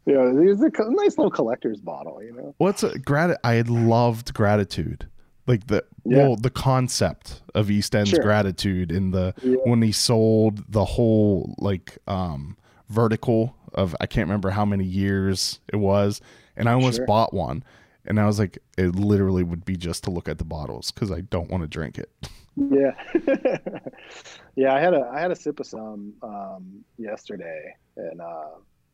it's 0.07 0.79
a 0.79 0.91
nice 0.91 1.19
little 1.19 1.31
collector's 1.31 1.81
bottle, 1.81 2.23
you 2.23 2.33
know. 2.33 2.55
What's 2.59 2.83
a 2.83 2.99
grat? 2.99 3.39
I 3.45 3.55
had 3.55 3.69
loved 3.69 4.35
gratitude, 4.35 5.09
like 5.47 5.67
the 5.67 5.85
yeah. 6.05 6.19
well, 6.19 6.37
the 6.37 6.51
concept 6.51 7.43
of 7.55 7.71
East 7.71 7.95
End's 7.95 8.11
sure. 8.11 8.21
gratitude 8.21 8.93
in 8.93 9.11
the 9.11 9.35
yeah. 9.43 9.57
when 9.65 9.83
he 9.83 9.93
sold 9.93 10.65
the 10.71 10.85
whole 10.85 11.55
like 11.59 11.99
um 12.07 12.57
vertical 12.89 13.55
of 13.75 13.95
I 14.01 14.07
can't 14.07 14.27
remember 14.27 14.51
how 14.51 14.65
many 14.65 14.85
years 14.85 15.61
it 15.73 15.77
was, 15.77 16.21
and 16.57 16.69
I 16.69 16.73
almost 16.73 16.97
sure. 16.99 17.07
bought 17.07 17.33
one, 17.33 17.65
and 18.05 18.19
I 18.19 18.27
was 18.27 18.39
like, 18.39 18.59
it 18.77 18.95
literally 18.97 19.43
would 19.43 19.65
be 19.65 19.77
just 19.77 20.05
to 20.05 20.11
look 20.11 20.29
at 20.29 20.39
the 20.39 20.45
bottles 20.45 20.91
because 20.91 21.11
I 21.13 21.21
don't 21.21 21.51
want 21.51 21.63
to 21.63 21.69
drink 21.69 21.99
it. 21.99 22.11
Yeah, 22.69 22.93
yeah. 24.55 24.75
I 24.75 24.81
had 24.81 24.93
a 24.93 25.11
I 25.13 25.21
had 25.21 25.31
a 25.31 25.37
sip 25.37 25.61
of 25.61 25.67
some 25.67 26.13
um, 26.23 26.85
yesterday, 26.99 27.75
and 27.97 28.21
uh, 28.21 28.51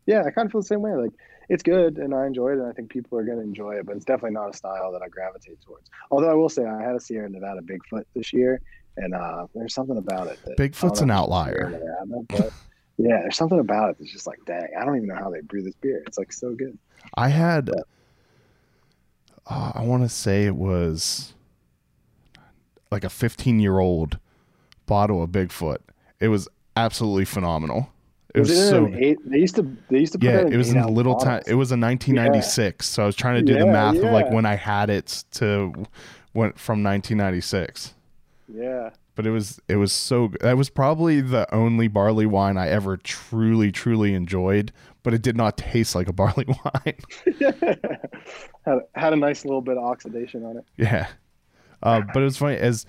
yeah, 0.06 0.22
I 0.24 0.30
kind 0.30 0.46
of 0.46 0.52
feel 0.52 0.60
the 0.60 0.66
same 0.66 0.82
way. 0.82 0.94
Like 0.94 1.10
it's 1.48 1.64
good, 1.64 1.98
and 1.98 2.14
I 2.14 2.26
enjoy 2.26 2.50
it, 2.50 2.58
and 2.58 2.66
I 2.66 2.72
think 2.72 2.90
people 2.90 3.18
are 3.18 3.24
going 3.24 3.38
to 3.38 3.44
enjoy 3.44 3.72
it. 3.72 3.86
But 3.86 3.96
it's 3.96 4.04
definitely 4.04 4.34
not 4.34 4.54
a 4.54 4.56
style 4.56 4.92
that 4.92 5.02
I 5.02 5.08
gravitate 5.08 5.60
towards. 5.62 5.90
Although 6.12 6.30
I 6.30 6.34
will 6.34 6.48
say, 6.48 6.64
I 6.64 6.80
had 6.80 6.94
a 6.94 7.00
Sierra 7.00 7.28
Nevada 7.28 7.60
Bigfoot 7.60 8.04
this 8.14 8.32
year, 8.32 8.60
and 8.96 9.14
uh, 9.14 9.46
there's 9.54 9.74
something 9.74 9.96
about 9.96 10.28
it. 10.28 10.38
Bigfoot's 10.56 11.00
an 11.00 11.10
outlier. 11.10 11.80
but 12.28 12.52
yeah, 12.98 13.20
there's 13.20 13.36
something 13.36 13.58
about 13.58 13.90
it 13.90 13.96
that's 13.98 14.12
just 14.12 14.28
like, 14.28 14.38
dang, 14.46 14.68
I 14.78 14.84
don't 14.84 14.96
even 14.96 15.08
know 15.08 15.16
how 15.16 15.30
they 15.30 15.40
brew 15.40 15.62
this 15.62 15.74
beer. 15.80 16.04
It's 16.06 16.18
like 16.18 16.32
so 16.32 16.54
good. 16.54 16.78
I 17.14 17.28
had, 17.28 17.70
uh, 19.48 19.72
I 19.74 19.82
want 19.82 20.04
to 20.04 20.08
say 20.08 20.44
it 20.44 20.56
was 20.56 21.34
like 22.90 23.04
a 23.04 23.10
15 23.10 23.60
year 23.60 23.78
old 23.78 24.18
bottle 24.86 25.22
of 25.22 25.30
Bigfoot. 25.30 25.78
It 26.20 26.28
was 26.28 26.48
absolutely 26.76 27.24
phenomenal. 27.24 27.90
It 28.34 28.40
was, 28.40 28.50
was 28.50 28.58
it 28.58 28.70
so. 28.70 28.88
Eight, 28.94 29.18
they 29.24 29.38
used 29.38 29.56
to. 29.56 29.62
They 29.88 30.00
used 30.00 30.12
to. 30.12 30.18
yeah, 30.20 30.40
it 30.40 30.56
was 30.56 30.70
in 30.70 30.80
the 30.80 30.88
little 30.88 31.16
time. 31.16 31.42
It 31.46 31.54
was 31.54 31.70
a 31.70 31.76
1996. 31.76 32.86
Yeah. 32.86 32.94
So 32.94 33.02
I 33.02 33.06
was 33.06 33.16
trying 33.16 33.36
to 33.36 33.42
do 33.42 33.54
yeah, 33.54 33.60
the 33.60 33.66
math 33.66 33.94
yeah. 33.94 34.02
of 34.02 34.12
like 34.12 34.30
when 34.30 34.44
I 34.44 34.56
had 34.56 34.90
it 34.90 35.24
to 35.32 35.72
went 36.34 36.58
from 36.58 36.82
1996. 36.82 37.94
Yeah. 38.52 38.90
But 39.14 39.26
it 39.26 39.30
was 39.30 39.58
it 39.68 39.76
was 39.76 39.92
so 39.92 40.30
that 40.40 40.58
was 40.58 40.68
probably 40.68 41.22
the 41.22 41.52
only 41.54 41.88
barley 41.88 42.26
wine 42.26 42.58
I 42.58 42.68
ever 42.68 42.98
truly 42.98 43.72
truly 43.72 44.12
enjoyed, 44.12 44.70
but 45.02 45.14
it 45.14 45.22
did 45.22 45.38
not 45.38 45.56
taste 45.56 45.94
like 45.94 46.06
a 46.06 46.12
barley 46.12 46.44
wine. 46.64 47.38
had 48.66 48.80
had 48.94 49.12
a 49.14 49.16
nice 49.16 49.46
little 49.46 49.62
bit 49.62 49.78
of 49.78 49.84
oxidation 49.84 50.44
on 50.44 50.58
it. 50.58 50.64
Yeah. 50.76 51.06
Uh, 51.82 52.02
but 52.12 52.20
it 52.20 52.24
was 52.24 52.36
funny 52.36 52.56
as 52.56 52.86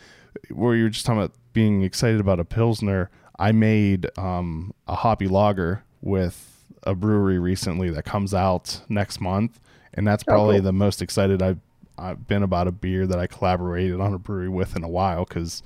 where 0.50 0.76
you 0.76 0.84
were 0.84 0.90
just 0.90 1.06
talking 1.06 1.22
about 1.22 1.34
being 1.54 1.84
excited 1.84 2.20
about 2.20 2.40
a 2.40 2.46
pilsner. 2.46 3.10
I 3.40 3.52
made 3.52 4.08
um, 4.18 4.74
a 4.88 4.96
hoppy 4.96 5.28
lager 5.28 5.84
with 6.02 6.66
a 6.84 6.96
brewery 6.96 7.40
recently 7.40 7.90
that 7.90 8.06
comes 8.06 8.34
out 8.34 8.82
next 8.90 9.20
month, 9.20 9.60
and 9.94 10.08
that's 10.08 10.24
oh, 10.28 10.32
probably 10.32 10.56
oh, 10.56 10.60
cool. 10.60 10.66
the 10.66 10.74
most 10.74 11.02
excited 11.02 11.42
I've 11.42 11.60
I've 11.98 12.28
been 12.28 12.44
about 12.44 12.68
a 12.68 12.72
beer 12.72 13.08
that 13.08 13.18
I 13.18 13.28
collaborated 13.28 14.00
on 14.00 14.14
a 14.14 14.20
brewery 14.20 14.50
with 14.50 14.76
in 14.76 14.84
a 14.84 14.88
while 14.88 15.26
because, 15.26 15.64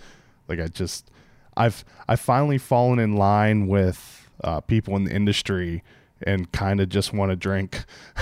like, 0.48 0.60
I 0.60 0.68
just 0.68 1.12
I've 1.58 1.84
I've 2.08 2.22
finally 2.22 2.58
fallen 2.58 3.00
in 3.00 3.16
line 3.16 3.68
with 3.68 4.30
uh, 4.44 4.62
people 4.62 4.96
in 4.96 5.04
the 5.04 5.14
industry 5.14 5.84
and 6.24 6.52
kind 6.52 6.80
of 6.80 6.90
just 6.90 7.14
want 7.14 7.32
to 7.32 7.36
drink 7.36 7.84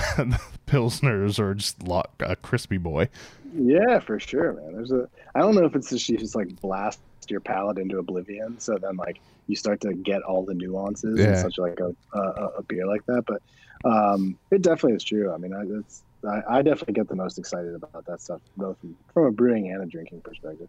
pilsners 0.66 1.38
or 1.38 1.54
just 1.54 1.76
a 2.20 2.36
crispy 2.36 2.78
boy. 2.78 3.08
Yeah, 3.54 3.98
for 3.98 4.20
sure, 4.20 4.52
man. 4.54 4.74
There's 4.74 4.92
a 4.92 5.08
I 5.34 5.40
don't 5.40 5.54
know 5.54 5.64
if 5.64 5.74
it's 5.74 5.90
just 5.90 6.08
you 6.08 6.18
just 6.18 6.34
like 6.34 6.60
blast 6.60 7.00
your 7.28 7.40
palate 7.40 7.78
into 7.78 7.98
oblivion, 7.98 8.58
so 8.58 8.76
then 8.78 8.96
like 8.96 9.20
you 9.46 9.56
start 9.56 9.80
to 9.82 9.94
get 9.94 10.22
all 10.22 10.44
the 10.44 10.54
nuances 10.54 11.18
yeah. 11.18 11.30
in 11.30 11.36
such 11.36 11.58
like 11.58 11.80
a, 11.80 11.94
a, 12.16 12.20
a 12.58 12.62
beer 12.62 12.86
like 12.86 13.04
that. 13.06 13.24
But 13.26 13.42
um, 13.84 14.38
it 14.50 14.62
definitely 14.62 14.96
is 14.96 15.04
true. 15.04 15.32
I 15.32 15.36
mean, 15.36 15.52
I, 15.52 15.62
it's 15.78 16.02
I, 16.24 16.58
I, 16.58 16.62
definitely 16.62 16.94
get 16.94 17.08
the 17.08 17.16
most 17.16 17.38
excited 17.38 17.74
about 17.74 18.04
that 18.06 18.20
stuff, 18.20 18.40
both 18.56 18.78
from, 18.78 18.96
from 19.12 19.24
a 19.24 19.30
brewing 19.30 19.70
and 19.70 19.82
a 19.82 19.86
drinking 19.86 20.20
perspective. 20.20 20.68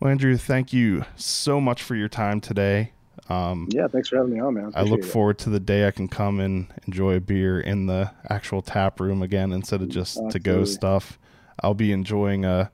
Well, 0.00 0.10
Andrew, 0.10 0.36
thank 0.36 0.72
you 0.72 1.04
so 1.16 1.60
much 1.60 1.82
for 1.82 1.94
your 1.94 2.08
time 2.08 2.40
today. 2.40 2.92
Um, 3.28 3.68
yeah, 3.70 3.88
thanks 3.88 4.08
for 4.08 4.16
having 4.16 4.34
me 4.34 4.40
on, 4.40 4.54
man. 4.54 4.72
I 4.74 4.82
look 4.82 5.00
it. 5.00 5.06
forward 5.06 5.38
to 5.40 5.50
the 5.50 5.60
day 5.60 5.86
I 5.86 5.90
can 5.90 6.08
come 6.08 6.38
and 6.40 6.66
enjoy 6.86 7.14
a 7.14 7.20
beer 7.20 7.60
in 7.60 7.86
the 7.86 8.10
actual 8.28 8.62
tap 8.62 9.00
room 9.00 9.22
again 9.22 9.52
instead 9.52 9.80
of 9.80 9.88
just 9.88 10.18
to 10.30 10.38
go 10.38 10.64
stuff. 10.64 11.18
I'll 11.62 11.74
be 11.74 11.92
enjoying 11.92 12.44
uh 12.44 12.68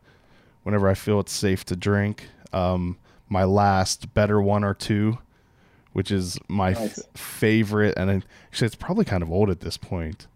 whenever 0.62 0.88
I 0.88 0.94
feel 0.94 1.20
it's 1.20 1.32
safe 1.32 1.64
to 1.66 1.76
drink. 1.76 2.28
Um, 2.52 2.98
my 3.28 3.44
last 3.44 4.12
better 4.14 4.40
one 4.40 4.62
or 4.62 4.74
two, 4.74 5.18
which 5.92 6.10
is 6.10 6.38
my 6.48 6.72
nice. 6.72 6.98
f- 6.98 7.20
favorite, 7.20 7.94
and 7.96 8.24
actually 8.48 8.66
it's 8.66 8.74
probably 8.74 9.04
kind 9.04 9.22
of 9.22 9.30
old 9.30 9.50
at 9.50 9.60
this 9.60 9.76
point 9.76 10.26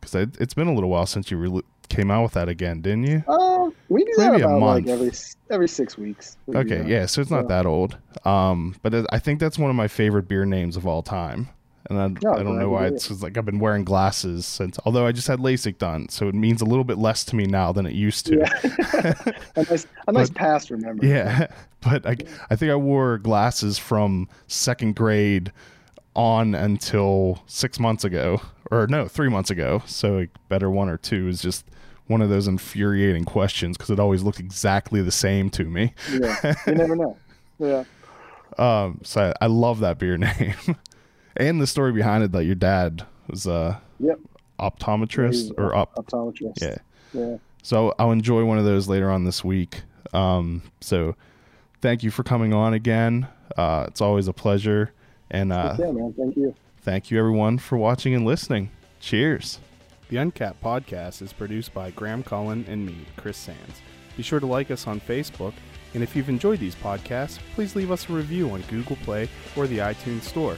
because 0.00 0.14
it, 0.14 0.36
has 0.38 0.54
been 0.54 0.68
a 0.68 0.74
little 0.74 0.90
while 0.90 1.06
since 1.06 1.30
you 1.30 1.38
re- 1.38 1.62
came 1.88 2.10
out 2.10 2.22
with 2.22 2.32
that 2.32 2.48
again, 2.48 2.80
didn't 2.80 3.04
you? 3.04 3.24
Oh, 3.28 3.68
uh, 3.68 3.70
we 3.88 4.04
do 4.04 4.12
Maybe 4.18 4.38
that 4.38 4.44
about 4.44 4.60
like 4.60 4.86
every 4.88 5.12
every 5.50 5.68
six 5.68 5.96
weeks. 5.96 6.36
Okay, 6.54 6.84
yeah, 6.86 7.06
so 7.06 7.20
it's 7.20 7.30
not 7.30 7.48
that 7.48 7.66
old. 7.66 7.96
Um, 8.24 8.76
but 8.82 8.92
it, 8.94 9.06
I 9.10 9.18
think 9.18 9.40
that's 9.40 9.58
one 9.58 9.70
of 9.70 9.76
my 9.76 9.88
favorite 9.88 10.28
beer 10.28 10.44
names 10.44 10.76
of 10.76 10.86
all 10.86 11.02
time. 11.02 11.48
And 11.90 11.98
I, 11.98 12.08
no, 12.22 12.34
I 12.34 12.42
don't 12.42 12.58
know 12.58 12.70
why 12.70 12.86
it's 12.86 13.10
like 13.22 13.36
I've 13.36 13.44
been 13.44 13.58
wearing 13.58 13.84
glasses 13.84 14.46
since, 14.46 14.78
although 14.84 15.06
I 15.06 15.12
just 15.12 15.26
had 15.26 15.40
LASIK 15.40 15.78
done, 15.78 16.08
so 16.08 16.28
it 16.28 16.34
means 16.34 16.62
a 16.62 16.64
little 16.64 16.84
bit 16.84 16.96
less 16.96 17.24
to 17.24 17.36
me 17.36 17.44
now 17.44 17.72
than 17.72 17.86
it 17.86 17.92
used 17.92 18.26
to. 18.26 18.38
Yeah. 18.38 19.14
a 19.56 19.64
nice, 19.64 19.86
a 20.06 20.12
nice 20.12 20.30
but, 20.30 20.36
past 20.36 20.70
remember. 20.70 21.04
Yeah, 21.04 21.48
but 21.80 22.06
I, 22.06 22.16
I 22.50 22.56
think 22.56 22.70
I 22.70 22.76
wore 22.76 23.18
glasses 23.18 23.78
from 23.78 24.28
second 24.46 24.94
grade 24.94 25.52
on 26.14 26.54
until 26.54 27.42
six 27.46 27.80
months 27.80 28.04
ago, 28.04 28.40
or 28.70 28.86
no, 28.86 29.08
three 29.08 29.28
months 29.28 29.50
ago. 29.50 29.82
So 29.86 30.26
better 30.48 30.70
one 30.70 30.88
or 30.88 30.98
two 30.98 31.28
is 31.28 31.42
just 31.42 31.64
one 32.06 32.22
of 32.22 32.28
those 32.28 32.46
infuriating 32.46 33.24
questions 33.24 33.76
because 33.76 33.90
it 33.90 33.98
always 33.98 34.22
looked 34.22 34.38
exactly 34.38 35.02
the 35.02 35.12
same 35.12 35.50
to 35.50 35.64
me. 35.64 35.94
yeah, 36.12 36.54
you 36.66 36.74
never 36.74 36.94
know. 36.94 37.16
Yeah. 37.58 37.84
Um, 38.58 39.00
so 39.02 39.32
I, 39.40 39.44
I 39.44 39.46
love 39.48 39.80
that 39.80 39.98
beer 39.98 40.18
name, 40.18 40.76
and 41.36 41.60
the 41.60 41.66
story 41.66 41.92
behind 41.92 42.24
it 42.24 42.32
that 42.32 42.44
your 42.44 42.54
dad 42.54 43.06
was 43.28 43.46
a 43.46 43.80
yep. 43.98 44.18
optometrist 44.58 45.52
or 45.58 45.74
op- 45.74 45.94
optometrist. 45.96 46.60
Yeah. 46.60 46.76
Yeah. 47.12 47.36
So 47.62 47.94
I'll 47.98 48.10
enjoy 48.10 48.44
one 48.44 48.58
of 48.58 48.64
those 48.64 48.88
later 48.88 49.10
on 49.10 49.24
this 49.24 49.44
week. 49.44 49.82
Um, 50.12 50.62
so 50.80 51.14
thank 51.80 52.02
you 52.02 52.10
for 52.10 52.22
coming 52.22 52.52
on 52.52 52.74
again. 52.74 53.28
Uh, 53.56 53.84
it's 53.88 54.00
always 54.00 54.28
a 54.28 54.32
pleasure. 54.32 54.92
And 55.30 55.52
uh, 55.52 55.76
yeah, 55.78 55.90
man. 55.90 56.14
Thank 56.16 56.36
you. 56.36 56.54
Thank 56.82 57.10
you, 57.10 57.18
everyone, 57.18 57.58
for 57.58 57.78
watching 57.78 58.14
and 58.14 58.24
listening. 58.24 58.70
Cheers. 59.00 59.60
The 60.08 60.16
Uncapped 60.18 60.62
podcast 60.62 61.22
is 61.22 61.32
produced 61.32 61.72
by 61.72 61.90
Graham 61.92 62.22
Cullen 62.22 62.66
and 62.68 62.84
me, 62.84 63.06
Chris 63.16 63.36
Sands. 63.36 63.80
Be 64.16 64.22
sure 64.22 64.40
to 64.40 64.46
like 64.46 64.70
us 64.70 64.86
on 64.86 65.00
Facebook, 65.00 65.54
and 65.94 66.02
if 66.02 66.14
you've 66.14 66.28
enjoyed 66.28 66.58
these 66.58 66.74
podcasts, 66.74 67.38
please 67.54 67.74
leave 67.74 67.90
us 67.90 68.08
a 68.08 68.12
review 68.12 68.50
on 68.50 68.60
Google 68.62 68.96
Play 68.96 69.28
or 69.56 69.66
the 69.66 69.78
iTunes 69.78 70.22
Store. 70.22 70.56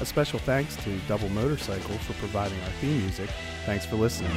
A 0.00 0.06
special 0.06 0.38
thanks 0.38 0.76
to 0.76 0.98
Double 1.08 1.28
Motorcycle 1.28 1.98
for 1.98 2.14
providing 2.14 2.58
our 2.60 2.70
theme 2.80 3.00
music. 3.00 3.28
Thanks 3.66 3.84
for 3.84 3.96
listening. 3.96 4.32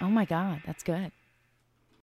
Oh 0.00 0.08
my 0.08 0.24
God, 0.24 0.62
that's 0.64 0.84
good. 0.84 1.10